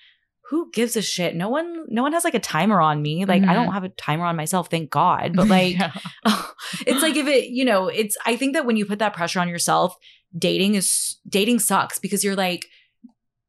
who 0.53 0.71
gives 0.71 0.97
a 0.97 1.03
shit? 1.03 1.35
No 1.35 1.49
one 1.49 1.87
no 1.89 2.03
one 2.03 2.13
has 2.13 2.25
like 2.25 2.35
a 2.35 2.39
timer 2.41 2.79
on 2.81 3.01
me. 3.01 3.25
Like 3.25 3.43
I 3.43 3.47
Mhm. 3.47 3.55
don't 3.55 3.73
have 3.73 3.85
a 3.85 3.89
timer 3.89 4.25
on 4.27 4.37
myself, 4.37 4.69
thank 4.71 4.91
God. 4.91 5.33
But 5.35 5.49
like 5.57 5.79
Yeah. 5.79 5.93
it's 6.87 7.01
like 7.03 7.17
if 7.17 7.27
it, 7.27 7.49
you 7.49 7.65
know, 7.65 7.89
it's 7.89 8.17
I 8.27 8.37
think 8.37 8.53
that 8.55 8.67
when 8.67 8.77
you 8.77 8.85
put 8.85 8.99
that 8.99 9.15
pressure 9.15 9.41
on 9.41 9.49
yourself, 9.49 9.95
dating 10.37 10.75
is 10.75 11.17
dating 11.29 11.59
sucks 11.61 11.99
because 11.99 12.23
you're 12.23 12.37
like 12.37 12.67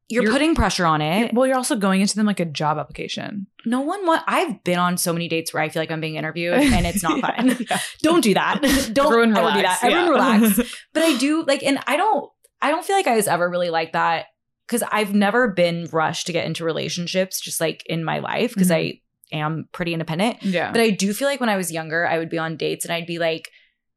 you're, 0.08 0.22
You're- 0.24 0.34
putting 0.34 0.54
pressure 0.54 0.84
on 0.86 1.00
it. 1.00 1.32
well, 1.32 1.46
you're 1.46 1.56
also 1.56 1.76
going 1.76 2.00
into 2.02 2.14
them 2.16 2.26
like 2.26 2.40
a 2.40 2.44
job 2.44 2.76
application. 2.78 3.46
No 3.64 3.80
one 3.80 4.04
want 4.06 4.22
I've 4.26 4.62
been 4.64 4.78
on 4.78 4.96
so 4.98 5.12
many 5.12 5.28
dates 5.28 5.52
where 5.54 5.62
I 5.62 5.68
feel 5.70 5.80
like 5.80 5.90
I'm 5.90 6.00
being 6.00 6.16
interviewed 6.16 6.54
and 6.76 6.86
it's 6.86 7.02
not 7.02 7.18
Yeah, 7.18 7.36
fun. 7.36 7.66
yeah. 7.70 7.78
Don't 8.02 8.20
do 8.22 8.34
that. 8.34 8.60
Don't 8.92 9.06
Everyone 9.06 9.36
ever 9.36 9.50
do 9.52 9.56
relax, 9.58 9.80
that. 9.80 9.90
Everyone 9.92 10.10
relax. 10.10 10.74
But 10.92 11.02
I 11.04 11.16
do 11.18 11.42
like 11.44 11.62
and 11.62 11.78
I 11.86 11.96
don't 11.96 12.30
I 12.60 12.70
don't 12.70 12.84
feel 12.84 12.96
like 12.96 13.06
I 13.06 13.16
was 13.16 13.28
ever 13.28 13.48
really 13.48 13.70
like 13.70 13.92
that 13.92 14.26
cuz 14.68 14.82
I've 14.90 15.14
never 15.14 15.48
been 15.48 15.88
rushed 15.92 16.26
to 16.26 16.32
get 16.32 16.46
into 16.46 16.64
relationships 16.64 17.40
just 17.40 17.60
like 17.60 17.82
in 17.86 18.04
my 18.04 18.18
life 18.18 18.54
because 18.54 18.70
Mhm. 18.70 18.76
I 18.76 19.00
am 19.32 19.68
pretty 19.72 19.92
independent. 19.92 20.42
yeah. 20.42 20.70
But 20.72 20.80
I 20.80 20.90
do 20.90 21.12
feel 21.12 21.28
like 21.28 21.40
when 21.40 21.48
I 21.48 21.56
was 21.56 21.72
younger, 21.72 22.06
I 22.06 22.18
would 22.18 22.28
be 22.30 22.38
on 22.38 22.56
dates 22.56 22.84
and 22.84 22.92
I'd 22.94 23.06
be 23.06 23.18
like, 23.18 23.50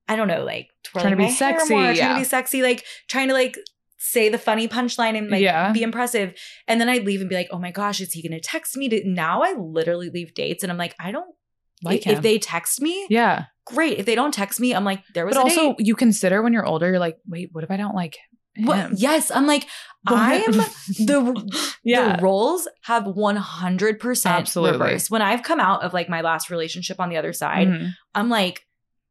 I 0.08 0.16
don't 0.16 0.28
know, 0.28 0.44
like 0.44 0.70
twirling 0.84 1.16
Trying 1.16 1.18
to 1.28 1.32
be 1.32 1.36
sexy, 1.38 1.74
more, 1.76 1.94
trying 1.94 2.16
to 2.16 2.20
be 2.22 2.24
sexy, 2.24 2.62
like 2.64 2.84
trying 3.08 3.28
to 3.28 3.34
like 3.34 3.58
say 3.98 4.30
the 4.30 4.38
funny 4.38 4.68
punchline 4.68 5.18
and 5.18 5.30
like 5.30 5.42
Yeah. 5.42 5.72
be 5.74 5.84
impressive. 5.84 6.34
And 6.68 6.80
then 6.80 6.88
I'd 6.90 7.04
leave 7.06 7.20
and 7.20 7.30
be 7.30 7.36
like, 7.36 7.50
oh 7.52 7.60
my 7.60 7.72
gosh, 7.72 8.00
is 8.00 8.14
he 8.14 8.22
gonna 8.28 8.40
text 8.40 8.78
me? 8.78 8.88
To-? 8.90 9.02
Now 9.06 9.42
I 9.44 9.54
literally 9.54 10.10
leave 10.10 10.34
dates 10.34 10.64
and 10.64 10.72
I'm 10.72 10.78
like, 10.78 10.96
I 11.00 11.12
don't 11.12 11.34
Like 11.84 12.08
if 12.08 12.18
him. 12.18 12.22
they 12.24 12.40
text 12.40 12.82
me, 12.82 13.06
yeah. 13.10 13.46
great. 13.66 14.00
If 14.00 14.06
they 14.06 14.16
don't 14.16 14.34
text 14.34 14.60
me, 14.60 14.74
I'm 14.74 14.86
like, 14.86 15.04
there 15.14 15.26
was 15.26 15.36
But 15.36 15.42
also, 15.44 15.74
date. 15.76 15.86
you 15.86 15.96
consider 15.96 16.42
when 16.42 16.54
you're 16.54 16.66
older, 16.66 16.88
you're 16.90 17.00
like, 17.00 17.18
wait, 17.28 17.50
what 17.52 17.64
if 17.64 17.70
I 17.72 17.78
don't 17.78 17.94
like 17.96 18.18
him? 18.58 18.94
Yes, 18.98 19.32
I'm 19.32 19.48
like, 19.48 19.68
I 20.08 20.36
am 20.38 20.52
the 21.06 21.76
yeah. 21.84 22.16
the 22.18 22.22
roles 22.24 22.68
have 22.84 23.04
100% 23.76 24.72
reversed. 24.72 25.12
When 25.12 25.22
I've 25.22 25.44
come 25.44 25.60
out 25.60 25.84
of 25.84 25.94
like 25.94 26.10
my 26.10 26.22
last 26.22 26.50
relationship 26.50 27.00
on 27.00 27.10
the 27.10 27.18
other 27.18 27.34
side, 27.34 27.68
Mhm. 27.68 27.92
I'm 28.16 28.30
like, 28.30 28.64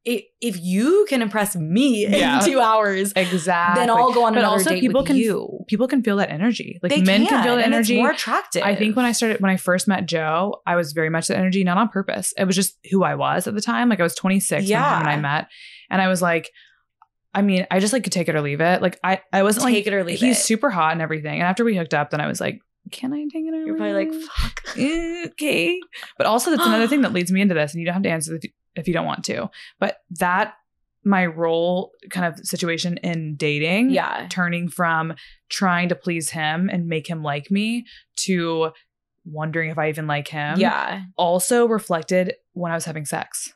if 0.08 0.60
you 0.62 1.04
can 1.08 1.20
impress 1.20 1.56
me 1.56 2.06
Yeah. 2.06 2.38
in 2.38 2.44
two 2.48 2.60
hours, 2.60 3.12
Exactly. 3.16 3.80
then 3.82 3.90
I'll 3.90 4.12
go 4.12 4.24
on 4.24 4.34
But 4.34 4.38
another 4.38 4.52
also 4.58 4.70
date 4.70 4.80
people 4.80 5.00
with 5.00 5.08
can 5.08 5.16
you. 5.16 5.64
people 5.66 5.88
can 5.88 6.00
feel 6.04 6.16
that 6.18 6.30
energy. 6.30 6.78
Like 6.80 6.90
They 6.92 7.00
men 7.02 7.26
can, 7.26 7.42
feel 7.42 7.56
that 7.56 7.64
energy. 7.66 7.96
More 7.96 8.12
attractive. 8.12 8.62
I 8.62 8.76
think 8.76 8.94
when 8.94 9.04
I 9.04 9.10
started, 9.10 9.40
when 9.40 9.50
I 9.50 9.56
first 9.56 9.88
met 9.88 10.06
Joe, 10.06 10.62
I 10.64 10.76
was 10.76 10.92
very 10.92 11.10
much 11.10 11.26
that 11.26 11.36
energy, 11.36 11.64
not 11.64 11.76
on 11.76 11.88
purpose. 11.88 12.32
It 12.38 12.44
was 12.44 12.54
just 12.54 12.78
who 12.90 13.02
I 13.02 13.16
was 13.16 13.48
at 13.48 13.54
the 13.56 13.60
time. 13.60 13.88
Like 13.88 13.98
I 13.98 14.04
was 14.04 14.14
26 14.14 14.60
when 14.62 14.68
Yeah. 14.70 15.00
and 15.00 15.08
I 15.08 15.16
met, 15.16 15.48
and 15.90 16.00
I 16.00 16.06
was 16.06 16.22
like, 16.22 16.50
I 17.34 17.42
mean, 17.42 17.66
I 17.70 17.80
just 17.80 17.92
like 17.92 18.02
could 18.04 18.12
take 18.12 18.28
it 18.28 18.34
or 18.34 18.40
leave 18.40 18.60
it. 18.60 18.80
Like 18.80 18.98
I, 19.04 19.20
I 19.32 19.42
wasn't 19.42 19.66
take 19.66 19.74
like 19.74 19.86
it 19.86 19.94
or 19.94 20.04
leave 20.04 20.18
he's 20.20 20.38
it. 20.38 20.42
super 20.42 20.70
hot 20.70 20.92
and 20.92 21.02
everything. 21.02 21.34
And 21.34 21.42
after 21.42 21.64
we 21.64 21.76
hooked 21.76 21.92
up, 21.94 22.10
then 22.10 22.20
I 22.20 22.26
was 22.26 22.40
like, 22.40 22.60
can 22.92 23.12
I 23.12 23.24
take 23.24 23.44
it 23.44 23.52
or 23.52 23.58
You're 23.64 23.76
leave 23.76 23.76
probably 23.78 23.92
like, 24.06 24.22
fuck. 24.30 24.62
Okay. 24.78 25.80
But 26.16 26.26
also, 26.26 26.50
that's 26.50 26.66
another 26.66 26.86
thing 26.86 27.02
that 27.02 27.12
leads 27.12 27.30
me 27.32 27.40
into 27.40 27.54
this, 27.54 27.72
and 27.72 27.80
you 27.80 27.86
don't 27.86 27.94
have 27.94 28.02
to 28.04 28.08
answer 28.10 28.34
if 28.36 28.44
you, 28.44 28.50
if 28.74 28.86
you 28.88 28.94
don't 28.94 29.06
want 29.06 29.24
to. 29.24 29.50
But 29.80 29.98
that 30.18 30.54
my 31.04 31.26
role 31.26 31.92
kind 32.10 32.26
of 32.26 32.44
situation 32.46 32.96
in 32.98 33.36
dating, 33.36 33.90
Yeah. 33.90 34.26
turning 34.28 34.68
from 34.68 35.14
trying 35.48 35.88
to 35.90 35.94
please 35.94 36.30
him 36.30 36.68
and 36.72 36.86
make 36.88 37.06
him 37.08 37.22
like 37.22 37.50
me 37.50 37.86
to 38.16 38.70
wondering 39.24 39.70
if 39.70 39.78
I 39.78 39.88
even 39.88 40.06
like 40.06 40.28
him. 40.28 40.58
Yeah. 40.58 41.02
Also 41.16 41.66
reflected 41.66 42.34
when 42.54 42.72
I 42.72 42.74
was 42.76 42.84
having 42.84 43.04
sex. 43.04 43.52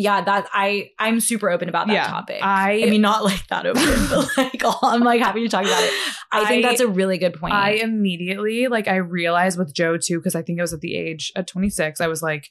Yeah, 0.00 0.22
that 0.22 0.48
I 0.52 0.90
I'm 0.96 1.18
super 1.18 1.50
open 1.50 1.68
about 1.68 1.88
that 1.88 1.92
Yeah, 1.92 2.06
topic. 2.06 2.38
I- 2.40 2.84
I 2.84 2.90
mean 2.90 3.00
not 3.00 3.24
like 3.24 3.44
that 3.48 3.66
open, 3.66 3.82
but 4.10 4.28
like 4.36 4.62
I'm 4.82 5.00
like 5.02 5.20
happy 5.20 5.42
to 5.42 5.48
talk 5.48 5.64
about 5.64 5.82
it. 5.82 5.92
I, 6.30 6.44
think 6.46 6.62
that's 6.62 6.80
a 6.80 6.86
really 6.86 7.18
good 7.18 7.34
point. 7.34 7.52
I 7.52 7.70
immediately 7.72 8.68
like 8.68 8.86
I 8.86 8.96
realized 8.96 9.58
with 9.58 9.74
Joe 9.74 9.96
too 9.96 10.18
because 10.20 10.36
I 10.36 10.42
think 10.42 10.60
I 10.60 10.62
was 10.62 10.72
at 10.72 10.80
the 10.80 10.94
age 10.96 11.32
at 11.34 11.48
26 11.48 12.00
I 12.00 12.06
was 12.06 12.22
like 12.22 12.48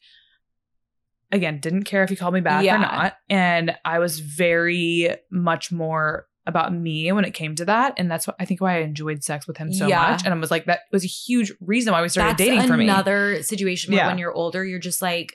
again 1.31 1.59
didn't 1.59 1.83
care 1.83 2.03
if 2.03 2.09
he 2.09 2.15
called 2.15 2.33
me 2.33 2.41
back 2.41 2.63
Yeah. 2.65 2.75
or 2.75 2.79
not 2.79 3.13
and 3.29 3.75
I 3.85 3.99
was 3.99 4.19
very 4.19 5.15
much 5.31 5.71
more 5.71 6.25
about 6.45 6.73
me 6.73 7.11
when 7.11 7.25
it 7.25 7.33
came 7.33 7.55
to 7.55 7.65
that. 7.65 7.93
And 7.97 8.09
that's 8.09 8.25
what 8.25 8.35
I 8.39 8.45
think 8.45 8.61
why 8.61 8.77
I 8.77 8.79
enjoyed 8.79 9.21
sex 9.23 9.47
with 9.47 9.57
him 9.57 9.73
so 9.73 9.85
Yeah. 9.87 10.11
much. 10.11 10.23
And 10.23 10.33
I 10.33 10.37
was 10.37 10.49
like, 10.49 10.63
that 10.65 10.81
was 10.93 11.03
a 11.03 11.07
huge 11.07 11.51
reason 11.59 11.91
why 11.91 12.01
we 12.01 12.07
started 12.07 12.37
That's 12.37 12.49
dating 12.49 12.67
for 12.67 12.77
me. 12.77 12.85
another 12.85 13.43
situation 13.43 13.91
where 13.93 14.03
Yeah. 14.03 14.07
when 14.07 14.17
you're 14.17 14.31
older, 14.33 14.63
you're 14.63 14.79
just 14.79 15.01
like, 15.01 15.33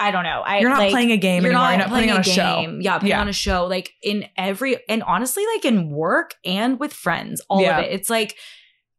I 0.00 0.10
don't 0.10 0.24
know. 0.24 0.40
I 0.44 0.58
You're 0.60 0.70
not 0.70 0.78
like, 0.78 0.90
playing 0.90 1.12
a 1.12 1.16
game 1.16 1.42
you're 1.44 1.52
anymore. 1.52 1.62
not 1.64 1.70
You're 1.70 1.78
not 1.78 1.88
putting 1.90 2.04
playing 2.08 2.10
on 2.10 2.20
a 2.20 2.24
show. 2.24 2.60
game. 2.62 2.80
Yeah, 2.80 2.94
putting 2.94 3.08
Yeah. 3.10 3.20
on 3.20 3.28
a 3.28 3.32
show. 3.32 3.66
Like 3.66 3.92
in 4.02 4.24
every 4.36 4.78
and 4.88 5.02
honestly, 5.02 5.44
like 5.54 5.64
in 5.66 5.90
work 5.90 6.34
and 6.44 6.80
with 6.80 6.92
friends, 6.92 7.40
all 7.50 7.60
Yeah. 7.62 7.78
of 7.78 7.84
it. 7.84 7.92
It's 7.92 8.08
like 8.10 8.36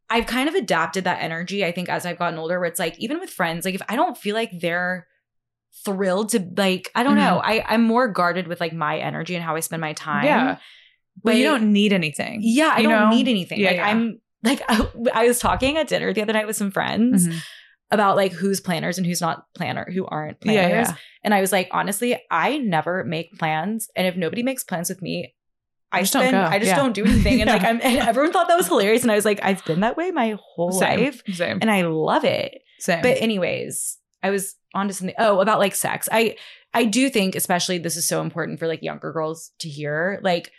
I've 0.08 0.26
kind 0.26 0.48
of 0.48 0.54
adapted 0.54 1.04
that 1.04 1.22
energy. 1.22 1.64
I 1.64 1.72
think 1.72 1.88
as 1.88 2.06
I've 2.06 2.18
gotten 2.18 2.38
older, 2.38 2.58
where 2.60 2.68
it's 2.68 2.78
like 2.78 2.98
even 2.98 3.18
with 3.18 3.30
friends, 3.30 3.64
like 3.64 3.74
if 3.74 3.82
I 3.88 3.96
don't 3.96 4.16
feel 4.16 4.34
like 4.34 4.50
they're 4.60 5.06
thrilled 5.84 6.28
to 6.30 6.46
like, 6.56 6.90
I 6.94 7.02
don't 7.02 7.16
know. 7.16 7.40
I 7.42 7.64
I'm 7.66 7.82
more 7.82 8.08
guarded 8.08 8.46
with 8.46 8.60
like 8.60 8.72
my 8.72 8.98
energy 8.98 9.34
and 9.34 9.42
how 9.44 9.56
I 9.56 9.60
spend 9.60 9.80
my 9.80 9.94
time. 9.94 10.24
Mm-hmm. 10.26 10.26
Yeah. 10.48 10.56
But 11.22 11.36
you 11.36 11.44
don't 11.44 11.72
need 11.72 11.92
anything. 11.92 12.40
Yeah, 12.42 12.72
I 12.74 12.82
don't 12.82 12.90
know? 12.92 13.10
need 13.10 13.28
anything. 13.28 13.58
Yeah, 13.60 13.70
like. 13.72 13.80
I'm 13.80 14.20
like 14.42 14.62
I, 14.68 14.86
I 15.14 15.26
was 15.26 15.38
talking 15.38 15.76
at 15.78 15.88
dinner 15.88 16.12
the 16.12 16.22
other 16.22 16.32
night 16.32 16.46
with 16.46 16.56
some 16.56 16.70
friends 16.70 17.26
Mhm. 17.28 17.42
About 17.92 18.16
like 18.16 18.32
who's 18.32 18.60
planners 18.60 18.98
and 18.98 19.06
who's 19.06 19.20
not 19.20 19.46
planner, 19.54 19.86
who 19.92 20.04
aren't 20.06 20.40
planners. 20.40 20.88
yeah. 20.88 20.94
And 21.22 21.32
I 21.32 21.40
was 21.40 21.52
like, 21.52 21.68
honestly, 21.70 22.20
I 22.30 22.58
never 22.58 23.04
make 23.04 23.38
plans, 23.38 23.88
and 23.94 24.06
if 24.08 24.16
nobody 24.16 24.42
makes 24.42 24.64
plans 24.64 24.88
with 24.88 25.00
me, 25.02 25.34
I 25.92 26.00
Just 26.00 26.14
don't 26.14 26.30
go. 26.30 26.40
I 26.42 26.58
just 26.58 26.70
Yeah. 26.70 26.76
don't 26.76 26.94
do 26.94 27.04
anything. 27.04 27.42
And 27.42 27.50
like 27.50 27.62
I'm, 27.70 27.78
and 27.82 27.98
everyone 28.08 28.32
thought 28.32 28.48
that 28.48 28.56
was 28.56 28.66
hilarious, 28.66 29.02
and 29.02 29.12
I 29.12 29.14
was 29.14 29.24
like, 29.26 29.38
I've 29.44 29.64
been 29.66 29.80
that 29.80 29.96
way 29.96 30.10
my 30.10 30.36
whole 30.42 30.72
Same. 30.72 31.00
life, 31.00 31.22
Same. 31.32 31.58
and 31.60 31.70
I 31.70 31.82
love 31.82 32.24
it. 32.24 32.62
Same. 32.80 33.02
But 33.02 33.18
anyways, 33.20 33.98
I 34.22 34.30
was 34.30 34.56
onto 34.74 34.94
something. 34.94 35.14
Oh, 35.18 35.40
about 35.40 35.58
like 35.60 35.74
sex. 35.74 36.08
I 36.10 36.36
I 36.74 36.86
do 36.86 37.10
think, 37.10 37.34
especially 37.36 37.76
this 37.78 37.96
is 37.98 38.08
so 38.08 38.22
important 38.22 38.58
for 38.58 38.66
like 38.66 38.82
younger 38.82 39.12
girls 39.12 39.50
to 39.58 39.68
hear. 39.68 40.18
Like, 40.22 40.50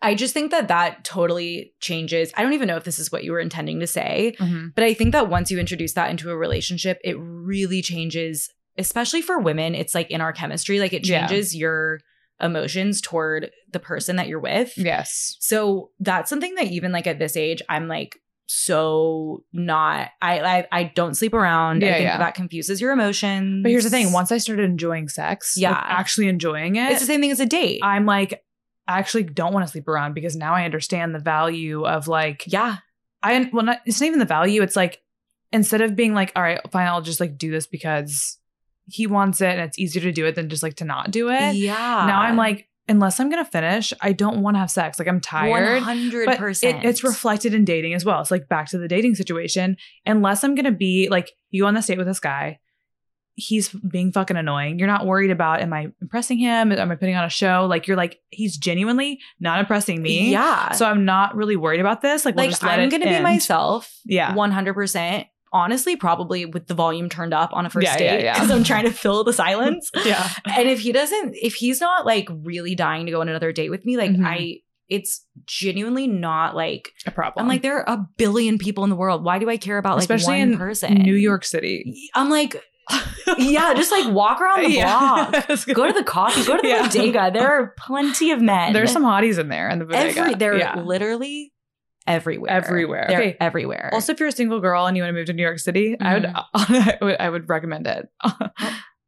I 0.00 0.14
just 0.14 0.32
think 0.32 0.50
that 0.52 0.68
that 0.68 1.04
totally 1.04 1.72
changes. 1.80 2.32
I 2.36 2.42
don't 2.42 2.52
even 2.52 2.68
know 2.68 2.76
if 2.76 2.84
this 2.84 2.98
is 3.00 3.10
what 3.10 3.24
you 3.24 3.32
were 3.32 3.40
intending 3.40 3.80
to 3.80 3.86
say, 3.86 4.36
Mhm. 4.38 4.72
but 4.74 4.84
I 4.84 4.94
think 4.94 5.12
that 5.12 5.28
once 5.28 5.50
you 5.50 5.58
introduce 5.58 5.94
that 5.94 6.10
into 6.10 6.30
a 6.30 6.36
relationship, 6.36 7.00
it 7.02 7.16
really 7.18 7.82
changes, 7.82 8.48
especially 8.76 9.22
for 9.22 9.40
women. 9.40 9.74
It's 9.74 9.94
like 9.96 10.10
in 10.10 10.20
our 10.20 10.32
chemistry, 10.32 10.78
like 10.78 10.92
it 10.92 11.04
Yeah. 11.06 11.26
changes 11.26 11.56
your 11.56 12.00
emotions 12.40 13.00
toward 13.00 13.50
the 13.72 13.80
person 13.80 14.14
that 14.16 14.28
you're 14.28 14.38
with. 14.38 14.72
yes. 14.78 15.36
So 15.40 15.90
that's 15.98 16.30
something 16.30 16.54
that 16.54 16.66
even 16.68 16.92
like 16.92 17.08
at 17.08 17.18
this 17.18 17.36
age, 17.36 17.60
I'm 17.68 17.88
like 17.88 18.20
so 18.46 19.44
not. 19.52 20.08
I 20.22 20.40
I, 20.40 20.66
I 20.72 20.82
don't 20.94 21.14
sleep 21.16 21.34
around. 21.34 21.82
Yeah, 21.82 21.88
I 21.88 21.92
think 21.92 22.04
yeah. 22.04 22.18
that 22.18 22.34
confuses 22.34 22.80
your 22.80 22.92
emotions. 22.92 23.62
But 23.62 23.70
here's 23.70 23.84
the 23.84 23.90
thing: 23.90 24.12
once 24.12 24.32
I 24.32 24.38
started 24.38 24.64
enjoying 24.64 25.08
sex, 25.08 25.56
like, 25.56 25.62
Yeah. 25.62 25.84
actually 25.86 26.28
enjoying 26.28 26.76
it, 26.76 26.90
it's 26.92 27.00
the 27.00 27.06
same 27.06 27.20
thing 27.20 27.30
as 27.30 27.40
a 27.40 27.46
date. 27.46 27.80
I'm 27.82 28.06
like, 28.06 28.42
I 28.88 28.98
actually 28.98 29.24
don't 29.24 29.52
want 29.52 29.66
to 29.66 29.70
sleep 29.70 29.86
around 29.86 30.14
because 30.14 30.34
now 30.34 30.54
I 30.54 30.64
understand 30.64 31.14
the 31.14 31.18
value 31.20 31.84
of 31.86 32.08
like, 32.08 32.44
yeah, 32.46 32.78
I 33.22 33.48
well, 33.52 33.64
not, 33.64 33.80
it's 33.84 34.00
not 34.00 34.06
even 34.06 34.18
the 34.18 34.24
value. 34.24 34.62
It's 34.62 34.76
like 34.76 35.00
instead 35.52 35.82
of 35.82 35.94
being 35.94 36.14
like, 36.14 36.32
all 36.34 36.42
right, 36.42 36.60
fine, 36.72 36.86
I'll 36.88 37.02
just 37.02 37.20
like 37.20 37.36
do 37.36 37.50
this 37.50 37.66
because 37.66 38.38
he 38.86 39.06
wants 39.06 39.40
it 39.42 39.50
and 39.50 39.60
it's 39.60 39.78
easier 39.78 40.02
to 40.02 40.12
do 40.12 40.24
it 40.24 40.34
than 40.34 40.48
just 40.48 40.62
like 40.62 40.76
to 40.76 40.84
not 40.84 41.10
do 41.10 41.28
it. 41.28 41.54
yeah. 41.54 42.06
Now 42.06 42.22
I'm 42.22 42.36
like, 42.36 42.66
unless 42.88 43.20
I'm 43.20 43.28
gonna 43.28 43.44
finish, 43.44 43.92
I 44.00 44.12
don't 44.12 44.40
want 44.40 44.54
to 44.54 44.60
have 44.60 44.70
sex. 44.70 44.98
Like 44.98 45.08
I'm 45.08 45.20
tired. 45.20 45.82
hundred 45.82 46.24
But 46.24 46.36
it, 46.36 46.38
percent. 46.38 46.84
it's 46.84 47.04
reflected 47.04 47.52
in 47.52 47.66
dating 47.66 47.92
as 47.92 48.06
well. 48.06 48.22
It's 48.22 48.30
like 48.30 48.48
back 48.48 48.68
to 48.70 48.78
the 48.78 48.88
dating 48.88 49.14
situation. 49.16 49.76
Unless 50.06 50.42
I'm 50.42 50.54
gonna 50.54 50.72
be 50.72 51.08
like 51.10 51.30
you 51.50 51.66
on 51.66 51.74
the 51.74 51.82
date 51.82 51.98
with 51.98 52.06
this 52.06 52.20
guy, 52.20 52.58
he's 53.40 53.68
being 53.68 54.10
fucking 54.10 54.36
annoying. 54.36 54.78
You're 54.78 54.88
not 54.88 55.06
worried 55.06 55.30
about 55.30 55.60
am 55.60 55.72
I 55.72 55.88
impressing 56.02 56.38
him? 56.38 56.72
Am 56.72 56.90
I 56.90 56.96
putting 56.96 57.14
on 57.14 57.24
a 57.24 57.28
show? 57.30 57.66
Like 57.70 57.86
you're 57.86 57.96
like 57.96 58.20
he's 58.30 58.56
genuinely 58.56 59.20
not 59.38 59.60
impressing 59.60 60.02
me. 60.02 60.32
Yeah. 60.32 60.72
So 60.72 60.84
I'm 60.86 61.04
not 61.04 61.36
really 61.36 61.56
worried 61.56 61.80
about 61.80 62.02
this. 62.02 62.24
Like, 62.24 62.34
we'll 62.34 62.48
just 62.48 62.62
let 62.62 62.80
I'm 62.80 62.88
gonna 62.88 63.04
be 63.06 63.20
myself. 63.20 63.92
Yeah. 64.04 64.34
one 64.34 64.50
hundred 64.50 64.74
percent. 64.74 65.28
Honestly, 65.52 65.96
probably 65.96 66.44
with 66.44 66.66
the 66.66 66.74
volume 66.74 67.08
turned 67.08 67.32
up 67.32 67.50
on 67.54 67.64
a 67.64 67.70
first 67.70 67.86
Yeah, 67.86 67.92
yeah, 67.92 67.98
date 68.16 68.24
yeah. 68.24 68.34
because 68.34 68.50
I'm 68.50 68.64
trying 68.64 68.84
to 68.84 68.90
fill 68.92 69.24
the 69.24 69.32
silence. 69.32 69.90
Yeah. 70.04 70.28
and 70.44 70.68
if 70.68 70.80
he 70.80 70.92
doesn't, 70.92 71.36
if 71.40 71.54
he's 71.54 71.80
not 71.80 72.04
like 72.04 72.28
really 72.42 72.74
dying 72.74 73.06
to 73.06 73.12
go 73.12 73.20
on 73.22 73.28
another 73.30 73.50
date 73.52 73.70
with 73.70 73.86
me, 73.86 73.96
like 73.96 74.10
Mhm. 74.10 74.26
I, 74.26 74.56
it's 74.90 75.24
genuinely 75.46 76.06
not 76.06 76.54
like 76.56 76.90
A 77.06 77.10
problem. 77.10 77.42
I'm 77.44 77.48
like 77.48 77.62
there 77.62 77.78
are 77.88 77.94
a 77.94 78.06
billion 78.16 78.58
people 78.58 78.84
in 78.84 78.90
the 78.90 78.96
world. 78.96 79.22
Why 79.24 79.38
do 79.38 79.48
I 79.48 79.56
care 79.56 79.78
about 79.78 79.94
like 79.94 80.00
especially 80.02 80.38
one 80.40 80.52
in 80.52 80.58
person? 80.58 80.94
New 80.94 81.14
York 81.14 81.44
City. 81.44 82.10
I'm 82.14 82.28
like, 82.30 82.62
yeah, 83.38 83.74
just 83.74 83.90
like 83.92 84.12
walk 84.12 84.40
around 84.40 84.64
the 84.64 84.76
block. 84.82 85.66
Go 85.74 85.86
to 85.86 85.92
the 85.92 86.04
coffee. 86.04 86.44
Go 86.44 86.56
to 86.56 86.62
the 86.62 86.68
Yeah. 86.68 86.82
bodega. 86.88 87.30
There 87.32 87.48
are 87.48 87.74
plenty 87.78 88.30
of 88.30 88.40
men. 88.40 88.72
There's 88.72 88.92
some 88.92 89.04
hotties 89.04 89.38
in 89.38 89.48
there 89.48 89.68
in 89.68 89.78
the 89.78 89.84
bodega. 89.84 90.20
every. 90.20 90.34
They're 90.34 90.56
yeah. 90.58 90.80
literally 90.80 91.52
everywhere. 92.06 92.50
Everywhere. 92.50 93.04
They're 93.08 93.18
Okay. 93.20 93.36
everywhere. 93.40 93.90
Also, 93.92 94.12
if 94.12 94.20
you're 94.20 94.28
a 94.30 94.32
single 94.32 94.60
girl 94.60 94.86
and 94.86 94.96
you 94.96 95.02
want 95.02 95.10
to 95.10 95.18
move 95.18 95.26
to 95.26 95.32
New 95.34 95.42
York 95.42 95.58
City, 95.58 95.96
I 96.00 96.14
would 96.14 96.26
I 96.54 96.98
would 97.02 97.16
I 97.20 97.28
would 97.28 97.48
recommend 97.48 97.86
it. 97.86 98.08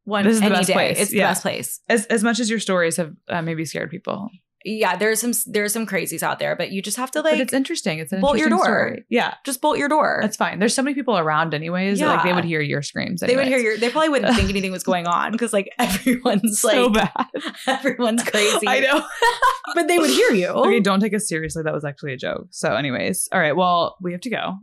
one 0.05 0.25
this 0.25 0.35
is 0.35 0.41
the 0.43 0.51
best 0.51 0.67
day. 0.67 0.73
place. 0.75 0.99
It's 1.01 1.11
the 1.11 1.19
best 1.21 1.43
place. 1.43 1.81
as 1.89 2.07
as 2.07 2.23
much 2.23 2.41
as 2.41 2.51
your 2.51 2.59
stories 2.61 2.97
have 2.97 3.15
uh, 3.29 3.43
maybe 3.43 3.65
scared 3.65 3.91
people, 3.91 4.29
Yeah, 4.65 4.97
there's 4.97 5.21
some 5.21 5.33
there's 5.47 5.73
some 5.73 5.87
crazies 5.87 6.23
out 6.23 6.39
there, 6.39 6.55
but 6.55 6.71
you 6.71 6.83
just 6.83 6.97
have 6.99 7.11
to 7.13 7.23
like 7.23 7.35
but 7.35 7.41
it's 7.41 7.53
interesting. 7.53 7.99
It's 7.99 8.13
an 8.13 8.21
bolt 8.21 8.37
your 8.37 8.49
interesting 8.49 8.67
door. 8.73 8.87
story. 8.89 9.05
Yeah, 9.09 9.35
just 9.45 9.61
bolt 9.61 9.79
your 9.79 9.89
door. 9.89 10.19
that's 10.21 10.37
fine. 10.37 10.59
There's 10.59 10.75
so 10.75 10.83
many 10.83 10.95
people 10.95 11.17
around, 11.17 11.55
anyways. 11.55 11.99
that, 12.01 12.07
Like 12.07 12.25
they 12.25 12.33
would 12.35 12.45
hear 12.45 12.61
your 12.61 12.83
screams. 12.83 13.21
they 13.21 13.37
would 13.37 13.47
hear 13.47 13.59
your. 13.59 13.79
They 13.79 13.89
probably 13.89 14.11
wouldn't 14.11 14.35
think 14.37 14.51
anything 14.51 14.73
was 14.73 14.83
going 14.83 15.07
on 15.07 15.33
because 15.33 15.53
like 15.55 15.71
everyone's 15.79 16.61
so 16.61 16.87
like 16.89 17.15
bad. 17.15 17.27
everyone's 17.67 18.23
crazy. 18.23 18.69
I 18.69 18.81
know. 18.81 19.03
but 19.75 19.89
they 19.89 19.99
would 19.99 20.11
hear 20.11 20.33
you. 20.33 20.49
okay, 20.49 20.81
don't 20.81 21.01
take 21.01 21.15
us 21.15 21.27
seriously. 21.27 21.63
That 21.63 21.73
was 21.73 21.85
actually 21.85 22.13
a 22.13 22.19
joke. 22.19 22.49
So, 22.51 22.75
anyways, 22.75 23.29
all 23.33 23.41
right. 23.41 23.57
Well, 23.57 23.97
we 24.03 24.13
have 24.13 24.21
to 24.23 24.31
go. 24.31 24.59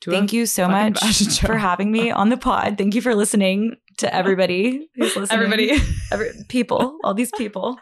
To 0.00 0.10
Thank 0.10 0.32
you 0.32 0.44
so 0.44 0.68
much 0.68 0.98
for 1.40 1.56
having 1.56 1.90
me 1.90 2.10
on 2.10 2.28
the 2.28 2.36
pod. 2.36 2.76
Thank 2.76 2.94
you 2.94 3.00
for 3.00 3.14
listening 3.14 3.76
to 3.98 4.14
everybody 4.14 4.88
who's 4.94 5.16
listening. 5.16 5.38
everybody. 5.42 5.72
Every, 6.12 6.30
people, 6.48 6.98
all 7.04 7.14
these 7.14 7.30
people. 7.38 7.78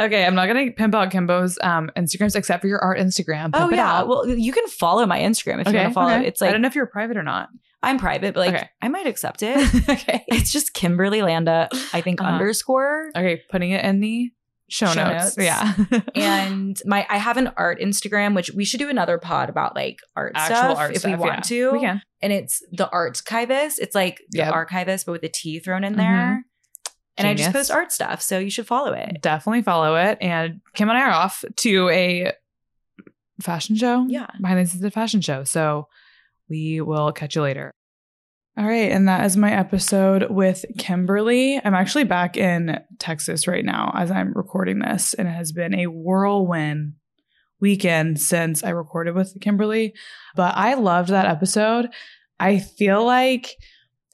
okay, 0.00 0.24
I'm 0.24 0.34
not 0.34 0.46
gonna 0.46 0.70
pimp 0.72 0.94
out 0.94 1.10
Kimbo's 1.10 1.58
um 1.62 1.90
Instagrams 1.96 2.34
except 2.36 2.60
for 2.60 2.66
your 2.68 2.80
art 2.80 2.98
Instagram. 2.98 3.52
Pimp 3.52 3.56
oh 3.56 3.70
yeah. 3.70 3.98
out. 4.00 4.08
Well, 4.08 4.28
you 4.28 4.52
can 4.52 4.66
follow 4.68 5.06
my 5.06 5.18
Instagram 5.20 5.60
if 5.60 5.68
you 5.68 5.74
want 5.74 5.88
to 5.88 5.94
follow. 5.94 6.12
okay. 6.14 6.26
It's 6.26 6.42
I 6.42 6.50
don't 6.50 6.60
know 6.62 6.68
if 6.68 6.74
you're 6.74 6.86
private 6.86 7.16
or 7.16 7.22
not. 7.22 7.48
I'm 7.82 7.98
private, 7.98 8.34
but 8.34 8.40
like 8.40 8.54
Okay. 8.56 8.68
I 8.82 8.88
might 8.88 9.06
accept 9.06 9.42
it. 9.44 9.88
okay. 9.88 10.24
it's 10.28 10.50
just 10.50 10.74
Kimberly 10.74 11.22
Landa, 11.22 11.68
I 11.92 12.00
think 12.00 12.20
Uh-huh. 12.20 12.30
underscore. 12.32 13.10
Okay, 13.16 13.42
putting 13.50 13.70
it 13.70 13.84
in 13.84 14.00
the 14.00 14.32
show, 14.68 14.86
Show 14.86 14.94
notes. 14.94 15.36
notes. 15.36 15.38
Yeah. 15.38 15.74
and 16.14 16.80
my 16.86 17.06
I 17.08 17.16
have 17.18 17.36
an 17.36 17.50
art 17.56 17.80
Instagram, 17.80 18.34
which 18.34 18.50
we 18.52 18.64
should 18.64 18.80
do 18.80 18.88
another 18.88 19.18
pod 19.18 19.48
about 19.50 19.74
like 19.74 19.98
art 20.16 20.32
Actual 20.34 20.56
stuff 20.56 20.78
art 20.78 20.90
if 20.92 20.98
stuff, 21.00 21.10
we 21.10 21.16
want 21.16 21.36
yeah. 21.36 21.40
to. 21.40 21.72
We 21.72 21.80
can. 21.80 22.02
And 22.20 22.32
it's 22.32 22.62
the 22.72 22.88
archivist. 22.90 23.78
It's 23.80 23.94
like 23.94 24.18
the 24.30 24.38
Yep. 24.38 24.52
archivist, 24.52 25.06
but 25.06 25.12
with 25.12 25.22
the 25.22 25.28
T 25.28 25.58
thrown 25.60 25.84
in 25.84 25.94
Mhm. 25.94 25.96
there. 25.96 26.44
And 27.16 27.26
I 27.26 27.34
just 27.34 27.52
post 27.52 27.70
art 27.72 27.90
stuff, 27.90 28.22
so 28.22 28.38
you 28.38 28.48
should 28.50 28.66
follow 28.68 28.92
it. 28.92 29.20
Definitely 29.22 29.62
follow 29.62 29.96
it. 29.96 30.18
And 30.20 30.60
Kim 30.74 30.88
and 30.88 30.96
I 30.96 31.02
are 31.02 31.10
off 31.10 31.44
to 31.56 31.88
a 31.88 32.32
fashion 33.42 33.74
show. 33.76 34.06
Yeah. 34.08 34.26
Behind 34.40 34.60
the 34.60 34.66
scenes 34.70 34.84
of 34.84 34.92
fashion 34.94 35.20
show. 35.20 35.42
So 35.44 35.88
we 36.48 36.80
will 36.80 37.10
catch 37.12 37.34
you 37.34 37.42
later. 37.42 37.72
All 38.58 38.66
right. 38.66 38.90
And 38.90 39.06
that 39.06 39.24
is 39.24 39.36
my 39.36 39.52
episode 39.52 40.30
with 40.30 40.64
Kimberly. 40.78 41.60
I'm 41.64 41.74
actually 41.74 42.02
back 42.02 42.36
in 42.36 42.80
Texas 42.98 43.46
right 43.46 43.64
now 43.64 43.92
as 43.94 44.10
I'm 44.10 44.32
recording 44.32 44.80
this. 44.80 45.14
And 45.14 45.28
it 45.28 45.30
has 45.30 45.52
been 45.52 45.78
a 45.78 45.86
whirlwind 45.86 46.94
weekend 47.60 48.20
since 48.20 48.64
I 48.64 48.70
recorded 48.70 49.14
with 49.14 49.36
Kimberly. 49.40 49.94
But 50.34 50.56
I 50.56 50.74
loved 50.74 51.10
that 51.10 51.26
episode. 51.26 51.90
I 52.40 52.58
feel 52.58 53.06
like 53.06 53.54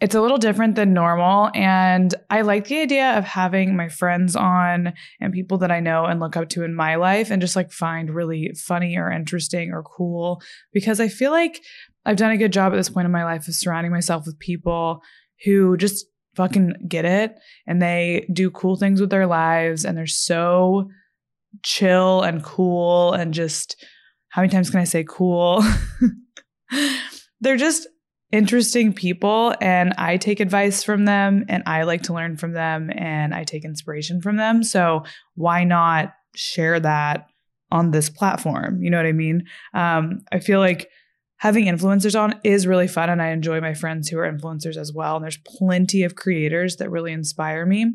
it's 0.02 0.14
a 0.14 0.20
little 0.20 0.36
different 0.36 0.74
than 0.74 0.92
normal. 0.92 1.50
And 1.54 2.14
I 2.28 2.42
like 2.42 2.66
the 2.66 2.80
idea 2.80 3.16
of 3.16 3.24
having 3.24 3.74
my 3.74 3.88
friends 3.88 4.36
on 4.36 4.92
and 5.22 5.32
people 5.32 5.56
that 5.58 5.70
I 5.70 5.80
know 5.80 6.04
and 6.04 6.20
look 6.20 6.36
up 6.36 6.50
to 6.50 6.64
in 6.64 6.74
my 6.74 6.96
life 6.96 7.30
and 7.30 7.40
just 7.40 7.56
like 7.56 7.72
find 7.72 8.14
really 8.14 8.52
funny 8.58 8.98
or 8.98 9.10
interesting 9.10 9.72
or 9.72 9.82
cool 9.82 10.42
because 10.74 11.00
I 11.00 11.08
feel 11.08 11.30
like 11.30 11.62
I've 12.06 12.16
done 12.16 12.32
a 12.32 12.36
good 12.36 12.52
job 12.52 12.72
at 12.72 12.76
this 12.76 12.88
point 12.88 13.06
in 13.06 13.12
my 13.12 13.24
life 13.24 13.48
of 13.48 13.54
surrounding 13.54 13.92
myself 13.92 14.26
with 14.26 14.38
people 14.38 15.02
who 15.44 15.76
just 15.76 16.06
fucking 16.36 16.74
get 16.88 17.04
it 17.04 17.36
and 17.66 17.80
they 17.80 18.26
do 18.32 18.50
cool 18.50 18.76
things 18.76 19.00
with 19.00 19.10
their 19.10 19.26
lives 19.26 19.84
and 19.84 19.96
they're 19.96 20.06
so 20.06 20.88
chill 21.62 22.22
and 22.22 22.42
cool 22.42 23.12
and 23.12 23.32
just 23.32 23.82
how 24.30 24.42
many 24.42 24.50
times 24.50 24.70
can 24.70 24.80
I 24.80 24.84
say 24.84 25.04
cool? 25.08 25.64
they're 27.40 27.56
just 27.56 27.86
interesting 28.32 28.92
people 28.92 29.54
and 29.60 29.92
I 29.96 30.16
take 30.16 30.40
advice 30.40 30.82
from 30.82 31.04
them 31.04 31.44
and 31.48 31.62
I 31.66 31.84
like 31.84 32.02
to 32.02 32.14
learn 32.14 32.36
from 32.36 32.52
them 32.52 32.90
and 32.96 33.32
I 33.32 33.44
take 33.44 33.64
inspiration 33.64 34.20
from 34.20 34.36
them. 34.36 34.64
So 34.64 35.04
why 35.36 35.62
not 35.62 36.14
share 36.34 36.80
that 36.80 37.28
on 37.70 37.92
this 37.92 38.10
platform? 38.10 38.82
You 38.82 38.90
know 38.90 38.96
what 38.96 39.06
I 39.06 39.12
mean? 39.12 39.44
Um, 39.72 40.22
I 40.32 40.40
feel 40.40 40.58
like 40.58 40.88
having 41.44 41.66
influencers 41.66 42.18
on 42.18 42.40
is 42.42 42.66
really 42.66 42.88
fun 42.88 43.10
and 43.10 43.20
I 43.20 43.28
enjoy 43.28 43.60
my 43.60 43.74
friends 43.74 44.08
who 44.08 44.18
are 44.18 44.32
influencers 44.32 44.78
as 44.78 44.94
well. 44.94 45.16
And 45.16 45.22
there's 45.22 45.36
plenty 45.36 46.02
of 46.02 46.14
creators 46.14 46.76
that 46.76 46.88
really 46.88 47.12
inspire 47.12 47.66
me, 47.66 47.92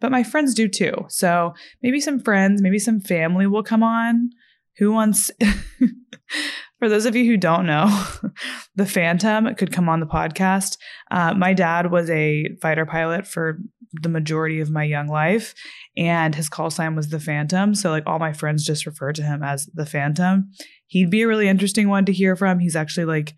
but 0.00 0.12
my 0.12 0.22
friends 0.22 0.54
do 0.54 0.68
too. 0.68 0.94
So 1.08 1.52
maybe 1.82 2.00
some 2.00 2.20
friends, 2.20 2.62
maybe 2.62 2.78
some 2.78 3.00
family 3.00 3.48
will 3.48 3.64
come 3.64 3.82
on. 3.82 4.30
Who 4.78 4.92
wants, 4.92 5.32
for 6.78 6.88
those 6.88 7.04
of 7.04 7.16
you 7.16 7.24
who 7.24 7.36
don't 7.36 7.66
know, 7.66 7.86
the 8.76 8.86
Phantom 8.86 9.52
could 9.56 9.72
come 9.72 9.88
on 9.88 9.98
the 9.98 10.06
podcast. 10.06 10.76
Uh, 11.10 11.34
my 11.34 11.54
dad 11.54 11.90
was 11.90 12.08
a 12.08 12.56
fighter 12.62 12.86
pilot 12.86 13.26
for 13.26 13.58
the 14.00 14.08
majority 14.08 14.60
of 14.60 14.70
my 14.70 14.84
young 14.84 15.08
life, 15.08 15.54
and 15.96 16.34
his 16.34 16.48
call 16.48 16.70
sign 16.70 16.96
was 16.96 17.08
the 17.08 17.20
Phantom. 17.20 17.74
So, 17.74 17.90
like, 17.90 18.04
all 18.06 18.18
my 18.18 18.32
friends 18.32 18.64
just 18.64 18.86
refer 18.86 19.12
to 19.12 19.22
him 19.22 19.42
as 19.42 19.66
the 19.74 19.86
Phantom 19.86 20.50
he'd 20.92 21.08
be 21.08 21.22
a 21.22 21.26
really 21.26 21.48
interesting 21.48 21.88
one 21.88 22.04
to 22.04 22.12
hear 22.12 22.36
from. 22.36 22.58
He's 22.58 22.76
actually 22.76 23.06
like, 23.06 23.34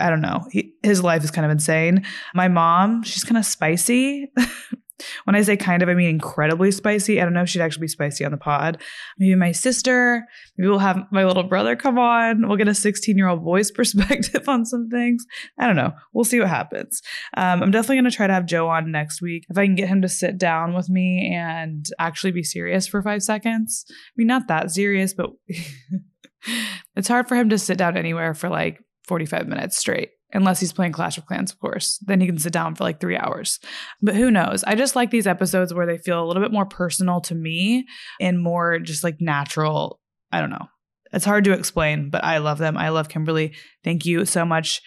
I 0.00 0.10
don't 0.10 0.20
know, 0.20 0.44
he, 0.50 0.72
his 0.82 1.02
life 1.02 1.22
is 1.22 1.30
kind 1.30 1.44
of 1.44 1.52
insane. 1.52 2.04
My 2.34 2.48
mom, 2.48 3.04
she's 3.04 3.22
kind 3.22 3.38
of 3.38 3.44
spicy. 3.44 4.28
when 5.24 5.36
I 5.36 5.42
say 5.42 5.56
kind 5.56 5.82
of, 5.82 5.88
I 5.88 5.94
mean 5.94 6.08
incredibly 6.08 6.70
spicy. 6.70 7.20
I 7.20 7.24
don't 7.24 7.32
know 7.32 7.42
if 7.42 7.48
she'd 7.48 7.60
actually 7.60 7.82
be 7.82 7.88
spicy 7.88 8.24
on 8.24 8.32
the 8.32 8.38
pod. 8.38 8.80
Maybe 9.18 9.34
my 9.34 9.52
sister. 9.52 10.24
Maybe 10.56 10.68
we'll 10.68 10.78
have 10.78 11.04
my 11.10 11.24
little 11.24 11.42
brother 11.42 11.76
come 11.76 11.98
on. 11.98 12.46
We'll 12.46 12.56
get 12.56 12.68
a 12.68 12.74
16 12.74 13.16
year 13.16 13.28
old 13.28 13.44
boy's 13.44 13.70
perspective 13.72 14.48
on 14.48 14.64
some 14.64 14.88
things. 14.88 15.24
I 15.58 15.66
don't 15.66 15.76
know. 15.76 15.92
We'll 16.12 16.24
see 16.24 16.40
what 16.40 16.48
happens. 16.48 17.02
Um, 17.36 17.62
I'm 17.62 17.70
definitely 17.70 17.96
going 17.96 18.10
to 18.10 18.16
try 18.16 18.26
to 18.26 18.34
have 18.34 18.46
Joe 18.46 18.68
on 18.68 18.90
next 18.90 19.22
week 19.22 19.44
if 19.48 19.58
I 19.58 19.66
can 19.66 19.74
get 19.74 19.88
him 19.88 20.02
to 20.02 20.08
sit 20.08 20.38
down 20.38 20.74
with 20.74 20.88
me 20.88 21.32
and 21.34 21.84
actually 21.98 22.32
be 22.32 22.42
serious 22.42 22.86
for 22.86 23.02
five 23.02 23.22
seconds. 23.22 23.84
I 23.90 23.94
mean, 24.16 24.26
not 24.26 24.48
that 24.48 24.70
serious, 24.70 25.14
but. 25.14 25.30
it's 26.96 27.08
hard 27.08 27.28
for 27.28 27.36
him 27.36 27.48
to 27.48 27.58
sit 27.58 27.78
down 27.78 27.96
anywhere 27.96 28.34
for 28.34 28.48
like 28.48 28.80
45 29.06 29.46
minutes 29.46 29.78
straight 29.78 30.10
unless 30.32 30.60
he's 30.60 30.72
playing 30.72 30.92
Clash 30.92 31.18
of 31.18 31.26
Clans, 31.26 31.52
of 31.52 31.58
course. 31.58 31.98
Then 32.06 32.20
he 32.20 32.26
can 32.26 32.38
sit 32.38 32.52
down 32.52 32.74
for 32.74 32.84
like 32.84 33.00
three 33.00 33.16
hours. 33.16 33.58
But 34.00 34.16
who 34.16 34.30
knows? 34.30 34.64
I 34.64 34.74
just 34.74 34.96
like 34.96 35.10
these 35.10 35.26
episodes 35.26 35.74
where 35.74 35.86
they 35.86 35.98
feel 35.98 36.22
a 36.22 36.26
little 36.26 36.42
bit 36.42 36.52
more 36.52 36.66
personal 36.66 37.20
to 37.22 37.34
me 37.34 37.86
and 38.20 38.42
more 38.42 38.78
just 38.78 39.04
like 39.04 39.20
natural. 39.20 40.00
I 40.30 40.40
don't 40.40 40.50
know. 40.50 40.68
It's 41.12 41.24
hard 41.24 41.44
to 41.44 41.52
explain, 41.52 42.10
but 42.10 42.24
I 42.24 42.38
love 42.38 42.58
them. 42.58 42.76
I 42.76 42.88
love 42.88 43.08
Kimberly. 43.08 43.54
Thank 43.84 44.06
you 44.06 44.24
so 44.24 44.44
much 44.44 44.80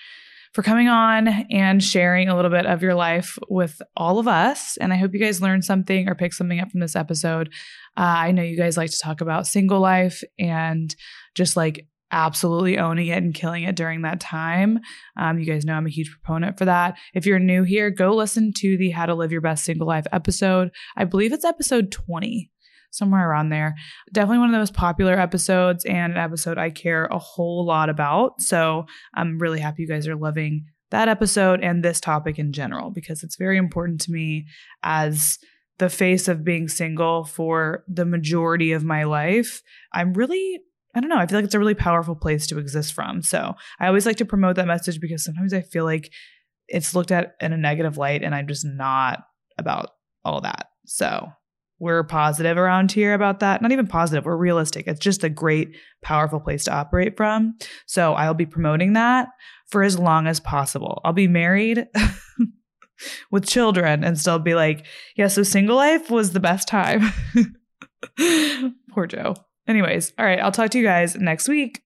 for 0.53 0.63
coming 0.63 0.87
on 0.87 1.27
and 1.51 1.83
sharing 1.83 2.29
a 2.29 2.35
little 2.35 2.49
bit 2.49 2.65
of 2.65 2.81
your 2.81 2.95
life 2.95 3.37
with 3.49 3.81
all 3.95 4.19
of 4.19 4.27
us. 4.27 4.77
And 4.77 4.93
I 4.93 4.95
hope 4.95 5.13
you 5.13 5.19
guys 5.19 5.41
learned 5.41 5.65
something 5.65 6.07
or 6.07 6.15
picked 6.15 6.35
something 6.35 6.61
up 6.61 6.71
from 6.71 6.79
this 6.79 6.95
episode. 6.95 7.49
Uh, 7.97 8.15
I 8.17 8.31
know 8.31 8.41
you 8.41 8.57
guys 8.57 8.77
like 8.77 8.89
to 8.89 8.97
talk 8.97 9.19
about 9.19 9.47
single 9.47 9.81
life 9.81 10.23
and 10.39 10.95
just 11.35 11.57
like 11.57 11.85
absolutely 12.11 12.77
owning 12.77 13.07
it 13.07 13.23
and 13.23 13.33
killing 13.33 13.63
it 13.63 13.75
during 13.75 14.03
that 14.03 14.19
time. 14.19 14.79
Um, 15.17 15.39
you 15.39 15.45
guys 15.45 15.65
know 15.65 15.73
I'm 15.73 15.87
a 15.87 15.89
huge 15.89 16.11
proponent 16.11 16.57
for 16.57 16.65
that. 16.65 16.97
If 17.13 17.25
you're 17.25 17.39
new 17.39 17.63
here, 17.63 17.89
go 17.89 18.15
listen 18.15 18.53
to 18.57 18.77
the 18.77 18.91
How 18.91 19.05
to 19.05 19.15
Live 19.15 19.31
Your 19.31 19.41
Best 19.41 19.65
Single 19.65 19.87
Life 19.87 20.05
episode. 20.11 20.71
I 20.95 21.05
believe 21.05 21.33
it's 21.33 21.45
episode 21.45 21.91
20 21.91 22.51
somewhere 22.91 23.29
around 23.29 23.49
there. 23.49 23.75
Definitely 24.11 24.39
one 24.39 24.49
of 24.49 24.53
the 24.53 24.59
most 24.59 24.73
popular 24.73 25.19
episodes 25.19 25.85
and 25.85 26.13
an 26.13 26.17
episode 26.17 26.57
I 26.57 26.69
care 26.69 27.05
a 27.05 27.19
whole 27.19 27.65
lot 27.65 27.89
about. 27.89 28.41
So 28.41 28.85
I'm 29.13 29.37
really 29.37 29.59
happy 29.59 29.83
you 29.83 29.87
guys 29.87 30.07
are 30.07 30.15
loving 30.15 30.65
that 30.91 31.09
episode 31.09 31.61
and 31.61 31.83
this 31.83 31.99
topic 31.99 32.39
in 32.39 32.53
general 32.53 32.91
because 32.91 33.23
it's 33.23 33.35
very 33.35 33.57
important 33.57 34.01
to 34.01 34.11
me 34.11 34.45
as 34.83 35.39
the 35.77 35.89
face 35.89 36.27
of 36.27 36.45
being 36.45 36.69
single 36.69 37.25
for 37.25 37.83
the 37.87 38.05
majority 38.05 38.71
of 38.71 38.85
my 38.85 39.03
life. 39.03 39.61
I'm 39.91 40.13
really 40.13 40.61
I 40.95 41.01
don't 41.01 41.09
know. 41.09 41.17
I 41.17 41.27
feel 41.27 41.37
like 41.37 41.45
it's 41.45 41.53
a 41.53 41.59
really 41.59 41.75
powerful 41.75 42.15
place 42.15 42.47
to 42.47 42.57
exist 42.57 42.93
from. 42.93 43.21
So 43.21 43.55
I 43.79 43.87
always 43.87 44.05
like 44.05 44.17
to 44.17 44.25
promote 44.25 44.55
that 44.55 44.67
message 44.67 44.99
because 45.01 45.23
sometimes 45.23 45.53
I 45.53 45.61
feel 45.61 45.83
like 45.83 46.11
it's 46.67 46.95
looked 46.95 47.11
at 47.11 47.35
in 47.41 47.53
a 47.53 47.57
negative 47.57 47.97
light 47.97 48.23
and 48.23 48.33
I'm 48.33 48.47
just 48.47 48.65
not 48.65 49.19
about 49.57 49.91
all 50.23 50.41
that. 50.41 50.67
So 50.85 51.29
we're 51.79 52.03
positive 52.03 52.57
around 52.57 52.91
here 52.91 53.13
about 53.13 53.41
that. 53.41 53.61
Not 53.61 53.71
even 53.71 53.87
positive, 53.87 54.25
we're 54.25 54.37
realistic. 54.37 54.87
It's 54.87 54.99
just 54.99 55.23
a 55.23 55.29
great, 55.29 55.75
powerful 56.01 56.39
place 56.39 56.63
to 56.65 56.73
operate 56.73 57.17
from. 57.17 57.57
So 57.85 58.13
I'll 58.13 58.33
be 58.33 58.45
promoting 58.45 58.93
that 58.93 59.27
for 59.67 59.83
as 59.83 59.99
long 59.99 60.27
as 60.27 60.39
possible. 60.39 61.01
I'll 61.03 61.13
be 61.13 61.27
married 61.27 61.87
with 63.31 63.47
children 63.47 64.03
and 64.03 64.17
still 64.17 64.39
be 64.39 64.55
like, 64.55 64.85
yeah, 65.17 65.27
so 65.27 65.43
single 65.43 65.75
life 65.75 66.09
was 66.09 66.31
the 66.31 66.39
best 66.39 66.67
time. 66.67 67.11
Poor 68.91 69.07
Joe. 69.07 69.35
Anyways, 69.67 70.13
all 70.17 70.25
right, 70.25 70.39
I'll 70.39 70.51
talk 70.51 70.69
to 70.71 70.77
you 70.77 70.83
guys 70.83 71.15
next 71.15 71.47
week. 71.47 71.84